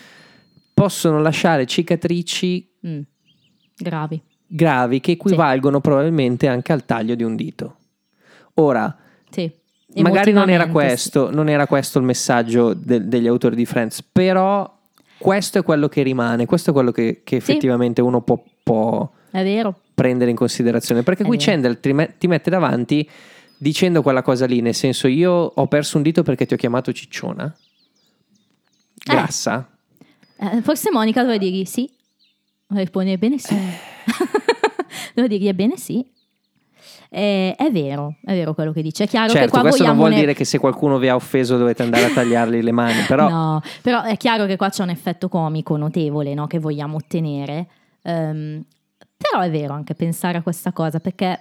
possono 0.72 1.20
lasciare 1.20 1.66
cicatrici 1.66 2.70
Mm. 2.86 3.00
Gravi. 3.76 4.22
gravi 4.46 5.00
che 5.00 5.12
equivalgono 5.12 5.80
probabilmente 5.80 6.46
anche 6.46 6.72
al 6.72 6.84
taglio 6.86 7.14
di 7.14 7.24
un 7.24 7.34
dito. 7.36 7.76
Ora, 8.54 8.96
Sì. 9.28 9.50
Magari 10.02 10.32
non 10.32 10.50
era, 10.50 10.68
questo, 10.68 11.30
non 11.30 11.48
era 11.48 11.66
questo 11.66 11.98
il 11.98 12.04
messaggio 12.04 12.74
de- 12.74 13.06
degli 13.08 13.26
autori 13.26 13.56
di 13.56 13.66
Friends, 13.66 14.02
però 14.02 14.72
questo 15.18 15.58
è 15.58 15.62
quello 15.62 15.88
che 15.88 16.02
rimane, 16.02 16.46
questo 16.46 16.70
è 16.70 16.72
quello 16.72 16.92
che, 16.92 17.22
che 17.24 17.40
Sì. 17.40 17.50
effettivamente 17.50 18.00
uno 18.02 18.20
può, 18.22 18.42
può 18.62 19.10
sì. 19.30 19.62
Prendere 19.94 20.30
in 20.30 20.36
considerazione. 20.36 21.02
Perché 21.02 21.22
È 21.22 21.26
qui 21.26 21.36
vero. 21.38 21.50
Chandler 21.50 21.76
ti, 21.78 21.92
me- 21.92 22.14
ti 22.18 22.26
mette 22.26 22.50
davanti 22.50 23.08
dicendo 23.58 24.02
quella 24.02 24.22
cosa 24.22 24.44
lì, 24.46 24.60
nel 24.60 24.74
senso 24.74 25.08
io 25.08 25.32
ho 25.32 25.66
perso 25.68 25.96
un 25.96 26.02
dito 26.02 26.22
perché 26.22 26.44
ti 26.46 26.54
ho 26.54 26.56
chiamato 26.58 26.92
cicciona. 26.92 27.54
Grassa. 29.04 29.68
Eh, 30.38 30.60
forse 30.62 30.90
Monica 30.90 31.20
doveva 31.22 31.38
dirgli 31.38 31.64
sì. 31.64 31.88
Risponde 32.68 33.12
ebbene 33.12 33.38
sì. 33.38 33.54
doveva 35.14 35.28
dirgli 35.34 35.48
ebbene 35.48 35.76
sì. 35.76 36.04
Eh, 37.16 37.54
è 37.56 37.70
vero, 37.70 38.16
è 38.22 38.34
vero 38.34 38.52
quello 38.52 38.72
che 38.72 38.82
dice. 38.82 39.04
È 39.04 39.06
chiaro 39.08 39.28
che 39.32 39.38
certo, 39.38 39.52
qua 39.52 39.60
questo 39.62 39.86
non 39.86 39.96
vuol 39.96 40.10
ne- 40.10 40.16
dire 40.20 40.34
che 40.34 40.44
se 40.44 40.58
qualcuno 40.58 40.98
vi 40.98 41.08
ha 41.08 41.14
offeso 41.14 41.56
dovete 41.56 41.82
andare 41.82 42.04
a 42.04 42.10
tagliargli 42.10 42.60
le 42.60 42.72
mani, 42.72 43.00
però 43.08 43.26
No, 43.28 43.62
però 43.80 44.02
è 44.02 44.18
chiaro 44.18 44.44
che 44.44 44.56
qua 44.56 44.68
c'è 44.68 44.82
un 44.82 44.90
effetto 44.90 45.30
comico 45.30 45.78
notevole 45.78 46.34
no, 46.34 46.46
che 46.46 46.58
vogliamo 46.58 46.96
ottenere. 46.96 47.68
Ehm, 48.02 48.62
però 49.16 49.40
è 49.42 49.50
vero 49.50 49.72
anche 49.72 49.94
pensare 49.94 50.36
a 50.36 50.42
questa 50.42 50.72
cosa 50.72 51.00
perché 51.00 51.40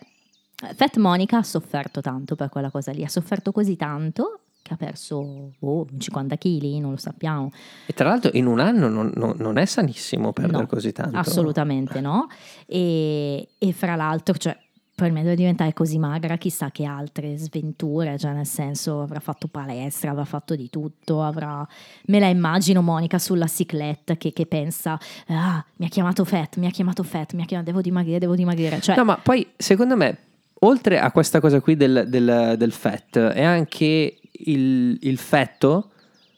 Fat 0.76 0.96
Monica 0.96 1.40
ha 1.40 1.44
sofferto 1.44 2.00
tanto 2.00 2.36
per 2.36 2.48
quella 2.48 2.70
cosa 2.72 2.94
lì, 2.94 3.04
ha 3.04 3.10
sofferto 3.10 3.52
così 3.52 3.76
tanto 3.76 4.40
che 4.62 4.74
ha 4.74 4.78
perso 4.78 5.52
oh, 5.60 5.86
50 5.98 6.38
kg, 6.38 6.64
non 6.80 6.92
lo 6.92 6.98
sappiamo. 6.98 7.52
e 7.86 7.92
tra 7.94 8.08
l'altro 8.08 8.32
in 8.34 8.46
un 8.48 8.60
anno 8.60 8.88
non, 8.88 9.12
non- 9.14 9.36
non 9.38 9.58
è 9.58 9.66
sanissimo 9.66 10.32
perdere 10.32 10.62
No, 10.62 10.68
così 10.68 10.94
tanto. 10.94 11.18
Assolutamente 11.18 12.00
no. 12.02 12.28
E, 12.66 13.48
e 13.60 13.74
fra 13.74 13.96
l'altro, 13.96 14.34
cioè, 14.36 14.58
probabilmente 14.96 15.30
deve 15.32 15.42
diventare 15.42 15.74
così 15.74 16.00
magra, 16.00 16.38
chissà 16.38 16.72
che 16.72 16.86
altre 16.86 17.38
sventure, 17.38 18.18
cioè 18.18 18.32
nel 18.32 18.46
senso 18.46 19.02
avrà 19.02 19.20
fatto 19.20 19.50
palestra, 19.50 20.12
avrà 20.12 20.24
fatto 20.24 20.56
di 20.56 20.70
tutto, 20.70 21.22
avrà... 21.22 21.68
Me 22.06 22.20
la 22.20 22.28
immagino 22.28 22.82
Monica 22.82 23.20
sulla 23.20 23.48
cicletta 23.48 24.16
che, 24.16 24.32
che 24.32 24.46
pensa, 24.46 24.98
ah, 25.28 25.64
mi 25.76 25.86
ha 25.86 25.90
chiamato 25.90 26.24
Fat, 26.24 26.56
mi 26.56 26.68
ha 26.68 26.70
chiamato 26.70 27.04
Fat, 27.04 27.34
mi 27.34 27.42
ha 27.42 27.46
chiamato, 27.46 27.70
devo 27.70 27.82
dimagrire, 27.82 28.20
devo 28.20 28.36
dimagrire. 28.36 28.80
Cioè, 28.80 28.96
No, 28.96 29.04
ma 29.04 29.18
poi 29.18 29.46
secondo 29.58 29.98
me, 29.98 30.18
oltre 30.60 30.98
a 30.98 31.12
questa 31.12 31.42
cosa 31.42 31.60
qui 31.60 31.76
del, 31.76 32.06
del, 32.08 32.56
del 32.58 32.72
fat, 32.72 33.18
è 33.18 33.44
anche 33.44 34.20
il, 34.32 34.98
il 35.02 35.18
fatto 35.18 35.92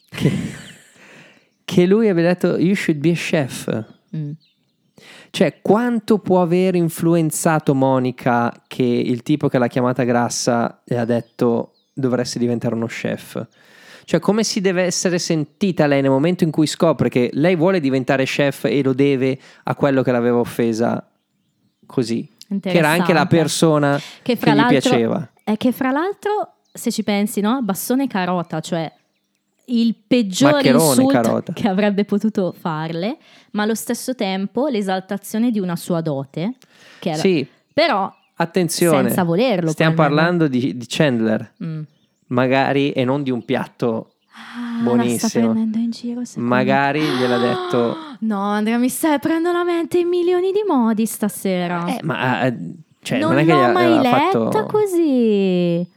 che, 0.10 0.32
che 1.64 1.86
lui 1.86 2.10
abbia 2.10 2.24
detto 2.24 2.58
You 2.58 2.74
should 2.74 3.00
be 3.00 3.12
a 3.12 3.16
chef. 3.16 3.86
Mm. 4.16 4.32
Cioè, 5.38 5.61
quanto 5.61 6.18
può 6.18 6.41
aver 6.41 6.73
influenzato 6.73 7.76
Monica 7.76 8.51
che 8.65 8.81
il 8.81 9.22
tipo 9.22 9.49
che 9.49 9.59
l'ha 9.59 9.68
chiamata 9.68 10.03
grassa 10.03 10.81
le 10.84 10.97
ha 10.97 11.05
detto 11.05 11.73
dovresti 11.93 12.39
diventare 12.39 12.73
uno 12.73 12.88
chef? 12.88 13.45
Cioè, 14.03 14.19
come 14.19 14.43
si 14.43 14.61
deve 14.61 14.81
essere 14.81 15.19
sentita 15.19 15.85
lei 15.85 16.01
nel 16.01 16.09
momento 16.09 16.43
in 16.43 16.49
cui 16.49 16.65
scopre 16.65 17.09
che 17.09 17.30
lei 17.34 17.55
vuole 17.55 17.80
diventare 17.80 18.23
chef 18.23 18.65
e 18.65 18.81
lo 18.81 18.93
deve 18.93 19.38
a 19.65 19.76
quello 19.76 20.01
che 20.01 20.11
l'aveva 20.11 20.39
offesa 20.39 21.07
così? 21.85 22.27
Che 22.59 22.72
era 22.72 22.89
anche 22.89 23.14
la 23.14 23.27
persona 23.27 24.01
che, 24.23 24.38
fra 24.38 24.55
gli 24.55 24.65
piaceva. 24.65 25.34
È 25.43 25.55
che 25.55 25.72
fra 25.72 25.91
l'altro, 25.91 26.61
se 26.73 26.91
ci 26.91 27.03
pensi, 27.03 27.41
no? 27.41 27.61
Bastone 27.61 28.05
e 28.05 28.07
carota, 28.07 28.59
cioè 28.59 28.91
il 29.68 29.95
peggior 30.07 30.53
Maccherone 30.53 30.84
e 30.84 30.88
insulto 30.88 31.11
carota. 31.22 31.53
che 31.53 31.68
avrebbe 31.68 32.06
potuto 32.06 32.53
farle, 32.57 33.18
ma 33.52 33.64
allo 33.64 33.76
stesso 33.76 34.15
tempo 34.15 34.68
l'esaltazione 34.68 35.52
di 35.52 35.60
una 35.60 35.76
sua 35.76 36.02
dote, 36.02 36.56
che 36.99 37.10
era... 37.10 37.19
Sì, 37.19 37.45
Però, 37.73 38.11
attenzione. 38.35 39.07
Senza 39.07 39.23
volerlo, 39.23 39.72
Stiamo 39.72 39.95
parlando 39.95 40.48
di, 40.48 40.77
di 40.77 40.85
Chandler, 40.88 41.53
mm. 41.64 41.81
magari, 42.27 42.91
e 42.91 43.03
non 43.03 43.23
di 43.23 43.31
un 43.31 43.44
piatto 43.44 44.11
Ah, 44.38 44.84
buonissimo. 44.84 45.52
prendendo 45.52 45.77
in 45.80 45.89
giro, 45.89 46.23
secondo 46.23 46.49
me. 46.49 46.56
Magari 46.56 47.02
gliel'ha 47.02 47.38
detto. 47.38 47.98
No, 48.19 48.41
Andrea, 48.41 48.80
mi 48.80 48.89
stai 48.89 49.19
prendendo 49.19 49.52
la 49.56 49.64
mente 49.64 49.99
in 49.99 50.07
milioni 50.07 50.52
di 50.52 50.64
modi 50.68 51.06
stasera. 51.06 51.85
Eh, 51.85 51.99
ma 52.02 52.45
eh, 52.45 52.56
cioè, 53.03 53.19
non 53.19 53.34
non, 53.34 53.39
è 53.39 53.45
che 53.45 53.52
l'ho 53.52 53.72
mai 53.72 54.02
letta 54.02 54.49
fatto. 54.49 54.65
così. 54.65 55.88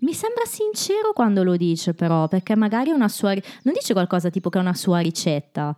Mi 0.00 0.14
sembra 0.14 0.44
sincero 0.46 1.12
quando 1.12 1.42
lo 1.42 1.56
dice, 1.56 1.92
però, 1.94 2.26
perché 2.28 2.56
magari 2.56 2.90
è 2.90 2.92
una 2.92 3.08
sua. 3.08 3.32
Non 3.62 3.74
dice 3.74 3.92
qualcosa 3.92 4.30
tipo 4.30 4.48
che 4.50 4.58
è 4.58 4.60
una 4.60 4.74
sua 4.74 4.98
ricetta. 5.00 5.74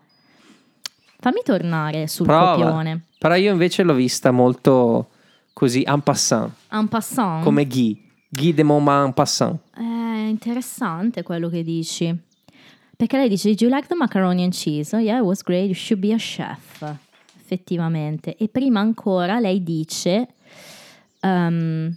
Fammi 1.18 1.40
tornare 1.44 2.06
sul 2.08 2.26
Prova. 2.26 2.54
copione. 2.54 3.04
Però 3.18 3.34
io 3.34 3.52
invece 3.52 3.82
l'ho 3.84 3.94
vista 3.94 4.30
molto 4.32 5.08
così 5.52 5.82
en 5.86 6.00
passant, 6.02 6.52
En 6.70 6.88
passant. 6.88 7.42
come 7.44 7.66
Guy. 7.66 8.00
Guy 8.28 8.52
de 8.54 8.62
moment 8.62 9.06
en 9.06 9.12
passant. 9.12 9.58
È 9.74 9.80
interessante 10.28 11.22
quello 11.22 11.48
che 11.48 11.62
dici. 11.62 12.16
Perché 12.96 13.16
lei 13.16 13.28
dice: 13.28 13.48
Did 13.50 13.60
you 13.60 13.70
like 13.72 13.86
the 13.88 13.94
macaroni 13.94 14.42
and 14.44 14.52
cheese? 14.52 14.94
Oh, 14.96 15.00
yeah, 15.00 15.18
it 15.18 15.24
was 15.24 15.42
great. 15.42 15.64
You 15.66 15.74
should 15.74 16.00
be 16.04 16.12
a 16.12 16.18
chef. 16.18 16.82
Effettivamente. 17.40 18.36
E 18.36 18.48
prima 18.48 18.80
ancora 18.80 19.38
lei 19.40 19.62
dice: 19.62 20.28
um, 21.22 21.86
eh, 21.88 21.96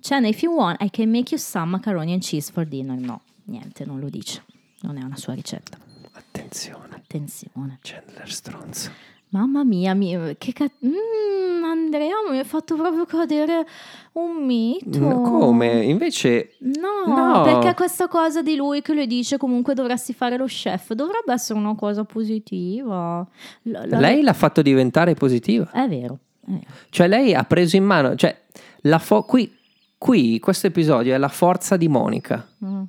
Chan, 0.00 0.24
if 0.24 0.42
you 0.42 0.54
want, 0.54 0.80
I 0.82 0.90
can 0.90 1.10
make 1.10 1.32
you 1.32 1.38
some 1.40 1.70
macaroni 1.70 2.12
and 2.12 2.22
cheese 2.22 2.50
for 2.52 2.64
dinner. 2.66 2.96
No, 2.98 3.20
niente, 3.44 3.84
non 3.84 3.98
lo 4.00 4.08
dice. 4.08 4.42
Non 4.82 4.96
è 4.96 5.02
una 5.02 5.16
sua 5.16 5.34
ricetta. 5.34 5.76
Attenzione, 6.12 6.86
Attenzione. 6.94 7.78
Chandler 7.82 8.30
stronzo. 8.30 8.90
Mamma 9.30 9.62
mia, 9.64 9.92
mi- 9.94 10.36
che 10.38 10.52
ca- 10.52 10.70
Mm, 10.84 11.64
Andrea 11.64 12.14
mi 12.30 12.38
ha 12.38 12.44
fatto 12.44 12.76
proprio 12.76 13.04
cadere 13.04 13.66
un 14.12 14.44
mito. 14.44 14.98
Mm, 15.00 15.22
Come? 15.24 15.84
Invece 15.84 16.54
No, 16.60 17.04
No. 17.14 17.42
perché 17.42 17.74
questa 17.74 18.08
cosa 18.08 18.40
di 18.40 18.56
lui 18.56 18.80
che 18.80 18.94
le 18.94 19.06
dice 19.06 19.36
comunque 19.36 19.74
dovresti 19.74 20.14
fare 20.14 20.36
lo 20.38 20.46
chef 20.46 20.92
dovrebbe 20.94 21.32
essere 21.34 21.58
una 21.58 21.74
cosa 21.74 22.04
positiva. 22.04 23.26
La- 23.62 23.84
la- 23.86 23.98
lei 23.98 24.22
l'ha 24.22 24.32
fatto 24.32 24.62
diventare 24.62 25.14
positiva. 25.14 25.70
È 25.72 25.86
vero. 25.88 26.18
è 26.46 26.50
vero. 26.52 26.64
Cioè 26.88 27.06
lei 27.08 27.34
ha 27.34 27.44
preso 27.44 27.76
in 27.76 27.84
mano, 27.84 28.14
cioè 28.14 28.34
la 28.82 28.98
fo- 28.98 29.22
qui, 29.24 29.54
qui 29.98 30.38
questo 30.38 30.68
episodio 30.68 31.14
è 31.14 31.18
la 31.18 31.28
forza 31.28 31.76
di 31.76 31.88
Monica, 31.88 32.46
Mm. 32.64 32.82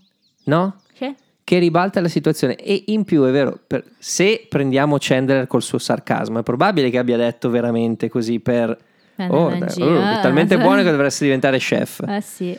no? 0.45 0.81
Che? 0.93 1.15
Che 1.43 1.57
ribalta 1.59 1.99
la 2.01 2.07
situazione 2.07 2.55
e 2.55 2.83
in 2.87 3.03
più 3.05 3.23
è 3.23 3.31
vero, 3.31 3.59
per- 3.65 3.83
se 3.97 4.45
prendiamo 4.47 4.97
Chandler 4.99 5.47
col 5.47 5.63
suo 5.63 5.79
sarcasmo, 5.79 6.39
è 6.39 6.43
probabile 6.43 6.89
che 6.91 6.97
abbia 6.99 7.17
detto 7.17 7.49
veramente 7.49 8.07
così 8.09 8.39
per... 8.39 8.77
Per 9.15 9.31
Oh, 9.31 9.47
oh, 9.47 9.49
è 9.49 10.19
talmente 10.21 10.53
eh, 10.53 10.57
buono 10.61 10.81
che 10.83 10.91
dovresti 10.91 11.25
diventare 11.25 11.57
chef. 11.57 12.03
Eh 12.07 12.21
sì, 12.21 12.57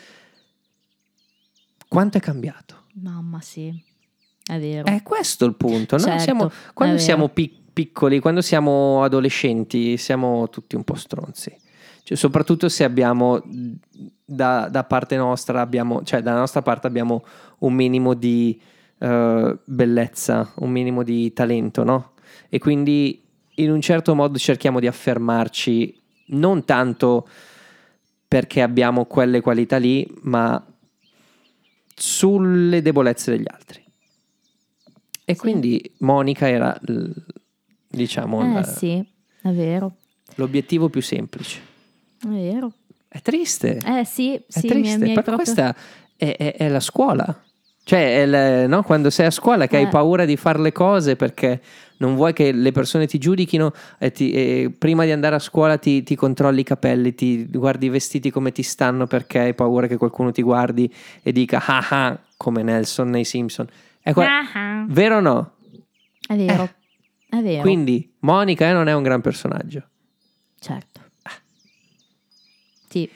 Quanto 1.87 2.17
è 2.17 2.21
cambiato? 2.21 2.83
mamma 3.01 3.39
sì, 3.41 3.73
è 4.45 4.59
vero. 4.59 4.85
È 4.85 5.01
questo 5.01 5.45
il 5.45 5.55
punto. 5.55 5.95
no? 5.95 6.03
Certo, 6.03 6.21
Siamo- 6.21 6.51
quando 6.73 6.97
siamo 6.99 7.29
pic- 7.29 7.59
piccoli, 7.73 8.19
quando 8.19 8.41
siamo 8.41 9.01
adolescenti, 9.03 9.97
siamo 9.97 10.49
tutti 10.49 10.75
un 10.75 10.83
po' 10.83 10.95
stronzi. 10.95 11.55
Cioè, 12.03 12.17
soprattutto 12.17 12.67
se 12.69 12.83
abbiamo 12.83 13.41
da, 14.25 14.67
da 14.69 14.83
parte 14.83 15.15
nostra, 15.15 15.61
abbiamo, 15.61 16.03
cioè 16.03 16.21
dalla 16.21 16.39
nostra 16.39 16.61
parte 16.61 16.87
abbiamo 16.87 17.23
un 17.59 17.73
minimo 17.73 18.13
di 18.13 18.59
eh, 18.97 19.57
bellezza, 19.63 20.51
un 20.57 20.71
minimo 20.71 21.03
di 21.03 21.31
talento, 21.33 21.83
no? 21.83 22.13
E 22.49 22.59
quindi 22.59 23.23
in 23.55 23.71
un 23.71 23.81
certo 23.81 24.15
modo 24.15 24.37
cerchiamo 24.37 24.79
di 24.79 24.87
affermarci 24.87 25.99
non 26.27 26.63
tanto 26.65 27.27
perché 28.27 28.61
abbiamo 28.61 29.05
quelle 29.05 29.41
qualità 29.41 29.77
lì, 29.77 30.07
ma 30.21 30.65
sulle 31.95 32.81
debolezze 32.81 33.31
degli 33.31 33.45
altri. 33.47 33.83
E 35.25 35.33
Sì. 35.33 35.39
quindi 35.39 35.93
Monica 35.99 36.47
era, 36.47 36.77
diciamo, 37.87 38.41
Eh 38.41 38.53
la- 38.53 38.63
sì, 38.63 39.05
è 39.41 39.49
vero, 39.51 39.97
l'obiettivo 40.35 40.89
più 40.89 41.01
semplice. 41.01 41.69
È 42.23 42.27
vero. 42.27 42.71
È 43.07 43.19
triste. 43.21 43.79
Eh 43.85 44.05
sì, 44.05 44.35
è 44.35 44.41
sì, 44.47 44.67
mi- 44.67 44.69
triste. 44.69 44.97
mi 44.99 45.13
Però 45.13 45.21
proprio- 45.21 45.35
questa 45.37 45.75
è, 46.15 46.35
è- 46.37 46.55
è 46.57 46.67
la 46.69 46.79
scuola. 46.79 47.43
Cioè, 47.83 47.99
il- 47.99 48.69
no? 48.69 48.83
quando 48.83 49.09
sei 49.09 49.25
a 49.25 49.31
scuola 49.31 49.67
che 49.67 49.77
Eh. 49.77 49.79
hai 49.83 49.87
paura 49.87 50.23
di 50.25 50.37
fare 50.37 50.59
le 50.59 50.71
cose 50.71 51.15
perché 51.15 51.59
non 51.97 52.15
vuoi 52.15 52.31
che 52.31 52.51
le 52.51 52.71
persone 52.71 53.07
ti 53.07 53.17
giudichino 53.17 53.73
e, 53.97 54.11
ti- 54.11 54.31
e 54.31 54.71
prima 54.75 55.03
di 55.03 55.11
andare 55.11 55.35
a 55.35 55.39
scuola 55.39 55.77
ti, 55.77 56.03
ti 56.03 56.15
controlli 56.15 56.61
i 56.61 56.63
capelli, 56.63 57.13
ti 57.15 57.45
guardi 57.49 57.87
i 57.87 57.89
vestiti 57.89 58.29
come 58.29 58.51
ti 58.51 58.61
stanno 58.63 59.07
perché 59.07 59.39
hai 59.39 59.53
paura 59.55 59.87
che 59.87 59.97
qualcuno 59.97 60.31
ti 60.31 60.41
guardi 60.43 60.91
e 61.23 61.31
dica 61.31 61.61
ah 61.65 61.87
ah, 61.89 62.19
come 62.37 62.61
Nelson 62.63 63.09
nei 63.09 63.25
Simpson. 63.25 63.67
È 63.99 64.13
que- 64.13 64.25
Ah, 64.25 64.85
vero 64.87 65.17
o 65.17 65.19
no? 65.19 65.51
È 66.27 66.35
vero, 66.35 66.69
è 67.29 67.37
vero. 67.41 67.61
Quindi 67.61 68.13
Monica 68.19 68.69
eh, 68.69 68.73
non 68.73 68.87
è 68.87 68.93
un 68.93 69.03
gran 69.03 69.21
personaggio. 69.21 69.83
Certo. 70.59 70.90
Sì, 72.91 73.09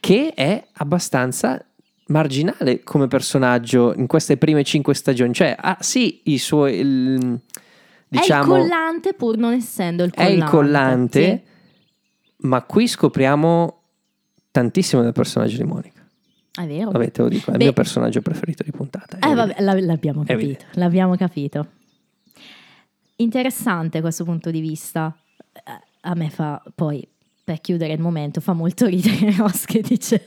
che 0.00 0.32
è 0.34 0.64
abbastanza 0.74 1.64
marginale 2.08 2.82
come 2.82 3.06
personaggio 3.08 3.94
in 3.96 4.06
queste 4.06 4.36
prime 4.36 4.64
cinque 4.64 4.94
stagioni. 4.94 5.32
Cioè, 5.32 5.54
ha 5.58 5.76
sì 5.80 6.20
i 6.24 6.38
suoi. 6.38 6.78
il- 6.80 7.18
è 8.12 8.16
il 8.16 8.20
diciamo, 8.20 8.56
collante 8.56 9.14
pur 9.14 9.38
non 9.38 9.52
essendo 9.54 10.02
il 10.04 10.10
è 10.10 10.14
collante. 10.16 10.44
il 10.44 10.50
collante, 10.50 11.42
Sì, 11.46 12.46
ma 12.48 12.62
qui 12.62 12.86
scopriamo 12.86 13.80
tantissimo 14.50 15.00
del 15.02 15.12
personaggio 15.12 15.56
di 15.56 15.62
Monica. 15.64 16.00
è 16.54 16.66
vero. 16.66 16.90
Vabbè, 16.90 17.10
te 17.10 17.22
lo 17.22 17.28
dico, 17.28 17.46
è 17.46 17.52
il 17.52 17.56
Beh- 17.58 17.64
mio 17.64 17.72
personaggio 17.72 18.20
preferito 18.20 18.62
di 18.62 18.70
puntata. 18.72 19.16
è 19.18 19.26
Eh, 19.26 19.34
vabbè, 19.34 19.62
la- 19.62 19.80
l'abbiamo 19.80 20.22
È 20.24 20.26
capito, 20.26 20.64
l'abbiamo 20.72 21.16
capito. 21.16 21.66
Interessante 23.16 24.00
questo 24.00 24.24
punto 24.24 24.50
di 24.50 24.60
vista. 24.60 25.16
A 26.04 26.14
me 26.14 26.28
fa 26.30 26.60
poi, 26.74 27.06
per 27.44 27.60
chiudere 27.60 27.92
il 27.92 28.00
momento, 28.00 28.40
fa 28.40 28.52
molto 28.52 28.86
ridere 28.86 29.34
Ross 29.36 29.64
che 29.64 29.80
dice 29.80 30.24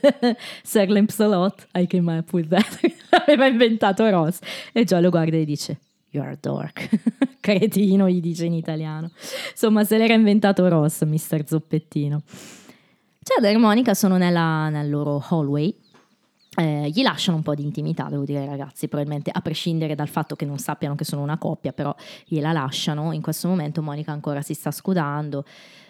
Sir 0.62 0.88
Lamps-a-Lot, 0.88 1.68
I 1.74 1.86
came 1.86 2.18
up 2.18 2.32
with 2.32 2.48
that. 2.48 2.80
Aveva 3.26 3.46
inventato 3.46 4.08
Ross. 4.08 4.38
E 4.72 4.84
Joe 4.84 5.00
lo 5.00 5.10
guarda 5.10 5.36
e 5.36 5.44
dice 5.44 5.78
You're 6.10 6.32
a 6.32 6.38
dork. 6.40 6.88
Cretino, 7.40 8.08
gli 8.08 8.20
dice 8.20 8.44
in 8.44 8.54
italiano. 8.54 9.10
Insomma, 9.50 9.84
se 9.84 9.98
l'era 9.98 10.14
inventato 10.14 10.68
Ross, 10.68 11.04
mister 11.04 11.46
Zoppettino. 11.46 12.22
Chandler 13.22 13.54
e 13.54 13.58
Monica 13.58 13.94
sono 13.94 14.16
nella- 14.16 14.68
nel 14.68 14.88
loro 14.88 15.24
hallway 15.28 15.74
eh, 16.58 16.88
gli 16.88 17.02
lasciano 17.02 17.36
un 17.36 17.42
po' 17.42 17.54
di 17.54 17.62
intimità, 17.62 18.08
devo 18.08 18.24
dire 18.24 18.46
ragazzi, 18.46 18.88
probabilmente 18.88 19.30
a 19.30 19.40
prescindere 19.40 19.94
dal 19.94 20.08
fatto 20.08 20.36
che 20.36 20.46
non 20.46 20.58
sappiano 20.58 20.94
che 20.94 21.04
sono 21.04 21.20
una 21.22 21.36
coppia, 21.36 21.72
però 21.72 21.94
gliela 22.24 22.52
lasciano. 22.52 23.12
In 23.12 23.20
questo 23.20 23.46
momento 23.46 23.82
Monica 23.82 24.12
ancora 24.12 24.40
si 24.40 24.54
sta 24.54 24.70
scudando. 24.70 25.44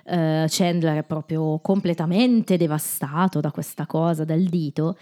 Eh, 0.06 0.46
Chandler 0.48 0.98
è 0.98 1.02
proprio 1.02 1.58
completamente 1.60 2.56
devastato 2.56 3.40
da 3.40 3.50
questa 3.50 3.86
cosa, 3.86 4.24
dal 4.24 4.42
dito. 4.42 4.96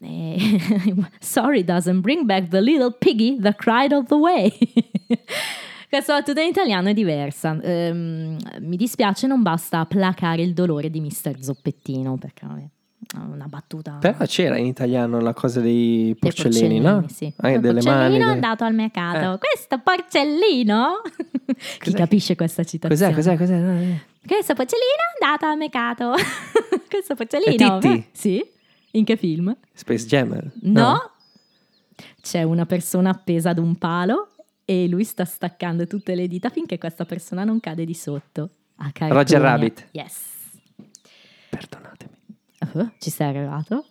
E- 0.00 0.60
Sorry 1.20 1.64
doesn't 1.64 2.00
bring 2.00 2.24
back 2.24 2.48
the 2.48 2.60
little 2.60 2.92
piggy 2.92 3.38
that 3.40 3.56
cried 3.56 3.92
all 3.92 4.04
the 4.04 4.14
way. 4.14 4.52
Questa 5.88 6.14
battuta 6.14 6.40
in 6.40 6.48
italiano 6.48 6.88
è 6.88 6.92
diversa. 6.92 7.56
Ehm, 7.62 8.36
mi 8.60 8.76
dispiace, 8.76 9.28
non 9.28 9.42
basta 9.42 9.84
placare 9.86 10.42
il 10.42 10.52
dolore 10.52 10.90
di 10.90 11.00
Mister 11.00 11.40
Zoppettino, 11.40 12.16
perché 12.16 12.46
vabbè, 12.46 12.68
una 13.16 13.46
battuta. 13.46 13.98
Però 14.00 14.24
c'era 14.26 14.56
in 14.56 14.66
italiano 14.66 15.20
la 15.20 15.32
cosa 15.32 15.60
dei 15.60 16.04
Dei 16.04 16.16
porcellini, 16.18 16.80
no? 16.80 17.04
sì. 17.08 17.32
Anche 17.36 17.60
delle 17.60 17.80
porcellino 17.80 18.24
mani. 18.24 18.30
è 18.30 18.34
andato 18.34 18.64
al 18.64 18.74
mercato. 18.74 19.34
Eh. 19.34 19.38
Questo 19.38 19.80
porcellino? 19.82 21.02
Chi 21.80 21.92
capisce 21.92 22.34
questa 22.36 22.64
citazione? 22.64 23.14
Cos'è, 23.14 23.36
cos'è, 23.36 23.36
cos'è? 23.36 23.58
No, 23.58 23.72
no. 23.72 24.00
Questo 24.26 24.54
porcellino 24.54 24.88
è 24.88 25.24
andato 25.24 25.46
al 25.46 25.56
mercato. 25.56 26.14
Questo 26.88 27.14
porcellino. 27.14 27.78
Titti? 27.78 28.08
Sì. 28.12 28.44
In 28.92 29.04
che 29.04 29.16
film? 29.16 29.56
Space 29.72 30.06
Jammer? 30.06 30.50
No. 30.62 31.10
C'è 32.20 32.42
una 32.42 32.64
persona 32.66 33.10
appesa 33.10 33.50
ad 33.50 33.58
un 33.58 33.76
palo 33.76 34.30
e 34.64 34.88
lui 34.88 35.04
sta 35.04 35.24
staccando 35.24 35.86
tutte 35.86 36.14
le 36.14 36.26
dita 36.26 36.48
finché 36.48 36.78
questa 36.78 37.04
persona 37.04 37.44
non 37.44 37.60
cade 37.60 37.84
di 37.84 37.94
sotto. 37.94 38.50
Roger 38.98 39.40
Rabbit. 39.40 39.88
Yes. 39.92 40.32
Perdonatemi. 41.50 41.93
Uh, 42.72 42.90
ci 42.98 43.10
sei 43.10 43.28
arrivato? 43.28 43.84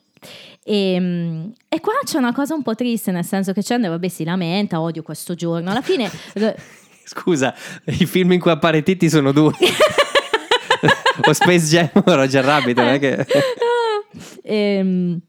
E, 0.63 0.97
mm, 0.99 1.49
e 1.67 1.79
qua 1.79 1.93
c'è 2.03 2.17
una 2.17 2.33
cosa 2.33 2.53
un 2.53 2.63
po' 2.63 2.75
triste, 2.75 3.11
nel 3.11 3.25
senso 3.25 3.53
che 3.53 3.61
Chandler, 3.63 3.91
vabbè, 3.91 4.07
si 4.07 4.23
lamenta, 4.23 4.79
odio 4.81 5.03
questo 5.03 5.35
giorno. 5.35 5.71
Alla 5.71 5.81
fine, 5.81 6.09
Scusa, 7.05 7.53
i 7.85 8.05
film 8.05 8.31
in 8.31 8.39
cui 8.39 8.51
appare 8.51 8.81
Titti 8.81 9.09
sono 9.09 9.31
due. 9.31 9.51
o 11.25 11.33
Space 11.33 11.65
Jam 11.67 11.89
o 11.93 12.15
Roger 12.15 12.43
Rabbit, 12.43 12.77
non 12.77 12.87
è 12.87 12.99
che... 12.99 13.25
ehm, 14.43 15.19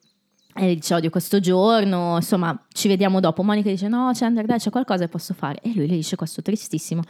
e 0.57 0.75
dice 0.75 0.95
odio 0.95 1.11
questo 1.11 1.41
giorno, 1.41 2.15
insomma 2.17 2.57
ci 2.73 2.87
vediamo 2.87 3.19
dopo. 3.19 3.43
Monica 3.43 3.69
dice 3.69 3.89
no 3.89 4.13
Chandler 4.15 4.45
dai 4.47 4.59
c'è 4.59 4.71
qualcosa 4.71 5.05
che 5.05 5.11
posso 5.11 5.35
fare. 5.35 5.59
E 5.63 5.73
lui 5.75 5.89
le 5.89 5.97
dice 5.97 6.15
questo 6.15 6.43
tristissimo, 6.43 7.03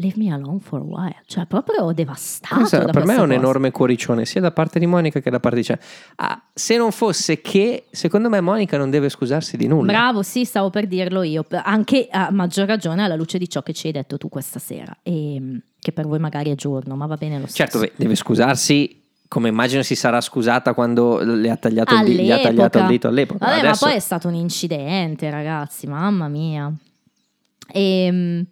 leave 0.00 0.16
me 0.16 0.32
alone 0.32 0.58
for 0.60 0.80
a 0.80 0.82
while. 0.82 1.22
Cioè 1.26 1.46
proprio 1.46 1.92
devastato. 1.92 2.76
Da 2.78 2.90
per 2.90 3.04
me 3.04 3.14
è 3.14 3.18
un 3.18 3.26
cosa. 3.26 3.34
enorme 3.34 3.70
cuoricione, 3.70 4.24
sia 4.24 4.40
da 4.40 4.50
parte 4.50 4.78
di 4.78 4.86
Monica 4.86 5.20
che 5.20 5.30
da 5.30 5.38
parte 5.38 5.58
di 5.58 5.64
Chandler. 5.64 5.86
Ah, 6.16 6.42
se 6.52 6.76
non 6.76 6.90
fosse 6.90 7.40
che, 7.40 7.84
secondo 7.90 8.28
me 8.28 8.40
Monica 8.40 8.76
non 8.76 8.90
deve 8.90 9.08
scusarsi 9.08 9.56
di 9.56 9.66
nulla. 9.66 9.92
Bravo, 9.92 10.22
sì, 10.22 10.44
stavo 10.44 10.70
per 10.70 10.86
dirlo 10.86 11.22
io, 11.22 11.44
anche 11.62 12.08
a 12.10 12.30
maggior 12.30 12.66
ragione 12.66 13.04
alla 13.04 13.14
luce 13.14 13.38
di 13.38 13.48
ciò 13.48 13.62
che 13.62 13.72
ci 13.72 13.86
hai 13.86 13.92
detto 13.92 14.16
tu 14.16 14.28
questa 14.28 14.58
sera, 14.58 14.96
e, 15.02 15.60
che 15.78 15.92
per 15.92 16.06
voi 16.06 16.18
magari 16.18 16.50
è 16.50 16.54
giorno, 16.54 16.96
ma 16.96 17.06
va 17.06 17.16
bene 17.16 17.38
lo 17.38 17.46
stesso. 17.46 17.78
Certo, 17.78 17.92
deve 17.96 18.14
scusarsi, 18.14 19.02
come 19.28 19.48
immagino 19.48 19.82
si 19.82 19.94
sarà 19.94 20.20
scusata 20.20 20.72
quando 20.72 21.18
le 21.18 21.50
ha 21.50 21.56
tagliato, 21.56 21.94
il, 21.94 22.16
di- 22.16 22.32
ha 22.32 22.40
tagliato 22.40 22.78
il 22.78 22.86
dito 22.86 23.06
all'epoca. 23.06 23.44
Vabbè, 23.44 23.58
Adesso- 23.58 23.84
ma 23.84 23.90
poi 23.90 23.98
è 23.98 24.02
stato 24.02 24.28
un 24.28 24.34
incidente, 24.34 25.30
ragazzi, 25.30 25.86
mamma 25.86 26.28
mia. 26.28 26.72
E 27.72 28.46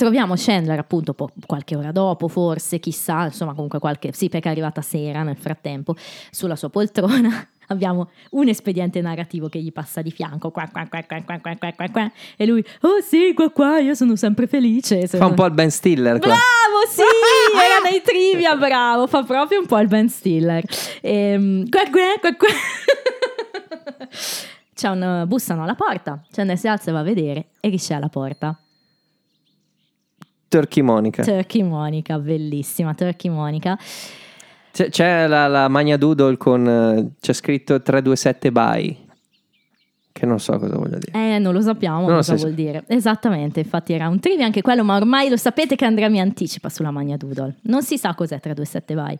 troviamo 0.00 0.32
Chandler 0.34 0.78
appunto 0.78 1.14
qualche 1.44 1.76
ora 1.76 1.92
dopo, 1.92 2.26
forse, 2.26 2.78
chissà, 2.78 3.26
insomma, 3.26 3.52
comunque 3.52 3.78
qualche 3.78 4.12
sì, 4.14 4.30
perché 4.30 4.48
è 4.48 4.50
arrivata 4.50 4.80
sera 4.80 5.22
nel 5.22 5.36
frattempo 5.36 5.94
sulla 6.30 6.56
sua 6.56 6.70
poltrona. 6.70 7.46
Abbiamo 7.66 8.08
un 8.30 8.48
espediente 8.48 9.02
narrativo 9.02 9.48
che 9.48 9.60
gli 9.60 9.72
passa 9.72 10.00
di 10.00 10.10
fianco, 10.10 10.50
qua, 10.50 10.68
qua, 10.72 10.86
qua, 10.88 11.04
qua, 11.06 11.22
qua, 11.22 11.38
qua, 11.38 11.56
qua, 11.56 11.72
qua, 11.76 11.88
qua, 11.90 12.12
e 12.34 12.46
lui, 12.46 12.64
oh 12.80 13.00
sì, 13.00 13.32
qua, 13.34 13.50
qua, 13.50 13.78
io 13.78 13.94
sono 13.94 14.16
sempre 14.16 14.46
felice. 14.46 15.06
Fa 15.06 15.26
un 15.26 15.34
po' 15.34 15.44
il 15.44 15.52
Ben 15.52 15.70
Stiller. 15.70 16.18
qua. 16.18 16.28
Bravo, 16.28 16.88
sì, 16.88 17.02
era 17.54 17.90
nei 17.90 18.00
trivia, 18.02 18.56
bravo, 18.56 19.06
fa 19.06 19.22
proprio 19.22 19.60
un 19.60 19.66
po' 19.66 19.78
il 19.78 19.86
Ben 19.86 20.08
Stiller. 20.08 20.64
Ehm, 21.02 21.68
qua, 21.68 21.82
qua, 21.90 22.18
qua, 22.20 22.36
qua. 22.36 22.48
C'è 24.74 24.88
un 24.88 25.24
bussano 25.26 25.62
alla 25.62 25.74
porta, 25.74 26.24
Chandler 26.32 26.56
si 26.56 26.66
alza 26.66 26.88
e 26.88 26.92
va 26.94 27.00
a 27.00 27.04
vedere 27.04 27.48
e 27.60 27.68
chi 27.68 27.76
c'è 27.76 27.94
alla 27.94 28.08
porta? 28.08 28.58
Turkey 30.50 30.82
Monica. 30.82 31.22
Turkey 31.22 31.62
Monica, 31.62 32.18
bellissima 32.18 32.92
Turkey 32.92 33.30
Monica. 33.30 33.78
C'è, 34.72 34.88
c'è 34.88 35.28
la, 35.28 35.46
la 35.46 35.68
Magna 35.68 35.96
Doodle 35.96 36.36
con... 36.36 36.68
eh, 36.68 37.10
c'è 37.20 37.32
scritto 37.32 37.80
327 37.80 38.50
by. 38.50 39.06
Che 40.10 40.26
non 40.26 40.40
so 40.40 40.58
cosa 40.58 40.76
voglio 40.76 40.98
dire. 40.98 41.12
Eh, 41.12 41.38
non 41.38 41.52
lo 41.52 41.60
sappiamo 41.60 42.00
Non 42.00 42.16
cosa 42.16 42.34
vuol 42.34 42.54
dire. 42.54 42.82
Esattamente, 42.88 43.60
infatti 43.60 43.92
era 43.92 44.08
un 44.08 44.18
trivia 44.18 44.44
anche 44.44 44.60
quello, 44.60 44.82
ma 44.82 44.96
ormai 44.96 45.28
lo 45.28 45.36
sapete 45.36 45.76
che 45.76 45.84
Andrea 45.84 46.08
mi 46.08 46.20
anticipa 46.20 46.68
sulla 46.68 46.90
Magna 46.90 47.16
Doodle. 47.16 47.58
Non 47.62 47.84
si 47.84 47.96
sa 47.96 48.12
cos'è 48.14 48.40
327 48.40 48.94
vai. 48.94 49.16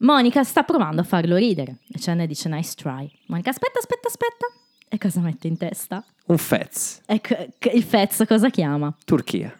Monica 0.00 0.44
sta 0.44 0.64
provando 0.64 1.00
a 1.00 1.04
farlo 1.04 1.36
ridere 1.36 1.76
e 1.90 1.98
Chandler 1.98 2.26
dice 2.28 2.50
nice 2.50 2.74
try. 2.76 3.10
Monica 3.28 3.48
aspetta, 3.48 3.78
aspetta, 3.78 4.08
aspetta. 4.08 4.46
E 4.86 4.98
cosa 4.98 5.20
mette 5.20 5.48
in 5.48 5.56
testa? 5.56 6.04
Un 6.26 6.36
Fez. 6.36 7.00
Ecco, 7.06 7.34
il 7.72 7.82
Fez 7.82 8.22
cosa 8.28 8.50
chiama? 8.50 8.94
Turchia. 9.06 9.58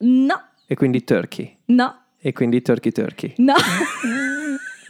No, 0.00 0.40
E 0.66 0.74
quindi 0.76 1.02
Turkey. 1.04 1.58
no, 1.66 1.94
E 2.20 2.32
quindi 2.32 2.62
Turkey 2.62 2.92
Turkey. 2.92 3.34
no. 3.38 3.54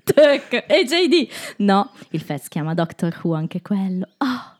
Turk 0.04 0.64
e 0.66 0.84
JD. 0.84 1.28
No, 1.58 1.90
il 2.10 2.20
Fez 2.22 2.48
chiama 2.48 2.72
Doctor 2.74 3.18
Who 3.22 3.34
anche 3.34 3.60
quello. 3.60 4.06
Oh. 4.18 4.56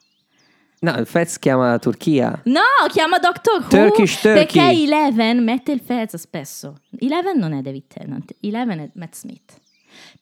No, 0.80 0.96
il 0.98 1.06
Fez 1.06 1.38
chiama 1.38 1.78
Turchia. 1.78 2.40
No, 2.44 2.60
chiama 2.88 3.18
Doctor 3.18 3.60
Who 3.62 3.68
Turkish 3.68 4.20
Turkey. 4.20 4.44
perché 4.44 4.82
Eleven 4.82 5.42
mette 5.42 5.72
il 5.72 5.80
Fez 5.80 6.16
spesso. 6.16 6.80
Eleven 6.98 7.38
non 7.38 7.52
è 7.54 7.62
David 7.62 7.84
Tennant, 7.88 8.34
Eleven 8.40 8.78
è 8.80 8.90
Matt 8.94 9.14
Smith. 9.14 9.58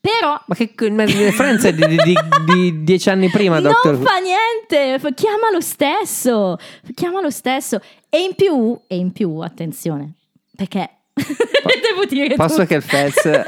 Però 0.00 0.40
Ma 0.46 0.54
che 0.54 0.72
è 1.68 1.72
di, 1.74 1.84
di- 1.86 1.96
di- 2.04 2.16
di 2.46 2.84
dieci 2.84 3.10
anni 3.10 3.28
prima, 3.28 3.60
Doctor 3.60 3.92
non 3.94 4.02
Who. 4.02 4.06
fa 4.08 4.18
niente, 4.18 5.12
chiama 5.14 5.50
lo 5.52 5.60
stesso, 5.60 6.56
chiama 6.94 7.20
lo 7.20 7.30
stesso. 7.30 7.80
E 8.08 8.22
in 8.22 8.34
più, 8.36 8.78
e 8.86 8.96
in 8.96 9.10
più, 9.12 9.38
attenzione, 9.38 10.14
perché 10.56 10.90
devo 11.14 12.04
dire 12.08 12.34
Posso 12.34 12.54
tutto. 12.56 12.66
che 12.66 12.74
il 12.74 12.82
Fez... 12.82 13.44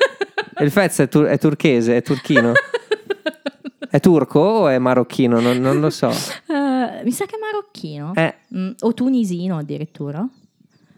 Il 0.60 0.70
Fez 0.70 0.98
è, 1.00 1.08
tur- 1.08 1.26
è 1.28 1.38
turchese, 1.38 1.96
è 1.96 2.02
turchino? 2.02 2.52
È 3.90 4.00
turco 4.00 4.38
o 4.38 4.68
è 4.68 4.76
marocchino? 4.78 5.40
Non, 5.40 5.56
non 5.60 5.80
lo 5.80 5.88
so. 5.88 6.08
Eh, 6.10 7.00
mi 7.04 7.10
sa 7.10 7.24
che 7.24 7.36
è 7.36 7.38
marocchino. 7.40 8.12
Eh, 8.14 8.34
Mm, 8.54 8.70
o 8.80 8.92
tunisino 8.92 9.56
addirittura. 9.56 10.18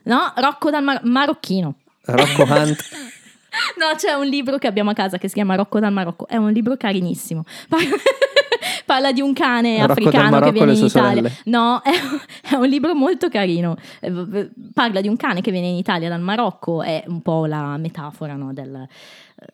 No, 0.03 0.33
Rocco 0.35 0.71
dal 0.71 0.83
Mar- 0.83 1.05
marocchino. 1.05 1.77
Rocco 2.07 2.43
Hunt. 2.51 2.83
No, 3.79 3.95
c'è 3.97 4.13
un 4.15 4.27
libro 4.27 4.59
che 4.59 4.67
abbiamo 4.67 4.91
a 4.91 4.95
casa 4.95 5.19
che 5.19 5.29
si 5.29 5.35
chiama 5.35 5.55
Rocco 5.55 5.79
dal 5.79 5.93
Marocco. 5.93 6.27
È 6.27 6.35
un 6.37 6.51
libro 6.51 6.77
carinissimo. 6.77 7.45
Parla, 8.91 9.13
di 9.13 9.21
un 9.21 9.33
cane 9.33 9.77
Rocco 9.77 9.87
dal 9.87 9.91
africano 9.91 10.25
che 10.25 10.31
Marocco 10.31 10.53
viene 10.53 10.73
in 10.73 10.85
Italia. 10.85 11.09
sorelle. 11.09 11.33
No, 11.45 11.81
è, 11.85 11.91
è 12.51 12.55
un 12.57 12.67
libro 12.67 12.95
molto 12.95 13.29
carino. 13.29 13.77
Eh, 14.01 14.51
Parla 14.75 15.01
di 15.01 15.07
un 15.09 15.17
cane 15.17 15.41
che 15.41 15.51
viene 15.53 15.69
in 15.69 15.77
Italia 15.77 16.09
dal 16.09 16.21
Marocco. 16.21 16.83
È 16.83 17.05
un 17.07 17.23
po' 17.23 17.47
la 17.47 17.77
metafora 17.77 18.35
no, 18.35 18.53
del, 18.53 18.87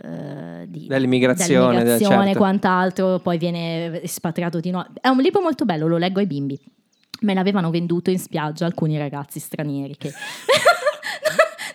eh, 0.02 0.64
di- 0.68 0.86
Dell'immigrazione, 0.86 1.50
del- 1.76 1.84
dell'immigrazione, 1.84 2.24
certo. 2.24 2.38
quant'altro. 2.38 3.18
Poi 3.18 3.36
viene 3.36 4.02
espatriato 4.02 4.58
di 4.60 4.70
nuovo. 4.70 4.88
È 5.00 5.08
un 5.08 5.18
libro 5.18 5.40
molto 5.42 5.64
bello, 5.64 5.86
lo 5.86 5.98
leggo 5.98 6.20
ai 6.20 6.26
bimbi. 6.26 6.58
Me 7.20 7.34
l'avevano 7.34 7.70
venduto 7.70 8.10
in 8.10 8.18
spiaggia 8.18 8.64
alcuni 8.66 8.96
ragazzi 8.98 9.38
stranieri 9.38 9.96
che... 9.96 10.08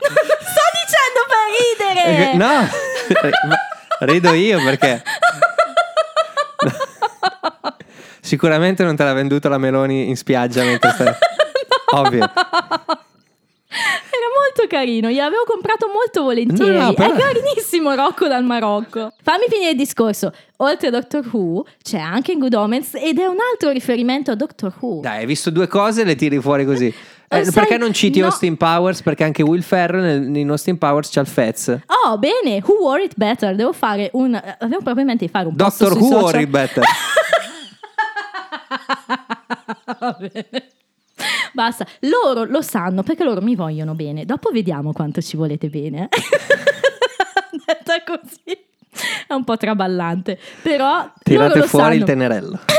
non 0.01 0.21
sto 0.39 0.65
dicendo 0.77 1.21
per 1.27 1.95
ridere! 1.97 2.31
Eh, 2.31 2.35
No, 2.37 2.67
ma 3.49 4.05
rido 4.05 4.33
io 4.33 4.63
perché... 4.63 5.01
Sicuramente 8.21 8.83
non 8.83 8.95
te 8.95 9.03
l'ha 9.03 9.13
venduto 9.13 9.49
la 9.49 9.57
Meloni 9.57 10.07
in 10.07 10.15
spiaggia 10.15 10.63
mentre 10.63 10.91
stai... 10.91 11.13
Ovvio. 11.93 12.23
Era 13.73 14.27
molto 14.35 14.67
carino, 14.67 15.09
gliel'avevo 15.09 15.43
comprato 15.45 15.87
molto 15.87 16.23
volentieri. 16.23 16.77
No, 16.77 16.87
no, 16.87 16.93
però- 16.93 17.13
È 17.13 17.17
carinissimo 17.17 17.93
Rocco 17.95 18.27
dal 18.27 18.43
Marocco. 18.43 19.13
Fammi 19.21 19.45
finire 19.47 19.71
il 19.71 19.77
discorso. 19.77 20.33
Oltre 20.57 20.89
a 20.89 20.91
Doctor 20.91 21.25
Who, 21.31 21.65
c'è 21.81 21.97
anche 21.97 22.33
in 22.33 22.39
Good 22.39 22.53
Omens 22.53 22.95
ed 22.95 23.17
è 23.17 23.25
un 23.25 23.37
altro 23.51 23.71
riferimento 23.71 24.29
a 24.31 24.35
Doctor 24.35 24.73
Who. 24.77 24.99
Dai, 25.01 25.19
hai 25.19 25.25
visto 25.25 25.49
due 25.49 25.67
cose 25.67 26.01
e 26.01 26.03
le 26.03 26.15
tiri 26.15 26.39
fuori 26.41 26.65
così. 26.65 26.93
Eh, 27.33 27.39
Eh, 27.39 27.43
sai, 27.45 27.53
perché 27.53 27.77
non 27.77 27.93
citi 27.93 28.19
no. 28.19 28.25
Austin 28.25 28.57
Powers? 28.57 29.01
Perché 29.01 29.23
anche 29.23 29.41
Will 29.41 29.61
Ferrell 29.61 30.35
in 30.35 30.49
Austin 30.49 30.77
Powers 30.77 31.09
c'ha 31.09 31.21
il 31.21 31.27
Fez. 31.27 31.79
Oh, 32.05 32.17
bene, 32.17 32.61
Who 32.65 32.73
Wore 32.81 33.03
It 33.03 33.13
Better? 33.15 33.55
Devo 33.55 33.71
fare 33.71 34.09
un... 34.13 34.33
Avevo 34.35 34.81
proprio 34.81 34.99
in 35.01 35.05
mente 35.07 35.25
di 35.25 35.31
fare 35.31 35.47
un 35.47 35.55
Doctor 35.55 35.93
Who 35.93 36.07
social. 36.07 36.23
or 36.23 36.39
it 36.41 36.49
better? 36.49 36.83
Va 39.99 40.17
bene. 40.19 40.67
Basta, 41.53 41.85
loro 42.01 42.45
lo 42.45 42.61
sanno 42.61 43.03
perché 43.03 43.23
loro 43.23 43.41
mi 43.41 43.55
vogliono 43.55 43.93
bene. 43.93 44.25
Dopo 44.25 44.49
vediamo 44.51 44.91
quanto 44.91 45.21
ci 45.21 45.37
volete 45.37 45.67
bene. 45.69 46.09
Detta 47.65 48.03
così 48.05 48.57
è 49.27 49.33
un 49.33 49.43
po' 49.43 49.55
traballante, 49.57 50.37
però 50.61 51.11
Tirate 51.23 51.61
fuori 51.63 51.95
il 51.97 52.05
sanno. 52.05 52.05
tenerello. 52.05 52.59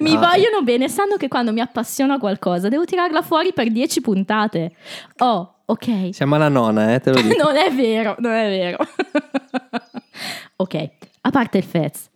Mi 0.00 0.12
No. 0.14 0.20
vogliono 0.20 0.62
bene, 0.62 0.88
sanno 0.88 1.16
che 1.16 1.28
quando 1.28 1.52
mi 1.52 1.60
appassiona 1.60 2.18
qualcosa 2.18 2.68
devo 2.68 2.84
tirarla 2.84 3.22
fuori 3.22 3.52
per 3.52 3.70
10 3.70 4.00
puntate. 4.00 4.74
Oh, 5.18 5.54
ok. 5.66 6.08
Siamo 6.12 6.34
alla 6.36 6.48
nona, 6.48 6.94
eh, 6.94 7.00
te 7.00 7.10
lo 7.12 7.20
dico. 7.22 7.42
Non 7.42 7.56
è 7.56 7.70
vero, 7.72 8.14
non 8.18 8.32
è 8.32 8.48
vero. 8.48 8.78
ok, 10.56 10.88
a 11.22 11.30
parte 11.30 11.58
il 11.58 11.64
Fez. 11.64 12.08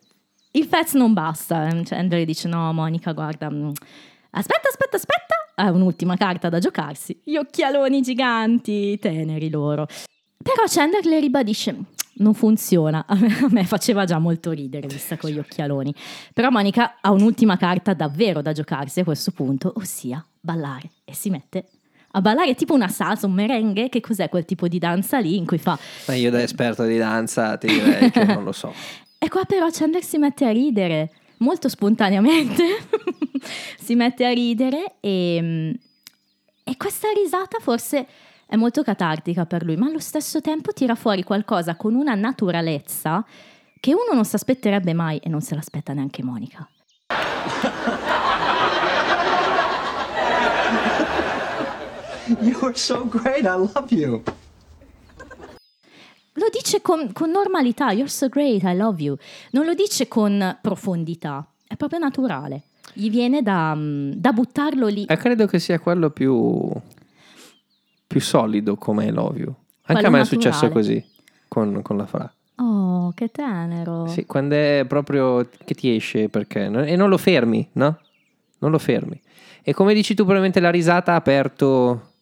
Il 0.53 0.65
Fez 0.66 0.93
non 0.95 1.12
basta. 1.12 1.69
Chandler 1.85 2.24
dice: 2.24 2.49
No, 2.49 2.73
Monica, 2.73 3.12
guarda. 3.12 3.51
mm, 3.51 3.70
Aspetta, 4.31 4.69
aspetta, 4.69 4.97
aspetta. 4.97 5.35
Ha 5.57 5.70
un'ultima 5.70 6.16
carta 6.16 6.49
da 6.49 6.59
giocarsi. 6.59 7.20
Gli 7.24 7.36
occhialoni 7.36 8.01
giganti, 8.03 8.99
teneri 8.99 9.49
loro. 9.51 9.86
Però 10.43 10.65
Chandler 10.66 11.05
le 11.07 11.20
ribadisce: 11.20 11.74
Non 12.16 12.35
funziona. 12.35 13.05
A 13.09 13.16
me, 13.51 13.65
faceva 13.65 14.05
già 14.05 14.19
molto 14.19 14.51
ridere 14.51 14.86
vista 14.86 15.16
con 15.16 15.31
gli 15.31 15.39
occhialoni. 15.39 15.95
Però 16.32 16.51
Monica 16.51 16.99
ha 17.01 17.11
un'ultima 17.11 17.57
carta 17.57 17.95
davvero 17.95 18.43
da 18.43 18.53
giocarsi 18.53 19.01
a 19.01 19.05
questo 19.05 19.31
punto, 19.32 19.73
ossia 19.77 20.24
ballare. 20.41 20.91
E 21.05 21.15
si 21.15 21.31
mette 21.31 21.66
a 22.12 22.20
ballare 22.20 22.55
tipo 22.55 22.74
una 22.74 22.89
salsa, 22.89 23.27
un 23.27 23.32
merengue. 23.32 23.89
Che 23.89 24.01
cos'è 24.01 24.28
quel 24.28 24.45
tipo 24.45 24.69
di 24.69 24.78
danza 24.78 25.19
lì 25.19 25.36
in 25.36 25.47
cui 25.47 25.59
fa. 25.59 25.78
Ma 26.07 26.15
io 26.15 26.31
da 26.31 26.43
esperto 26.43 26.85
di 26.85 26.97
danza 26.97 27.57
ti 27.57 27.66
direi 27.66 28.11
che 28.11 28.24
non 28.24 28.45
lo 28.45 28.53
so. 28.53 28.73
E 29.24 29.31
qua 29.31 29.47
però 29.47 29.69
Chandler 29.70 30.05
si 30.05 30.19
mette 30.19 30.45
a 30.45 30.51
ridere 30.51 31.11
molto 31.39 31.69
spontaneamente 31.69 32.62
si 33.78 33.95
mette 33.95 34.24
a 34.24 34.32
ridere 34.32 34.97
e, 35.01 35.78
e 36.62 36.77
questa 36.77 37.09
risata 37.11 37.59
forse 37.61 38.07
è 38.47 38.57
molto 38.57 38.83
catartica 38.83 39.47
per 39.47 39.65
lui, 39.65 39.77
ma 39.77 39.87
allo 39.87 39.99
stesso 39.99 40.41
tempo 40.41 40.73
tira 40.73 40.95
fuori 40.95 41.23
qualcosa 41.23 41.77
con 41.77 41.95
una 41.95 42.15
naturalezza 42.15 43.25
che 43.81 43.93
uno 43.93 44.15
non 44.15 44.25
si 44.25 44.35
aspetterebbe 44.37 44.93
mai 44.95 45.19
e 45.19 45.29
non 45.29 45.41
se 45.41 45.55
l'aspetta 45.55 45.93
neanche 45.93 46.23
Monica. 46.23 46.69
You're 52.41 52.75
so 52.75 53.07
great. 53.07 53.45
I 53.45 53.57
love 53.57 53.87
you. 53.91 54.23
Lo 56.37 56.49
dice 56.51 56.81
con, 56.81 57.12
con 57.12 57.31
normalità, 57.31 57.93
you're 57.93 58.09
so 58.09 58.29
great, 58.29 58.62
I 58.65 58.75
love 58.75 59.01
you. 59.01 59.16
Non 59.51 59.65
lo 59.65 59.75
dice 59.75 60.09
con 60.09 60.59
profondità, 60.61 61.47
è 61.66 61.77
proprio 61.77 62.01
naturale. 62.01 62.62
Gli 62.93 63.09
viene 63.09 63.41
da, 63.43 63.73
mm, 63.75 64.12
da 64.12 64.33
buttarlo 64.33 64.89
lì. 64.89 65.05
E 65.05 65.16
credo 65.16 65.47
che 65.47 65.61
sia 65.61 65.79
quello 65.79 66.11
più, 66.11 66.71
più 68.06 68.20
solido 68.20 68.76
come 68.76 69.06
I 69.06 69.10
love 69.10 69.39
you. 69.39 69.48
Anche 69.86 70.02
Quello 70.02 70.06
a 70.06 70.10
me 70.10 70.20
è 70.20 70.24
successo 70.24 70.68
così 70.70 71.05
con, 71.48 71.82
con 71.82 71.97
la 71.97 72.06
Fra. 72.06 72.32
Oh, 72.56 73.12
che 73.14 73.31
tenero. 73.31 74.06
Sì, 74.06 74.26
quando 74.26 74.55
è 74.55 74.85
proprio 74.89 75.48
che 75.64 75.74
ti 75.74 75.94
esce 75.94 76.28
perché 76.28 76.64
e 76.64 76.97
non 76.97 77.09
lo 77.09 77.18
fermi, 77.18 77.68
no? 77.72 77.98
Non 78.59 78.70
lo 78.70 78.78
fermi. 78.78 79.20
E 79.62 79.72
come 79.72 79.94
dici 79.94 80.14
tu, 80.14 80.22
probabilmente 80.22 80.60
la 80.60 80.70
risata 80.70 81.12
ha 81.12 81.16
aperto 81.16 82.12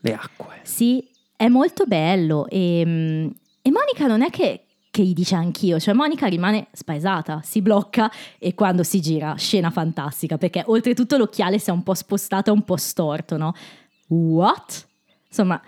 le 0.00 0.14
acque. 0.14 0.60
Sì, 0.62 1.06
è 1.36 1.48
molto 1.48 1.84
bello 1.84 2.46
e, 2.48 2.82
mm, 2.84 3.26
e 3.62 3.70
Monica 3.70 4.06
non 4.06 4.22
è 4.22 4.30
che, 4.30 4.62
che 4.90 5.02
gli 5.02 5.12
dice 5.12 5.34
anch'io, 5.34 5.78
cioè 5.78 5.94
Monica 5.94 6.26
rimane 6.26 6.68
spaesata, 6.72 7.40
si 7.44 7.60
blocca 7.60 8.10
e 8.38 8.54
quando 8.54 8.82
si 8.82 9.00
gira, 9.00 9.34
scena 9.36 9.70
fantastica, 9.70 10.38
perché 10.38 10.62
oltretutto 10.66 11.16
l'occhiale 11.16 11.58
si 11.58 11.70
è 11.70 11.72
un 11.72 11.82
po' 11.82 11.94
spostato, 11.94 12.52
un 12.52 12.62
po' 12.62 12.76
storto, 12.76 13.36
no? 13.36 13.52
What? 14.08 14.86
Insomma, 15.36 15.60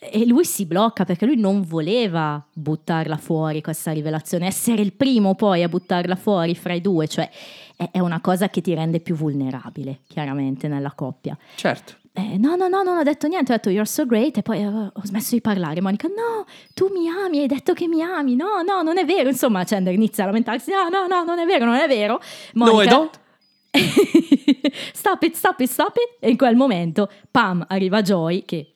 e 0.00 0.26
lui 0.26 0.44
si 0.44 0.66
blocca 0.66 1.04
perché 1.04 1.24
lui 1.24 1.36
non 1.36 1.62
voleva 1.62 2.44
buttarla 2.52 3.16
fuori 3.16 3.62
questa 3.62 3.92
rivelazione, 3.92 4.46
essere 4.46 4.82
il 4.82 4.92
primo 4.92 5.36
poi 5.36 5.62
a 5.62 5.68
buttarla 5.68 6.16
fuori 6.16 6.56
fra 6.56 6.72
i 6.72 6.80
due, 6.80 7.06
cioè 7.06 7.30
è, 7.76 8.00
una 8.00 8.20
cosa 8.20 8.48
che 8.48 8.60
ti 8.60 8.74
rende 8.74 8.98
più 8.98 9.14
vulnerabile, 9.14 10.00
chiaramente, 10.08 10.66
nella 10.66 10.92
coppia. 10.92 11.38
Certo. 11.54 11.94
Eh, 12.12 12.38
no, 12.38 12.56
no, 12.56 12.66
no, 12.66 12.82
non 12.82 12.96
ho 12.98 13.02
detto 13.04 13.28
niente, 13.28 13.52
ho 13.52 13.56
detto 13.56 13.70
you're 13.70 13.88
so 13.88 14.04
great 14.04 14.36
e 14.36 14.42
poi 14.42 14.60
eh, 14.60 14.66
ho 14.66 15.04
smesso 15.04 15.34
di 15.34 15.40
parlare. 15.40 15.80
Monica, 15.80 16.08
no, 16.08 16.44
tu 16.74 16.88
mi 16.92 17.08
ami, 17.08 17.40
hai 17.40 17.46
detto 17.46 17.72
che 17.72 17.86
mi 17.86 18.02
ami, 18.02 18.34
no, 18.34 18.62
no, 18.66 18.82
non 18.82 18.98
è 18.98 19.04
vero. 19.04 19.28
Insomma, 19.28 19.64
Chandler 19.64 19.94
inizia 19.94 20.24
a 20.24 20.26
lamentarsi, 20.26 20.70
no, 20.70 20.88
no, 20.88 21.06
no, 21.06 21.24
non 21.24 21.38
è 21.38 21.46
vero, 21.46 21.64
non 21.64 21.76
è 21.76 21.86
vero. 21.86 22.20
No, 22.54 22.82
I 22.82 22.86
don't. 22.88 23.20
stop 24.92 25.22
it, 25.22 25.34
stop 25.34 25.60
it, 25.60 25.68
stop 25.68 25.96
it. 25.96 26.16
E 26.20 26.30
in 26.30 26.36
quel 26.36 26.54
momento, 26.54 27.10
pam, 27.30 27.64
arriva 27.68 28.02
Joy 28.02 28.44
che 28.44 28.73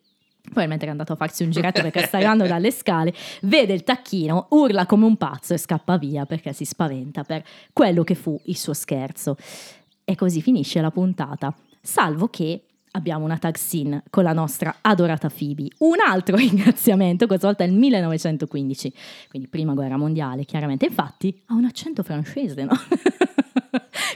probabilmente 0.48 0.86
è 0.86 0.88
andato 0.88 1.12
a 1.12 1.16
farsi 1.16 1.42
un 1.42 1.50
giretto 1.50 1.82
perché 1.82 2.06
sta 2.06 2.16
arrivando 2.18 2.46
dalle 2.46 2.70
scale, 2.70 3.14
vede 3.42 3.72
il 3.72 3.84
tacchino, 3.84 4.46
urla 4.50 4.86
come 4.86 5.04
un 5.04 5.16
pazzo 5.16 5.54
e 5.54 5.58
scappa 5.58 5.96
via 5.96 6.26
perché 6.26 6.52
si 6.52 6.64
spaventa 6.64 7.22
per 7.24 7.44
quello 7.72 8.02
che 8.04 8.14
fu 8.14 8.38
il 8.44 8.56
suo 8.56 8.74
scherzo. 8.74 9.36
E 10.04 10.14
così 10.14 10.40
finisce 10.40 10.80
la 10.80 10.90
puntata. 10.90 11.54
Salvo 11.80 12.28
che 12.28 12.62
abbiamo 12.92 13.24
una 13.24 13.38
tag 13.38 13.56
scene 13.56 14.02
con 14.10 14.24
la 14.24 14.32
nostra 14.32 14.76
adorata 14.80 15.28
Phoebe. 15.28 15.68
Un 15.78 15.96
altro 16.06 16.36
ringraziamento, 16.38 17.26
questa 17.26 17.46
volta 17.46 17.64
è 17.64 17.66
il 17.66 17.74
1915, 17.74 18.92
quindi 19.28 19.48
prima 19.48 19.74
guerra 19.74 19.96
mondiale, 19.96 20.44
chiaramente. 20.44 20.86
Infatti 20.86 21.42
ha 21.46 21.54
un 21.54 21.64
accento 21.64 22.02
francese, 22.02 22.64
no? 22.64 22.72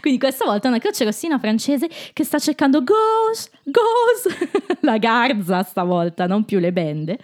quindi 0.01 0.19
questa 0.19 0.45
volta 0.45 0.69
una 0.69 0.79
crocerossina 0.79 1.39
francese 1.39 1.89
che 2.13 2.25
sta 2.25 2.39
cercando 2.39 2.83
Gauze, 2.83 3.51
Gauze, 3.65 4.79
la 4.81 4.99
garza 4.99 5.63
stavolta, 5.63 6.27
non 6.27 6.45
più 6.45 6.59
le 6.59 6.73
bende. 6.73 7.19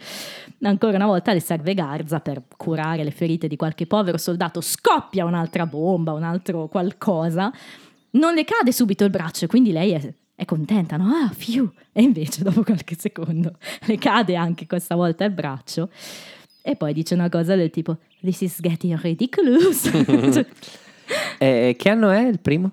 Ancora 0.62 0.96
una 0.96 1.06
volta 1.06 1.32
le 1.32 1.40
serve 1.40 1.72
Garza 1.74 2.18
per 2.18 2.42
curare 2.56 3.04
le 3.04 3.12
ferite 3.12 3.46
di 3.46 3.56
qualche 3.56 3.86
povero 3.86 4.18
soldato. 4.18 4.60
Scoppia 4.60 5.24
un'altra 5.24 5.66
bomba, 5.66 6.12
un 6.12 6.24
altro 6.24 6.66
qualcosa. 6.66 7.52
Non 8.10 8.34
le 8.34 8.44
cade 8.44 8.72
subito 8.72 9.04
il 9.04 9.10
braccio, 9.10 9.46
quindi 9.46 9.70
lei 9.70 9.92
è, 9.92 10.14
è 10.34 10.44
contenta, 10.44 10.96
no? 10.96 11.12
Ah, 11.12 11.30
fiu! 11.32 11.70
E 11.92 12.02
invece 12.02 12.42
dopo 12.42 12.64
qualche 12.64 12.96
secondo 12.98 13.56
le 13.86 13.98
cade 13.98 14.34
anche 14.34 14.66
questa 14.66 14.96
volta 14.96 15.24
il 15.24 15.32
braccio. 15.32 15.90
E 16.62 16.74
poi 16.74 16.92
dice 16.92 17.14
una 17.14 17.28
cosa 17.28 17.54
del 17.54 17.70
tipo: 17.70 17.98
This 18.20 18.40
is 18.40 18.58
getting 18.60 18.98
ridiculous. 19.00 19.88
Cioè, 21.08 21.36
Eh, 21.68 21.76
che 21.78 21.88
anno 21.88 22.10
è 22.10 22.26
il 22.26 22.40
primo? 22.40 22.70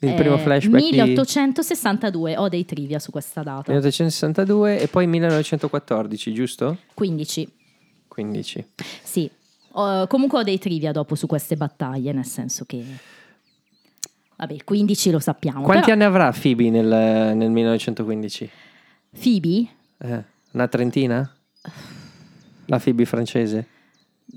Il 0.00 0.14
primo 0.14 0.34
eh, 0.36 0.38
flashback 0.40 0.82
di 0.84 0.90
1862, 0.90 2.36
ho 2.36 2.48
dei 2.48 2.64
trivia 2.64 2.98
su 2.98 3.10
questa 3.10 3.42
data. 3.42 3.72
1862 3.72 4.80
e 4.80 4.88
poi 4.88 5.06
1914, 5.06 6.32
giusto? 6.34 6.78
15, 6.94 7.48
15. 8.08 8.66
sì. 9.02 9.30
Ho- 9.78 10.06
comunque 10.06 10.38
ho 10.38 10.42
dei 10.42 10.58
trivia 10.58 10.92
dopo 10.92 11.14
su 11.14 11.26
queste 11.26 11.56
battaglie, 11.56 12.12
nel 12.12 12.24
senso 12.24 12.64
che... 12.64 12.82
Vabbè, 14.36 14.52
il 14.52 14.64
15 14.64 15.10
lo 15.10 15.18
sappiamo. 15.18 15.62
Quanti 15.62 15.84
però- 15.90 15.94
anni 15.94 16.04
avrà 16.04 16.30
Phoebe 16.32 16.70
nel, 16.70 16.86
nel 17.36 17.50
1915? 17.50 18.50
Phoebe? 19.18 19.66
Eh, 19.98 20.24
una 20.52 20.68
trentina? 20.68 21.34
La 22.66 22.78
Phoebe 22.78 23.04
francese? 23.06 23.66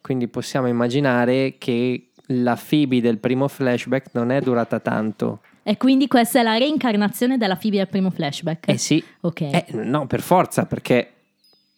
Quindi 0.01 0.29
possiamo 0.29 0.69
immaginare 0.69 1.57
che 1.59 2.13
la 2.27 2.57
Phoebe 2.57 3.01
del 3.01 3.19
primo 3.19 3.49
flashback 3.49 4.11
non 4.13 4.31
è 4.31 4.41
durata 4.41 4.79
tanto. 4.81 5.43
E 5.65 5.77
quindi 5.77 6.09
questa 6.09 6.41
è 6.41 6.43
la 6.43 6.57
reincarnazione 6.57 7.37
della 7.37 7.57
Phoebe 7.57 7.77
del 7.79 7.89
primo 7.89 8.11
flashback. 8.11 8.69
Eh 8.69 8.79
sì. 8.79 9.03
Ok. 9.21 9.41
Eh, 9.43 9.67
no, 9.73 10.07
per 10.07 10.21
forza, 10.23 10.65
perché 10.67 11.13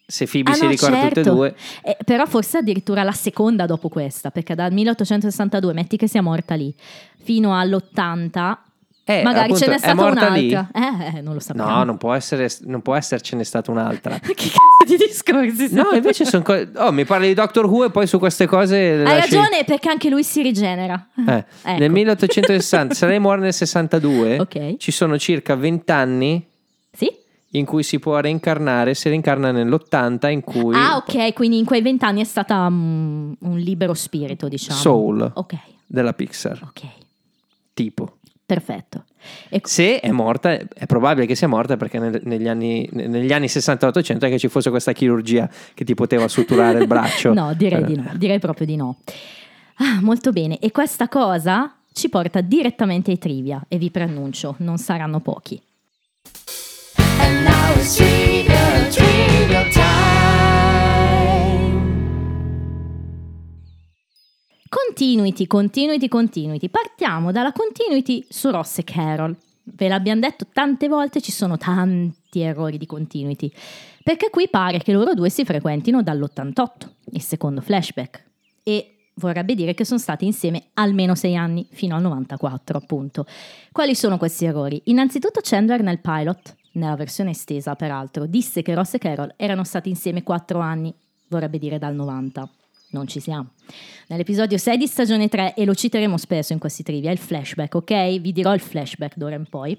se 0.07 0.27
Phoebe 0.27 0.51
Ah, 0.51 0.55
si 0.55 0.63
no, 0.65 0.69
ricorda 0.71 0.97
tutte 1.01 1.09
e 1.09 1.15
certo. 1.25 1.35
due... 1.35 1.55
Eh, 1.83 1.97
però 2.05 2.27
forse 2.27 2.59
addirittura 2.59 3.03
la 3.03 3.13
seconda 3.13 3.67
dopo 3.67 3.89
questa, 3.89 4.31
perché 4.31 4.55
dal 4.55 4.73
1862, 4.73 5.73
metti 5.73 5.97
che 5.97 6.09
sia 6.09 6.23
morta 6.23 6.55
lì, 6.55 6.75
fino 7.23 7.59
all'80, 7.59 8.57
Eh, 9.07 9.23
magari 9.23 9.51
appunto, 9.53 9.65
ce 9.65 9.71
n'è 9.71 9.79
stata 9.79 10.03
un'altra. 10.05 10.69
Eh, 10.73 11.17
eh, 11.17 11.21
non 11.21 11.35
lo 11.35 11.41
sappiamo. 11.41 11.69
No, 11.71 11.85
non 11.85 11.97
può, 11.99 12.13
essere, 12.15 12.49
non 12.63 12.81
può 12.83 12.95
essercene 12.95 13.45
stata 13.45 13.71
un'altra. 13.71 14.19
che 14.21 14.35
cazzo 14.35 14.85
di 14.87 14.97
discorsi 14.97 15.69
No, 15.75 15.91
invece 15.93 16.25
sono 16.25 16.43
cose... 16.43 16.71
Oh, 16.77 16.91
mi 16.93 17.05
parli 17.05 17.29
di 17.29 17.35
Doctor 17.35 17.67
Who 17.67 17.85
e 17.87 17.91
poi 17.91 18.07
su 18.07 18.19
queste 18.19 18.47
cose... 18.47 18.77
Hai 18.77 19.03
lasci- 19.03 19.35
ragione, 19.37 19.65
perché 19.65 19.89
anche 19.91 20.09
lui 20.11 20.23
si 20.25 20.41
rigenera. 20.43 21.07
Eh, 21.27 21.45
Ecco. 21.65 21.79
Nel 21.79 21.91
1860, 21.91 22.95
se 22.95 23.07
lei 23.07 23.19
muore 23.19 23.41
nel 23.41 23.53
62, 23.55 24.39
Ok. 24.41 24.77
ci 24.79 24.91
sono 24.91 25.19
circa 25.19 25.55
20 25.55 25.91
anni 25.93 26.47
Sì? 26.93 27.11
In 27.55 27.65
cui 27.65 27.83
si 27.83 27.99
può 27.99 28.19
reincarnare, 28.19 28.95
si 28.95 29.09
reincarna 29.09 29.51
nell'80 29.53 30.31
in 30.31 30.41
cui... 30.43 30.75
Ah, 30.75 30.97
ok, 30.97 31.33
quindi 31.35 31.59
in 31.59 31.65
quei 31.65 31.83
vent'anni 31.83 32.21
è 32.21 32.25
stata 32.25 32.69
mm, 32.69 33.33
un 33.41 33.59
libero 33.59 33.95
spirito, 33.95 34.49
diciamo. 34.49 34.79
Soul 34.79 35.31
Ok, 35.35 35.55
della 35.87 36.13
Pixar, 36.15 36.61
ok, 36.63 36.83
tipo. 37.73 38.17
perfetto. 38.45 39.05
E 39.49 39.61
Se 39.65 40.01
è 40.01 40.11
morta, 40.11 40.51
è 40.53 40.85
probabile 40.87 41.27
che 41.27 41.35
sia 41.35 41.49
morta 41.49 41.77
perché 41.77 41.99
nel- 41.99 42.21
negli, 42.25 42.47
anni, 42.49 42.87
negli 42.93 43.33
anni 43.33 43.49
60 43.49 43.87
e 43.87 43.89
800 43.89 44.27
è 44.27 44.29
che 44.31 44.39
ci 44.39 44.49
fosse 44.49 44.69
questa 44.71 44.93
chirurgia 44.93 45.49
che 45.75 45.85
ti 45.85 45.95
poteva 45.95 46.29
suturare 46.29 46.81
il 46.81 46.87
braccio. 46.87 47.33
No, 47.35 47.55
direi 47.55 47.83
Eh, 47.83 47.85
di 47.87 47.97
no, 47.97 48.11
direi 48.17 48.39
proprio 48.39 48.67
di 48.67 48.77
no. 48.77 48.97
Ah, 49.77 50.01
molto 50.03 50.31
bene, 50.33 50.59
e 50.59 50.71
questa 50.73 51.09
cosa 51.09 51.73
ci 51.93 52.09
porta 52.09 52.41
direttamente 52.41 53.13
ai 53.13 53.19
trivia 53.19 53.65
e 53.69 53.79
vi 53.79 53.91
preannuncio, 53.91 54.57
non 54.59 54.77
saranno 54.79 55.21
pochi. 55.21 55.61
Continuity, 64.69 65.47
continuity, 65.47 66.09
continuity. 66.09 66.69
Partiamo 66.69 67.33
dalla 67.33 67.53
continuity 67.53 68.25
su 68.29 68.51
Ross 68.51 68.79
e 68.79 68.85
Carol. 68.85 69.37
Ve 69.65 69.89
l'abbiamo 69.89 70.21
detto 70.21 70.47
tante 70.53 70.89
volte, 70.89 71.21
ci 71.21 71.33
sono 71.33 71.57
tanti 71.57 72.41
errori 72.41 72.79
di 72.79 72.87
continuity. 72.87 73.53
Perché 74.03 74.31
qui 74.31 74.49
pare 74.49 74.79
che 74.79 74.93
loro 74.93 75.15
due 75.15 75.31
si 75.31 75.45
frequentino 75.45 76.03
dall'88, 76.03 76.67
il 77.13 77.23
secondo 77.23 77.61
flashback. 77.61 78.25
E 78.63 79.11
vorrebbe 79.15 79.55
dire 79.55 79.75
che 79.75 79.85
sono 79.85 79.99
stati 79.99 80.27
insieme 80.27 80.67
almeno 80.75 81.15
sei 81.15 81.37
anni, 81.37 81.67
fino 81.71 81.97
al 81.97 82.03
94 82.03 82.79
appunto. 82.79 83.27
Quali 83.73 83.95
sono 83.95 84.17
questi 84.17 84.45
errori? 84.45 84.81
Innanzitutto 84.85 85.41
Chandler 85.43 85.83
nel 85.83 86.01
pilot, 86.01 86.57
nella 86.75 86.97
versione 86.97 87.31
estesa 87.31 87.75
peraltro, 87.75 88.27
disse 88.27 88.63
che 88.63 88.75
Ross 88.75 88.95
e 88.95 88.99
Carol 88.99 89.35
erano 89.37 89.65
stati 89.65 89.89
insieme 89.89 90.23
quattro 90.23 90.61
anni, 90.61 90.95
vorrebbe 91.29 91.59
dire 91.59 91.79
dal 91.79 91.95
90. 91.95 92.49
non 92.91 93.09
ci 93.09 93.19
siamo. 93.19 93.51
Nell'episodio 94.07 94.57
6 94.57 94.77
di 94.77 94.87
stagione 94.87 95.29
3, 95.29 95.55
e 95.55 95.65
lo 95.65 95.75
citeremo 95.75 96.17
spesso 96.17 96.53
in 96.53 96.61
questi 96.61 96.85
trivia, 96.85 97.11
il 97.11 97.19
flashback, 97.19 97.75
ok? 97.75 98.21
Vi 98.21 98.33
dirò 98.33 98.55
il 98.55 98.61
flashback 98.61 99.17
d'ora 99.17 99.35
in 99.35 99.47
poi. 99.49 99.77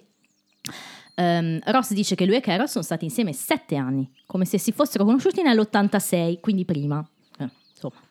Ehm, 1.16 1.60
Ross 1.66 1.94
dice 1.94 2.16
che 2.16 2.26
lui 2.26 2.36
e 2.36 2.42
Carol 2.42 2.68
sono 2.68 2.84
stati 2.84 3.06
insieme 3.06 3.32
sette 3.32 3.78
anni, 3.78 4.10
come 4.26 4.44
se 4.44 4.58
si 4.58 4.72
fossero 4.74 5.06
conosciuti 5.06 5.42
nell'86, 5.42 6.40
quindi 6.42 6.66
prima. 6.66 7.08
Eh, 7.40 7.50
insomma. 7.72 8.02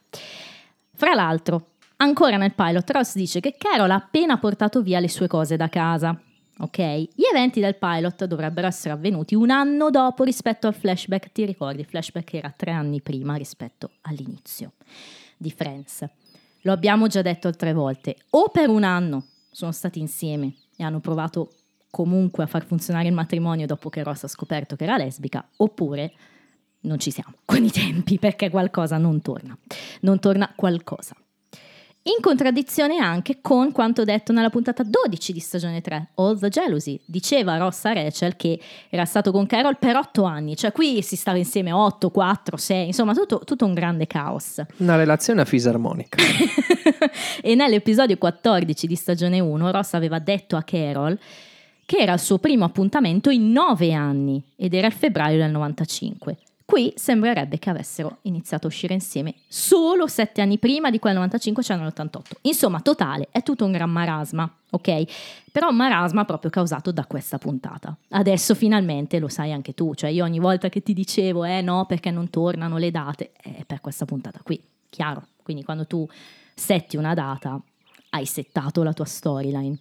Fra 0.94 1.12
l'altro, 1.12 1.72
ancora 1.96 2.36
nel 2.38 2.54
pilot, 2.54 2.90
Ross 2.90 3.14
dice 3.14 3.40
che 3.40 3.56
Carol 3.58 3.90
ha 3.90 3.96
appena 3.96 4.38
portato 4.38 4.80
via 4.80 5.00
le 5.00 5.08
sue 5.08 5.26
cose 5.26 5.56
da 5.56 5.68
casa. 5.68 6.18
Ok? 6.58 6.78
Gli 6.78 7.24
eventi 7.30 7.60
del 7.60 7.76
pilot 7.76 8.26
dovrebbero 8.26 8.66
essere 8.66 8.94
avvenuti 8.94 9.34
un 9.34 9.50
anno 9.50 9.90
dopo 9.90 10.22
rispetto 10.22 10.66
al 10.66 10.74
flashback. 10.74 11.32
Ti 11.32 11.44
ricordi? 11.44 11.80
Il 11.80 11.86
flashback 11.86 12.34
era 12.34 12.52
tre 12.56 12.70
anni 12.70 13.00
prima 13.00 13.34
rispetto 13.34 13.90
all'inizio 14.02 14.72
di 15.36 15.50
Friends. 15.50 16.04
Lo 16.62 16.72
abbiamo 16.72 17.08
già 17.08 17.22
detto 17.22 17.48
altre 17.48 17.72
volte. 17.72 18.16
O 18.30 18.48
per 18.48 18.68
un 18.68 18.84
anno 18.84 19.26
sono 19.50 19.72
stati 19.72 19.98
insieme 19.98 20.54
e 20.76 20.84
hanno 20.84 21.00
provato 21.00 21.50
comunque 21.90 22.44
a 22.44 22.46
far 22.46 22.64
funzionare 22.64 23.08
il 23.08 23.14
matrimonio 23.14 23.66
dopo 23.66 23.88
che 23.88 24.02
Ross 24.02 24.24
ha 24.24 24.28
scoperto 24.28 24.74
che 24.74 24.84
era 24.84 24.96
lesbica, 24.96 25.46
oppure 25.58 26.12
non 26.80 26.98
ci 26.98 27.10
siamo 27.10 27.34
con 27.44 27.62
i 27.62 27.70
tempi 27.70 28.18
perché 28.18 28.50
qualcosa 28.50 28.96
non 28.98 29.20
torna. 29.22 29.56
Non 30.00 30.18
torna 30.18 30.52
qualcosa. 30.54 31.14
In 32.06 32.20
contraddizione 32.20 32.98
anche 32.98 33.38
con 33.40 33.72
quanto 33.72 34.04
detto 34.04 34.34
nella 34.34 34.50
puntata 34.50 34.82
12 34.82 35.32
di 35.32 35.40
stagione 35.40 35.80
3, 35.80 36.08
All 36.16 36.38
the 36.38 36.50
Jealousy. 36.50 37.00
Diceva 37.06 37.56
Ross 37.56 37.82
a 37.86 37.94
Rachel 37.94 38.36
che 38.36 38.60
era 38.90 39.06
stato 39.06 39.32
con 39.32 39.46
Carol 39.46 39.78
per 39.78 39.96
8 39.96 40.22
anni, 40.24 40.54
cioè 40.54 40.70
qui 40.70 41.00
si 41.00 41.16
stava 41.16 41.38
insieme 41.38 41.72
8, 41.72 42.10
4, 42.10 42.58
6, 42.58 42.86
insomma 42.88 43.14
tutto, 43.14 43.40
tutto 43.46 43.64
un 43.64 43.72
grande 43.72 44.06
caos. 44.06 44.62
Una 44.76 44.96
relazione 44.96 45.40
a 45.40 45.44
fisarmonica. 45.46 46.18
e 47.40 47.54
nell'episodio 47.54 48.18
14 48.18 48.86
di 48.86 48.96
stagione 48.96 49.40
1 49.40 49.70
Ross 49.70 49.94
aveva 49.94 50.18
detto 50.18 50.56
a 50.56 50.62
Carol 50.62 51.18
che 51.86 51.96
era 51.96 52.12
il 52.12 52.20
suo 52.20 52.36
primo 52.36 52.66
appuntamento 52.66 53.30
in 53.30 53.50
9 53.50 53.94
anni 53.94 54.42
ed 54.56 54.74
era 54.74 54.88
il 54.88 54.92
febbraio 54.92 55.38
del 55.38 55.50
95. 55.50 56.36
Qui 56.66 56.94
sembrerebbe 56.96 57.58
che 57.58 57.68
avessero 57.68 58.18
iniziato 58.22 58.66
a 58.66 58.70
uscire 58.70 58.94
insieme 58.94 59.34
solo 59.48 60.06
7 60.06 60.40
anni 60.40 60.58
prima 60.58 60.90
di 60.90 60.98
quel 60.98 61.14
95, 61.14 61.62
cioè 61.62 61.76
nell'88. 61.76 62.20
Insomma, 62.42 62.80
totale, 62.80 63.28
è 63.30 63.42
tutto 63.42 63.66
un 63.66 63.72
gran 63.72 63.90
marasma, 63.90 64.50
ok? 64.70 65.04
Però 65.52 65.68
un 65.68 65.76
marasma 65.76 66.24
proprio 66.24 66.50
causato 66.50 66.90
da 66.90 67.04
questa 67.04 67.36
puntata. 67.36 67.94
Adesso 68.08 68.54
finalmente 68.54 69.18
lo 69.18 69.28
sai 69.28 69.52
anche 69.52 69.74
tu, 69.74 69.94
cioè 69.94 70.08
io 70.08 70.24
ogni 70.24 70.38
volta 70.38 70.70
che 70.70 70.82
ti 70.82 70.94
dicevo, 70.94 71.44
eh 71.44 71.60
no, 71.60 71.84
perché 71.84 72.10
non 72.10 72.30
tornano 72.30 72.78
le 72.78 72.90
date, 72.90 73.32
è 73.32 73.64
per 73.66 73.82
questa 73.82 74.06
puntata 74.06 74.40
qui, 74.42 74.58
chiaro. 74.88 75.28
Quindi 75.42 75.64
quando 75.64 75.86
tu 75.86 76.08
setti 76.54 76.96
una 76.96 77.12
data, 77.12 77.60
hai 78.10 78.24
settato 78.24 78.82
la 78.82 78.94
tua 78.94 79.04
storyline. 79.04 79.78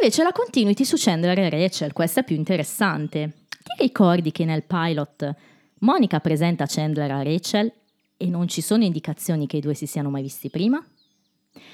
Invece 0.00 0.22
la 0.24 0.32
continuity 0.32 0.84
su 0.84 0.96
Chandler 0.98 1.38
e 1.38 1.50
Rachel, 1.50 1.92
questa 1.92 2.20
è 2.20 2.24
più 2.24 2.34
interessante. 2.34 3.39
Ti 3.76 3.82
ricordi 3.82 4.32
che 4.32 4.44
nel 4.44 4.64
pilot 4.64 5.34
Monica 5.80 6.20
presenta 6.20 6.66
Chandler 6.66 7.10
a 7.10 7.22
Rachel 7.22 7.72
e 8.16 8.26
non 8.26 8.48
ci 8.48 8.60
sono 8.60 8.84
indicazioni 8.84 9.46
che 9.46 9.56
i 9.56 9.60
due 9.60 9.74
si 9.74 9.86
siano 9.86 10.10
mai 10.10 10.22
visti 10.22 10.50
prima? 10.50 10.84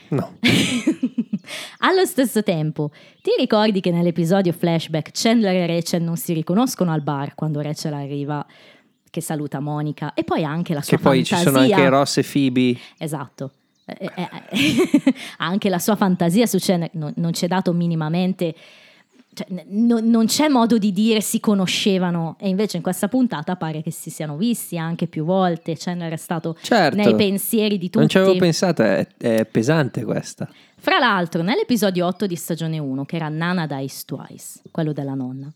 No. 0.09 0.39
Allo 1.79 2.05
stesso 2.05 2.43
tempo, 2.43 2.91
ti 3.23 3.31
ricordi 3.39 3.81
che 3.81 3.91
nell'episodio 3.91 4.53
flashback 4.53 5.11
Chandler 5.13 5.55
e 5.55 5.67
Rachel 5.67 6.03
non 6.03 6.17
si 6.17 6.33
riconoscono 6.33 6.93
al 6.93 7.03
bar 7.03 7.35
quando 7.35 7.61
Rachel 7.61 7.93
arriva 7.95 8.45
che 9.11 9.21
saluta 9.21 9.61
Monica 9.61 10.15
e 10.15 10.25
poi 10.25 10.45
anche 10.45 10.75
la 10.75 10.83
sua 10.83 10.97
Che 10.97 11.03
poi 11.03 11.25
fantasia. 11.25 11.37
ci 11.37 11.43
sono 11.45 11.59
anche 11.59 11.89
Ross 11.89 12.17
e 12.19 12.23
Phoebe. 12.23 12.79
Esatto. 12.99 13.53
Eh, 13.87 13.97
eh, 14.01 14.29
eh, 14.51 15.15
anche 15.39 15.69
la 15.69 15.79
sua 15.79 15.97
fantasia 15.97 16.47
su 16.47 16.59
Chandler 16.61 16.91
non, 16.95 17.13
non 17.17 17.33
c'è 17.33 17.49
dato 17.49 17.73
minimamente. 17.73 18.55
Cioè, 19.37 19.47
n- 19.51 19.87
non- 19.87 20.09
non 20.09 20.25
c'è 20.25 20.49
modo 20.49 20.79
di 20.79 20.93
dire 20.93 21.21
si 21.21 21.41
conoscevano 21.41 22.37
e 22.41 22.49
invece 22.49 22.79
in 22.79 22.83
questa 22.83 23.07
puntata 23.09 23.55
pare 23.57 23.83
che 23.83 23.91
si 23.91 24.09
siano 24.09 24.39
visti 24.39 24.79
anche 24.79 25.07
più 25.07 25.25
volte. 25.27 25.77
Chandler 25.77 26.11
è 26.13 26.17
stato 26.17 26.57
Certo. 26.63 26.97
nei 26.97 27.15
pensieri 27.15 27.77
di 27.77 27.87
tutti. 27.87 27.99
Non 27.99 28.09
ci 28.09 28.17
avevo 28.17 28.37
pensato, 28.37 28.83
è, 28.83 29.07
è 29.19 29.45
pesante 29.45 30.05
questa. 30.05 30.49
Fra 30.79 30.99
l'altro, 30.99 31.43
nell'episodio 31.43 32.07
8 32.07 32.27
di 32.27 32.37
stagione 32.37 32.79
1, 32.79 33.05
che 33.05 33.17
era 33.17 33.29
Nana 33.29 33.67
Dies 33.67 34.05
Twice, 34.05 34.61
quello 34.71 34.93
della 34.93 35.15
nonna, 35.15 35.51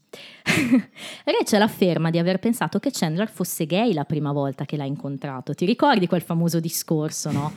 Rachel 1.25 1.63
afferma 1.63 2.11
di 2.11 2.19
aver 2.19 2.39
pensato 2.39 2.79
che 2.79 2.91
Chandler 2.93 3.31
fosse 3.31 3.65
gay 3.67 3.93
la 3.93 4.05
prima 4.05 4.33
volta 4.33 4.65
che 4.65 4.77
l'ha 4.77 4.85
incontrato. 4.85 5.55
Ti 5.55 5.65
ricordi 5.65 6.07
quel 6.07 6.23
famoso 6.23 6.61
discorso, 6.61 7.31
no? 7.31 7.53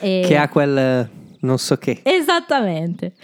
E- 0.00 0.22
Che 0.26 0.36
ha 0.36 0.48
quel 0.48 0.76
eh, 0.78 1.08
non 1.40 1.58
so 1.58 1.76
che. 1.78 2.00
Esattamente. 2.02 3.14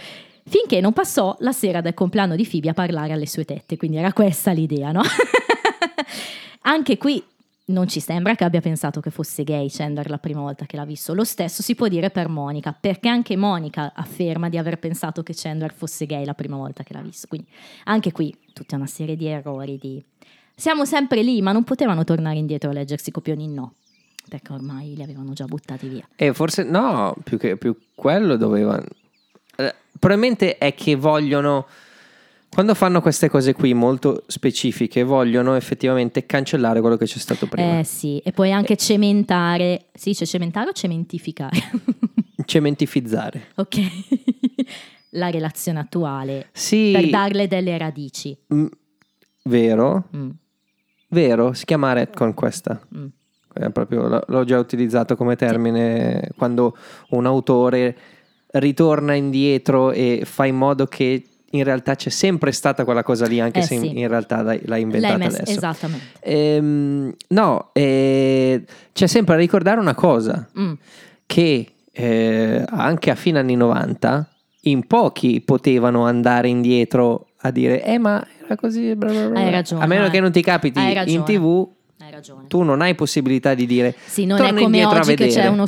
Finché 0.48 0.80
non 0.80 0.92
passò 0.92 1.36
la 1.40 1.52
sera 1.52 1.80
del 1.80 1.94
compleanno 1.94 2.34
di 2.34 2.46
Phoebe 2.46 2.70
a 2.70 2.74
parlare 2.74 3.12
alle 3.12 3.26
sue 3.26 3.44
tette, 3.44 3.76
quindi 3.76 3.98
era 3.98 4.12
questa 4.12 4.50
l'idea, 4.52 4.92
no? 4.92 5.02
Anche 6.62 6.96
qui 6.96 7.22
non 7.66 7.86
ci 7.86 8.00
sembra 8.00 8.34
che 8.34 8.44
abbia 8.44 8.60
pensato 8.60 9.00
che 9.00 9.10
fosse 9.10 9.44
gay 9.44 9.68
Chandler 9.68 10.08
la 10.08 10.18
prima 10.18 10.40
volta 10.40 10.64
che 10.64 10.76
l'ha 10.76 10.84
visto. 10.84 11.12
Lo 11.12 11.24
stesso 11.24 11.62
si 11.62 11.74
può 11.74 11.88
dire 11.88 12.10
per 12.10 12.28
Monica, 12.28 12.72
perché 12.72 13.08
anche 13.08 13.36
Monica 13.36 13.92
afferma 13.94 14.48
di 14.48 14.56
aver 14.56 14.78
pensato 14.78 15.22
che 15.22 15.34
Chandler 15.36 15.72
fosse 15.74 16.06
gay 16.06 16.24
la 16.24 16.34
prima 16.34 16.56
volta 16.56 16.82
che 16.82 16.94
l'ha 16.94 17.02
visto. 17.02 17.26
Quindi 17.28 17.48
anche 17.84 18.12
qui 18.12 18.34
tutta 18.52 18.76
una 18.76 18.86
serie 18.86 19.16
di 19.16 19.26
errori 19.26 19.76
di... 19.78 20.02
Siamo 20.54 20.84
sempre 20.84 21.22
lì, 21.22 21.42
ma 21.42 21.52
non 21.52 21.64
potevano 21.64 22.04
tornare 22.04 22.36
indietro 22.36 22.70
a 22.70 22.72
leggersi 22.72 23.10
copioni? 23.10 23.48
No, 23.48 23.74
perché 24.28 24.52
ormai 24.52 24.94
li 24.94 25.02
avevano 25.02 25.34
già 25.34 25.44
buttati 25.44 25.88
via. 25.88 26.08
E 26.16 26.32
forse 26.32 26.62
no, 26.64 27.14
più 27.22 27.38
che 27.38 27.56
più 27.56 27.76
quello 27.94 28.36
doveva. 28.36 28.82
Eh, 29.98 30.00
probabilmente 30.00 30.58
è 30.58 30.74
che 30.74 30.94
vogliono. 30.96 31.66
Quando 32.50 32.74
fanno 32.74 33.02
queste 33.02 33.28
cose 33.28 33.52
qui 33.52 33.74
molto 33.74 34.24
specifiche, 34.26 35.02
vogliono 35.02 35.54
effettivamente 35.54 36.24
cancellare 36.24 36.80
quello 36.80 36.96
che 36.96 37.04
c'è 37.04 37.18
stato 37.18 37.46
prima. 37.46 37.80
Eh 37.80 37.84
sì, 37.84 38.18
e 38.24 38.32
poi 38.32 38.52
anche 38.52 38.74
cementare, 38.76 39.86
si 39.92 40.08
dice 40.10 40.24
cementare 40.24 40.70
o 40.70 40.72
cementificare? 40.72 41.56
Cementifizzare. 42.48 43.48
ok, 43.56 43.78
la 45.10 45.28
relazione 45.28 45.78
attuale 45.80 46.48
Sì, 46.52 46.90
per 46.92 47.10
darle 47.10 47.46
delle 47.46 47.76
radici. 47.76 48.34
mm, 48.54 48.66
vero, 49.44 50.08
Mm, 50.16 50.30
vero, 51.08 51.52
si 51.52 51.66
chiama 51.66 51.92
retcon 51.92 52.32
questa. 52.32 52.80
mm. 52.96 53.06
Proprio- 53.72 54.22
l'ho 54.26 54.44
già 54.44 54.58
utilizzato 54.58 55.16
come 55.16 55.34
termine 55.36 56.30
quando 56.36 56.76
un 57.10 57.26
autore 57.26 57.96
ritorna 58.52 59.14
indietro 59.14 59.90
e 59.92 60.22
fa 60.24 60.46
in 60.46 60.56
modo 60.56 60.86
che 60.86 61.22
in 61.52 61.64
realtà 61.64 61.94
c'è 61.94 62.10
sempre 62.10 62.52
stata 62.52 62.84
quella 62.84 63.02
cosa 63.02 63.26
lì, 63.26 63.40
anche 63.40 63.60
Eh 63.60 63.62
se 63.62 63.74
in, 63.74 63.80
sì. 63.80 63.98
in 64.00 64.08
realtà 64.08 64.42
l'hai, 64.42 64.60
l'hai 64.64 64.82
inventata 64.82 65.16
L'hai 65.16 65.26
messa- 65.28 65.42
adesso. 65.42 65.56
esattamente. 65.58 66.04
Ehm, 66.20 67.14
no, 67.28 67.70
eh, 67.72 68.64
c'è 68.92 69.06
sempre 69.06 69.34
da 69.34 69.40
ricordare 69.40 69.80
una 69.80 69.94
cosa, 69.94 70.46
Mm, 70.58 70.72
che 71.26 71.66
eh, 71.92 72.64
anche 72.68 73.10
a 73.10 73.14
fine 73.14 73.38
anni 73.38 73.56
90 73.56 74.28
in 74.62 74.86
pochi 74.86 75.40
potevano 75.40 76.04
andare 76.04 76.48
indietro 76.48 77.28
a 77.42 77.50
dire 77.50 77.82
eh 77.84 77.98
ma 77.98 78.24
era 78.44 78.56
così 78.56 78.94
bla 78.94 79.10
bla 79.10 79.28
bla". 79.28 79.40
Hai 79.40 79.50
ragione, 79.50 79.82
a 79.82 79.86
meno 79.86 80.08
che 80.10 80.20
non 80.20 80.30
ti 80.32 80.42
capiti 80.42 80.80
in 81.06 81.22
tv 81.24 81.66
hai 82.08 82.14
ragione. 82.14 82.46
tu 82.48 82.62
non 82.62 82.80
hai 82.80 82.94
possibilità 82.94 83.54
di 83.54 83.66
dire 83.66 83.94
Sì, 84.06 84.24
non 84.24 84.40
è 84.40 84.52
come 84.52 84.84
oggi 84.84 85.14
che 85.14 85.28
c'è 85.28 85.46
uno, 85.46 85.66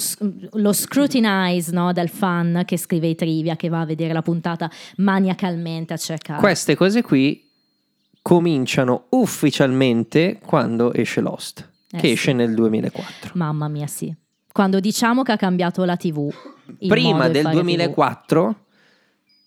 lo 0.53 0.73
scrutinize 0.73 1.71
no, 1.73 1.93
del 1.93 2.09
fan 2.09 2.63
che 2.67 2.77
scrive 2.77 3.07
i 3.09 3.15
trivia, 3.15 3.57
che 3.57 3.69
va 3.69 3.81
a 3.81 3.85
vedere 3.87 4.13
la 4.13 4.23
puntata 4.23 4.71
maniacalmente 4.97 5.93
a 5.93 5.97
cercare. 5.97 6.41
queste 6.41 6.75
cose 6.75 7.03
qui 7.03 7.49
cominciano 8.23 9.07
ufficialmente 9.11 10.39
quando 10.45 10.93
esce 10.93 11.21
Lost 11.21 11.69
Eh 11.91 11.99
che 11.99 12.07
sì. 12.09 12.13
esce 12.13 12.33
nel 12.33 12.55
2004 12.55 13.33
Mamma 13.35 13.69
mia, 13.69 13.87
sì. 13.87 14.15
Quando 14.53 14.81
diciamo 14.81 15.23
che 15.23 15.33
ha 15.33 15.37
cambiato 15.37 15.85
la 15.85 15.97
TV. 15.97 16.29
prima 16.89 17.29
del 17.29 17.43
fare 17.45 17.55
2004 17.55 18.57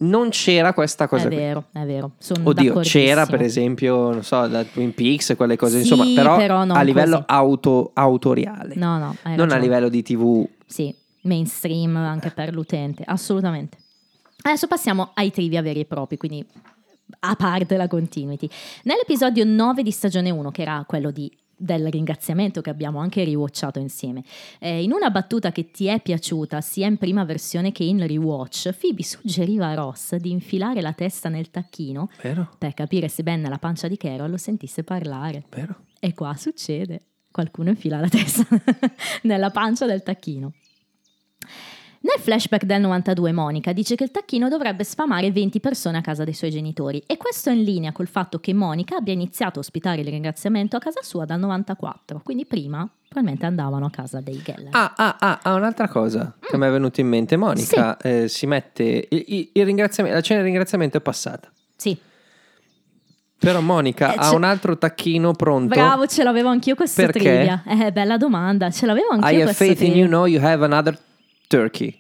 non 0.04 0.30
c'era 0.30 0.74
questa 0.74 1.08
cosa 1.08 1.26
È 1.26 1.28
qui 1.28 1.36
vero, 1.36 1.66
è 1.72 1.84
vero. 1.86 2.12
Sono 2.18 2.50
Oddio, 2.50 2.80
c'era 2.82 3.26
per 3.26 3.42
esempio, 3.42 4.12
non 4.12 4.24
so, 4.24 4.48
da 4.48 4.64
Twin 4.64 4.94
Peaks, 4.94 5.34
quelle 5.36 5.56
cose, 5.56 5.82
Sì, 5.82 5.92
insomma, 5.92 6.06
però, 6.14 6.38
però 6.38 6.60
a 6.62 6.82
livello 6.82 7.24
auto, 7.26 7.92
autoriale, 7.94 8.76
No, 8.76 8.98
no, 8.98 8.98
non 8.98 9.16
a 9.24 9.30
ragione. 9.36 9.60
livello 9.60 9.90
di 9.90 10.02
TV. 10.04 10.48
Sì, 10.66 10.94
mainstream 11.22 11.96
anche 11.98 12.30
per 12.32 12.54
l'utente, 12.54 13.04
assolutamente. 13.06 13.78
Adesso 14.42 14.68
passiamo 14.68 15.12
ai 15.14 15.32
trivia 15.32 15.62
veri 15.62 15.82
e 15.82 15.86
propri, 15.86 16.18
quindi 16.18 16.46
a 17.20 17.36
parte 17.36 17.78
la 17.78 17.88
continuity. 17.88 18.50
Nell'episodio 18.84 19.44
9 19.46 19.84
di 19.84 19.92
stagione 19.92 20.30
1, 20.30 20.52
che 20.52 20.62
era 20.64 20.84
quello 20.88 21.12
di- 21.12 21.32
del 21.64 21.90
ringraziamento 21.90 22.60
che 22.60 22.70
abbiamo 22.70 23.00
anche 23.00 23.24
riwatchato 23.24 23.80
insieme, 23.80 24.24
eh, 24.60 24.84
in 24.84 24.92
una 24.92 25.10
battuta 25.10 25.52
che 25.52 25.72
ti 25.72 25.86
è 25.86 26.02
piaciuta 26.02 26.60
sia 26.60 26.88
in 26.88 26.98
prima 26.98 27.24
versione 27.24 27.72
che 27.72 27.84
in 27.84 28.06
rewatch, 28.06 28.76
Phoebe 28.78 29.04
suggeriva 29.04 29.68
a 29.68 29.74
Ross 29.74 30.16
di 30.16 30.32
infilare 30.32 30.82
la 30.82 30.94
testa 30.94 31.30
nel 31.30 31.50
tacchino 31.50 32.10
Vero? 32.22 32.50
per 32.58 32.74
capire 32.74 33.08
se 33.08 33.24
Ben 33.24 33.42
nella 33.42 33.60
pancia 33.60 33.88
di 33.88 33.96
Carol 33.96 34.30
lo 34.30 34.38
sentisse 34.38 34.84
parlare. 34.84 35.46
Vero? 35.50 35.86
E 36.00 36.14
qua 36.14 36.36
succede. 36.36 37.02
qualcuno 37.32 37.70
infila 37.70 38.00
la 38.00 38.10
testa 38.10 38.46
nella 39.24 39.50
pancia 39.50 39.86
del 39.86 40.04
tacchino. 40.04 40.54
Nel 42.06 42.20
flashback 42.22 42.66
del 42.66 42.82
92 42.82 43.32
Monica 43.32 43.72
dice 43.72 43.96
che 43.96 44.04
il 44.04 44.12
tacchino 44.12 44.50
dovrebbe 44.50 44.84
sfamare 44.84 45.32
20 45.32 45.62
persone 45.62 45.98
a 46.00 46.02
casa 46.02 46.26
dei 46.26 46.34
suoi 46.34 46.50
genitori 46.52 47.02
e 47.08 47.16
questo 47.16 47.50
è 47.50 47.54
in 47.54 47.64
linea 47.64 47.94
col 47.94 48.08
fatto 48.08 48.40
che 48.40 48.54
Monica 48.54 48.98
abbia 48.98 49.14
iniziato 49.14 49.60
a 49.60 49.62
ospitare 49.62 50.02
il 50.02 50.08
ringraziamento 50.08 50.76
a 50.76 50.80
casa 50.80 51.00
sua 51.02 51.24
dal 51.24 51.40
94, 51.40 52.20
quindi 52.22 52.46
prima 52.46 52.86
probabilmente 53.08 53.46
andavano 53.46 53.86
a 53.86 53.90
casa 53.90 54.20
dei 54.20 54.42
Geller. 54.44 54.68
Ah, 54.72 54.94
ah, 54.98 55.16
ah, 55.18 55.40
ah, 55.44 55.54
un'altra 55.54 55.88
cosa 55.88 56.36
che 56.42 56.58
mi 56.58 56.66
è 56.66 56.70
venuta 56.72 57.00
in 57.00 57.08
mente. 57.08 57.38
Monica 57.38 57.96
eh, 57.98 58.28
si 58.28 58.48
mette. 58.48 59.08
Il, 59.10 59.24
il- 59.28 59.50
il 59.54 59.66
ringraziamento, 59.66 60.18
la 60.18 60.24
cena 60.24 60.40
di 60.42 60.48
ringraziamento 60.48 60.98
è 60.98 61.02
passata. 61.02 61.50
Sì, 61.78 61.98
Però 63.38 63.62
Monica 63.62 64.12
Eh, 64.14 64.18
ha 64.18 64.34
un 64.36 64.44
altro 64.44 64.78
tacchino 64.78 65.32
pronto. 65.34 65.74
bravo, 65.74 66.06
ce 66.08 66.24
l'avevo 66.24 66.50
anch'io 66.50 66.76
questa 66.76 67.04
Perché? 67.06 67.20
trivia. 67.20 67.64
Eh, 67.66 67.92
bella 67.94 68.18
domanda, 68.18 68.70
ce 68.72 68.86
l'avevo 68.88 69.10
anch'io 69.12 69.38
I 69.38 69.42
have 69.42 69.54
faith 69.54 69.70
in 69.82 69.92
trivia. 69.92 69.96
you, 70.04 70.10
no, 70.10 70.26
you 70.26 70.44
have 70.44 70.64
another 70.66 70.98
turkey. 71.48 72.00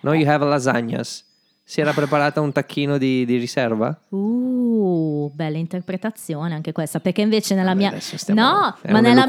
No, 0.00 0.12
you 0.14 0.28
have 0.28 0.44
lasagnas. 0.44 1.24
Si 1.68 1.82
era 1.82 1.92
preparata 1.92 2.40
un 2.40 2.50
tacchino 2.50 2.96
di, 2.96 3.26
di 3.26 3.36
riserva? 3.36 3.94
Uh, 4.08 5.30
bella 5.34 5.58
interpretazione 5.58 6.54
anche 6.54 6.72
questa, 6.72 6.98
perché 6.98 7.20
invece 7.20 7.54
nella 7.54 7.74
Vabbè, 7.74 7.90
mia... 7.90 8.00
stiamo- 8.00 8.40
no, 8.40 8.76
ma 8.88 9.00
nella... 9.00 9.26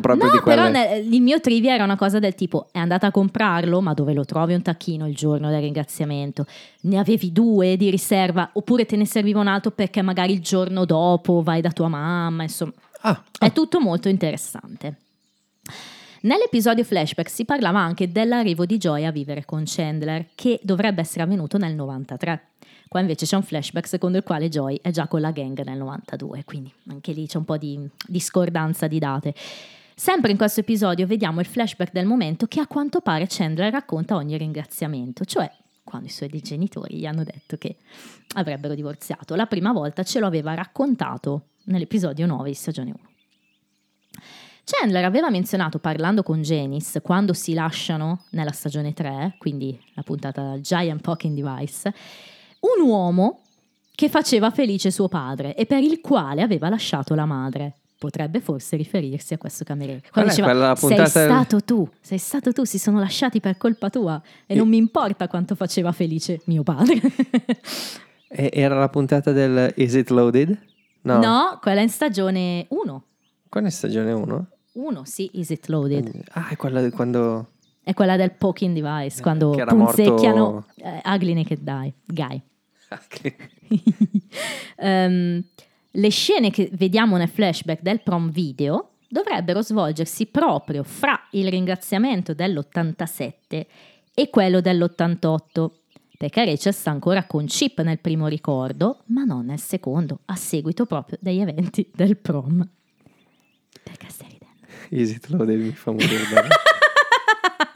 proprio 0.00 0.28
no, 0.28 0.32
di 0.32 0.38
quelle. 0.38 0.56
però 0.62 0.70
nel- 0.70 1.12
il 1.12 1.20
mio 1.20 1.40
trivia 1.40 1.74
era 1.74 1.84
una 1.84 1.96
cosa 1.96 2.18
del 2.18 2.34
tipo, 2.34 2.68
è 2.72 2.78
andata 2.78 3.08
a 3.08 3.10
comprarlo, 3.10 3.82
ma 3.82 3.92
dove 3.92 4.14
lo 4.14 4.24
trovi 4.24 4.54
un 4.54 4.62
tacchino 4.62 5.06
il 5.06 5.14
giorno 5.14 5.50
del 5.50 5.60
ringraziamento? 5.60 6.46
Ne 6.82 6.98
avevi 6.98 7.32
due 7.32 7.76
di 7.76 7.90
riserva, 7.90 8.48
oppure 8.54 8.86
te 8.86 8.96
ne 8.96 9.04
serviva 9.04 9.38
un 9.40 9.48
altro 9.48 9.70
perché 9.70 10.00
magari 10.00 10.32
il 10.32 10.40
giorno 10.40 10.86
dopo 10.86 11.42
vai 11.42 11.60
da 11.60 11.70
tua 11.70 11.88
mamma, 11.88 12.44
insomma... 12.44 12.72
Ah, 13.02 13.22
È 13.38 13.52
tutto 13.52 13.78
molto 13.78 14.08
interessante. 14.08 14.96
Nell'episodio 16.22 16.82
flashback 16.82 17.30
si 17.30 17.44
parlava 17.44 17.78
anche 17.78 18.10
dell'arrivo 18.10 18.66
di 18.66 18.76
Joy 18.76 19.04
a 19.04 19.12
vivere 19.12 19.44
con 19.44 19.62
Chandler, 19.64 20.30
che 20.34 20.58
dovrebbe 20.64 21.00
essere 21.00 21.22
avvenuto 21.22 21.58
nel 21.58 21.76
93. 21.76 22.40
Qua 22.88 22.98
invece 22.98 23.24
c'è 23.24 23.36
un 23.36 23.44
flashback 23.44 23.86
secondo 23.86 24.16
il 24.18 24.24
quale 24.24 24.48
Joy 24.48 24.80
è 24.82 24.90
già 24.90 25.06
con 25.06 25.20
la 25.20 25.30
gang 25.30 25.62
nel 25.62 25.78
92, 25.78 26.42
quindi 26.44 26.72
anche 26.88 27.12
lì 27.12 27.28
c'è 27.28 27.38
un 27.38 27.44
po' 27.44 27.56
di 27.56 27.88
discordanza 28.08 28.88
di 28.88 28.98
date. 28.98 29.32
Sempre 29.94 30.32
in 30.32 30.36
questo 30.36 30.58
episodio 30.58 31.06
vediamo 31.06 31.38
il 31.38 31.46
flashback 31.46 31.92
del 31.92 32.06
momento 32.06 32.46
che 32.46 32.58
a 32.58 32.66
quanto 32.66 33.00
pare 33.00 33.26
Chandler 33.28 33.70
racconta 33.70 34.16
ogni 34.16 34.36
ringraziamento, 34.36 35.24
cioè 35.24 35.48
quando 35.84 36.08
i 36.08 36.10
suoi 36.10 36.28
genitori 36.42 36.96
gli 36.96 37.06
hanno 37.06 37.22
detto 37.22 37.56
che 37.56 37.76
avrebbero 38.34 38.74
divorziato. 38.74 39.36
La 39.36 39.46
prima 39.46 39.72
volta 39.72 40.02
ce 40.02 40.18
lo 40.18 40.26
aveva 40.26 40.54
raccontato 40.54 41.50
nell'episodio 41.66 42.26
9 42.26 42.48
di 42.48 42.54
stagione 42.54 42.90
1. 42.90 43.07
Chandler 44.70 45.02
aveva 45.02 45.30
menzionato 45.30 45.78
parlando 45.78 46.22
con 46.22 46.42
Janice 46.42 47.00
quando 47.00 47.32
si 47.32 47.54
lasciano 47.54 48.24
nella 48.32 48.52
stagione 48.52 48.92
3, 48.92 49.36
quindi 49.38 49.80
la 49.94 50.02
puntata 50.02 50.60
Giant 50.60 51.00
Poking 51.00 51.34
Device, 51.34 51.94
un 52.60 52.86
uomo 52.86 53.40
che 53.94 54.10
faceva 54.10 54.50
felice 54.50 54.90
suo 54.90 55.08
padre 55.08 55.54
e 55.54 55.64
per 55.64 55.82
il 55.82 56.02
quale 56.02 56.42
aveva 56.42 56.68
lasciato 56.68 57.14
la 57.14 57.24
madre. 57.24 57.76
Potrebbe 57.98 58.40
forse 58.40 58.76
riferirsi 58.76 59.32
a 59.32 59.38
questo 59.38 59.64
cameriere. 59.64 60.02
Quando 60.12 60.30
è 60.30 60.34
diceva, 60.34 60.76
sei 60.76 61.06
stato 61.06 61.60
tu, 61.62 61.88
sei 62.02 62.18
stato 62.18 62.52
tu, 62.52 62.64
si 62.64 62.78
sono 62.78 62.98
lasciati 62.98 63.40
per 63.40 63.56
colpa 63.56 63.88
tua 63.88 64.20
e 64.46 64.54
non 64.54 64.68
mi 64.68 64.76
importa 64.76 65.28
quanto 65.28 65.54
faceva 65.54 65.92
felice 65.92 66.42
mio 66.44 66.62
padre. 66.62 67.00
E- 68.30 68.50
era 68.52 68.78
la 68.78 68.90
puntata 68.90 69.32
del 69.32 69.72
Is 69.76 69.94
it 69.94 70.10
loaded? 70.10 70.56
No. 71.00 71.18
no, 71.18 71.58
quella 71.62 71.80
è 71.80 71.82
in 71.82 71.88
stagione 71.88 72.66
1. 72.68 73.04
Quella 73.48 73.68
è 73.68 73.70
stagione 73.70 74.12
1? 74.12 74.46
1, 74.78 75.04
sì, 75.04 75.28
Is 75.34 75.50
It 75.50 75.66
Loaded? 75.68 76.22
Ah, 76.32 76.48
è 76.48 76.56
quella 76.56 76.82
di 76.82 76.90
quando... 76.90 77.52
È 77.82 77.94
quella 77.94 78.16
del 78.16 78.32
poking 78.32 78.74
device, 78.78 79.20
quando 79.22 79.54
Eh, 79.54 79.60
era 79.60 79.70
punzecchiano 79.74 80.50
morto- 80.52 80.72
eh, 80.76 81.00
Ugly 81.04 81.32
Naked 81.34 81.62
Guy. 81.62 81.92
guy. 82.04 82.40
Ah, 82.90 83.00
che- 83.08 83.36
Ehm, 84.76 85.42
le 85.90 86.08
scene 86.10 86.50
che 86.50 86.68
vediamo 86.74 87.16
nel 87.16 87.28
flashback 87.28 87.82
del 87.82 88.02
prom 88.02 88.30
video 88.30 88.90
dovrebbero 89.08 89.62
svolgersi 89.62 90.26
proprio 90.26 90.82
fra 90.84 91.18
il 91.32 91.48
ringraziamento 91.48 92.34
dell'87 92.34 93.66
e 94.14 94.30
quello 94.30 94.60
dell'88, 94.60 95.70
perché 96.18 96.44
Rachel 96.44 96.74
sta 96.74 96.90
ancora 96.90 97.24
con 97.24 97.46
Chip 97.46 97.80
nel 97.82 97.98
primo 98.00 98.26
ricordo, 98.26 99.02
ma 99.06 99.24
non 99.24 99.46
nel 99.46 99.58
secondo, 99.60 100.20
a 100.26 100.36
seguito 100.36 100.84
proprio 100.86 101.16
degli 101.20 101.40
eventi 101.40 101.90
del 101.94 102.16
prom. 102.16 102.68
Perché 103.82 104.08
stai 104.10 104.27
it 104.90 105.28
loaded 105.28 105.60
mi 105.60 105.72
fa 105.72 105.90
morire 105.90 106.66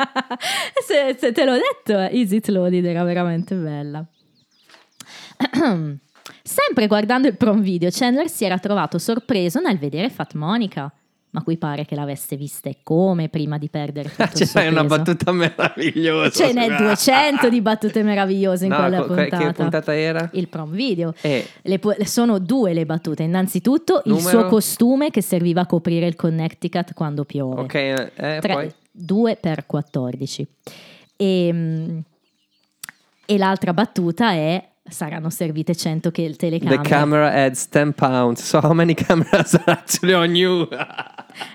se, 0.86 1.16
se 1.18 1.32
te 1.32 1.44
l'ho 1.44 1.56
detto, 1.56 1.98
Easy 1.98 2.40
Loaded 2.47 2.84
era 2.84 3.05
veramente 3.05 3.55
bella. 3.55 4.05
Sempre 6.43 6.86
guardando 6.86 7.28
il 7.28 7.36
prom 7.36 7.60
video, 7.60 7.90
Chandler 7.90 8.28
si 8.28 8.44
era 8.44 8.59
trovato 8.59 8.98
sorpreso 8.98 9.60
nel 9.60 9.78
vedere 9.78 10.10
Fat 10.10 10.34
Monica, 10.34 10.93
ma 11.35 11.43
qui 11.43 11.57
pare 11.57 11.87
che 11.87 11.95
l'avesse 11.95 12.37
vista 12.37 12.69
e 12.69 12.79
come 12.83 13.29
prima 13.31 13.57
di 13.57 13.69
perdere 13.71 14.11
tutto 14.11 14.23
il 14.25 14.31
C'è 14.33 14.45
suo 14.45 14.61
una 14.69 14.85
battuta 14.85 15.33
meravigliosa. 15.33 16.45
Ce 16.47 16.53
n'è 16.53 16.77
200 16.77 17.49
di 17.49 17.61
battute 17.63 18.03
meravigliose 18.03 18.65
in 18.67 18.71
No, 18.71 18.77
quella 18.77 18.99
co- 19.01 19.07
puntata. 19.15 19.39
che 19.39 19.53
puntata 19.53 19.97
era? 19.97 20.29
Il 20.35 20.49
prom 20.49 20.71
video. 20.73 21.15
Eh. 21.23 21.47
Le 21.63 21.81
sono 22.05 22.39
due 22.39 22.75
le 22.75 22.85
battute. 22.85 23.23
Innanzitutto 23.23 24.03
il 24.05 24.13
Numero? 24.13 24.29
suo 24.29 24.47
costume 24.47 25.11
che 25.11 25.23
serviva 25.23 25.63
a 25.63 25.67
coprire 25.67 26.07
il 26.07 26.17
Connecticut 26.17 26.93
quando 26.93 27.25
piove. 27.25 27.61
Ok, 27.63 27.75
eh, 27.75 28.11
Tre- 28.41 28.53
poi... 28.53 28.73
2 28.91 29.37
per 29.37 29.65
14. 29.65 30.47
E, 31.17 31.51
mm, 31.53 31.99
e 33.25 33.39
l'altra 33.39 33.73
battuta 33.73 34.33
è 34.33 34.69
saranno 34.85 35.31
servite 35.31 35.75
100 35.75 36.11
che 36.11 36.29
The 36.29 36.37
telecamere. 36.37 36.83
camera 36.83 37.33
adds 37.33 37.69
10 37.71 37.93
pounds. 37.93 38.43
So 38.43 38.59
how 38.59 38.73
many 38.73 38.93
cameras 38.95 39.55
are 39.55 39.65
actually 39.73 40.13
on 40.13 40.35
you? 40.35 40.69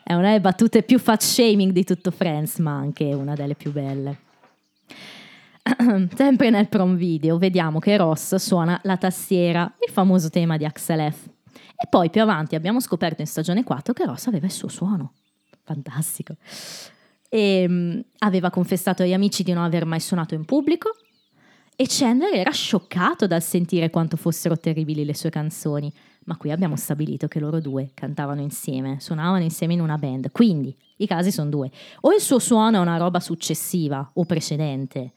È 0.04 0.14
una 0.14 0.28
delle 0.28 0.42
battute 0.42 0.84
più 0.84 1.00
fat 1.00 1.22
shaming 1.22 1.72
di 1.72 1.84
tutto 1.84 2.12
Friends, 2.12 2.58
ma 2.58 2.72
anche 2.72 3.06
una 3.14 3.36
delle 3.36 3.56
più 3.56 3.72
belle. 3.72 4.26
Sempre 6.16 6.50
nel 6.50 6.68
prom 6.68 6.96
video 6.96 7.38
vediamo 7.38 7.80
che 7.80 7.98
Ross 7.98 8.36
suona 8.36 8.80
la 8.84 8.98
tastiera, 8.98 9.72
il 9.86 9.92
famoso 9.92 10.30
tema 10.30 10.58
di 10.58 10.66
Axel 10.66 11.12
F. 11.12 11.26
E 11.80 11.88
poi 11.90 12.10
più 12.10 12.22
avanti 12.22 12.56
abbiamo 12.56 12.80
scoperto 12.80 13.22
in 13.22 13.28
stagione 13.28 13.64
4 13.64 13.94
che 13.94 14.06
Ross 14.06 14.28
aveva 14.28 14.46
il 14.46 14.52
suo 14.52 14.68
suono. 14.68 15.14
Fantastico. 15.64 16.36
E 17.30 17.66
mm, 17.68 18.00
aveva 18.20 18.50
confessato 18.50 19.04
agli 19.04 19.14
amici 19.14 19.44
di 19.44 19.52
non 19.52 19.64
aver 19.64 19.86
mai 19.86 20.00
suonato 20.00 20.34
in 20.34 20.46
pubblico. 20.46 20.96
E 21.76 21.86
Chandler 21.88 22.34
era 22.34 22.52
scioccato 22.52 23.28
dal 23.28 23.44
sentire 23.44 23.92
quanto 23.92 24.18
fossero 24.18 24.58
terribili 24.58 25.06
le 25.06 25.14
sue 25.14 25.30
canzoni. 25.30 25.94
Ma 26.28 26.36
qui 26.36 26.52
abbiamo 26.52 26.76
stabilito 26.76 27.30
che 27.30 27.40
loro 27.40 27.62
due 27.62 27.92
cantavano 27.94 28.42
insieme, 28.42 28.98
suonavano 29.00 29.44
insieme 29.44 29.74
in 29.74 29.80
una 29.80 29.98
band. 29.98 30.30
Quindi 30.32 30.76
i 30.98 31.08
casi 31.08 31.32
sono 31.32 31.50
due. 31.50 31.72
O 32.02 32.14
il 32.14 32.20
suo 32.20 32.38
suono 32.38 32.78
è 32.78 32.80
una 32.82 32.98
roba 32.98 33.22
successiva 33.22 34.10
o 34.14 34.26
precedente, 34.26 35.12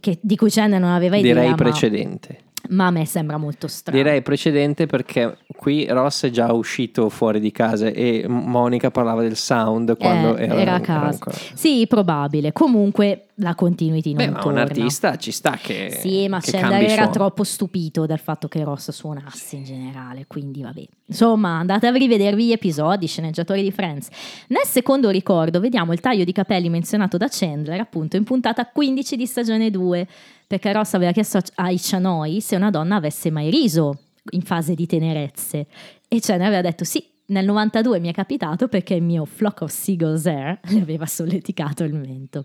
che- 0.00 0.18
di 0.20 0.34
cui 0.36 0.50
Chandler 0.50 0.80
non 0.80 0.90
aveva 0.90 1.16
idea. 1.16 1.32
Direi 1.34 1.54
precedente. 1.54 2.38
Ma, 2.70 2.86
a 2.86 2.90
me 2.90 3.06
sembra 3.06 3.36
molto 3.36 3.66
strano. 3.68 3.96
Direi 3.98 4.22
precedente 4.22 4.86
perché 4.86 5.38
qui 5.56 5.86
Ross 5.86 6.24
è 6.26 6.30
già 6.30 6.52
uscito 6.52 7.08
fuori 7.08 7.40
di 7.40 7.52
casa 7.52 7.86
e 7.88 8.24
Monica 8.28 8.90
parlava 8.90 9.22
del 9.22 9.36
sound 9.36 9.96
quando 9.96 10.36
Eh, 10.36 10.44
era, 10.44 10.54
era 10.60 10.74
a 10.74 10.80
casa. 10.80 11.06
ancora- 11.06 11.36
Sì, 11.54 11.86
probabile. 11.88 12.52
Comunque 12.52 13.26
la 13.40 13.54
continuity 13.54 14.14
non 14.14 14.24
Beh, 14.24 14.30
ma 14.30 14.36
un 14.38 14.42
torna. 14.44 14.60
artista 14.62 15.16
ci 15.16 15.30
sta 15.30 15.58
che 15.60 15.90
Sì, 16.00 16.26
ma 16.26 16.40
che 16.40 16.52
Chandler 16.52 16.88
era 16.90 17.08
troppo 17.10 17.44
stupito 17.44 18.06
dal 18.06 18.18
fatto 18.18 18.48
che 18.48 18.64
Ross 18.64 18.90
suonasse 18.90 19.56
in 19.56 19.64
generale, 19.64 20.24
quindi 20.26 20.62
vabbè. 20.62 20.84
Insomma, 21.08 21.58
andate 21.58 21.86
a 21.86 21.90
rivedervi 21.92 22.46
gli 22.46 22.52
episodi, 22.52 23.06
sceneggiatori 23.06 23.62
di 23.62 23.70
Friends. 23.70 24.08
Nel 24.48 24.64
secondo 24.64 25.10
ricordo 25.10 25.60
vediamo 25.60 25.92
il 25.92 26.00
taglio 26.00 26.24
di 26.24 26.32
capelli 26.32 26.68
menzionato 26.70 27.16
da 27.18 27.28
Chandler, 27.30 27.78
appunto, 27.80 28.16
in 28.16 28.24
puntata 28.24 28.64
15 28.66 29.16
di 29.16 29.26
stagione 29.26 29.70
2, 29.70 30.06
perché 30.46 30.72
Ross 30.72 30.94
aveva 30.94 31.12
chiesto 31.12 31.40
ai 31.56 31.78
Chanoi 31.80 32.40
se 32.40 32.56
una 32.56 32.70
donna 32.70 32.96
avesse 32.96 33.30
mai 33.30 33.50
riso 33.50 34.00
in 34.30 34.42
fase 34.42 34.74
di 34.74 34.86
tenerezze 34.86 35.66
e 36.08 36.20
Chandler 36.20 36.48
aveva 36.48 36.62
detto 36.62 36.84
sì. 36.84 37.14
Nel 37.28 37.44
92 37.44 37.98
mi 37.98 38.08
è 38.08 38.12
capitato 38.12 38.68
perché 38.68 38.94
il 38.94 39.02
mio 39.02 39.24
flock 39.24 39.62
of 39.62 39.70
seagulls 39.70 40.26
air 40.26 40.60
le 40.70 40.80
aveva 40.80 41.06
solleticato 41.06 41.82
il 41.82 41.92
mento. 41.92 42.44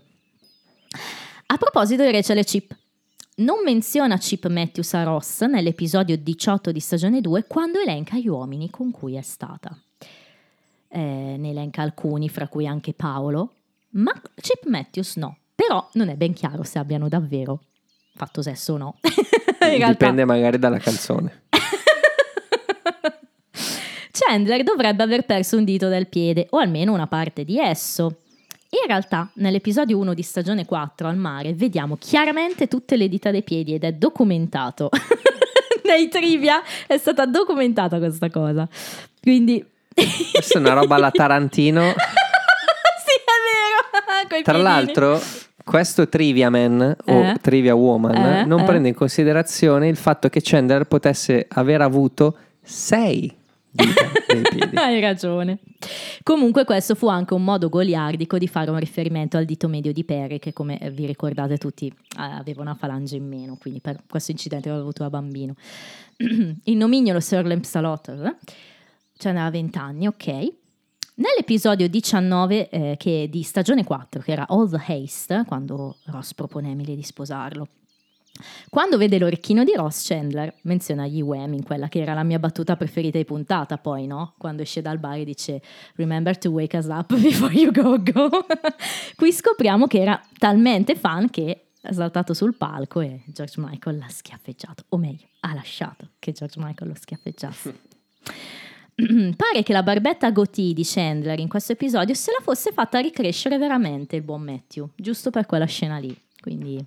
A 1.46 1.56
proposito 1.56 2.02
di 2.02 2.10
Rachel 2.10 2.38
e 2.38 2.44
Chip, 2.44 2.76
non 3.36 3.62
menziona 3.64 4.18
Chip 4.18 4.48
Matthews 4.48 4.92
a 4.94 5.04
Ross 5.04 5.42
nell'episodio 5.42 6.16
18 6.18 6.72
di 6.72 6.80
stagione 6.80 7.20
2 7.20 7.44
quando 7.46 7.78
elenca 7.78 8.16
gli 8.16 8.26
uomini 8.26 8.70
con 8.70 8.90
cui 8.90 9.14
è 9.14 9.22
stata. 9.22 9.78
Eh, 10.88 11.36
ne 11.38 11.50
elenca 11.50 11.82
alcuni, 11.82 12.28
fra 12.28 12.48
cui 12.48 12.66
anche 12.66 12.92
Paolo, 12.92 13.54
ma 13.90 14.12
Chip 14.34 14.66
Matthews 14.66 15.14
no. 15.16 15.36
Però 15.54 15.88
non 15.92 16.08
è 16.08 16.16
ben 16.16 16.32
chiaro 16.32 16.64
se 16.64 16.80
abbiano 16.80 17.08
davvero 17.08 17.60
fatto 18.14 18.42
sesso 18.42 18.74
o 18.74 18.76
no. 18.76 18.96
Dipende 19.86 20.24
magari 20.24 20.58
dalla 20.58 20.78
canzone. 20.78 21.42
Chandler 24.12 24.62
dovrebbe 24.62 25.02
aver 25.02 25.24
perso 25.24 25.56
un 25.56 25.64
dito 25.64 25.88
del 25.88 26.06
piede, 26.06 26.46
o 26.50 26.58
almeno 26.58 26.92
una 26.92 27.06
parte 27.06 27.44
di 27.44 27.58
esso. 27.58 28.18
In 28.68 28.86
realtà, 28.86 29.30
nell'episodio 29.34 29.98
1 29.98 30.14
di 30.14 30.22
stagione 30.22 30.64
4 30.64 31.08
al 31.08 31.16
mare, 31.16 31.52
vediamo 31.52 31.96
chiaramente 31.96 32.68
tutte 32.68 32.96
le 32.96 33.08
dita 33.08 33.30
dei 33.30 33.42
piedi 33.42 33.74
ed 33.74 33.84
è 33.84 33.92
documentato. 33.92 34.88
Nei 35.84 36.08
trivia 36.08 36.62
è 36.86 36.96
stata 36.96 37.26
documentata 37.26 37.98
questa 37.98 38.30
cosa. 38.30 38.66
Quindi... 39.20 39.64
Questa 39.92 40.58
è 40.58 40.60
una 40.60 40.72
roba 40.72 40.94
alla 40.94 41.10
Tarantino. 41.10 41.90
sì, 41.90 43.18
è 43.18 43.24
vero. 43.50 44.42
Tra 44.42 44.50
piedini. 44.52 44.62
l'altro, 44.62 45.20
questo 45.64 46.08
Trivia 46.08 46.50
Man 46.50 46.96
o 47.06 47.12
Eh? 47.12 47.36
Trivia 47.40 47.74
Woman 47.74 48.14
Eh, 48.14 48.44
non 48.44 48.60
eh. 48.60 48.64
prende 48.64 48.88
in 48.88 48.94
considerazione 48.94 49.88
il 49.88 49.96
fatto 49.96 50.28
che 50.28 50.40
Chandler 50.42 50.84
potesse 50.84 51.46
aver 51.48 51.80
avuto 51.80 52.36
sei 52.62 53.34
dita 53.72 54.02
nei 54.32 54.42
piedi. 54.42 54.76
Hai 54.76 55.00
ragione. 55.00 55.58
Comunque 56.22 56.64
questo 56.64 56.94
fu 56.94 57.08
anche 57.08 57.34
un 57.34 57.42
modo 57.42 57.68
goliardico 57.68 58.38
di 58.38 58.46
fare 58.46 58.70
un 58.70 58.78
riferimento 58.78 59.36
al 59.36 59.44
dito 59.44 59.66
medio 59.68 59.92
di 59.92 60.04
Perry 60.04 60.38
che 60.38 60.52
come 60.52 60.78
vi 60.92 61.06
ricordate 61.06 61.56
tutti 61.58 61.86
eh, 61.86 61.92
aveva 62.22 62.60
una 62.60 62.74
falange 62.74 63.16
in 63.16 63.26
meno, 63.26 63.56
quindi 63.60 63.80
per 63.80 64.00
questo 64.08 64.30
incidente 64.30 64.68
aveva 64.68 64.82
avuto 64.82 65.02
da 65.02 65.10
bambino. 65.10 65.54
Il 66.64 66.76
nomignolo 66.76 67.20
Sir 67.20 67.44
Lampsalot 67.46 68.08
eh, 68.08 68.36
ce 69.16 69.32
n'aveva 69.32 69.50
20 69.50 69.78
anni, 69.78 70.06
ok. 70.06 70.52
Nell'episodio 71.22 71.88
19 71.88 72.68
eh, 72.68 72.96
che 72.98 73.28
di 73.30 73.44
stagione 73.44 73.84
4, 73.84 74.22
che 74.22 74.32
era 74.32 74.48
All 74.48 74.68
the 74.68 74.82
Haste, 74.84 75.44
quando 75.46 75.98
Ross 76.06 76.34
propone 76.34 76.66
a 76.66 76.70
Emily 76.72 76.96
di 76.96 77.04
sposarlo, 77.04 77.68
quando 78.68 78.96
vede 78.96 79.20
l'orecchino 79.20 79.62
di 79.62 79.72
Ross, 79.76 80.04
Chandler 80.04 80.52
menziona 80.62 81.06
gli 81.06 81.20
Wham 81.20 81.52
in 81.52 81.62
quella 81.62 81.86
che 81.86 82.00
era 82.00 82.12
la 82.12 82.24
mia 82.24 82.40
battuta 82.40 82.74
preferita 82.74 83.18
di 83.18 83.24
puntata, 83.24 83.78
poi 83.78 84.08
no? 84.08 84.34
Quando 84.36 84.62
esce 84.62 84.82
dal 84.82 84.98
bar 84.98 85.18
e 85.18 85.24
dice 85.24 85.62
Remember 85.94 86.36
to 86.36 86.48
wake 86.48 86.76
us 86.76 86.86
up 86.86 87.14
before 87.14 87.54
you 87.54 87.70
go 87.70 88.02
go. 88.02 88.28
Qui 89.14 89.32
scopriamo 89.32 89.86
che 89.86 90.00
era 90.00 90.20
talmente 90.38 90.96
fan 90.96 91.30
che 91.30 91.66
è 91.80 91.92
saltato 91.92 92.34
sul 92.34 92.56
palco 92.56 93.00
e 93.00 93.22
George 93.26 93.60
Michael 93.60 93.98
l'ha 93.98 94.08
schiaffeggiato, 94.08 94.86
o 94.88 94.96
meglio, 94.96 95.28
ha 95.40 95.54
lasciato 95.54 96.08
che 96.18 96.32
George 96.32 96.58
Michael 96.58 96.90
lo 96.90 96.96
schiaffeggiasse. 96.98 97.78
Pare 99.36 99.62
che 99.62 99.72
la 99.72 99.82
barbetta 99.82 100.30
goatee 100.30 100.72
di 100.74 100.82
Chandler 100.84 101.38
in 101.38 101.48
questo 101.48 101.72
episodio 101.72 102.14
se 102.14 102.30
la 102.36 102.42
fosse 102.42 102.72
fatta 102.72 102.98
ricrescere 102.98 103.58
veramente 103.58 104.16
il 104.16 104.22
buon 104.22 104.42
Matthew, 104.42 104.88
giusto 104.94 105.30
per 105.30 105.46
quella 105.46 105.64
scena 105.64 105.98
lì. 105.98 106.14
Quindi 106.40 106.84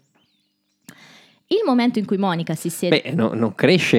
il 1.48 1.62
momento 1.66 2.00
in 2.00 2.06
cui 2.06 2.18
Monica 2.18 2.56
si 2.56 2.70
siede 2.70 3.02
Beh, 3.04 3.12
no- 3.14 3.34
non 3.34 3.54
cresce. 3.56 3.98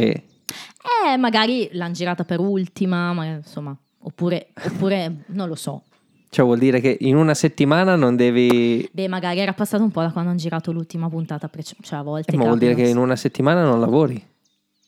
eh, 1.07 1.17
magari 1.19 1.69
l'hanno 1.73 1.93
girata 1.95 2.25
per 2.25 2.41
ultima, 2.41 3.13
ma 3.13 3.25
insomma, 3.25 3.77
oppure, 3.99 4.49
oppure 4.65 5.25
non 5.29 5.49
lo 5.49 5.55
so. 5.55 5.83
Cioè 6.29 6.45
vuol 6.45 6.59
dire 6.59 6.81
che 6.81 6.97
in 7.01 7.17
una 7.17 7.35
settimana 7.35 7.97
non 7.97 8.17
devi... 8.17 8.87
Beh, 8.93 9.09
magari 9.09 9.39
era 9.41 9.55
passato 9.55 9.83
un 9.83 9.91
po' 9.91 10.03
da 10.03 10.11
quando 10.11 10.31
hanno 10.31 10.39
girato 10.39 10.73
l'ultima 10.73 11.09
puntata, 11.09 11.49
cioè 11.81 11.99
a 11.99 12.03
volte... 12.03 12.33
Eh, 12.33 12.37
ma 12.37 12.45
vuol 12.45 12.59
dire 12.59 12.75
che 12.75 12.87
in 12.87 12.99
una 12.99 13.17
settimana 13.17 13.63
non 13.63 13.81
lavori. 13.81 14.23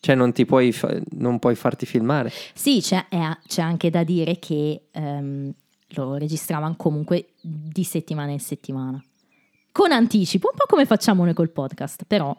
Cioè 0.00 0.14
non 0.14 0.32
ti 0.32 0.44
puoi, 0.46 0.72
fa- 0.72 0.96
non 1.10 1.38
puoi 1.38 1.54
farti 1.54 1.84
filmare. 1.86 2.32
Sì, 2.54 2.80
c'è, 2.80 3.06
è- 3.08 3.36
c'è 3.46 3.62
anche 3.62 3.90
da 3.90 4.04
dire 4.04 4.38
che 4.38 4.82
ehm, 4.92 5.52
lo 5.92 6.14
registravano 6.16 6.74
comunque 6.76 7.30
di 7.40 7.82
settimana 7.84 8.30
in 8.30 8.40
settimana. 8.40 9.02
Con 9.72 9.90
anticipo, 9.92 10.48
un 10.52 10.56
po' 10.56 10.64
come 10.68 10.86
facciamo 10.86 11.24
noi 11.24 11.34
col 11.34 11.50
podcast, 11.50 12.04
però... 12.06 12.36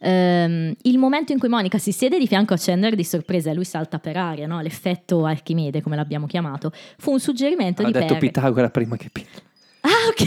ehm, 0.00 0.74
il 0.82 0.98
momento 0.98 1.32
in 1.32 1.38
cui 1.38 1.48
Monica 1.48 1.78
si 1.78 1.92
siede 1.92 2.18
di 2.18 2.26
fianco 2.26 2.54
a 2.54 2.58
Chandler 2.58 2.94
di 2.94 3.04
sorpresa 3.04 3.50
e 3.50 3.54
lui 3.54 3.64
salta 3.64 3.98
per 3.98 4.16
aria, 4.16 4.46
no? 4.46 4.60
l'effetto 4.60 5.24
Archimede 5.24 5.80
come 5.82 5.96
l'abbiamo 5.96 6.26
chiamato, 6.26 6.72
fu 6.98 7.12
un 7.12 7.20
suggerimento 7.20 7.82
Ha 7.82 7.86
di 7.86 7.92
detto 7.92 8.06
Perry. 8.14 8.18
Pitagora 8.26 8.70
prima 8.70 8.96
che... 8.96 9.10
Pi- 9.10 9.26
Ah, 9.80 10.08
ok. 10.08 10.26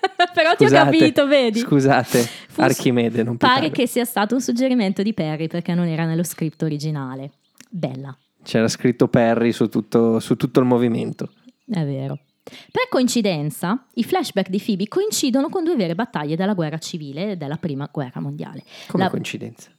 Però 0.34 0.54
ti 0.54 0.64
ho 0.64 0.68
Scusate, 0.68 0.96
capito, 0.98 1.26
vedi? 1.26 1.58
Scusate, 1.60 2.20
Fu- 2.48 2.60
Archimede, 2.60 3.22
non 3.22 3.36
Pare 3.36 3.54
Pitagora. 3.54 3.74
che 3.82 3.86
sia 3.86 4.04
stato 4.04 4.34
un 4.34 4.40
suggerimento 4.40 5.02
di 5.02 5.12
Perry 5.14 5.46
perché 5.48 5.74
non 5.74 5.86
era 5.86 6.04
nello 6.04 6.22
script 6.24 6.62
originale. 6.62 7.32
Bella, 7.68 8.16
C'era 8.42 8.68
scritto 8.68 9.08
Perry 9.08 9.52
su 9.52 9.68
tutto, 9.68 10.20
su 10.20 10.36
tutto 10.36 10.60
il 10.60 10.66
movimento. 10.66 11.30
è 11.70 11.84
vero. 11.84 12.18
Per 12.48 12.88
coincidenza, 12.88 13.84
i 13.94 14.04
flashback 14.04 14.48
di 14.48 14.58
Phoebe 14.64 14.88
coincidono 14.88 15.50
con 15.50 15.64
due 15.64 15.76
vere 15.76 15.94
battaglie 15.94 16.34
della 16.34 16.54
guerra 16.54 16.78
civile 16.78 17.32
e 17.32 17.36
della 17.36 17.56
prima 17.56 17.88
guerra 17.92 18.20
mondiale. 18.20 18.62
Come 18.86 19.04
La- 19.04 19.10
coincidenza. 19.10 19.70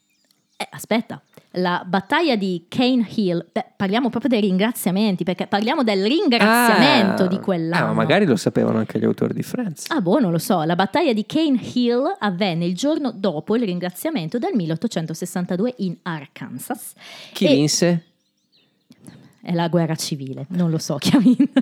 eh, 0.56 0.68
aspetta, 0.70 1.20
la 1.54 1.84
battaglia 1.86 2.36
di 2.36 2.66
Cane 2.68 3.08
Hill, 3.16 3.44
beh, 3.52 3.66
parliamo 3.76 4.10
proprio 4.10 4.30
dei 4.30 4.42
ringraziamenti, 4.42 5.24
perché 5.24 5.48
parliamo 5.48 5.84
del 5.84 6.04
ringraziamento 6.04 7.24
Ah, 7.24 7.28
di 7.28 7.40
quell'anno. 7.40 7.84
Ah, 7.86 7.88
ma 7.88 7.94
magari 7.94 8.26
lo 8.26 8.36
sapevano 8.36 8.78
anche 8.78 9.00
gli 9.00 9.04
autori 9.06 9.34
di 9.34 9.42
Friends. 9.42 9.86
Ah, 9.90 10.00
boh, 10.00 10.20
non 10.20 10.32
lo 10.32 10.38
so. 10.38 10.62
La 10.62 10.76
battaglia 10.76 11.12
di 11.12 11.26
Cane 11.26 11.60
Hill 11.74 12.16
avvenne 12.20 12.66
il 12.66 12.76
giorno 12.76 13.12
dopo 13.12 13.56
il 13.56 13.64
ringraziamento 13.64 14.38
del 14.38 14.52
1862 14.54 15.74
in 15.78 15.96
Arkansas. 16.04 16.94
Chi 17.34 17.46
e- 17.46 17.54
vinse? 17.56 18.04
È 19.42 19.54
la 19.54 19.70
guerra 19.70 19.96
civile, 19.96 20.46
non 20.50 20.70
lo 20.70 20.78
so 20.78 20.98
chi 21.00 21.16
ha 21.16 21.20
vinto. 21.20 21.62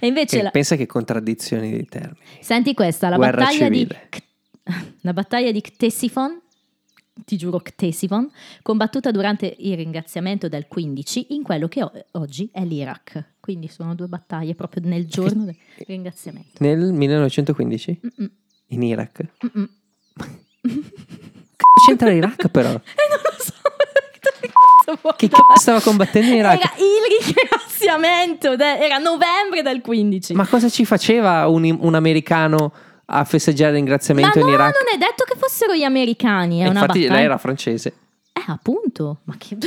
e 0.00 0.06
invece, 0.08 0.38
Che 0.38 0.42
la- 0.42 0.50
pensa 0.50 0.74
che 0.76 0.86
contraddizioni 0.86 1.70
di 1.70 1.84
termini. 1.84 2.16
senti 2.40 2.74
questa, 2.74 3.08
la 3.08 3.16
Guerra 3.16 3.44
battaglia, 3.44 3.68
di, 3.68 3.78
civile. 3.78 4.08
la 5.02 5.12
battaglia 5.12 5.52
di 5.52 5.60
Ctesifon, 5.60 6.40
ti 7.24 7.36
giuro 7.36 7.58
Ctesifon, 7.60 8.30
combattuta 8.62 9.10
durante 9.10 9.54
il 9.58 9.76
ringraziamento 9.76 10.48
del 10.48 10.66
15 10.68 11.26
in 11.30 11.42
quello 11.42 11.68
che 11.68 11.86
oggi 12.12 12.48
è 12.52 12.64
l'Iraq. 12.64 13.24
Quindi 13.40 13.68
sono 13.68 13.94
due 13.94 14.06
battaglie 14.06 14.54
proprio 14.54 14.82
nel 14.86 15.06
giorno 15.06 15.44
del 15.44 15.56
ringraziamento. 15.86 16.50
Nel 16.58 16.92
1915? 16.92 18.00
Mm-mm. 18.04 18.30
In 18.68 18.82
Iraq? 18.82 19.24
Mm-mm. 19.46 19.68
C'entra 21.86 22.10
l'Iraq 22.10 22.48
però? 22.48 22.70
Eh, 22.82 23.08
non 23.10 23.20
lo 23.24 23.42
so. 23.42 25.14
Che 25.16 25.28
cazzo 25.28 25.60
stava 25.60 25.80
combattendo 25.80 26.28
in 26.28 26.36
Iraq? 26.36 26.60
Era 26.60 26.72
il 26.76 27.34
ringraziamento, 27.34 28.56
de- 28.56 28.78
era 28.78 28.98
novembre 28.98 29.62
del 29.62 29.80
15. 29.80 30.34
Ma 30.34 30.46
cosa 30.46 30.68
ci 30.68 30.84
faceva 30.84 31.48
un, 31.48 31.76
un 31.80 31.94
americano 31.94 32.72
a 33.12 33.24
festeggiare 33.24 33.68
il 33.70 33.74
Ma 33.74 33.78
ringraziamento 33.80 34.38
no, 34.40 34.46
in 34.46 34.52
Iraq? 34.54 34.74
non 34.74 34.94
è 34.94 34.98
detto 34.98 35.24
che 35.24 35.38
fossero 35.38 35.74
gli 35.74 35.82
americani, 35.84 36.60
è 36.60 36.66
Infatti 36.66 36.86
battaglia. 36.86 37.12
lei 37.12 37.24
era 37.24 37.38
francese. 37.38 37.92
Eh, 38.32 38.44
appunto. 38.46 39.18
Ma 39.24 39.36
che... 39.38 39.56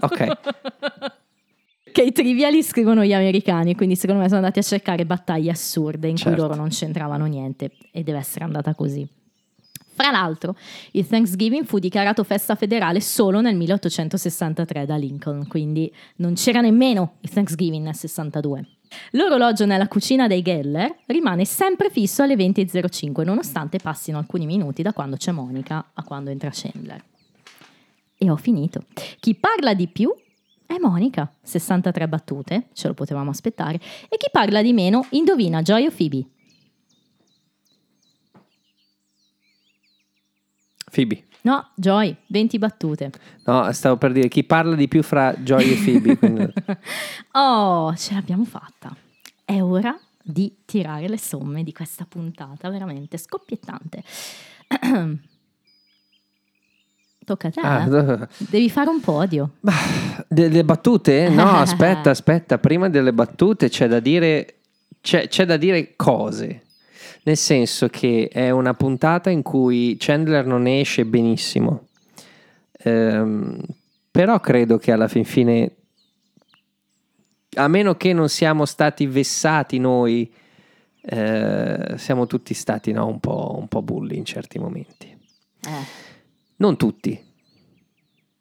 Ok. 0.00 0.26
che 1.90 2.02
i 2.02 2.12
trivia 2.12 2.48
li 2.50 2.62
scrivono 2.62 3.04
gli 3.04 3.12
americani, 3.12 3.74
quindi 3.74 3.96
secondo 3.96 4.20
me 4.22 4.28
sono 4.28 4.40
andati 4.40 4.60
a 4.60 4.62
cercare 4.62 5.04
battaglie 5.04 5.50
assurde 5.50 6.06
in 6.06 6.16
Certo. 6.16 6.32
cui 6.34 6.40
loro 6.40 6.54
non 6.54 6.68
c'entravano 6.68 7.24
niente 7.26 7.72
e 7.90 8.04
deve 8.04 8.18
essere 8.18 8.44
andata 8.44 8.74
così. 8.74 9.04
Fra 9.94 10.12
l'altro, 10.12 10.54
il 10.92 11.04
Thanksgiving 11.08 11.64
fu 11.64 11.80
dichiarato 11.80 12.22
festa 12.22 12.54
federale 12.54 13.00
solo 13.00 13.40
nel 13.40 13.56
1863 13.56 14.86
da 14.86 14.94
Lincoln, 14.94 15.48
quindi 15.48 15.92
non 16.16 16.34
c'era 16.34 16.60
nemmeno 16.60 17.14
il 17.22 17.30
Thanksgiving 17.30 17.84
nel 17.84 17.96
62. 17.96 18.66
L'orologio 19.12 19.66
nella 19.66 19.88
cucina 19.88 20.26
dei 20.26 20.42
Geller 20.42 20.98
rimane 21.06 21.44
sempre 21.44 21.90
fisso 21.90 22.22
alle 22.22 22.34
20.05, 22.34 23.24
nonostante 23.24 23.78
passino 23.78 24.18
alcuni 24.18 24.46
minuti 24.46 24.82
da 24.82 24.92
quando 24.92 25.16
c'è 25.16 25.32
Monica 25.32 25.90
a 25.92 26.02
quando 26.02 26.30
entra 26.30 26.50
Chandler. 26.52 27.02
E 28.16 28.30
ho 28.30 28.36
finito. 28.36 28.84
Chi 29.20 29.34
parla 29.34 29.74
di 29.74 29.88
più 29.88 30.12
è 30.66 30.76
Monica, 30.78 31.32
63 31.42 32.08
battute, 32.08 32.68
ce 32.72 32.88
lo 32.88 32.94
potevamo 32.94 33.30
aspettare, 33.30 33.80
e 34.08 34.16
chi 34.16 34.28
parla 34.30 34.60
di 34.60 34.72
meno 34.72 35.06
indovina 35.10 35.62
Joy 35.62 35.86
o 35.86 35.90
Phoebe. 35.90 36.26
Phoebe. 40.90 41.27
No, 41.48 41.70
Joy, 41.76 42.14
20 42.26 42.58
battute. 42.58 43.10
No, 43.46 43.72
stavo 43.72 43.96
per 43.96 44.12
dire 44.12 44.28
chi 44.28 44.44
parla 44.44 44.74
di 44.74 44.86
più 44.86 45.02
fra 45.02 45.32
Joy 45.34 45.70
e 45.70 45.76
Phoebe. 45.82 46.18
quindi- 46.18 46.52
Oh, 47.32 47.94
ce 47.96 48.12
l'abbiamo 48.12 48.44
fatta. 48.44 48.94
È 49.46 49.58
ora 49.62 49.98
di 50.22 50.54
tirare 50.66 51.08
le 51.08 51.18
somme 51.18 51.62
di 51.62 51.72
questa 51.72 52.04
puntata, 52.06 52.68
veramente 52.68 53.16
scoppiettante. 53.16 54.02
Tocca 57.24 57.48
a 57.48 57.50
te. 57.50 57.60
Ah, 57.60 57.84
eh? 57.84 58.28
Devi 58.50 58.68
fare 58.68 58.90
un 58.90 59.00
podio. 59.00 59.52
delle 60.28 60.64
battute? 60.64 61.30
No, 61.30 61.48
aspetta, 61.60 62.10
aspetta. 62.10 62.58
Prima 62.58 62.90
delle 62.90 63.14
battute 63.14 63.70
c'è 63.70 63.88
da 63.88 64.00
dire, 64.00 64.56
c'è, 65.00 65.28
c'è 65.28 65.46
da 65.46 65.56
dire 65.56 65.94
cose. 65.96 66.64
Nel 67.24 67.36
senso 67.36 67.88
che 67.88 68.28
è 68.32 68.50
una 68.50 68.74
puntata 68.74 69.28
in 69.30 69.42
cui 69.42 69.96
Chandler 69.98 70.46
non 70.46 70.66
esce 70.66 71.04
benissimo. 71.04 71.88
Ehm, 72.78 73.60
però 74.10 74.40
credo 74.40 74.78
che 74.78 74.92
alla 74.92 75.08
fin 75.08 75.24
fine, 75.24 75.74
a 77.56 77.68
meno 77.68 77.96
che 77.96 78.12
non 78.12 78.28
siamo 78.28 78.64
stati 78.64 79.06
vessati 79.06 79.78
noi, 79.78 80.32
eh, 81.00 81.94
siamo 81.96 82.26
tutti 82.26 82.54
stati 82.54 82.92
no, 82.92 83.06
un, 83.06 83.20
po', 83.20 83.56
un 83.58 83.68
po' 83.68 83.82
bulli 83.82 84.16
in 84.16 84.24
certi 84.24 84.58
momenti. 84.58 85.06
Eh, 85.66 86.06
Non 86.56 86.76
tutti. 86.76 87.18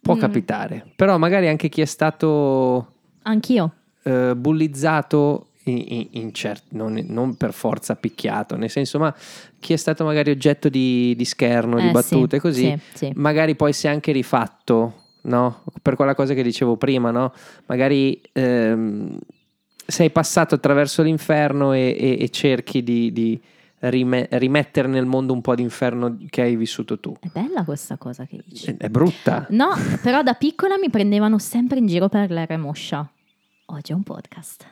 Può 0.02 0.16
Mm. 0.16 0.20
capitare. 0.20 0.92
Però 0.96 1.18
magari 1.18 1.48
anche 1.50 1.68
chi 1.70 1.82
è 1.82 1.86
stato 1.86 2.94
Anch'io. 3.24 3.74
eh, 4.04 4.34
bullizzato 4.36 5.47
in, 5.72 5.84
in- 5.88 6.08
in 6.12 6.34
cer- 6.34 6.64
non, 6.70 7.04
non 7.08 7.36
per 7.36 7.54
forza 7.54 7.96
picchiato, 7.96 8.56
nel 8.56 8.70
senso, 8.70 9.00
ma 9.00 9.14
chi 9.60 9.74
è 9.74 9.78
stato 9.78 10.04
magari 10.04 10.32
oggetto 10.32 10.70
di, 10.70 11.14
di 11.16 11.26
scherno, 11.26 11.80
di 11.80 11.88
Eh, 11.88 11.92
battute 11.92 12.38
sì, 12.38 12.42
così, 12.42 12.80
sì, 12.94 12.98
sì. 13.06 13.12
magari 13.16 13.56
poi 13.56 13.74
si 13.74 13.88
è 13.88 13.90
anche 13.90 14.12
rifatto, 14.12 15.04
no? 15.24 15.64
Per 15.82 15.96
quella 15.96 16.16
cosa 16.16 16.34
che 16.34 16.44
dicevo 16.44 16.76
prima, 16.78 17.12
no? 17.12 17.34
Magari 17.66 18.22
ehm, 18.34 19.18
sei 19.86 20.10
passato 20.10 20.56
attraverso 20.56 21.02
l'inferno 21.04 21.74
e, 21.74 21.96
e- 22.00 22.18
e 22.22 22.30
cerchi 22.30 22.84
di, 22.84 23.12
di 23.12 23.40
rime- 23.80 24.28
rimettere 24.32 24.88
nel 24.88 25.06
mondo 25.06 25.34
un 25.34 25.42
po' 25.42 25.56
di 25.56 25.62
inferno 25.62 26.18
che 26.30 26.42
hai 26.42 26.56
vissuto 26.56 27.00
tu. 27.00 27.16
È 27.20 27.28
bella 27.32 27.64
questa 27.64 27.96
cosa 27.98 28.26
che 28.26 28.42
dici. 28.46 28.76
È 28.78 28.90
brutta. 28.90 29.46
No, 29.52 29.70
però 30.02 30.24
da 30.24 30.34
piccola 30.34 30.78
mi 30.78 30.90
prendevano 30.90 31.38
sempre 31.40 31.78
in 31.78 31.86
giro 31.88 32.10
per 32.10 32.32
l'R 32.32 32.58
Moscia. 32.58 33.10
Oggi 33.68 33.92
è 33.92 33.96
un 33.96 34.04
podcast. 34.04 34.66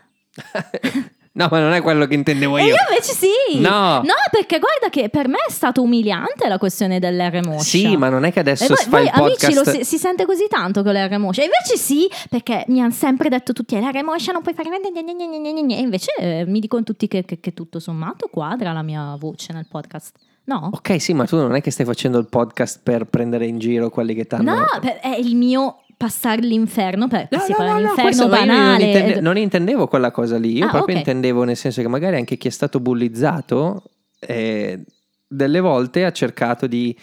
No, 1.37 1.49
ma 1.51 1.59
non 1.59 1.73
è 1.73 1.81
quello 1.81 2.05
che 2.07 2.13
intendevo 2.13 2.55
E 2.57 2.61
io. 2.63 2.67
io 2.69 2.75
invece 2.89 3.11
sì. 3.13 3.59
No. 3.59 3.97
No, 4.03 4.13
perché 4.31 4.57
guarda 4.57 4.87
che 4.89 5.09
per 5.09 5.27
me 5.27 5.39
è 5.45 5.51
stato 5.51 5.81
umiliante 5.81 6.47
la 6.47 6.57
questione 6.57 6.97
dell'R 6.97 7.41
Moscia. 7.45 7.61
Sì, 7.77 7.97
ma 7.97 8.07
non 8.07 8.23
è 8.23 8.31
che 8.31 8.39
adesso 8.39 8.63
E 8.63 8.67
voi, 8.67 8.77
fai 8.77 8.89
voi 8.89 9.03
il 9.03 9.09
amici 9.13 9.45
podcast. 9.47 9.65
lo 9.65 9.71
si, 9.79 9.83
si 9.83 9.97
sente 9.97 10.25
così 10.25 10.47
tanto 10.47 10.81
con 10.81 10.93
l'R 10.93 11.17
Moscia. 11.17 11.41
E 11.41 11.45
invece 11.45 11.75
sì, 11.75 12.09
perché 12.29 12.63
mi 12.69 12.79
hanno 12.79 12.91
sempre 12.93 13.27
detto 13.27 13.51
tutti 13.51 13.77
l'R 13.77 14.01
Moscia 14.03 14.31
non 14.31 14.41
puoi 14.43 14.53
fare 14.55 14.69
niente, 14.69 14.89
niente, 14.91 15.13
niente, 15.13 15.37
niente, 15.37 15.51
niente". 15.61 15.75
E 15.75 15.79
invece 15.81 16.11
eh, 16.17 16.45
mi 16.45 16.61
dicono 16.61 16.83
tutti 16.83 17.09
che, 17.09 17.25
che- 17.25 17.41
che 17.41 17.53
tutto 17.53 17.79
sommato 17.81 18.27
quadra 18.31 18.71
la 18.71 18.81
mia 18.81 19.17
voce 19.19 19.51
nel 19.51 19.67
podcast. 19.69 20.15
No? 20.45 20.69
Ok, 20.73 21.01
sì, 21.01 21.13
ma 21.13 21.25
tu 21.25 21.35
non 21.37 21.53
è 21.55 21.59
che 21.61 21.71
stai 21.71 21.85
facendo 21.87 22.17
il 22.17 22.27
podcast 22.29 22.79
per 22.81 23.05
prendere 23.07 23.45
in 23.47 23.57
giro 23.59 23.89
quelli 23.89 24.13
che 24.13 24.25
t'hanno. 24.25 24.53
No, 24.53 24.65
è 25.01 25.15
il 25.17 25.35
mio 25.35 25.79
passare 25.97 26.41
l'inferno, 26.41 27.07
per, 27.07 27.27
No, 27.31 27.39
si 27.39 27.51
no, 27.51 27.57
parla 27.57 27.73
no, 27.73 27.79
no, 27.79 27.85
l'inferno 27.87 28.09
io 28.11 28.27
non, 28.27 28.29
banale. 28.29 28.83
intende- 28.85 29.19
non 29.21 29.37
intendevo 29.37 29.87
quella 29.87 30.11
cosa 30.11 30.37
lì, 30.37 30.57
io 30.57 30.65
Ah, 30.65 30.69
proprio 30.69 30.95
ok. 30.95 30.99
intendevo 31.01 31.43
nel 31.43 31.55
senso 31.57 31.81
che 31.81 31.87
magari 31.87 32.17
anche 32.17 32.37
chi 32.37 32.47
è 32.47 32.51
stato 32.51 32.79
bullizzato 32.79 33.83
eh, 34.19 34.83
delle 35.27 35.59
volte 35.59 36.05
ha 36.05 36.11
cercato 36.11 36.67
di 36.67 36.95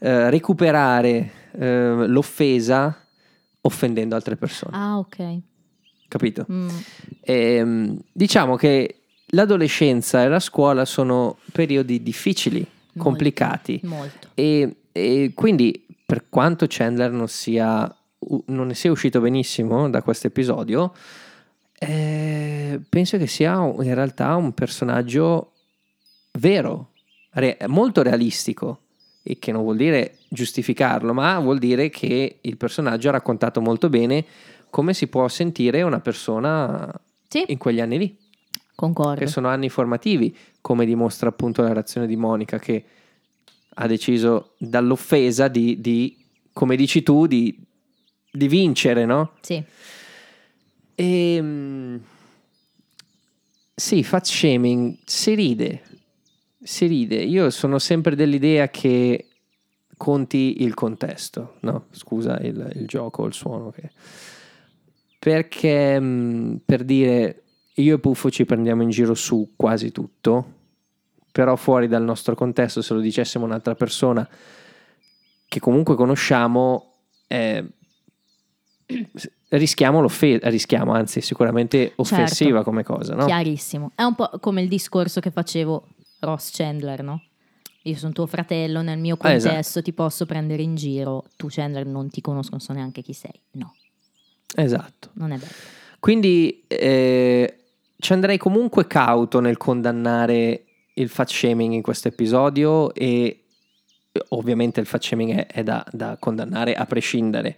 eh, 0.00 0.30
recuperare 0.30 1.30
eh, 1.52 2.06
l'offesa 2.06 2.96
offendendo 3.62 4.14
altre 4.14 4.36
persone, 4.36 4.76
Ah, 4.76 4.98
ok. 4.98 5.38
capito? 6.08 6.46
Mm. 6.50 6.68
Ehm, 7.22 7.98
diciamo 8.12 8.56
che 8.56 9.00
l'adolescenza 9.28 10.22
e 10.22 10.28
la 10.28 10.40
scuola 10.40 10.84
sono 10.84 11.38
periodi 11.52 12.02
difficili, 12.02 12.58
Molto. 12.58 13.10
complicati 13.10 13.80
Molto. 13.84 14.28
e, 14.34 14.76
e 14.92 15.32
quindi 15.34 15.84
per 16.06 16.26
quanto 16.28 16.66
Chandler 16.68 17.10
non 17.10 17.26
sia 17.28 17.92
non 18.46 18.66
ne 18.68 18.74
sia 18.74 18.90
uscito 18.90 19.20
benissimo 19.20 19.88
da 19.90 20.02
questo 20.02 20.26
episodio 20.26 20.92
eh, 21.78 22.80
penso 22.88 23.18
che 23.18 23.26
sia 23.26 23.54
in 23.56 23.94
realtà 23.94 24.36
un 24.36 24.52
personaggio 24.52 25.52
vero 26.38 26.90
re- 27.32 27.58
molto 27.66 28.02
realistico 28.02 28.80
e 29.22 29.38
che 29.38 29.52
non 29.52 29.62
vuol 29.62 29.76
dire 29.76 30.18
giustificarlo 30.28 31.12
ma 31.12 31.38
vuol 31.38 31.58
dire 31.58 31.90
che 31.90 32.38
il 32.40 32.56
personaggio 32.56 33.08
ha 33.08 33.12
raccontato 33.12 33.60
molto 33.60 33.88
bene 33.88 34.24
come 34.70 34.94
si 34.94 35.06
può 35.06 35.28
sentire 35.28 35.82
una 35.82 36.00
persona 36.00 36.92
Sì, 37.28 37.44
in 37.48 37.58
quegli 37.58 37.80
anni 37.80 37.98
lì 37.98 38.16
concordo. 38.74 39.20
che 39.20 39.26
sono 39.28 39.48
anni 39.48 39.68
formativi, 39.68 40.36
come 40.60 40.84
dimostra 40.84 41.28
appunto 41.28 41.62
la 41.62 41.72
reazione 41.72 42.06
di 42.06 42.16
Monica 42.16 42.58
che 42.58 42.84
ha 43.74 43.86
deciso 43.86 44.54
dall'offesa 44.58 45.48
di, 45.48 45.80
di, 45.80 46.16
come 46.52 46.74
dici 46.76 47.02
tu, 47.02 47.26
di, 47.26 47.56
di 48.36 48.48
vincere, 48.48 49.04
no? 49.04 49.32
Sì. 49.40 49.62
E, 50.96 51.38
mm, 51.40 51.96
sì, 53.74 54.02
fat 54.02 54.24
shaming, 54.24 54.98
si 55.04 55.34
ride, 55.34 55.82
si 56.60 56.86
ride. 56.86 57.16
Io 57.16 57.50
sono 57.50 57.78
sempre 57.78 58.16
dell'idea 58.16 58.68
che 58.68 59.28
conti 59.96 60.62
il 60.62 60.74
contesto, 60.74 61.54
no? 61.60 61.86
Scusa 61.92 62.38
il, 62.40 62.72
il 62.74 62.86
gioco, 62.86 63.24
il 63.26 63.34
suono. 63.34 63.70
Che... 63.70 63.90
Perché 65.18 66.00
mm, 66.00 66.56
per 66.64 66.82
dire, 66.82 67.42
io 67.74 67.94
e 67.94 67.98
Puffo 68.00 68.30
ci 68.30 68.44
prendiamo 68.44 68.82
in 68.82 68.90
giro 68.90 69.14
su 69.14 69.52
quasi 69.54 69.92
tutto, 69.92 70.52
però 71.30 71.54
fuori 71.54 71.86
dal 71.86 72.02
nostro 72.02 72.34
contesto, 72.34 72.82
se 72.82 72.94
lo 72.94 73.00
dicessimo 73.00 73.44
a 73.44 73.48
un'altra 73.48 73.76
persona 73.76 74.28
che 75.46 75.60
comunque 75.60 75.94
conosciamo, 75.94 76.94
eh, 77.28 77.64
rischiamo 79.48 80.00
l'offesa, 80.00 80.48
rischiamo, 80.48 80.92
anzi 80.92 81.20
sicuramente 81.20 81.92
offensiva 81.96 82.50
Certo. 82.56 82.64
come 82.64 82.82
cosa, 82.84 83.14
no? 83.14 83.26
Chiarissimo. 83.26 83.92
È 83.94 84.02
un 84.02 84.14
po' 84.14 84.30
come 84.40 84.62
il 84.62 84.68
discorso 84.68 85.20
che 85.20 85.30
facevo 85.30 85.86
Ross 86.20 86.50
Chandler, 86.52 87.02
no? 87.02 87.22
Io 87.86 87.96
sono 87.96 88.12
tuo 88.12 88.26
fratello, 88.26 88.80
nel 88.82 88.98
mio 88.98 89.16
Ah, 89.20 89.32
esatto. 89.32 89.48
contesto 89.54 89.82
ti 89.82 89.92
posso 89.92 90.24
prendere 90.26 90.62
in 90.62 90.74
giro, 90.74 91.24
tu 91.36 91.48
Chandler 91.50 91.84
non 91.86 92.08
ti 92.08 92.20
conosco, 92.20 92.50
non 92.52 92.60
so 92.60 92.72
neanche 92.72 93.02
chi 93.02 93.12
sei. 93.12 93.38
No, 93.52 93.74
Esatto. 94.56 95.10
non 95.14 95.32
è 95.32 95.36
bello. 95.36 95.50
Quindi 96.00 96.64
eh, 96.66 97.58
ci 97.98 98.12
andrei 98.12 98.38
comunque 98.38 98.86
cauto 98.86 99.40
nel 99.40 99.56
condannare 99.58 100.64
il 100.94 101.08
fat 101.08 101.28
shaming 101.28 101.72
in 101.74 101.82
questo 101.82 102.08
episodio 102.08 102.92
e 102.94 103.44
ovviamente 104.30 104.80
il 104.80 104.86
fat 104.86 105.02
shaming 105.02 105.32
è, 105.34 105.46
è 105.46 105.62
da, 105.62 105.84
da 105.90 106.16
condannare 106.18 106.74
a 106.74 106.86
prescindere. 106.86 107.56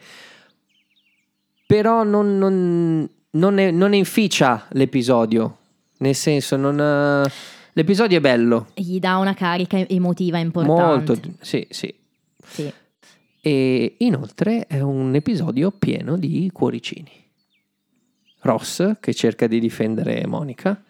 Però 1.67 2.03
non, 2.05 2.39
non- 2.39 3.09
non 3.31 3.55
ne, 3.55 3.71
non 3.71 3.91
ne 3.91 3.97
inficia 3.97 4.67
l'episodio, 4.71 5.57
nel 5.99 6.15
senso 6.15 6.57
non... 6.57 6.79
eh, 6.81 7.31
l'episodio 7.73 8.19
è 8.19 8.21
bello, 8.21 8.69
Gli 8.75 8.99
dà 8.99 9.17
una 9.17 9.35
carica 9.35 9.77
emotiva 9.89 10.39
importante. 10.39 11.13
molto... 11.13 11.29
Sì, 11.41 11.67
sì. 11.71 11.93
Sì. 12.47 12.73
E 13.41 13.95
inoltre 13.99 14.67
è 14.67 14.81
un 14.81 15.15
episodio 15.15 15.71
pieno 15.73 16.17
di 16.17 16.51
cuoricini. 16.53 17.11
Ross 18.41 18.99
che 19.01 19.13
cerca 19.13 19.47
di 19.49 19.59
difendere 19.59 20.25
Monica 20.27 20.81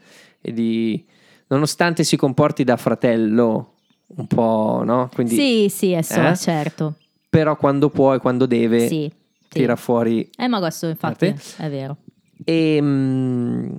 e 0.40 0.52
di 0.52 1.02
nonostante 1.48 2.04
si 2.04 2.16
comporti 2.16 2.64
da 2.64 2.76
fratello 2.76 3.72
un 4.08 4.26
po', 4.26 4.82
no? 4.84 5.08
Quindi 5.12 5.34
sì, 5.34 5.68
sì, 5.70 5.92
è 5.92 6.02
so, 6.02 6.20
Eh? 6.20 6.36
certo. 6.36 6.94
però 7.30 7.56
quando 7.56 7.88
può 7.88 8.14
e 8.14 8.18
quando 8.18 8.46
deve 8.46 8.86
sì. 8.88 9.10
Tira 9.58 9.76
fuori 9.76 10.28
Eh, 10.36 10.48
ma 10.48 10.58
questo 10.58 10.86
infatti 10.88 11.34
è 11.58 11.68
vero. 11.70 11.96
e 12.44 12.78
mm, 12.80 13.74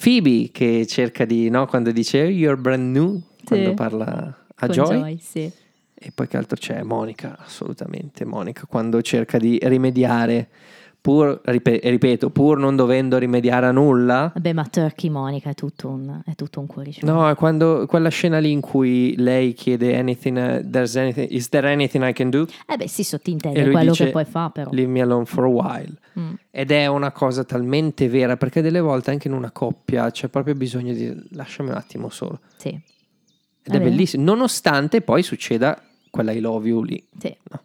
Phoebe 0.00 0.50
che 0.52 0.86
cerca 0.86 1.24
di, 1.24 1.48
no, 1.48 1.66
quando 1.66 1.90
dice 1.92 2.22
"Oh, 2.22 2.28
you're 2.28 2.60
brand 2.60 2.94
new 2.94 3.20
quando 3.44 3.74
parla 3.74 4.04
a 4.56 4.66
Con 4.66 4.74
Joy 4.74 5.18
sì. 5.20 5.50
E 5.98 6.12
poi 6.14 6.28
che 6.28 6.36
altro 6.36 6.56
c'è? 6.58 6.82
Monica, 6.82 7.36
assolutamente 7.38 8.24
Monica, 8.26 8.66
quando 8.66 9.00
cerca 9.00 9.38
di 9.38 9.58
rimediare, 9.62 10.48
pur, 11.06 11.40
ripe- 11.44 11.78
ripeto, 11.84 12.30
pur 12.30 12.58
non 12.58 12.74
dovendo 12.74 13.16
rimediare 13.16 13.66
a 13.66 13.70
nulla. 13.70 14.32
Vabbè, 14.34 14.52
ma 14.52 14.64
Turkey 14.66 15.08
Monica 15.08 15.50
è 15.50 15.54
tutto 15.54 15.86
un, 15.86 16.20
è 16.26 16.34
tutto 16.34 16.58
un 16.58 16.66
cuoricino. 16.66 17.12
No, 17.12 17.28
è 17.30 17.36
quando 17.36 17.86
quella 17.86 18.08
scena 18.08 18.38
lì 18.38 18.50
in 18.50 18.60
cui 18.60 19.14
lei 19.16 19.52
chiede 19.52 19.96
anything, 19.96 20.68
there's 20.68 20.96
anything, 20.96 21.30
is 21.30 21.48
there 21.50 21.70
anything 21.70 22.04
I 22.04 22.12
can 22.12 22.28
do? 22.30 22.48
Eh 22.66 22.76
beh, 22.76 22.88
sì, 22.88 23.02
E 23.02 23.04
sottintende 23.04 23.70
quello 23.70 23.90
dice, 23.92 24.06
che 24.06 24.10
poi 24.10 24.24
fa, 24.24 24.50
però. 24.50 24.68
Leave 24.72 24.90
me 24.90 25.00
alone 25.00 25.26
for 25.26 25.44
a 25.44 25.48
while. 25.48 25.94
Mm. 26.18 26.32
Ed 26.50 26.72
è 26.72 26.86
una 26.86 27.12
cosa 27.12 27.44
talmente 27.44 28.08
vera 28.08 28.36
perché 28.36 28.60
delle 28.60 28.80
volte 28.80 29.12
anche 29.12 29.28
in 29.28 29.34
una 29.34 29.52
coppia 29.52 30.10
c'è 30.10 30.26
proprio 30.26 30.54
bisogno 30.56 30.92
di 30.92 31.14
lasciami 31.30 31.68
un 31.68 31.76
attimo 31.76 32.08
solo. 32.08 32.40
Sì, 32.56 32.70
Ed 32.70 33.72
È 33.74 33.76
è, 33.76 33.80
bellissimo, 33.80 34.24
nonostante 34.24 35.02
poi 35.02 35.22
succeda 35.22 35.80
quella 36.10 36.32
I 36.32 36.40
love 36.40 36.66
you 36.66 36.82
lì. 36.82 37.00
sì, 37.16 37.32
No. 37.50 37.60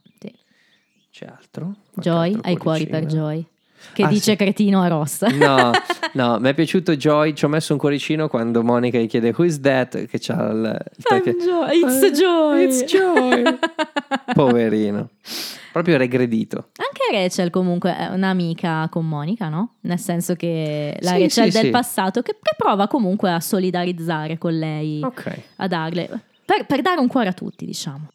C'è 1.22 1.28
altro? 1.28 1.74
Qualche 1.94 2.10
Joy, 2.10 2.34
altro 2.34 2.50
ai 2.50 2.58
cuori 2.58 2.88
per? 2.88 3.06
Joy. 3.06 3.46
Che 3.94 4.04
Ah, 4.04 4.08
dice 4.08 4.32
sì. 4.32 4.36
cretino 4.36 4.82
a 4.82 4.88
Ross. 4.88 5.22
No, 5.26 5.70
no, 6.14 6.38
mi 6.42 6.50
è 6.50 6.54
piaciuto 6.56 6.96
Joy. 6.96 7.34
Ci 7.36 7.46
ho 7.46 7.48
messo 7.48 7.74
un 7.74 7.80
cuoricino 7.80 8.28
quando 8.28 8.64
Monica 8.64 8.98
gli 8.98 9.08
chiede 9.08 9.32
Who 9.36 9.44
is 9.46 9.60
that? 9.62 10.06
Che 10.06 10.18
c'ha 10.20 10.50
il, 10.50 10.86
il 10.98 11.36
Joy, 11.44 11.80
It's 11.80 12.02
Eh, 12.02 12.12
Joy. 12.12 12.64
It's 12.64 12.84
Joy. 12.86 13.44
Poverino. 14.34 15.10
Proprio 15.72 15.98
regredito. 15.98 16.70
Anche 16.78 17.22
Rachel 17.24 17.50
comunque 17.52 17.96
è 17.96 18.08
un'amica 18.08 18.88
con 18.90 19.08
Monica, 19.08 19.48
no? 19.50 19.76
Nel 19.82 20.00
senso 20.00 20.36
che 20.36 20.98
la 21.02 21.12
Sì, 21.12 21.22
Rachel 21.22 21.52
sì, 21.52 21.62
del 21.62 21.72
passato 21.72 22.22
che, 22.24 22.34
che 22.42 22.56
prova 22.58 22.88
comunque 22.88 23.32
a 23.32 23.40
solidarizzare 23.40 24.38
con 24.38 24.58
lei, 24.58 25.02
Ok. 25.04 25.40
a 25.58 25.68
darle, 25.68 26.10
per, 26.46 26.66
per 26.66 26.82
dare 26.82 27.00
un 27.00 27.08
cuore 27.08 27.30
a 27.30 27.34
tutti, 27.34 27.66
diciamo. 27.66 28.08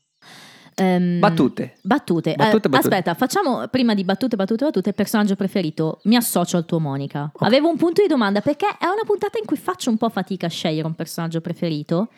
Ehm, 0.79 1.21
Battute. 1.21 1.77
Battute. 1.81 2.35
Battute, 2.35 2.67
Eh, 2.67 2.71
battute. 2.71 2.77
Aspetta, 2.77 3.15
facciamo 3.15 3.67
prima 3.69 3.95
di 3.95 4.05
battute, 4.05 4.37
battute, 4.37 4.65
battute. 4.67 4.93
Personaggio 4.93 5.35
preferito. 5.35 6.01
Mi 6.05 6.17
associo 6.17 6.59
al 6.59 6.67
tuo 6.67 6.79
Monica. 6.81 7.33
Avevo 7.39 7.69
un 7.71 7.77
punto 7.77 8.03
di 8.03 8.09
domanda 8.09 8.41
perché 8.43 8.67
è 8.79 8.85
una 8.85 9.03
puntata 9.07 9.39
in 9.39 9.47
cui 9.47 9.57
faccio 9.57 9.89
un 9.89 9.97
po' 9.97 10.11
fatica 10.11 10.47
a 10.47 10.51
scegliere 10.51 10.87
un 10.87 10.95
personaggio 10.95 11.41
preferito, 11.41 12.09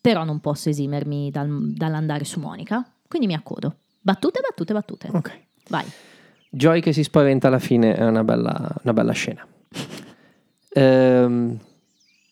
però 0.00 0.24
non 0.24 0.40
posso 0.40 0.68
esimermi 0.70 1.30
dal- 1.30 1.72
dall'andare 1.72 2.24
su 2.24 2.40
Monica. 2.40 2.84
Quindi 3.06 3.28
mi 3.28 3.34
accodo. 3.34 3.76
Battute, 4.00 4.40
battute, 4.40 4.72
battute. 4.72 5.08
Ok. 5.12 5.38
Vai. 5.68 5.84
Joy 6.50 6.80
che 6.80 6.92
si 6.92 7.04
spaventa 7.04 7.46
alla 7.46 7.60
fine 7.60 7.94
è 7.94 8.04
una 8.04 8.24
bella, 8.24 8.74
una 8.82 8.92
bella 8.92 9.12
scena. 9.12 9.46
Ehm, 10.70 11.58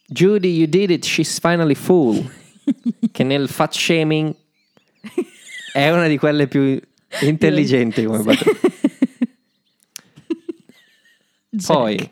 Judy, 0.07 0.57
you 0.57 0.67
did 0.67 0.91
it, 0.91 1.05
she's 1.05 1.39
finally 1.39 1.75
full. 1.75 2.21
che 3.13 3.23
nel 3.23 3.49
fat 3.49 3.73
shaming 3.73 4.35
è 5.73 5.91
una 5.91 6.07
di 6.07 6.19
quelle 6.19 6.47
più 6.47 6.81
intelligenti 7.23 8.05
come 8.05 8.23
battuta. 8.23 8.59
Poi, 11.67 12.11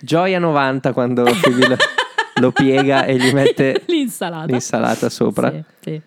Joy 0.00 0.34
a 0.34 0.38
90 0.38 0.92
quando 0.92 1.22
Phoebe 1.22 1.68
lo, 1.68 1.76
lo 2.40 2.52
piega 2.52 3.04
e 3.04 3.16
gli 3.16 3.32
mette 3.32 3.82
L'insalata. 3.86 4.46
l'insalata 4.46 5.08
sopra. 5.08 5.50
Sì, 5.52 5.64
sì. 5.80 6.00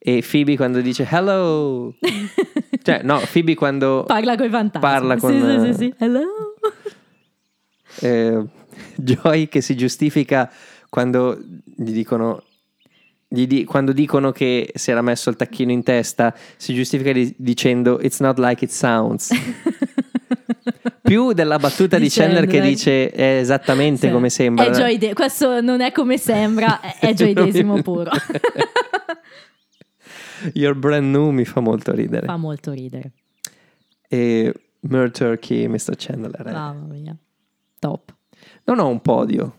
E 0.00 0.24
Phoebe 0.28 0.56
quando 0.56 0.80
dice 0.80 1.06
hello. 1.10 1.94
cioè, 2.82 3.02
no, 3.02 3.20
Phoebe 3.30 3.54
quando 3.56 4.04
Parla 4.06 4.36
con 4.36 4.46
i 4.46 4.50
fantasmi. 4.50 4.80
Parla 4.88 5.16
con, 5.16 5.32
Sì, 5.32 5.40
sì, 5.40 5.68
eh, 5.68 5.72
sì, 5.72 5.78
sì. 5.78 5.94
Hello. 5.98 6.54
eh, 8.00 8.44
Joy 8.94 9.48
che 9.48 9.60
si 9.60 9.76
giustifica 9.76 10.50
quando 10.88 11.36
gli 11.76 11.90
dicono 11.90 12.44
di- 13.28 13.64
quando 13.64 13.92
dicono 13.92 14.32
che 14.32 14.70
si 14.74 14.90
era 14.90 15.02
messo 15.02 15.28
il 15.30 15.36
tacchino 15.36 15.70
in 15.70 15.82
testa 15.82 16.34
si 16.56 16.72
giustifica 16.74 17.12
di- 17.12 17.34
dicendo 17.36 18.00
it's 18.00 18.20
not 18.20 18.38
like 18.38 18.64
it 18.64 18.70
sounds 18.70 19.28
più 21.02 21.32
della 21.32 21.58
battuta 21.58 21.96
di 21.96 22.04
Dicendo, 22.04 22.34
Chandler 22.34 22.50
che 22.50 22.60
dai. 22.60 22.68
dice 22.70 23.10
è 23.10 23.38
esattamente 23.38 24.06
Sì. 24.08 24.12
come 24.12 24.30
sembra 24.30 24.70
gioide- 24.70 25.12
Questo 25.14 25.60
non 25.60 25.80
è 25.80 25.92
come 25.92 26.16
sembra, 26.18 26.80
è, 26.98 27.12
gioidesimo 27.14 27.82
puro. 27.82 28.10
Your 30.54 30.74
brand 30.74 31.10
new 31.10 31.30
mi 31.30 31.44
fa 31.44 31.60
molto 31.60 31.92
ridere 31.92 32.26
Fa 32.26 32.36
molto 32.36 32.72
ridere. 32.72 33.12
e 34.08 34.52
Mer 34.80 35.10
Turkey 35.10 35.66
Mr. 35.66 35.94
Chandler 35.96 36.46
eh. 36.46 36.52
Mamma 36.52 36.86
mia. 36.94 37.16
Top. 37.78 38.14
non 38.64 38.78
ho 38.78 38.88
un 38.88 39.00
podio 39.00 39.57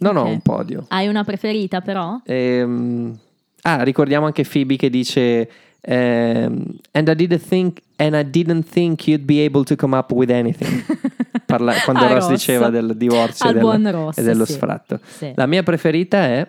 non 0.00 0.16
ho 0.16 0.22
Ok. 0.22 0.26
un 0.28 0.40
podio 0.40 0.84
Hai 0.88 1.08
una 1.08 1.24
preferita 1.24 1.80
però? 1.80 2.20
Ehm, 2.26 3.16
ah, 3.62 3.82
ricordiamo 3.82 4.26
anche 4.26 4.44
Phoebe 4.44 4.76
che 4.76 4.90
dice 4.90 5.50
ehm, 5.80 6.64
And 6.92 7.08
I 7.08 7.14
didn't 7.14 7.46
think 7.46 7.80
And 7.96 8.14
I 8.14 8.28
didn't 8.28 8.66
think 8.68 9.06
you'd 9.06 9.24
be 9.24 9.44
able 9.44 9.62
to 9.64 9.76
come 9.76 9.94
up 9.96 10.10
with 10.12 10.30
anything. 10.30 10.84
Parla- 11.44 11.74
quando 11.84 12.04
A 12.04 12.08
Ross 12.14 12.20
Ross. 12.28 12.30
diceva 12.30 12.70
del 12.70 12.96
divorzio 12.96 13.50
e, 13.50 13.52
del- 13.52 13.90
Ross, 13.92 14.16
e 14.18 14.22
dello 14.22 14.44
sì. 14.46 14.52
sfratto. 14.52 15.00
Sì. 15.04 15.32
La 15.34 15.46
mia 15.46 15.62
preferita 15.62 16.18
è 16.24 16.48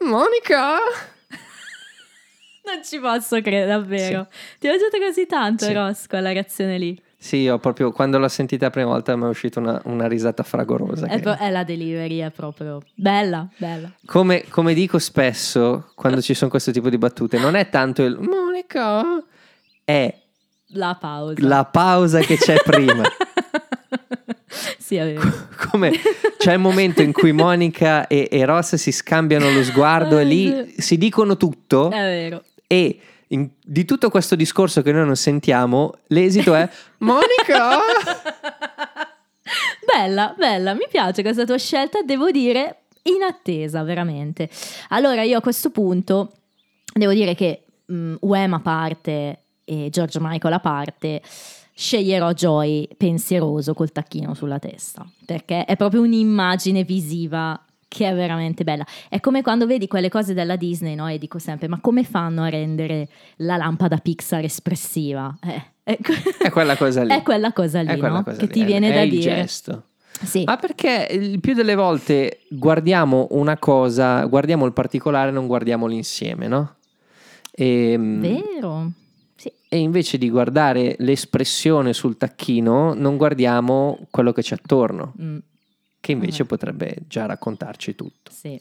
Monica. 0.00 0.76
Non 2.66 2.82
ci 2.82 2.98
posso 2.98 3.40
credere, 3.40 3.66
davvero. 3.66 4.26
Ti 4.58 4.66
è 4.68 4.70
piaciuto 4.70 4.98
così 4.98 5.26
tanto, 5.26 5.64
Sì. 5.66 5.72
Ross, 5.72 6.06
quella 6.06 6.32
reazione 6.32 6.78
lì. 6.78 7.00
Sì, 7.24 7.48
ho 7.48 7.58
proprio 7.58 7.90
quando 7.90 8.18
l'ho 8.18 8.28
sentita 8.28 8.66
la 8.66 8.70
prima 8.70 8.88
volta 8.88 9.16
mi 9.16 9.24
è 9.24 9.28
uscita 9.28 9.58
una, 9.58 9.80
una 9.86 10.06
risata 10.06 10.42
fragorosa. 10.42 11.06
È, 11.06 11.20
pro- 11.20 11.38
è 11.38 11.48
la 11.50 11.64
delivery, 11.64 12.18
è 12.18 12.30
proprio 12.30 12.82
bella, 12.94 13.48
bella. 13.56 13.90
Come, 14.04 14.44
come 14.50 14.74
dico 14.74 14.98
spesso 14.98 15.90
quando 15.94 16.20
ci 16.20 16.34
sono 16.34 16.50
questo 16.50 16.70
tipo 16.70 16.90
di 16.90 16.98
battute, 16.98 17.38
non 17.38 17.54
è 17.54 17.70
tanto 17.70 18.02
il 18.02 18.18
Monica, 18.20 19.24
è 19.84 20.14
La 20.72 20.96
pausa. 21.00 21.34
la 21.48 21.64
pausa 21.64 22.18
che 22.20 22.36
c'è 22.36 22.60
prima. 22.62 23.02
sì, 24.78 24.96
è 24.96 25.04
vero. 25.14 25.22
Come 25.70 25.92
c'è 26.36 26.52
il 26.52 26.58
momento 26.58 27.00
in 27.00 27.12
cui 27.12 27.32
Monica 27.32 28.06
e, 28.06 28.28
e 28.30 28.44
Ross 28.44 28.74
si 28.74 28.92
scambiano 28.92 29.50
lo 29.50 29.64
sguardo 29.64 30.18
e 30.18 30.24
lì 30.24 30.74
si 30.76 30.98
dicono 30.98 31.38
tutto 31.38 31.86
È 31.90 31.96
vero. 31.96 32.44
e 32.66 32.98
in- 33.28 33.48
di 33.62 33.84
tutto 33.84 34.10
questo 34.10 34.34
discorso 34.34 34.82
che 34.82 34.92
noi 34.92 35.04
non 35.06 35.16
sentiamo, 35.16 35.92
l'esito 36.08 36.54
è 36.54 36.68
Monica! 36.98 37.78
Bella, 39.86 40.34
bella, 40.36 40.74
mi 40.74 40.86
piace 40.90 41.22
questa 41.22 41.44
tua 41.44 41.58
scelta, 41.58 42.00
devo 42.02 42.30
dire 42.30 42.84
in 43.02 43.22
attesa, 43.22 43.82
veramente. 43.82 44.48
Allora, 44.88 45.22
io 45.22 45.38
a 45.38 45.40
questo 45.42 45.70
punto 45.70 46.32
devo 46.92 47.12
dire 47.12 47.34
che 47.34 47.64
mh, 47.84 48.14
Wham 48.20 48.54
a 48.54 48.60
parte 48.60 49.38
e 49.64 49.88
George 49.90 50.18
Michael 50.20 50.54
a 50.54 50.60
parte, 50.60 51.22
sceglierò 51.74 52.32
Joy 52.32 52.88
pensieroso 52.96 53.74
col 53.74 53.92
tacchino 53.92 54.34
sulla 54.34 54.58
testa, 54.58 55.06
perché 55.26 55.64
è 55.64 55.76
proprio 55.76 56.02
un'immagine 56.02 56.82
visiva 56.82 57.60
che 57.94 58.08
è 58.08 58.14
veramente 58.14 58.64
bella. 58.64 58.84
È 59.08 59.20
come 59.20 59.40
quando 59.42 59.66
vedi 59.66 59.86
quelle 59.86 60.08
cose 60.08 60.34
della 60.34 60.56
Disney, 60.56 60.94
no? 60.96 61.06
E 61.08 61.18
dico 61.18 61.38
sempre, 61.38 61.68
ma 61.68 61.78
come 61.80 62.02
fanno 62.02 62.42
a 62.42 62.48
rendere 62.48 63.08
la 63.36 63.56
lampada 63.56 63.98
Pixar 63.98 64.42
espressiva? 64.44 65.32
Eh, 65.40 65.62
ecco. 65.84 66.12
È 66.38 66.50
quella 66.50 66.76
cosa 66.76 67.04
lì. 67.04 67.10
È 67.14 67.22
quella 67.22 67.52
cosa 67.52 67.80
lì, 67.82 67.88
È 67.88 67.96
quella 67.96 68.16
no? 68.16 68.24
cosa 68.24 68.36
che 68.38 68.46
lì, 68.46 68.52
ti 68.52 68.60
è- 68.62 68.64
viene 68.64 68.90
è 68.90 68.94
da 68.94 69.02
il 69.02 69.10
dire. 69.10 69.22
gesto. 69.36 69.84
Sì. 70.22 70.42
Ma 70.44 70.56
perché 70.56 71.08
il 71.10 71.38
più 71.40 71.54
delle 71.54 71.74
volte 71.74 72.40
guardiamo 72.48 73.28
una 73.30 73.56
cosa, 73.58 74.24
guardiamo 74.24 74.64
il 74.66 74.72
particolare, 74.72 75.30
non 75.30 75.46
guardiamo 75.46 75.86
l'insieme, 75.86 76.46
no? 76.48 76.74
E, 77.52 77.96
Vero. 77.98 78.90
Sì. 79.36 79.52
e 79.68 79.78
invece 79.78 80.16
di 80.18 80.30
guardare 80.30 80.94
l'espressione 80.98 81.92
sul 81.92 82.16
tacchino, 82.16 82.94
non 82.94 83.16
guardiamo 83.16 83.98
quello 84.10 84.32
che 84.32 84.42
c'è 84.42 84.54
attorno, 84.54 85.12
Mm, 85.20 85.38
che 86.04 86.12
invece 86.12 86.42
Eh. 86.42 86.46
potrebbe 86.46 86.96
già 87.08 87.24
raccontarci 87.24 87.94
tutto. 87.94 88.30
sì. 88.30 88.60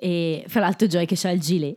E 0.00 0.44
fra 0.46 0.60
l'altro 0.60 0.86
Joy 0.86 1.06
che 1.06 1.16
c'ha 1.16 1.30
il 1.30 1.40
gilet 1.40 1.76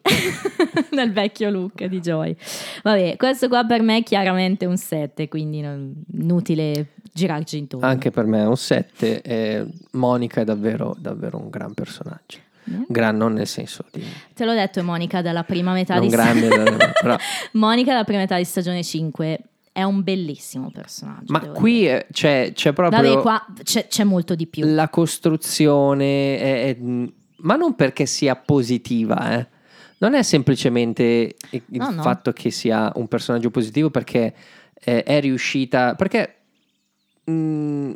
nel 0.94 1.12
vecchio 1.12 1.50
look 1.50 1.84
di 1.86 2.00
Joy. 2.00 2.36
Vabbè, 2.84 3.16
questo 3.18 3.48
qua 3.48 3.64
per 3.66 3.82
me 3.82 3.98
è 3.98 4.04
chiaramente 4.04 4.68
un 4.68 4.78
7, 4.78 5.28
quindi 5.28 5.60
non- 5.62 5.92
inutile 6.14 6.90
girarci 7.12 7.58
intorno. 7.58 7.86
Anche 7.88 8.12
per 8.12 8.26
me 8.26 8.42
è 8.42 8.46
un 8.46 8.58
7. 8.58 9.68
Monica 9.94 10.42
è 10.42 10.44
davvero, 10.44 10.96
davvero 11.00 11.40
un 11.40 11.50
gran 11.50 11.74
personaggio. 11.74 12.38
Mm. 12.70 12.84
Gran 12.90 13.18
non 13.18 13.34
nel 13.34 13.48
senso 13.48 13.86
di... 13.92 14.04
Te 14.36 14.46
l'ho 14.46 14.54
detto 14.54 14.84
Monica 14.84 15.24
dalla 15.24 15.44
prima 15.44 15.74
metà 15.74 15.96
Non 15.96 16.04
di 16.04 16.10
grande, 16.10 16.48
però... 17.02 17.16
Monica 17.54 17.92
dalla 17.92 18.04
prima 18.04 18.20
metà 18.20 18.38
di 18.38 18.44
stagione 18.46 18.84
5 18.84 19.40
è 19.72 19.84
un 19.84 20.04
bellissimo 20.04 20.70
personaggio. 20.72 21.32
Ma 21.32 21.40
qui 21.50 21.88
eh, 21.88 22.08
c'è, 22.12 22.52
c'è 22.54 22.74
proprio... 22.74 23.02
Vabbè, 23.02 23.22
qua 23.22 23.46
c'è, 23.64 23.88
c'è 23.88 24.04
molto 24.04 24.36
di 24.36 24.48
più. 24.48 24.66
La 24.66 24.90
costruzione, 24.90 26.38
è- 26.40 26.66
è- 26.70 26.78
ma 27.44 27.56
non 27.56 27.76
perché 27.76 28.06
sia 28.06 28.36
positiva, 28.36 29.40
eh. 29.40 29.48
non 30.00 30.14
è 30.14 30.22
semplicemente 30.24 31.36
il 31.52 31.64
No, 31.70 31.90
no. 31.92 32.02
fatto 32.02 32.32
che 32.34 32.52
sia 32.52 32.92
un 32.96 33.08
personaggio 33.08 33.50
positivo 33.50 33.90
perché 33.90 34.34
eh, 34.84 35.04
è 35.04 35.20
riuscita, 35.22 35.96
perché 35.96 36.36
mm, 37.30 37.92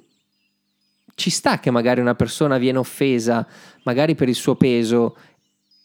ci 1.16 1.30
sta 1.30 1.60
che 1.60 1.72
magari 1.72 2.00
una 2.02 2.16
persona 2.16 2.58
viene 2.58 2.78
offesa, 2.80 3.46
magari 3.84 4.16
per 4.16 4.30
il 4.30 4.36
suo 4.36 4.56
peso, 4.56 5.16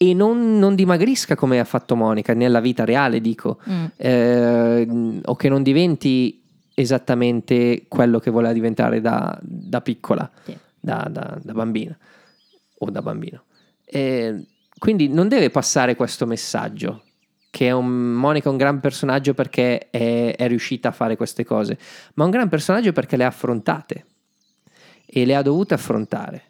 e 0.01 0.15
non, 0.15 0.57
non 0.57 0.73
dimagrisca 0.73 1.35
come 1.35 1.59
ha 1.59 1.63
fatto 1.63 1.95
Monica 1.95 2.33
nella 2.33 2.59
vita 2.59 2.85
reale, 2.85 3.21
dico, 3.21 3.59
Mm. 3.69 3.85
eh, 3.97 5.19
o 5.25 5.35
che 5.35 5.47
non 5.47 5.61
diventi 5.61 6.41
esattamente 6.73 7.85
quello 7.87 8.17
che 8.17 8.31
voleva 8.31 8.51
diventare 8.51 8.99
da, 8.99 9.37
da 9.43 9.79
piccola, 9.81 10.27
Sì. 10.43 10.57
da, 10.79 11.07
da- 11.07 11.37
da 11.39 11.53
bambina 11.53 11.95
o 12.79 12.89
da 12.89 13.03
bambino. 13.03 13.43
Eh, 13.85 14.43
quindi 14.79 15.07
non 15.07 15.27
deve 15.27 15.51
passare 15.51 15.95
questo 15.95 16.25
messaggio 16.25 17.03
che 17.51 17.67
è 17.67 17.71
un, 17.71 18.13
Monica 18.13 18.47
è 18.47 18.51
un 18.51 18.57
gran 18.57 18.79
personaggio 18.79 19.35
perché 19.35 19.89
è, 19.91 20.33
è 20.35 20.47
riuscita 20.47 20.87
a 20.89 20.93
fare 20.93 21.15
queste 21.15 21.43
cose, 21.45 21.77
ma 22.15 22.23
un 22.23 22.31
gran 22.31 22.49
personaggio 22.49 22.91
perché 22.91 23.17
le 23.17 23.25
ha 23.25 23.27
affrontate 23.27 24.05
e 25.05 25.25
le 25.25 25.35
ha 25.35 25.43
dovute 25.43 25.75
affrontare. 25.75 26.41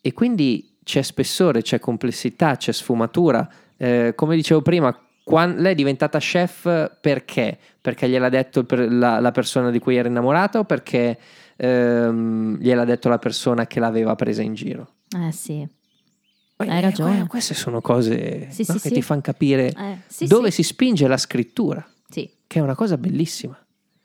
E 0.00 0.12
quindi 0.14 0.70
c'è 0.84 1.02
spessore, 1.02 1.62
c'è 1.62 1.78
complessità, 1.78 2.56
c'è 2.56 2.72
sfumatura. 2.72 3.48
Eh, 3.76 4.12
come 4.14 4.36
dicevo 4.36 4.62
prima, 4.62 4.96
quan- 5.24 5.56
lei 5.56 5.72
è 5.72 5.74
diventata 5.74 6.18
chef 6.18 6.98
perché? 7.00 7.58
Perché 7.80 8.08
gliel'ha 8.08 8.28
detto 8.28 8.64
la, 8.68 9.20
la 9.20 9.30
persona 9.32 9.70
di 9.70 9.78
cui 9.78 9.96
era 9.96 10.08
innamorata 10.08 10.58
o 10.60 10.64
perché 10.64 11.18
ehm, 11.56 12.58
gliel'ha 12.58 12.84
detto 12.84 13.08
la 13.08 13.18
persona 13.18 13.66
che 13.66 13.80
l'aveva 13.80 14.14
presa 14.14 14.42
in 14.42 14.54
giro? 14.54 14.94
Eh 15.16 15.32
sì. 15.32 15.66
Poi, 16.56 16.68
Hai 16.68 16.78
eh, 16.78 16.80
ragione. 16.80 17.18
que- 17.20 17.26
queste 17.28 17.54
sono 17.54 17.80
cose 17.80 18.48
Sì, 18.50 18.64
no, 18.68 18.74
sì, 18.74 18.80
che 18.80 18.88
sì. 18.88 18.94
ti 18.94 19.02
fanno 19.02 19.20
capire 19.20 19.72
Eh, 19.76 20.26
dove 20.26 20.50
si 20.50 20.62
spinge 20.62 21.06
la 21.08 21.16
scrittura, 21.16 21.84
che 22.08 22.58
è 22.58 22.62
una 22.62 22.74
cosa 22.74 22.96
bellissima. 22.98 23.56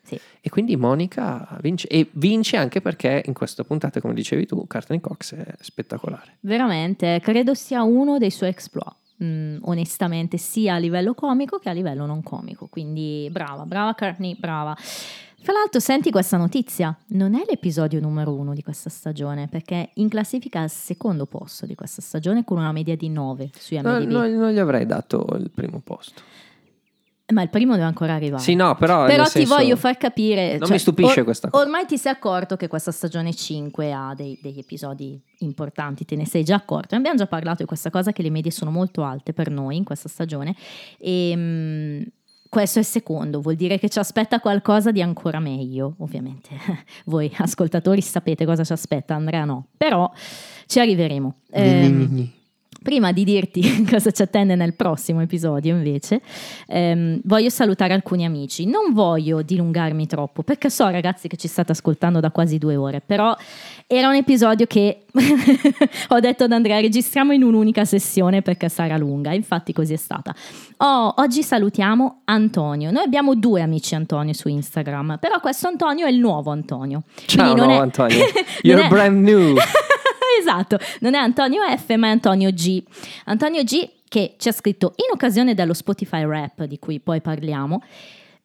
Sì. 0.07 0.19
E 0.41 0.49
quindi 0.49 0.75
Monica 0.77 1.57
vince, 1.61 1.88
e 1.88 2.07
vince 2.13 2.55
anche 2.57 2.79
perché 2.81 3.21
in 3.25 3.34
questa 3.34 3.63
puntata, 3.63 3.99
come 3.99 4.13
dicevi 4.13 4.45
tu, 4.45 4.65
Cartney 4.65 5.01
Cox 5.01 5.35
è 5.35 5.55
spettacolare. 5.59 6.38
Veramente, 6.39 7.19
credo 7.21 7.53
sia 7.53 7.84
uno 7.84 8.17
dei 8.17 8.31
suoi 8.31 8.49
exploit. 8.49 8.95
mm, 9.23 9.57
onestamente, 9.63 10.38
sia 10.38 10.75
a 10.75 10.77
livello 10.77 11.13
comico 11.13 11.57
che 11.57 11.69
a 11.69 11.73
livello 11.73 12.05
non 12.05 12.21
comico. 12.23 12.67
Quindi 12.67 13.27
brava, 13.31 13.65
brava 13.65 13.93
Courtney, 13.95 14.35
brava. 14.39 14.75
Fra 15.39 15.53
l'altro, 15.53 15.79
senti 15.79 16.09
questa 16.11 16.38
notizia: 16.38 16.95
non 17.09 17.35
è 17.35 17.41
l'episodio 17.47 17.99
numero 17.99 18.34
uno 18.34 18.53
di 18.53 18.61
questa 18.63 18.89
stagione, 18.89 19.47
perché 19.47 19.89
in 19.95 20.09
classifica 20.09 20.59
è 20.59 20.63
al 20.63 20.69
secondo 20.69 21.25
posto 21.25 21.65
di 21.65 21.75
questa 21.75 22.01
stagione 22.01 22.43
con 22.43 22.57
una 22.57 22.71
media 22.71 22.95
di 22.95 23.09
9 23.09 23.49
su 23.57 23.75
No, 23.81 23.97
IMDb. 23.97 24.09
no, 24.11 24.27
non 24.27 24.51
gli 24.51 24.57
avrei 24.59 24.85
dato 24.85 25.25
il 25.38 25.49
primo 25.53 25.79
posto. 25.84 26.21
Ma 27.33 27.41
il 27.41 27.49
primo 27.49 27.73
deve 27.73 27.83
ancora 27.85 28.13
arrivare. 28.13 28.41
Sì, 28.41 28.55
no, 28.55 28.75
però. 28.75 29.05
Però 29.05 29.25
ti 29.25 29.29
senso- 29.31 29.55
voglio 29.55 29.75
far 29.75 29.97
capire. 29.97 30.51
Non 30.51 30.61
cioè, 30.61 30.71
mi 30.71 30.79
stupisce 30.79 31.19
or- 31.19 31.25
questa 31.25 31.49
cosa. 31.49 31.61
Ormai 31.61 31.85
ti 31.85 31.97
sei 31.97 32.13
accorto 32.13 32.55
che 32.55 32.69
questa 32.69 32.91
stagione 32.91 33.33
5 33.33 33.91
ha 33.91 34.13
dei- 34.15 34.39
degli 34.41 34.59
episodi 34.59 35.19
importanti, 35.39 36.05
te 36.05 36.15
ne 36.15 36.25
sei 36.25 36.45
già 36.45 36.55
accorto. 36.55 36.89
Ne 36.91 36.99
abbiamo 36.99 37.17
già 37.17 37.27
parlato 37.27 37.57
di 37.63 37.65
questa 37.67 37.89
cosa 37.89 38.13
che 38.13 38.21
le 38.21 38.29
medie 38.29 38.49
sono 38.51 38.71
molto 38.71 39.03
alte 39.03 39.33
per 39.33 39.49
noi 39.51 39.75
in 39.75 39.83
questa 39.83 40.07
stagione. 40.07 40.55
E 40.99 41.33
mm, 41.35 42.01
questo 42.47 42.79
è 42.79 42.81
il 42.81 42.87
secondo, 42.87 43.41
vuol 43.41 43.55
dire 43.55 43.77
che 43.77 43.89
ci 43.89 43.99
aspetta 43.99 44.39
qualcosa 44.39 44.91
di 44.91 45.01
ancora 45.01 45.39
meglio, 45.41 45.95
ovviamente. 45.97 46.49
Voi 47.07 47.29
ascoltatori 47.39 47.99
sapete 47.99 48.45
cosa 48.45 48.63
ci 48.63 48.71
aspetta, 48.71 49.15
Andrea 49.15 49.43
no. 49.43 49.65
Però 49.75 50.09
ci 50.65 50.79
arriveremo. 50.79 51.35
Ehm, 51.51 52.31
Prima 52.88 53.11
di 53.11 53.26
dirti 53.26 53.84
cosa 53.84 54.11
ci 54.11 54.22
attende 54.22 54.55
nel 54.55 54.73
prossimo 54.73 55.19
episodio, 55.19 55.76
invece, 55.76 56.22
ehm, 56.68 57.19
voglio 57.26 57.49
salutare 57.49 57.93
alcuni 57.93 58.23
amici. 58.23 58.65
Non 58.65 58.93
voglio 58.93 59.41
dilungarmi 59.41 60.07
troppo, 60.07 60.41
perché 60.41 60.69
so, 60.69 60.88
ragazzi, 60.88 61.27
che 61.27 61.35
ci 61.35 61.49
state 61.49 61.73
ascoltando 61.73 62.22
da 62.22 62.31
quasi 62.31 62.57
due 62.57 62.77
ore, 62.77 63.01
però 63.05 63.35
era 63.88 64.07
un 64.07 64.15
episodio 64.15 64.68
che 64.68 65.03
ho 66.07 66.19
detto 66.22 66.45
ad 66.45 66.53
Andrea, 66.53 66.80
registriamo 66.80 67.34
in 67.34 67.43
un'unica 67.43 67.84
sessione 67.84 68.41
perché 68.41 68.69
sarà 68.69 68.95
lunga. 68.95 69.34
Infatti, 69.34 69.73
così 69.73 69.91
è 69.91 69.97
stata. 69.97 70.34
Oh, 70.77 71.14
oggi 71.18 71.43
salutiamo 71.43 72.22
Antonio. 72.23 72.89
Noi 72.91 73.03
abbiamo 73.03 73.35
due 73.35 73.61
amici 73.61 73.95
Antonio 73.95 74.31
su 74.31 74.47
Instagram, 74.47 75.18
però 75.19 75.41
questo 75.41 75.68
Antonio 75.68 76.05
è 76.05 76.09
il 76.09 76.19
nuovo 76.19 76.51
Antonio. 76.51 77.03
Ciao, 77.26 77.53
nuovo 77.53 77.69
è- 77.73 77.76
Antonio. 77.80 78.23
You're 78.61 78.88
brand 78.88 79.27
new. 79.27 79.57
esatto, 80.39 80.77
non 80.99 81.13
è 81.15 81.17
Antonio 81.17 81.61
F, 81.63 81.93
ma 81.95 82.07
è 82.07 82.11
Antonio 82.11 82.51
G. 82.51 82.83
Antonio 83.25 83.63
G 83.63 83.89
che 84.07 84.35
ci 84.37 84.47
ha 84.47 84.51
scritto 84.51 84.93
in 84.97 85.11
occasione 85.13 85.53
dello 85.53 85.73
Spotify 85.73 86.25
Rap 86.25 86.63
di 86.63 86.79
cui 86.79 86.99
poi 86.99 87.21
parliamo 87.21 87.83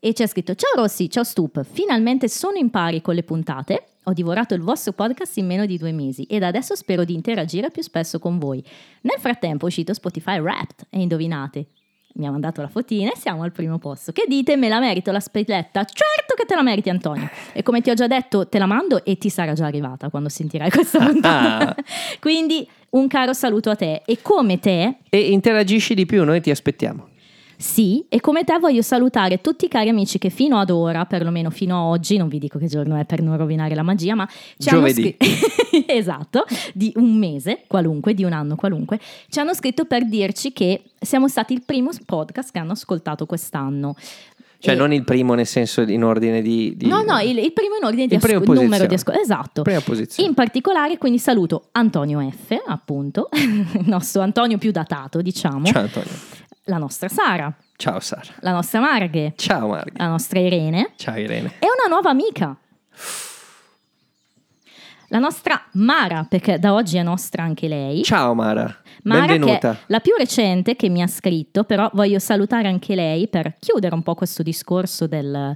e 0.01 0.15
ci 0.15 0.23
ha 0.23 0.27
scritto 0.27 0.55
Ciao 0.55 0.73
Rossi, 0.75 1.09
ciao 1.09 1.23
Stup, 1.23 1.65
finalmente 1.65 2.29
sono 2.29 2.57
in 2.57 2.71
pari 2.71 3.01
con 3.01 3.15
le 3.15 3.23
puntate. 3.23 3.87
Ho 4.05 4.13
divorato 4.13 4.55
il 4.55 4.63
vostro 4.63 4.93
podcast 4.93 5.37
in 5.37 5.47
meno 5.47 5.65
di 5.65 5.79
due 5.79 5.93
mesi 5.93 6.25
ed 6.25 6.43
adesso 6.43 6.75
spero 6.75 7.05
di 7.05 7.15
interagire 7.15 7.71
più 7.71 7.83
spesso 7.83 8.19
con 8.19 8.39
voi. 8.39 8.63
Nel 9.03 9.21
frattempo 9.21 9.65
è 9.65 9.69
uscito 9.69 9.95
Spotify 9.95 10.41
Wrapped 10.41 10.87
e 10.91 11.01
indovinate, 11.01 11.67
mi 12.15 12.27
ha 12.27 12.31
mandato 12.31 12.61
la 12.61 12.69
fotina 12.69 13.11
e 13.13 13.17
siamo 13.17 13.43
al 13.43 13.53
primo 13.53 13.79
posto. 13.79 14.13
Che 14.13 14.25
dite? 14.29 14.57
Me 14.57 14.69
la 14.69 14.81
merito 14.81 15.11
la 15.13 15.21
spilletta? 15.21 15.85
Certo 15.85 16.35
che 16.37 16.45
te 16.45 16.55
la 16.55 16.63
meriti 16.63 16.91
Antonio. 16.91 17.29
E 17.53 17.63
come 17.63 17.81
ti 17.81 17.91
ho 17.91 17.95
già 17.95 18.07
detto, 18.07 18.49
te 18.49 18.59
la 18.59 18.67
mando 18.67 19.05
e 19.05 19.17
ti 19.19 19.29
sarà 19.31 19.53
già 19.55 19.67
arrivata 19.67 20.11
quando 20.11 20.29
sentirai 20.29 20.71
questa 20.73 20.99
puntata. 20.99 21.75
Quindi 22.21 22.69
un 22.91 23.09
caro 23.09 23.33
saluto 23.33 23.71
a 23.71 23.77
te. 23.77 24.03
E 24.05 24.19
come 24.21 24.59
te, 24.59 24.97
E 25.09 25.31
interagisci 25.31 25.95
di 25.95 26.07
più, 26.07 26.25
noi 26.25 26.41
ti 26.41 26.51
aspettiamo. 26.51 27.09
Sì, 27.63 28.05
e 28.09 28.21
come 28.21 28.43
te 28.43 28.59
voglio 28.59 28.83
salutare 28.83 29.41
tutti 29.41 29.67
i 29.67 29.69
cari 29.69 29.89
amici 29.89 30.19
che 30.19 30.31
fino 30.31 30.59
ad 30.59 30.69
ora, 30.71 31.05
perlomeno 31.05 31.49
fino 31.51 31.77
a 31.77 31.85
oggi, 31.85 32.17
non 32.17 32.27
vi 32.27 32.41
dico 32.41 32.59
che 32.59 32.67
giorno 32.67 32.97
è 32.97 33.05
per 33.05 33.23
non 33.23 33.37
rovinare 33.37 33.77
la 33.77 33.83
magia, 33.85 34.17
ma 34.17 34.27
ci 34.27 34.69
Giovedì. 34.69 35.17
hanno 35.19 35.31
scritto, 35.71 35.87
esatto, 35.93 36.45
di 36.75 36.93
un 36.97 37.15
mese 37.17 37.63
qualunque, 37.69 38.15
di 38.15 38.25
un 38.25 38.33
anno 38.33 38.57
qualunque, 38.57 38.99
ci 39.29 39.39
hanno 39.39 39.55
scritto 39.55 39.85
per 39.85 40.07
dirci 40.09 40.53
che 40.53 40.83
siamo 41.01 41.29
stati 41.29 41.53
il 41.53 41.63
primo 41.65 41.91
podcast 42.05 42.51
che 42.51 42.59
hanno 42.59 42.73
ascoltato 42.73 43.27
quest'anno. 43.27 43.95
Cioè, 44.59 44.75
E- 44.75 44.77
non 44.77 44.93
il 44.93 45.03
primo 45.05 45.35
nel 45.35 45.47
senso 45.47 45.83
in 45.83 46.05
ordine 46.05 46.41
di. 46.43 46.75
di- 46.77 46.87
No, 46.87 47.03
no, 47.03 47.19
il, 47.21 47.37
il 47.39 47.53
primo 47.53 47.77
in 47.77 47.85
ordine 47.85 48.07
di 48.07 48.15
asco- 48.17 48.53
numero 48.53 48.87
di 48.87 48.95
ascolto. 48.95 49.21
Esatto. 49.21 49.63
Prima 49.63 49.81
posizione. 49.81 50.29
In 50.29 50.35
particolare, 50.35 50.99
quindi 50.99 51.19
saluto 51.19 51.69
Antonio 51.73 52.21
F, 52.31 52.57
appunto, 52.67 53.29
il 53.35 53.85
nostro 53.87 54.23
Antonio 54.23 54.59
più 54.59 54.71
datato, 54.71 55.21
diciamo, 55.21 55.65
Ciao, 55.67 55.83
Antonio. 55.83 56.11
La 56.65 56.79
nostra 56.79 57.09
Sara, 57.09 57.53
Ciao, 57.77 57.99
Sara. 58.01 58.23
la 58.41 58.53
nostra 58.53 58.81
Marghe, 58.81 59.33
Ciao, 59.37 59.69
Marghi. 59.69 59.93
la 59.97 60.07
nostra 60.09 60.39
Irene 60.41 60.93
Ciao, 60.97 61.19
Irene. 61.19 61.55
e 61.59 61.67
una 61.67 61.89
nuova 61.89 62.11
amica. 62.11 62.57
La 65.09 65.19
nostra 65.19 65.61
Mara, 65.73 66.25
perché 66.27 66.59
da 66.59 66.73
oggi 66.73 66.97
è 66.97 67.03
nostra 67.03 67.43
anche 67.43 67.69
lei. 67.69 68.03
Ciao, 68.03 68.33
Mara. 68.35 68.75
Mara 69.05 69.27
Benvenuta. 69.27 69.77
la 69.89 70.01
più 70.01 70.15
recente 70.17 70.75
che 70.75 70.89
mi 70.89 71.03
ha 71.03 71.07
scritto, 71.07 71.65
però 71.65 71.91
voglio 71.93 72.19
salutare 72.19 72.69
anche 72.69 72.95
lei 72.95 73.29
per 73.29 73.57
chiudere 73.59 73.95
un 73.95 74.03
po' 74.03 74.15
questo 74.15 74.43
discorso 74.43 75.07
del 75.07 75.55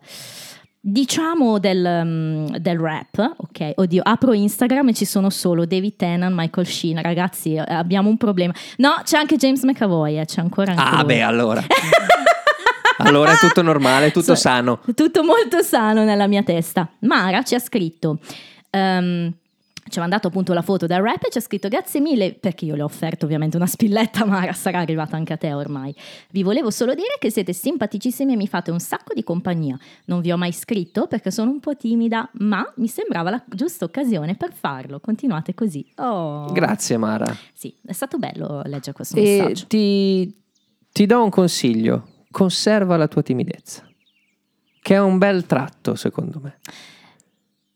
diciamo 0.89 1.59
del, 1.59 2.03
mm, 2.05 2.47
del 2.59 2.79
rap, 2.79 3.35
ok? 3.39 3.73
Oddio, 3.75 4.03
apro 4.05 4.33
Instagram 4.33 4.89
e 4.91 4.95
ci 4.95 5.05
sono 5.05 5.31
solo 5.31 5.65
David 5.67 5.97
Tennant, 5.97 6.33
Michael 6.37 6.67
Sheen, 6.67 7.03
ragazzi, 7.03 7.55
eh, 7.55 7.65
abbiamo 7.67 8.09
un 8.09 8.17
problema. 8.17 8.53
No, 8.77 8.95
c'è 9.03 9.19
anche 9.19 9.37
James 9.37 9.63
McAvoy, 9.65 10.21
eh, 10.21 10.25
c'è 10.27 10.41
ancora 10.41 10.71
anche 10.73 10.83
Ah, 10.85 10.97
lui. 10.99 11.05
beh, 11.07 11.23
allora. 11.23 11.63
allora 12.99 13.33
è 13.33 13.37
tutto 13.37 13.63
normale, 13.63 14.11
tutto 14.13 14.35
So- 14.35 14.37
sano. 14.37 14.79
Tutto 14.95 15.25
molto 15.25 15.61
sano 15.63 16.05
nella 16.05 16.29
mia 16.29 16.43
testa. 16.43 16.89
Mara 17.01 17.43
ci 17.43 17.55
ha 17.55 17.59
scritto. 17.59 18.19
ehm, 18.71 19.33
ci 19.89 19.99
ha 19.99 20.01
mandato 20.01 20.29
appunto 20.29 20.53
la 20.53 20.63
foto 20.63 20.87
del 20.87 21.01
rap 21.01 21.25
e 21.25 21.31
ci 21.31 21.39
ha 21.39 21.41
scritto 21.41 21.69
grazie 21.69 22.01
mille 22.01 22.35
perché 22.35 22.65
io 22.65 22.75
le 22.75 22.83
ho 22.83 22.87
offerto 22.87 23.25
ovviamente 23.25 23.57
una 23.57 23.67
spilletta 23.67 24.25
Mara 24.27 24.53
sarà 24.53 24.79
arrivata 24.81 25.17
anche 25.17 25.33
a 25.33 25.37
te 25.37 25.53
ormai 25.53 25.95
vi 26.31 26.43
volevo 26.43 26.71
solo 26.71 26.95
dire 26.95 27.17
che 27.19 27.31
siete 27.31 27.53
simpaticissimi 27.53 28.33
e 28.33 28.37
mi 28.37 28.49
fate 28.49 28.71
un 28.71 28.81
sacco 28.81 29.15
di 29.15 29.23
compagnia 29.23 29.79
non 30.07 30.21
vi 30.21 30.33
ho 30.33 30.37
mai 30.37 30.53
scritto 30.53 31.07
perché 31.07 31.31
sono 31.31 31.51
un 31.51 31.61
po' 31.61 31.77
timida 31.77 32.29
ma 32.35 32.65
mi 32.77 32.89
sembrava 32.89 33.31
la 33.31 33.43
giusta 33.49 33.85
occasione 33.85 34.35
per 34.37 34.53
farlo 34.53 35.01
continuate 35.01 35.55
così 35.55 35.87
oh. 35.97 36.53
Grazie, 36.53 36.97
Mara. 36.97 37.37
sì 37.53 37.75
è 37.85 37.93
stato 37.93 38.19
bello 38.19 38.63
leggere 38.65 38.93
questo 38.93 39.17
E 39.17 39.23
messaggio 39.23 39.67
ti, 39.67 40.35
ti 40.93 41.07
do 41.07 41.23
un 41.23 41.31
consiglio: 41.31 42.09
conserva 42.31 42.97
la 42.97 43.09
tua 43.09 43.23
timidezza, 43.23 43.87
che 44.81 44.95
è 44.95 45.01
un 45.01 45.19
bel 45.19 45.47
tratto, 45.47 45.95
secondo 45.95 46.41
me. 46.43 46.59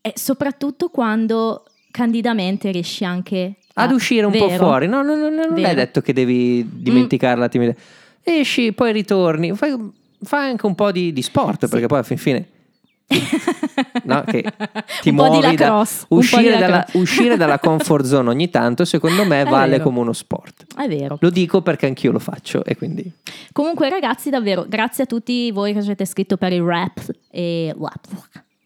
e 0.01 0.13
soprattutto 0.15 0.89
quando 0.89 1.63
candidamente 1.91 2.71
riesci 2.71 3.03
anche 3.05 3.55
Ad 3.73 3.91
a- 3.91 3.93
uscire 3.93 4.25
un 4.25 4.31
po' 4.31 4.47
Vero? 4.47 4.63
fuori. 4.63 4.87
No, 4.87 5.01
no, 5.03 5.15
no, 5.15 5.29
no, 5.29 5.45
non 5.45 5.63
è 5.65 5.75
detto 5.75 6.01
che 6.01 6.13
devi 6.13 6.67
dimenticare 6.71 7.39
la 7.39 7.47
timidezza. 7.49 7.79
Esci, 8.23 8.71
poi 8.73 8.91
ritorni, 8.91 9.53
fai, 9.55 9.75
fai 10.23 10.49
anche 10.49 10.65
un 10.65 10.75
po' 10.75 10.91
di, 10.91 11.11
di 11.13 11.21
sport, 11.21 11.67
perché 11.67 11.87
poi 11.87 11.97
alla 11.97 12.07
fin 12.07 12.17
fine. 12.17 12.47
No, 14.03 14.23
che 14.25 14.41
ti 15.01 15.09
Un 15.09 15.15
po' 15.15 15.25
muovi 15.25 15.55
da- 15.55 15.69
po' 15.71 15.85
di 16.07 16.15
uscire, 16.15 16.57
dalla, 16.57 16.85
uscire 16.93 17.37
dalla 17.37 17.59
comfort 17.59 18.05
zone 18.05 18.29
ogni 18.29 18.49
tanto, 18.49 18.83
secondo 18.85 19.25
me, 19.25 19.41
È 19.45 19.45
vale 19.45 19.71
vero. 19.71 19.83
come 19.83 19.99
uno 19.99 20.13
sport. 20.13 20.65
È 20.75 20.87
vero. 20.87 21.17
Lo 21.19 21.29
dico 21.29 21.61
perché 21.61 21.85
anch'io 21.87 22.11
lo 22.11 22.19
faccio 22.19 22.63
e 22.63 22.75
quindi 22.75 23.09
Comunque, 23.51 23.89
ragazzi, 23.89 24.29
davvero, 24.29 24.65
grazie 24.67 25.03
a 25.03 25.07
tutti 25.07 25.51
voi 25.51 25.73
che 25.73 25.79
avete 25.79 26.05
scritto 26.05 26.37
per 26.37 26.53
il 26.53 26.61
rap 26.63 26.99
e 27.29 27.73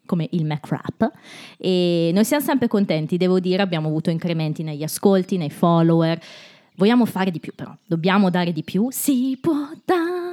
come 0.06 0.28
il 0.32 0.46
Mac 0.46 0.68
Rap. 0.68 1.12
E 1.58 2.12
noi 2.14 2.26
siamo 2.26 2.44
sempre 2.44 2.68
contenti, 2.68 3.18
devo 3.18 3.40
dire, 3.40 3.62
abbiamo 3.62 3.88
avuto 3.88 4.10
incrementi 4.10 4.64
negli 4.64 4.84
ascolti, 4.84 5.38
nei 5.38 5.50
follower. 5.50 6.20
Vogliamo 6.76 7.06
fare 7.06 7.32
di 7.32 7.40
più, 7.40 7.54
però. 7.56 7.74
Dobbiamo 7.86 8.30
dare 8.30 8.52
di 8.52 8.64
più. 8.64 8.90
Si 8.92 9.38
può 9.40 9.70
dare 9.86 10.26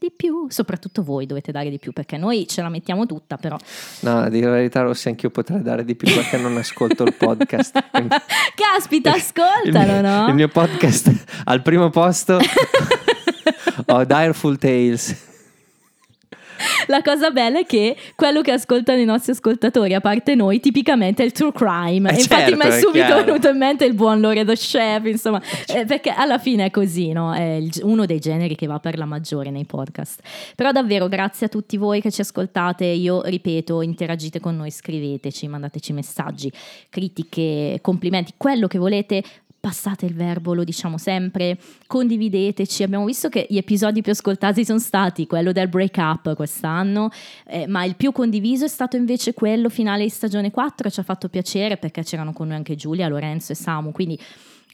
di 0.00 0.10
più. 0.14 0.46
Soprattutto 0.48 1.02
voi 1.02 1.26
dovete 1.26 1.52
dare 1.52 1.70
di 1.70 1.78
più, 1.78 1.92
perché 1.92 2.16
noi 2.16 2.48
ce 2.48 2.62
la 2.62 2.68
mettiamo 2.68 3.06
tutta, 3.06 3.36
però. 3.36 3.56
No, 4.00 4.22
la 4.22 4.28
verità, 4.28 4.80
Rossi, 4.80 5.08
anch'io 5.08 5.30
potrei 5.30 5.62
dare 5.62 5.84
di 5.84 5.94
più 5.94 6.12
perché 6.12 6.38
non 6.38 6.56
ascolto 6.56 7.04
il 7.04 7.14
podcast. 7.14 7.78
Caspita, 8.54 9.10
il 9.10 9.16
ascoltalo, 9.16 9.92
mio, 9.92 10.00
no? 10.00 10.28
il 10.28 10.34
mio 10.34 10.48
podcast 10.48 11.42
al 11.44 11.62
primo 11.62 11.90
posto 11.90 12.38
ho 13.86 14.04
Direful 14.04 14.58
Tales. 14.58 15.28
La 16.86 17.02
cosa 17.02 17.30
bella 17.30 17.60
è 17.60 17.66
che 17.66 17.96
quello 18.14 18.40
che 18.42 18.52
ascoltano 18.52 19.00
i 19.00 19.04
nostri 19.04 19.32
ascoltatori, 19.32 19.94
a 19.94 20.00
parte 20.00 20.34
noi, 20.34 20.60
tipicamente 20.60 21.22
è 21.22 21.26
il 21.26 21.32
true 21.32 21.52
crime. 21.52 22.10
Eh, 22.10 22.14
Infatti, 22.20 22.50
certo, 22.50 22.56
mi 22.56 22.62
è 22.62 22.66
è 22.76 22.78
subito 22.80 23.04
chiaro. 23.06 23.24
venuto 23.24 23.48
in 23.48 23.56
mente 23.56 23.84
il 23.84 23.94
buon 23.94 24.20
Loredo 24.20 24.52
Chef, 24.54 25.04
insomma, 25.06 25.40
eh, 25.74 25.84
perché 25.84 26.10
alla 26.10 26.38
fine 26.38 26.66
è 26.66 26.70
così, 26.70 27.12
no? 27.12 27.32
È 27.34 27.42
il- 27.54 27.70
uno 27.82 28.06
dei 28.06 28.18
generi 28.18 28.54
che 28.56 28.66
va 28.66 28.78
per 28.78 28.98
la 28.98 29.04
maggiore 29.04 29.50
nei 29.50 29.64
podcast. 29.64 30.20
Però 30.54 30.70
davvero, 30.72 31.08
grazie 31.08 31.46
a 31.46 31.48
tutti 31.48 31.76
voi 31.76 32.00
che 32.00 32.10
ci 32.10 32.20
ascoltate. 32.20 32.84
Io 32.84 33.22
ripeto, 33.22 33.82
interagite 33.82 34.40
con 34.40 34.56
noi, 34.56 34.70
scriveteci, 34.70 35.48
mandateci 35.48 35.92
messaggi, 35.92 36.50
critiche, 36.88 37.78
complimenti, 37.80 38.34
quello 38.36 38.66
che 38.66 38.78
volete. 38.78 39.22
Passate 39.60 40.06
il 40.06 40.14
verbo, 40.14 40.54
lo 40.54 40.64
diciamo 40.64 40.96
sempre, 40.96 41.58
condivideteci. 41.86 42.82
Abbiamo 42.82 43.04
visto 43.04 43.28
che 43.28 43.46
gli 43.48 43.58
episodi 43.58 44.00
più 44.00 44.12
ascoltati 44.12 44.64
sono 44.64 44.78
stati 44.78 45.26
quello 45.26 45.52
del 45.52 45.68
break 45.68 45.96
up 45.98 46.34
quest'anno, 46.34 47.10
eh, 47.46 47.66
ma 47.66 47.84
il 47.84 47.94
più 47.94 48.10
condiviso 48.10 48.64
è 48.64 48.68
stato 48.68 48.96
invece 48.96 49.34
quello 49.34 49.68
finale 49.68 50.04
di 50.04 50.08
stagione 50.08 50.50
4 50.50 50.88
e 50.88 50.90
ci 50.90 51.00
ha 51.00 51.02
fatto 51.02 51.28
piacere 51.28 51.76
perché 51.76 52.02
c'erano 52.02 52.32
con 52.32 52.48
noi 52.48 52.56
anche 52.56 52.74
Giulia, 52.74 53.06
Lorenzo 53.06 53.52
e 53.52 53.54
Samu, 53.54 53.92
quindi 53.92 54.18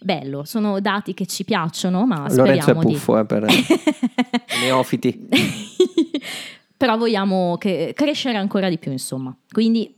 bello, 0.00 0.44
sono 0.44 0.80
dati 0.80 1.14
che 1.14 1.26
ci 1.26 1.44
piacciono, 1.44 2.06
ma 2.06 2.28
Lorenzo 2.28 2.42
è 2.42 2.44
speriamo 2.44 2.84
di... 2.84 2.92
puffo 2.92 3.18
eh, 3.18 3.24
per 3.24 3.44
neofiti. 4.62 5.28
Però 6.76 6.96
vogliamo 6.96 7.56
che- 7.58 7.92
crescere 7.94 8.36
ancora 8.36 8.68
di 8.68 8.78
più, 8.78 8.92
insomma. 8.92 9.34
Quindi 9.50 9.92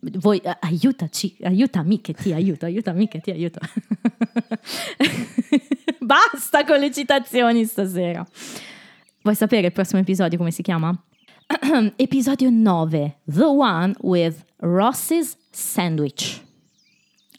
voi 0.00 0.38
eh, 0.38 0.56
aiutaci, 0.60 1.36
aiutami 1.42 2.00
che 2.00 2.14
ti 2.14 2.32
aiuto, 2.32 2.64
aiutami 2.64 3.08
che 3.08 3.20
ti 3.20 3.30
aiuto. 3.30 3.60
Basta 6.00 6.64
con 6.64 6.78
le 6.78 6.92
citazioni 6.92 7.64
stasera. 7.64 8.26
Vuoi 9.22 9.34
sapere 9.34 9.66
il 9.66 9.72
prossimo 9.72 10.00
episodio 10.00 10.38
come 10.38 10.50
si 10.50 10.62
chiama? 10.62 10.96
episodio 11.96 12.50
9. 12.50 13.18
The 13.24 13.44
one 13.44 13.94
with 14.00 14.44
Ross's 14.58 15.36
sandwich. 15.50 16.42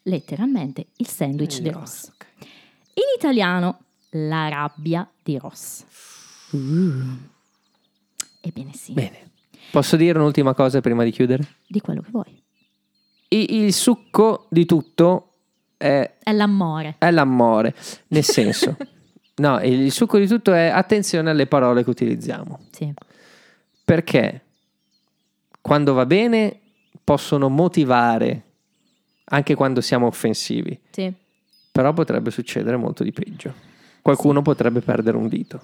Letteralmente 0.04 0.88
il 0.98 1.08
sandwich 1.08 1.60
di 1.60 1.70
Ross. 1.70 2.12
In 2.94 3.04
italiano, 3.18 3.80
la 4.12 4.50
rabbia 4.50 5.10
di 5.22 5.38
Ross. 5.38 5.84
Uh. 6.52 7.18
Ebbene 8.42 8.74
sì, 8.74 8.94
Bene. 8.94 9.30
Posso 9.72 9.96
dire 9.96 10.18
un'ultima 10.18 10.54
cosa 10.54 10.82
prima 10.82 11.04
di 11.04 11.12
chiudere? 11.12 11.60
di 11.72 11.80
quello 11.80 12.02
che 12.02 12.10
vuoi. 12.12 12.41
Il 13.34 13.72
succo 13.74 14.48
di 14.50 14.66
tutto 14.66 15.30
è, 15.78 16.16
È 16.22 16.32
l'amore. 16.34 16.96
è 16.98 17.10
l'amore. 17.12 17.74
Nel 18.08 18.24
senso, 18.26 18.76
no, 19.38 19.60
il 19.62 19.92
succo 19.92 20.18
di 20.18 20.28
tutto 20.28 20.52
è 20.54 20.68
attenzione 20.68 21.30
alle 21.30 21.48
parole 21.48 21.84
che 21.84 21.90
utilizziamo. 21.90 22.60
Sì. 22.72 22.94
Perché 23.86 24.42
quando 25.62 25.94
va 25.94 26.06
bene 26.06 26.60
possono 27.04 27.48
motivare 27.50 28.44
anche 29.26 29.56
quando 29.56 29.80
siamo 29.80 30.08
offensivi, 30.08 30.78
Sì. 30.90 31.12
però 31.72 31.94
potrebbe 31.94 32.32
succedere 32.32 32.76
molto 32.76 33.04
di 33.04 33.14
peggio. 33.14 33.54
Qualcuno 34.02 34.42
potrebbe 34.42 34.82
perdere 34.82 35.16
un 35.16 35.28
dito. 35.30 35.62